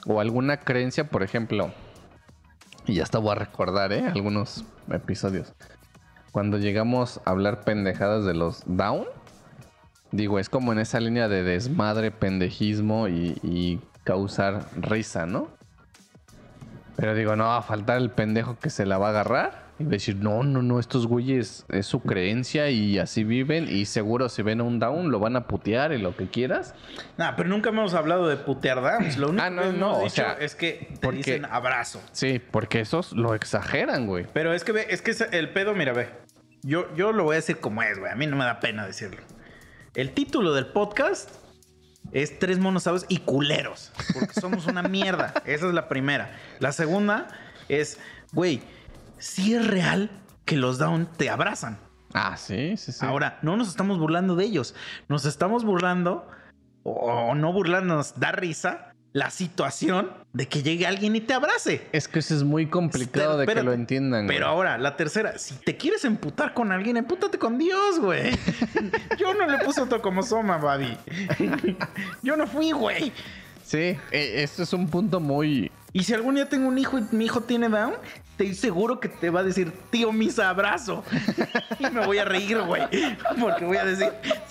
o 0.07 0.21
alguna 0.21 0.59
creencia, 0.59 1.09
por 1.09 1.23
ejemplo. 1.23 1.73
Y 2.87 2.95
ya 2.95 3.05
hasta 3.05 3.19
voy 3.19 3.33
a 3.33 3.37
recordar, 3.37 3.93
¿eh? 3.93 4.07
Algunos 4.07 4.65
episodios. 4.91 5.55
Cuando 6.33 6.59
llegamos 6.59 7.21
a 7.25 7.31
hablar 7.31 7.63
pendejadas 7.63 8.25
de 8.25 8.35
los 8.35 8.63
down, 8.67 9.07
digo, 10.11 10.39
es 10.39 10.49
como 10.49 10.73
en 10.73 10.79
esa 10.79 10.99
línea 10.99 11.29
de 11.29 11.43
desmadre, 11.43 12.11
pendejismo 12.11 13.07
y, 13.07 13.39
y 13.43 13.81
causar 14.03 14.67
risa, 14.77 15.27
¿no? 15.27 15.49
Pero 16.97 17.15
digo, 17.15 17.37
no 17.37 17.45
va 17.45 17.59
a 17.59 17.63
faltar 17.63 17.99
el 17.99 18.11
pendejo 18.11 18.59
que 18.59 18.71
se 18.71 18.87
la 18.87 18.99
va 18.99 19.09
a 19.09 19.11
agarrar 19.11 19.72
y 19.83 19.85
va 19.85 19.91
a 19.91 19.93
decir, 19.93 20.17
no, 20.17 20.43
no, 20.43 20.63
no, 20.63 20.79
estos 20.81 21.07
güeyes 21.07 21.65
es 21.69 21.87
su 21.87 22.01
creencia 22.01 22.71
y 22.71 22.99
así 22.99 23.25
viven 23.25 23.69
y 23.69 23.85
seguro 23.85 24.29
si 24.29 24.43
ven 24.43 24.61
un 24.61 24.79
down 24.79 25.11
lo 25.11 25.19
van 25.19 25.37
a 25.37 25.47
putear 25.47 25.93
y 25.93 25.99
lo 25.99 26.17
que 26.17 26.29
quieras. 26.29 26.75
Nah, 27.19 27.33
pero 27.37 27.49
nunca 27.49 27.71
hemos 27.71 27.95
hablado 27.95 28.29
de 28.29 28.37
putear 28.37 28.81
downs. 28.81 29.17
Lo 29.19 29.29
único 29.29 29.45
Ah, 29.45 29.51
no, 29.51 29.63
que 29.63 29.69
hemos 29.69 29.81
no, 29.81 29.93
o 29.99 30.05
dicho 30.05 30.15
sea, 30.17 30.33
es 30.35 30.55
que 30.55 30.89
te 30.93 30.99
porque- 31.01 31.17
dicen 31.19 31.45
abrazo. 31.45 32.01
Sí, 32.13 32.41
porque 32.51 32.81
esos 32.81 33.13
lo 33.13 33.35
exageran, 33.35 34.07
güey. 34.07 34.27
Pero 34.33 34.53
es 34.55 34.65
que 34.65 34.73
ve, 34.73 34.87
es 34.91 35.03
que 35.03 35.13
el 35.33 35.51
pedo, 35.51 35.75
mira, 35.75 35.93
ve. 35.93 36.09
Yo, 36.63 36.95
yo 36.95 37.13
lo 37.13 37.25
voy 37.25 37.35
a 37.35 37.37
decir 37.37 37.59
como 37.59 37.83
es, 37.83 37.99
güey. 37.99 38.11
A 38.13 38.15
mí 38.15 38.27
no 38.27 38.37
me 38.37 38.45
da 38.45 38.61
pena 38.61 38.87
decirlo. 38.87 39.21
El 39.95 40.13
título 40.13 40.55
del 40.55 40.67
podcast 40.67 41.29
es 42.13 42.39
Tres 42.39 42.59
monosaurios 42.59 43.05
y 43.09 43.19
culeros. 43.19 43.93
Porque 44.15 44.41
somos 44.41 44.67
una 44.67 44.83
mierda. 44.83 45.35
Esa 45.45 45.67
es 45.69 45.75
la 45.75 45.89
primera. 45.89 46.31
La 46.61 46.73
segunda 46.73 47.27
es, 47.69 47.99
güey, 48.33 48.63
si 49.23 49.55
es 49.55 49.65
real 49.67 50.11
que 50.45 50.57
los 50.57 50.79
down 50.79 51.09
te 51.17 51.31
abrazan. 51.31 51.79
Ah, 52.13 52.37
sí, 52.37 52.77
sí, 52.77 52.91
sí. 52.93 53.07
Ahora, 53.07 53.39
no 53.43 53.57
nos 53.57 53.69
estamos 53.69 53.99
burlando 53.99 54.35
de 54.35 54.45
ellos. 54.45 54.75
Nos 55.09 55.25
estamos 55.25 55.65
burlando, 55.65 56.29
o 56.83 57.35
no 57.35 57.53
burlándonos, 57.53 58.19
da 58.19 58.33
risa 58.33 58.93
la 59.13 59.31
situación 59.31 60.11
de 60.33 60.49
que 60.49 60.63
llegue 60.63 60.87
alguien 60.87 61.15
y 61.15 61.21
te 61.21 61.35
abrace. 61.35 61.87
Es 61.93 62.09
que 62.09 62.19
eso 62.19 62.35
es 62.35 62.43
muy 62.43 62.67
complicado 62.67 63.39
de 63.39 63.47
que 63.47 63.63
lo 63.63 63.73
entiendan. 63.73 64.27
Pero 64.27 64.47
güey. 64.47 64.57
ahora, 64.57 64.79
la 64.79 64.97
tercera, 64.97 65.39
si 65.39 65.55
te 65.55 65.77
quieres 65.77 66.05
emputar 66.05 66.53
con 66.53 66.73
alguien, 66.73 66.97
empútate 66.97 67.39
con 67.39 67.59
Dios, 67.59 68.01
güey. 68.01 68.33
Yo 69.19 69.35
no 69.35 69.47
le 69.47 69.59
puse 69.65 69.83
otro 69.83 70.03
como 70.03 70.23
Soma, 70.23 70.57
Babi. 70.57 70.97
Yo 72.23 72.37
no 72.37 72.47
fui, 72.47 72.73
güey. 72.73 73.13
Sí, 73.63 73.97
e- 74.11 74.43
esto 74.43 74.65
es 74.65 74.73
un 74.73 74.89
punto 74.89 75.21
muy... 75.21 75.71
Y 75.93 76.05
si 76.05 76.15
algún 76.15 76.37
día 76.37 76.49
tengo 76.49 76.69
un 76.69 76.79
hijo 76.79 76.99
y 76.99 77.05
mi 77.13 77.27
hijo 77.27 77.43
tiene 77.43 77.69
Down, 77.69 77.95
estoy 78.31 78.55
seguro 78.55 78.99
que 78.99 79.09
te 79.09 79.29
va 79.31 79.41
a 79.41 79.43
decir, 79.43 79.73
tío, 79.91 80.13
misa, 80.13 80.49
abrazo. 80.49 81.05
Y 81.79 81.91
me 81.91 82.07
voy 82.07 82.19
a 82.19 82.25
reír, 82.25 82.61
güey. 82.63 82.83
Porque 83.41 83.65
voy 83.65 83.77
a 83.77 83.85
decir, 83.85 84.11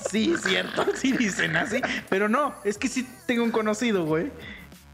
sí, 0.10 0.36
cierto, 0.44 0.86
sí 0.96 1.14
dicen 1.14 1.56
así. 1.56 1.82
Pero 2.10 2.28
no, 2.28 2.54
es 2.66 2.78
que 2.78 2.88
sí 2.90 3.08
tengo 3.26 3.44
un 3.44 3.52
conocido, 3.52 4.06
güey. 4.06 4.32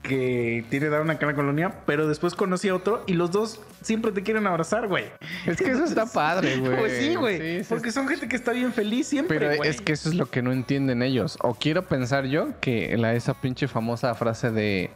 Que 0.04 0.64
tiene 0.70 0.88
Down 0.88 1.10
acá 1.10 1.26
en 1.26 1.32
la 1.32 1.36
colonia, 1.36 1.74
pero 1.86 2.08
después 2.08 2.34
conocí 2.36 2.70
a 2.70 2.76
otro 2.76 3.04
y 3.08 3.14
los 3.14 3.32
dos 3.32 3.60
siempre 3.82 4.12
te 4.12 4.24
quieren 4.24 4.48
abrazar, 4.48 4.88
güey. 4.88 5.06
Es 5.46 5.58
que 5.58 5.72
eso 5.72 5.84
está 5.84 6.06
padre, 6.06 6.58
güey. 6.58 6.78
Pues 6.78 6.98
sí, 6.98 7.16
güey. 7.16 7.40
Sí, 7.40 7.64
sí, 7.64 7.66
porque 7.68 7.92
son 7.92 8.08
gente 8.08 8.30
que 8.30 8.36
está 8.38 8.54
bien 8.54 8.72
feliz 8.72 9.08
siempre, 9.08 9.38
Pero 9.40 9.58
güey. 9.58 9.70
es 9.70 9.82
que 9.82 9.94
eso 9.94 10.08
es 10.10 10.16
lo 10.16 10.28
que 10.28 10.42
no 10.42 10.54
entienden 10.54 11.02
ellos. 11.02 11.38
O 11.42 11.56
quiero 11.56 11.84
pensar 11.88 12.26
yo 12.26 12.58
que 12.62 12.96
la, 12.98 13.16
esa 13.16 13.34
pinche 13.34 13.68
famosa 13.68 14.14
frase 14.16 14.52
de... 14.52 14.92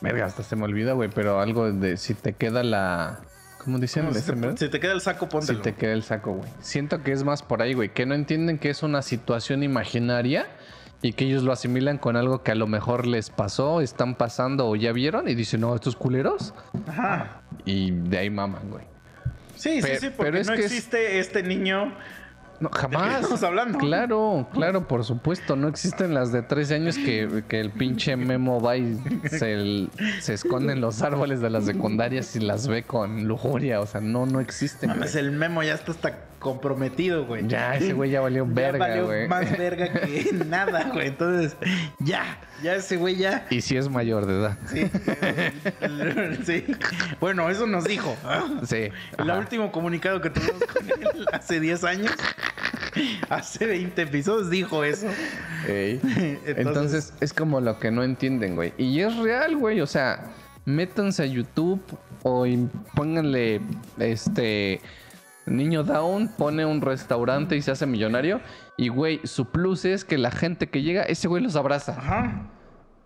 Verga, 0.00 0.26
hasta 0.26 0.42
se 0.42 0.56
me 0.56 0.64
olvida, 0.64 0.92
güey. 0.92 1.08
Pero 1.14 1.40
algo 1.40 1.72
de 1.72 1.96
si 1.96 2.14
te 2.14 2.32
queda 2.34 2.62
la... 2.62 3.20
¿Cómo 3.64 3.78
dicen? 3.78 4.12
Si, 4.12 4.18
¿Ese, 4.18 4.32
te, 4.34 4.56
si 4.70 4.78
queda 4.78 4.92
el 4.92 5.00
saco, 5.00 5.24
Si 5.26 5.30
póntelo. 5.32 5.60
te 5.60 5.74
queda 5.74 5.92
el 5.92 6.02
saco, 6.04 6.34
güey. 6.34 6.48
Siento 6.60 7.02
que 7.02 7.12
es 7.12 7.24
más 7.24 7.42
por 7.42 7.62
ahí, 7.62 7.74
güey. 7.74 7.88
Que 7.92 8.06
no 8.06 8.14
entienden 8.14 8.58
que 8.58 8.70
es 8.70 8.82
una 8.84 9.02
situación 9.02 9.62
imaginaria 9.64 10.46
y 11.02 11.12
que 11.14 11.24
ellos 11.24 11.42
lo 11.42 11.52
asimilan 11.52 11.98
con 11.98 12.16
algo 12.16 12.42
que 12.44 12.52
a 12.52 12.54
lo 12.54 12.66
mejor 12.68 13.06
les 13.06 13.30
pasó, 13.30 13.80
están 13.80 14.14
pasando 14.14 14.68
o 14.68 14.76
ya 14.76 14.92
vieron 14.92 15.28
y 15.28 15.34
dicen, 15.34 15.62
no, 15.62 15.74
estos 15.74 15.96
culeros. 15.96 16.54
Ajá. 16.86 17.42
Y 17.64 17.90
de 17.90 18.18
ahí 18.18 18.30
maman, 18.30 18.70
güey. 18.70 18.84
Sí, 19.56 19.82
sí, 19.82 19.88
sí, 20.00 20.10
porque 20.10 20.30
pero 20.32 20.38
es 20.38 20.46
no 20.46 20.54
que 20.54 20.60
es- 20.60 20.66
existe 20.66 21.18
este 21.18 21.42
niño. 21.42 21.92
No, 22.60 22.70
qué 22.70 22.78
jamás. 22.78 23.22
estamos 23.22 23.42
hablando? 23.42 23.78
Claro, 23.78 24.48
claro, 24.52 24.86
por 24.88 25.04
supuesto. 25.04 25.56
No 25.56 25.68
existen 25.68 26.14
las 26.14 26.32
de 26.32 26.42
13 26.42 26.74
años 26.74 26.96
que, 26.96 27.44
que 27.48 27.60
el 27.60 27.70
pinche 27.70 28.16
Memo 28.16 28.60
va 28.60 28.76
y 28.76 28.98
se, 29.30 29.88
se 30.20 30.34
esconde 30.34 30.72
en 30.72 30.80
los 30.80 31.02
árboles 31.02 31.40
de 31.40 31.50
las 31.50 31.64
secundarias 31.64 32.34
y 32.36 32.40
las 32.40 32.66
ve 32.66 32.82
con 32.82 33.24
lujuria. 33.26 33.80
O 33.80 33.86
sea, 33.86 34.00
no, 34.00 34.26
no 34.26 34.40
existen. 34.40 34.88
Mames, 34.90 35.14
el 35.16 35.32
memo 35.32 35.62
ya 35.62 35.74
está 35.74 35.92
hasta 35.92 36.18
comprometido, 36.46 37.26
güey. 37.26 37.46
Ya, 37.48 37.74
ese 37.76 37.92
güey 37.92 38.10
ya 38.10 38.20
valió 38.20 38.46
Ya 38.46 38.52
verga, 38.54 38.78
valió 38.78 39.06
güey. 39.06 39.26
más 39.28 39.58
verga 39.58 39.92
que 39.92 40.30
nada, 40.46 40.90
güey. 40.92 41.08
Entonces, 41.08 41.56
ya, 41.98 42.38
ya 42.62 42.76
ese 42.76 42.96
güey 42.96 43.16
ya. 43.16 43.46
Y 43.50 43.60
si 43.60 43.76
es 43.76 43.88
mayor 43.90 44.24
de 44.26 44.34
edad. 44.40 44.58
Sí. 44.72 44.86
sí. 46.46 46.64
Bueno, 47.20 47.50
eso 47.50 47.66
nos 47.66 47.84
dijo. 47.84 48.16
Sí. 48.66 48.88
El 49.18 49.30
último 49.30 49.72
comunicado 49.72 50.20
que 50.20 50.30
tuvimos 50.30 50.62
con 50.64 50.88
él 50.88 51.26
hace 51.32 51.58
10 51.60 51.84
años, 51.84 52.12
hace 53.28 53.66
20 53.66 54.02
episodios, 54.02 54.48
dijo 54.50 54.84
eso. 54.84 55.08
Ey. 55.68 56.00
Entonces- 56.46 56.56
Entonces, 56.56 57.12
es 57.20 57.32
como 57.32 57.60
lo 57.60 57.78
que 57.78 57.90
no 57.90 58.02
entienden, 58.04 58.54
güey. 58.54 58.72
Y 58.78 59.00
es 59.00 59.16
real, 59.16 59.56
güey. 59.56 59.80
O 59.80 59.86
sea, 59.86 60.24
métanse 60.64 61.22
a 61.24 61.26
YouTube 61.26 61.82
o 62.22 62.44
pónganle 62.94 63.60
este 63.98 64.80
niño 65.46 65.84
down, 65.84 66.28
pone 66.36 66.64
un 66.64 66.80
restaurante 66.80 67.56
y 67.56 67.62
se 67.62 67.70
hace 67.70 67.86
millonario. 67.86 68.40
Y, 68.76 68.88
güey, 68.88 69.20
su 69.24 69.50
plus 69.50 69.84
es 69.84 70.04
que 70.04 70.18
la 70.18 70.30
gente 70.30 70.68
que 70.68 70.82
llega, 70.82 71.02
ese 71.02 71.28
güey 71.28 71.42
los 71.42 71.56
abraza. 71.56 71.92
Ajá. 71.98 72.50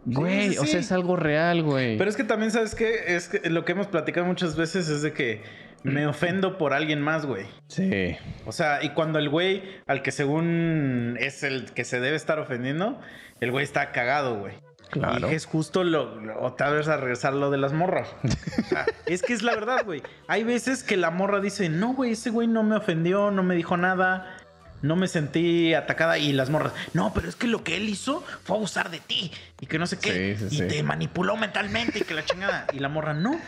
Güey, 0.07 0.53
sí, 0.53 0.59
o 0.59 0.65
sea, 0.65 0.81
es 0.81 0.93
algo 0.93 1.17
real, 1.17 1.63
güey. 1.63 1.99
Pero 1.99 2.09
es 2.09 2.17
que 2.17 2.25
también, 2.25 2.51
¿sabes 2.51 2.75
qué? 2.75 3.15
Es 3.15 3.29
que 3.29 3.51
lo 3.51 3.65
que 3.65 3.73
hemos 3.73 3.87
platicado 3.87 4.27
muchas 4.27 4.57
veces 4.57 4.89
es 4.89 5.03
de 5.03 5.13
que 5.13 5.43
me 5.83 6.07
ofendo 6.07 6.59
por 6.59 6.73
alguien 6.73 7.01
más, 7.01 7.27
güey. 7.27 7.47
Sí. 7.69 8.17
O 8.47 8.53
sea, 8.53 8.83
y 8.83 8.91
cuando 8.91 9.19
el 9.19 9.29
güey 9.29 9.63
al 9.87 10.03
que 10.03 10.13
según 10.13 11.17
es 11.21 11.43
el 11.43 11.73
que 11.73 11.85
se 11.85 12.01
debe 12.01 12.17
estar 12.17 12.39
ofendiendo, 12.39 12.99
el 13.41 13.51
güey 13.51 13.65
está 13.65 13.93
cagado, 13.93 14.39
güey. 14.39 14.55
Claro. 14.91 15.31
Y 15.31 15.35
es 15.35 15.47
justo 15.47 15.85
lo, 15.85 16.21
lo- 16.21 16.41
otra 16.43 16.71
vez 16.71 16.89
a 16.89 16.97
regresar 16.97 17.33
lo 17.35 17.51
de 17.51 17.59
las 17.59 17.73
morras. 17.73 18.09
O 18.25 18.69
sea, 18.69 18.87
es 19.07 19.23
que 19.23 19.33
es 19.33 19.43
la 19.43 19.55
verdad, 19.55 19.85
güey. 19.85 20.03
Hay 20.29 20.43
veces 20.45 20.83
que 20.83 20.97
la 20.97 21.11
morra 21.11 21.41
dice, 21.41 21.69
no, 21.69 21.95
güey, 21.95 22.13
ese 22.13 22.31
güey 22.31 22.49
no 22.49 22.63
me 22.63 22.77
ofendió, 22.77 23.31
no 23.31 23.43
me 23.43 23.55
dijo 23.55 23.77
nada, 23.77 24.37
no 24.83 24.97
me 24.97 25.07
sentí 25.09 25.75
atacada. 25.75 26.19
Y 26.19 26.33
las 26.33 26.51
morras, 26.51 26.73
no, 26.93 27.13
pero 27.15 27.29
es 27.29 27.37
que 27.37 27.47
lo 27.47 27.63
que 27.63 27.77
él 27.77 27.89
hizo 27.89 28.25
fue 28.45 28.57
abusar 28.57 28.91
de 28.91 28.99
ti 29.01 29.31
y 29.61 29.67
que 29.67 29.79
no 29.79 29.87
sé 29.87 29.99
qué. 29.99 30.37
Sí, 30.37 30.49
sí, 30.49 30.55
y 30.57 30.59
sí. 30.59 30.67
te 30.69 30.83
manipuló 30.83 31.37
mentalmente 31.37 32.01
y 32.01 32.03
que 32.03 32.15
la 32.15 32.25
chingada. 32.25 32.67
Y 32.73 32.79
la 32.81 32.89
morra, 32.89 33.15
no. 33.15 33.39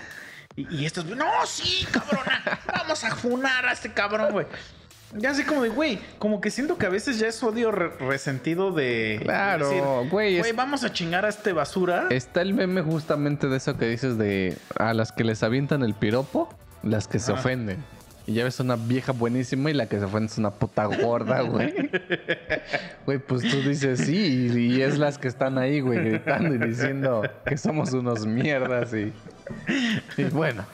Y, 0.55 0.77
y 0.77 0.87
estos, 0.87 1.07
no, 1.07 1.27
sí, 1.47 1.87
cabrona, 1.91 2.61
vamos 2.67 3.03
a 3.05 3.17
funar 3.17 3.67
a 3.67 3.73
este 3.73 3.93
cabrón, 3.93 4.31
güey. 4.33 4.47
Ya 5.15 5.31
así 5.31 5.43
como 5.45 5.63
de, 5.63 5.69
güey, 5.69 5.99
como 6.19 6.41
que 6.41 6.51
siento 6.51 6.79
que 6.79 6.87
a 6.87 6.89
veces 6.89 7.19
ya 7.19 7.27
es 7.29 7.43
odio 7.43 7.71
re- 7.71 7.91
resentido 7.99 8.73
de... 8.73 9.21
Claro, 9.23 9.69
decir, 9.69 9.83
güey, 10.11 10.37
es- 10.37 10.41
Güey, 10.43 10.53
vamos 10.53 10.85
a 10.85 10.93
chingar 10.93 11.25
a 11.27 11.29
este 11.29 11.53
basura. 11.53 12.07
Está 12.11 12.41
el 12.41 12.55
meme 12.55 12.81
justamente 12.83 13.49
de 13.49 13.57
eso 13.59 13.77
que 13.77 13.87
dices 13.89 14.17
de 14.17 14.57
a 14.79 14.95
las 14.95 15.13
que 15.13 15.25
les 15.25 15.43
avientan 15.43 15.83
el 15.83 15.93
piropo, 15.95 16.49
las 16.83 17.09
que 17.09 17.19
se 17.19 17.33
ofenden. 17.33 17.85
Y 18.25 18.35
ya 18.35 18.45
ves 18.45 18.61
una 18.61 18.77
vieja 18.77 19.11
buenísima 19.11 19.71
y 19.71 19.75
la 19.75 19.87
que 19.87 19.99
se 19.99 20.05
ofende 20.05 20.27
es 20.33 20.39
una 20.39 20.51
puta 20.53 20.85
gorda, 20.87 21.41
güey. 21.43 21.75
Güey, 23.05 23.19
pues 23.19 23.43
tú 23.43 23.61
dices 23.63 23.99
sí, 23.99 24.49
y, 24.55 24.77
y 24.77 24.83
es 24.83 24.97
las 24.97 25.19
que 25.19 25.27
están 25.27 25.59
ahí, 25.59 25.81
güey, 25.81 25.99
gritando 25.99 26.55
y 26.55 26.59
diciendo 26.59 27.23
que 27.45 27.57
somos 27.57 27.93
unos 27.93 28.27
mierdas 28.27 28.95
y, 28.95 29.13
y 30.17 30.25
bueno. 30.31 30.65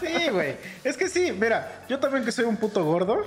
Sí, 0.00 0.30
güey. 0.32 0.56
Es 0.82 0.96
que 0.96 1.08
sí, 1.08 1.30
mira, 1.38 1.84
yo 1.88 2.00
también 2.00 2.24
que 2.24 2.32
soy 2.32 2.44
un 2.44 2.56
puto 2.56 2.84
gordo. 2.84 3.24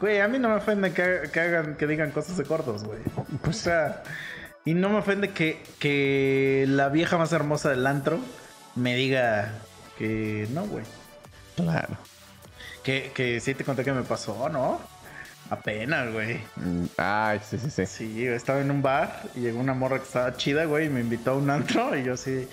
Güey, 0.00 0.20
a 0.20 0.28
mí 0.28 0.38
no 0.38 0.48
me 0.48 0.56
ofende 0.56 0.92
que, 0.92 1.30
que 1.32 1.40
hagan, 1.40 1.76
que 1.76 1.86
digan 1.86 2.10
cosas 2.10 2.36
de 2.36 2.44
gordos, 2.44 2.84
güey. 2.84 2.98
Pues 3.42 3.60
o 3.60 3.60
sea, 3.64 4.02
y 4.64 4.74
no 4.74 4.88
me 4.88 4.98
ofende 4.98 5.30
que, 5.30 5.62
que 5.78 6.64
la 6.68 6.88
vieja 6.88 7.16
más 7.16 7.32
hermosa 7.32 7.70
del 7.70 7.86
antro 7.86 8.18
me 8.74 8.94
diga 8.96 9.52
que 9.98 10.48
no, 10.50 10.66
güey. 10.66 10.84
Claro. 11.54 11.96
Que, 12.82 13.12
que 13.14 13.40
sí 13.40 13.54
te 13.54 13.64
conté 13.64 13.84
que 13.84 13.92
me 13.92 14.02
pasó, 14.02 14.48
¿no? 14.48 14.80
Apenas, 15.50 16.12
güey. 16.12 16.40
Mm, 16.56 16.86
Ay, 16.96 17.40
sí, 17.48 17.58
sí, 17.58 17.70
sí. 17.70 17.86
Sí, 17.86 18.26
estaba 18.26 18.60
en 18.60 18.70
un 18.70 18.82
bar 18.82 19.22
y 19.36 19.40
llegó 19.40 19.60
una 19.60 19.74
morra 19.74 19.98
que 19.98 20.04
estaba 20.04 20.36
chida, 20.36 20.64
güey, 20.64 20.86
y 20.86 20.90
me 20.90 21.00
invitó 21.00 21.32
a 21.32 21.34
un 21.34 21.48
antro 21.50 21.96
y 21.96 22.04
yo 22.04 22.14
así. 22.14 22.48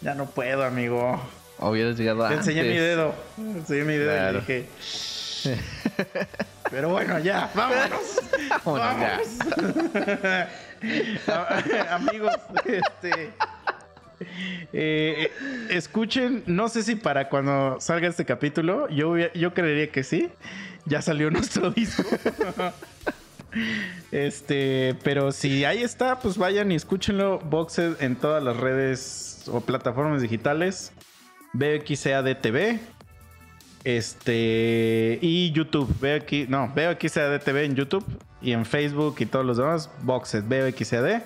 Ya 0.00 0.14
no 0.14 0.26
puedo, 0.26 0.64
amigo. 0.64 1.20
Hubieras 1.70 1.96
llegado 1.96 2.20
Te 2.20 2.34
antes. 2.34 2.48
enseñé 2.48 2.62
mi 2.68 2.76
dedo. 2.76 3.14
Enseñé 3.38 3.84
mi 3.84 3.94
dedo 3.94 4.12
y 4.12 4.16
Claro. 4.16 4.40
dije. 4.40 4.66
Pero 6.70 6.88
bueno, 6.90 7.18
ya, 7.18 7.50
vámonos. 7.54 8.20
Vámonos 8.64 9.00
ya. 9.00 9.20
Vámonos. 9.56 10.48
A- 11.28 11.94
Amigos, 11.96 12.32
este. 12.64 13.30
eh, 14.72 15.30
escuchen, 15.70 16.42
no 16.46 16.68
sé 16.68 16.82
si 16.82 16.94
para 16.96 17.28
cuando 17.28 17.76
salga 17.80 18.08
este 18.08 18.24
capítulo, 18.24 18.88
yo, 18.88 19.16
yo 19.16 19.52
creería 19.54 19.90
que 19.90 20.02
sí. 20.04 20.30
Ya 20.86 21.00
salió 21.02 21.30
nuestro 21.30 21.70
disco. 21.70 22.02
Este, 24.10 24.96
pero 25.04 25.30
si 25.32 25.64
ahí 25.64 25.82
está, 25.82 26.18
pues 26.18 26.36
vayan 26.38 26.72
y 26.72 26.74
escúchenlo. 26.74 27.38
Boxed 27.40 28.00
en 28.02 28.16
todas 28.16 28.42
las 28.42 28.56
redes 28.56 29.44
o 29.48 29.60
plataformas 29.60 30.22
digitales. 30.22 30.92
BXAD 31.52 32.36
TV. 32.40 32.80
Este, 33.84 35.18
y 35.20 35.50
YouTube. 35.52 35.92
Veo 36.00 36.16
aquí, 36.16 36.46
no, 36.48 36.72
veo 36.74 36.96
XAD 37.00 37.40
TV 37.40 37.64
en 37.64 37.74
YouTube 37.74 38.04
y 38.40 38.52
en 38.52 38.64
Facebook 38.64 39.16
y 39.20 39.26
todos 39.26 39.44
los 39.44 39.56
demás. 39.56 39.90
Boxed, 40.02 40.44
veo 40.46 40.70
XAD. 40.70 41.22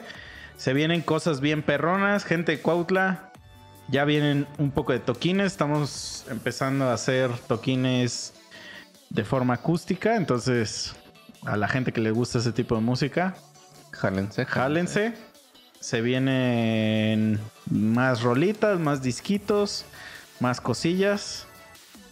Se 0.56 0.72
vienen 0.72 1.02
cosas 1.02 1.40
bien 1.40 1.62
perronas, 1.62 2.24
gente 2.24 2.52
de 2.52 2.60
Cuautla. 2.60 3.32
Ya 3.88 4.04
vienen 4.04 4.46
un 4.58 4.70
poco 4.70 4.92
de 4.92 4.98
toquines. 4.98 5.46
Estamos 5.46 6.24
empezando 6.30 6.86
a 6.86 6.94
hacer 6.94 7.30
toquines 7.46 8.32
de 9.10 9.24
forma 9.24 9.54
acústica. 9.54 10.16
Entonces, 10.16 10.96
a 11.44 11.56
la 11.56 11.68
gente 11.68 11.92
que 11.92 12.00
le 12.00 12.10
gusta 12.10 12.38
ese 12.38 12.52
tipo 12.52 12.74
de 12.74 12.80
música, 12.80 13.34
Jálense, 13.96 14.44
jálense. 14.44 15.14
Se 15.80 16.00
vienen 16.00 17.38
más 17.70 18.22
rolitas, 18.22 18.78
más 18.78 19.02
disquitos, 19.02 19.84
más 20.40 20.60
cosillas. 20.60 21.46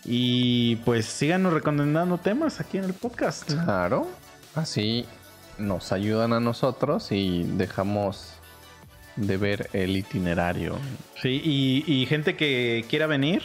Y 0.04 0.76
pues 0.84 1.06
síganos 1.06 1.52
recomendando 1.54 2.18
temas 2.18 2.60
aquí 2.60 2.76
en 2.78 2.84
el 2.84 2.92
podcast. 2.94 3.44
Claro. 3.52 4.06
Así 4.54 5.06
nos 5.56 5.92
ayudan 5.92 6.32
a 6.32 6.40
nosotros 6.40 7.10
y 7.10 7.44
dejamos 7.44 8.34
de 9.16 9.36
ver 9.36 9.70
el 9.72 9.96
itinerario. 9.96 10.76
Sí, 11.22 11.40
y, 11.42 11.84
y 11.90 12.06
gente 12.06 12.36
que 12.36 12.84
quiera 12.90 13.06
venir, 13.06 13.42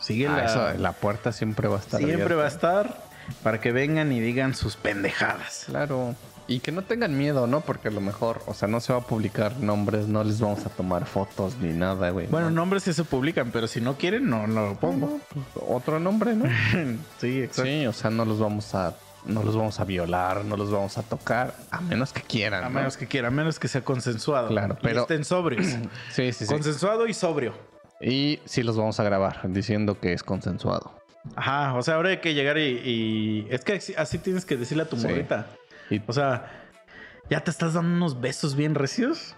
sigue 0.00 0.26
Ah, 0.28 0.36
la, 0.36 0.44
eso, 0.44 0.78
la 0.78 0.92
puerta 0.92 1.32
siempre 1.32 1.68
va 1.68 1.76
a 1.76 1.80
estar 1.80 1.98
siempre 1.98 2.14
abierta. 2.24 2.34
va 2.36 2.44
a 2.44 2.48
estar 2.48 3.02
para 3.42 3.60
que 3.60 3.72
vengan 3.72 4.12
y 4.12 4.20
digan 4.20 4.54
sus 4.54 4.76
pendejadas. 4.76 5.64
Claro. 5.66 6.14
Y 6.52 6.60
que 6.60 6.70
no 6.72 6.82
tengan 6.82 7.16
miedo, 7.16 7.46
¿no? 7.46 7.60
Porque 7.62 7.88
a 7.88 7.90
lo 7.90 8.00
mejor, 8.00 8.42
o 8.46 8.52
sea, 8.54 8.68
no 8.68 8.80
se 8.80 8.92
va 8.92 8.98
a 8.98 9.02
publicar 9.02 9.56
nombres, 9.58 10.06
no 10.06 10.22
les 10.22 10.40
vamos 10.40 10.66
a 10.66 10.68
tomar 10.68 11.06
fotos 11.06 11.56
ni 11.58 11.72
nada, 11.72 12.10
güey. 12.10 12.26
Bueno, 12.26 12.50
¿no? 12.50 12.56
nombres 12.56 12.82
sí 12.82 12.92
se 12.92 13.04
publican, 13.04 13.50
pero 13.52 13.66
si 13.66 13.80
no 13.80 13.96
quieren, 13.96 14.28
no, 14.28 14.46
no 14.46 14.66
lo 14.68 14.74
pongo. 14.78 15.20
Otro 15.68 15.98
nombre, 15.98 16.34
¿no? 16.34 16.44
sí, 17.18 17.40
exacto. 17.42 17.64
sí, 17.70 17.86
o 17.86 17.92
sea, 17.92 18.10
no 18.10 18.24
los 18.24 18.38
vamos 18.38 18.74
a 18.74 18.94
no 19.24 19.44
los 19.44 19.54
vamos 19.56 19.78
a 19.78 19.84
violar, 19.84 20.44
no 20.44 20.56
los 20.56 20.70
vamos 20.72 20.98
a 20.98 21.02
tocar, 21.04 21.54
a 21.70 21.80
menos 21.80 22.12
que 22.12 22.22
quieran. 22.22 22.64
A 22.64 22.68
¿no? 22.68 22.74
menos 22.74 22.96
que 22.96 23.06
quiera, 23.06 23.28
a 23.28 23.30
menos 23.30 23.58
que 23.60 23.68
sea 23.68 23.82
consensuado. 23.82 24.48
Claro, 24.48 24.76
Y 24.80 24.82
pero- 24.82 25.02
estén 25.02 25.24
sobrios. 25.24 25.64
Sí, 26.10 26.32
sí, 26.32 26.44
sí. 26.44 26.46
Consensuado 26.46 27.06
y 27.06 27.14
sobrio. 27.14 27.54
Y 28.00 28.40
sí 28.44 28.64
los 28.64 28.76
vamos 28.76 28.98
a 28.98 29.04
grabar 29.04 29.40
diciendo 29.44 29.98
que 30.00 30.12
es 30.12 30.24
consensuado. 30.24 30.92
Ajá, 31.36 31.74
o 31.74 31.82
sea, 31.84 31.94
ahora 31.94 32.08
hay 32.08 32.16
que 32.18 32.34
llegar 32.34 32.58
y, 32.58 32.80
y- 32.84 33.46
Es 33.48 33.62
que 33.64 33.74
así, 33.74 33.94
así 33.96 34.18
tienes 34.18 34.44
que 34.44 34.56
decirle 34.56 34.82
a 34.82 34.88
tu 34.88 34.96
Sí. 34.96 35.06
morrita. 35.06 35.46
Y 35.92 36.02
O 36.06 36.12
sea, 36.12 36.46
ya 37.30 37.40
te 37.40 37.50
estás 37.50 37.74
dando 37.74 37.94
unos 37.96 38.20
besos 38.20 38.56
bien 38.56 38.74
recios. 38.74 39.36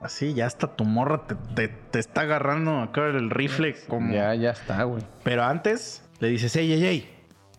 Así, 0.00 0.34
ya 0.34 0.46
hasta 0.46 0.76
tu 0.76 0.84
morra 0.84 1.26
te, 1.26 1.34
te- 1.54 1.68
te 1.68 1.98
está 1.98 2.22
agarrando 2.22 2.80
acá 2.80 3.06
el 3.06 3.30
rifle 3.30 3.74
como... 3.88 4.12
ya, 4.12 4.34
ya 4.34 4.50
está, 4.50 4.82
güey. 4.84 5.02
Pero 5.24 5.42
antes 5.44 6.02
le 6.20 6.28
dices, 6.28 6.54
ey, 6.56 6.70
ey, 6.72 6.84
ey, 6.84 7.16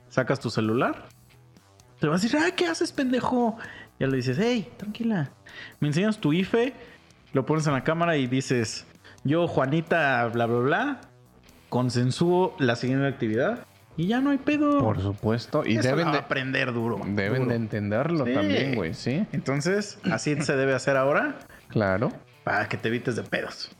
sacas 0.10 0.40
tu 0.40 0.50
celular. 0.52 1.06
Te 2.00 2.08
va 2.08 2.16
a 2.16 2.20
decir, 2.20 2.38
ay, 2.40 2.52
¿qué 2.52 2.68
haces, 2.68 2.92
pendejo? 2.92 3.58
Ya 4.00 4.06
le 4.06 4.18
dices, 4.18 4.38
hey, 4.40 4.72
tranquila. 4.78 5.32
Me 5.80 5.88
enseñas 5.88 6.20
tu 6.20 6.32
IFE, 6.32 6.74
lo 7.34 7.44
pones 7.48 7.66
en 7.66 7.74
la 7.74 7.84
cámara 7.84 8.18
y 8.18 8.28
dices, 8.28 8.86
yo, 9.24 9.48
Juanita, 9.48 10.24
bla, 10.28 10.46
bla, 10.46 10.60
bla, 10.60 11.02
consensúo 11.70 12.56
la 12.60 12.76
siguiente 12.76 13.08
actividad. 13.08 13.66
Y 13.98 14.08
ya 14.08 14.22
no 14.22 14.30
hay 14.30 14.38
pedo. 14.38 14.80
Por 14.80 15.02
supuesto. 15.02 15.64
Y 15.66 15.78
Eso 15.78 15.90
deben 15.90 16.12
de, 16.12 16.20
aprender 16.20 16.72
duro. 16.72 17.02
deben 17.06 17.40
duro. 17.40 17.50
de 17.50 17.56
entenderlo 17.56 18.26
Sí. 18.26 18.34
también, 18.34 18.76
güey, 18.76 18.94
sí. 18.94 19.26
Entonces, 19.32 19.98
así 20.12 20.40
se 20.42 20.56
debe 20.56 20.74
hacer 20.76 20.96
ahora 20.98 21.40
Claro. 21.70 22.12
para 22.44 22.70
que 22.70 22.78
te 22.78 22.88
evites 22.90 23.16
de 23.16 23.24
pedos. 23.24 23.72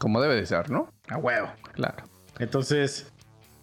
Como 0.00 0.20
debe 0.20 0.34
de 0.34 0.44
ser, 0.44 0.70
¿no? 0.70 0.88
A 1.08 1.16
huevo. 1.18 1.48
Claro. 1.72 2.04
Entonces, 2.40 3.12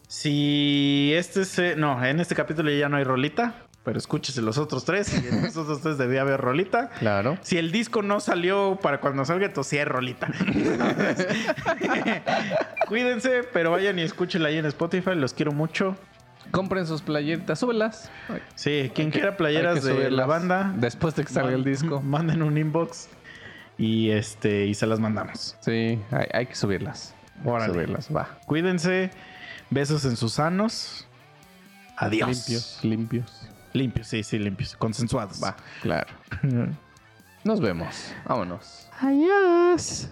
si 0.07 1.11
este 1.15 1.45
se... 1.45 1.75
No, 1.75 2.03
en 2.03 2.19
este 2.19 2.35
capítulo 2.35 2.71
ya 2.71 2.89
no 2.89 2.97
hay 2.97 3.03
rolita, 3.03 3.55
pero 3.83 3.97
escúchese 3.97 4.41
los 4.41 4.57
otros 4.57 4.85
tres. 4.85 5.13
Y 5.13 5.27
en 5.27 5.41
los 5.43 5.57
otros 5.57 5.81
tres 5.81 5.97
debía 5.97 6.21
haber 6.21 6.39
rolita. 6.39 6.89
Claro. 6.99 7.37
Si 7.41 7.57
el 7.57 7.71
disco 7.71 8.01
no 8.01 8.19
salió 8.19 8.77
para 8.81 8.99
cuando 8.99 9.25
salga, 9.25 9.47
entonces 9.47 9.69
sí 9.71 9.77
hay 9.77 9.85
rolita. 9.85 10.27
Entonces, 10.27 11.27
Cuídense, 12.87 13.43
pero 13.51 13.71
vayan 13.71 13.97
y 13.99 14.03
escúchenla 14.03 14.49
ahí 14.49 14.57
en 14.57 14.65
Spotify. 14.65 15.15
Los 15.15 15.33
quiero 15.33 15.51
mucho. 15.51 15.95
Compren 16.51 16.85
sus 16.85 17.01
playeras, 17.01 17.59
súbelas. 17.59 18.11
Sí, 18.55 18.91
quien 18.93 19.09
quiera 19.09 19.37
playeras 19.37 19.83
de 19.83 20.11
la 20.11 20.25
banda, 20.25 20.73
Después 20.75 21.15
de 21.15 21.23
que 21.23 21.31
salga 21.31 21.53
el 21.53 21.63
disco. 21.63 22.01
Manden 22.03 22.43
un 22.43 22.57
inbox 22.57 23.09
y 23.77 24.09
este 24.09 24.65
y 24.65 24.73
se 24.73 24.85
las 24.85 24.99
mandamos. 24.99 25.55
Sí, 25.61 25.99
hay, 26.11 26.27
hay 26.33 26.45
que 26.45 26.55
subirlas. 26.55 27.15
Hay 27.45 27.67
que 27.67 27.73
subirlas, 27.73 28.15
va. 28.15 28.37
Cuídense. 28.45 29.11
Besos 29.69 30.03
en 30.03 30.17
sus 30.17 30.33
sanos. 30.33 31.07
Adiós. 31.95 32.29
Limpios, 32.29 32.79
limpios. 32.83 33.40
Limpios, 33.73 34.07
sí, 34.07 34.23
sí, 34.23 34.37
limpios. 34.37 34.75
Consensuados. 34.75 35.41
Va, 35.43 35.55
claro. 35.81 36.11
Nos 37.43 37.59
vemos. 37.59 38.13
Vámonos. 38.25 38.87
Adiós. 38.99 40.09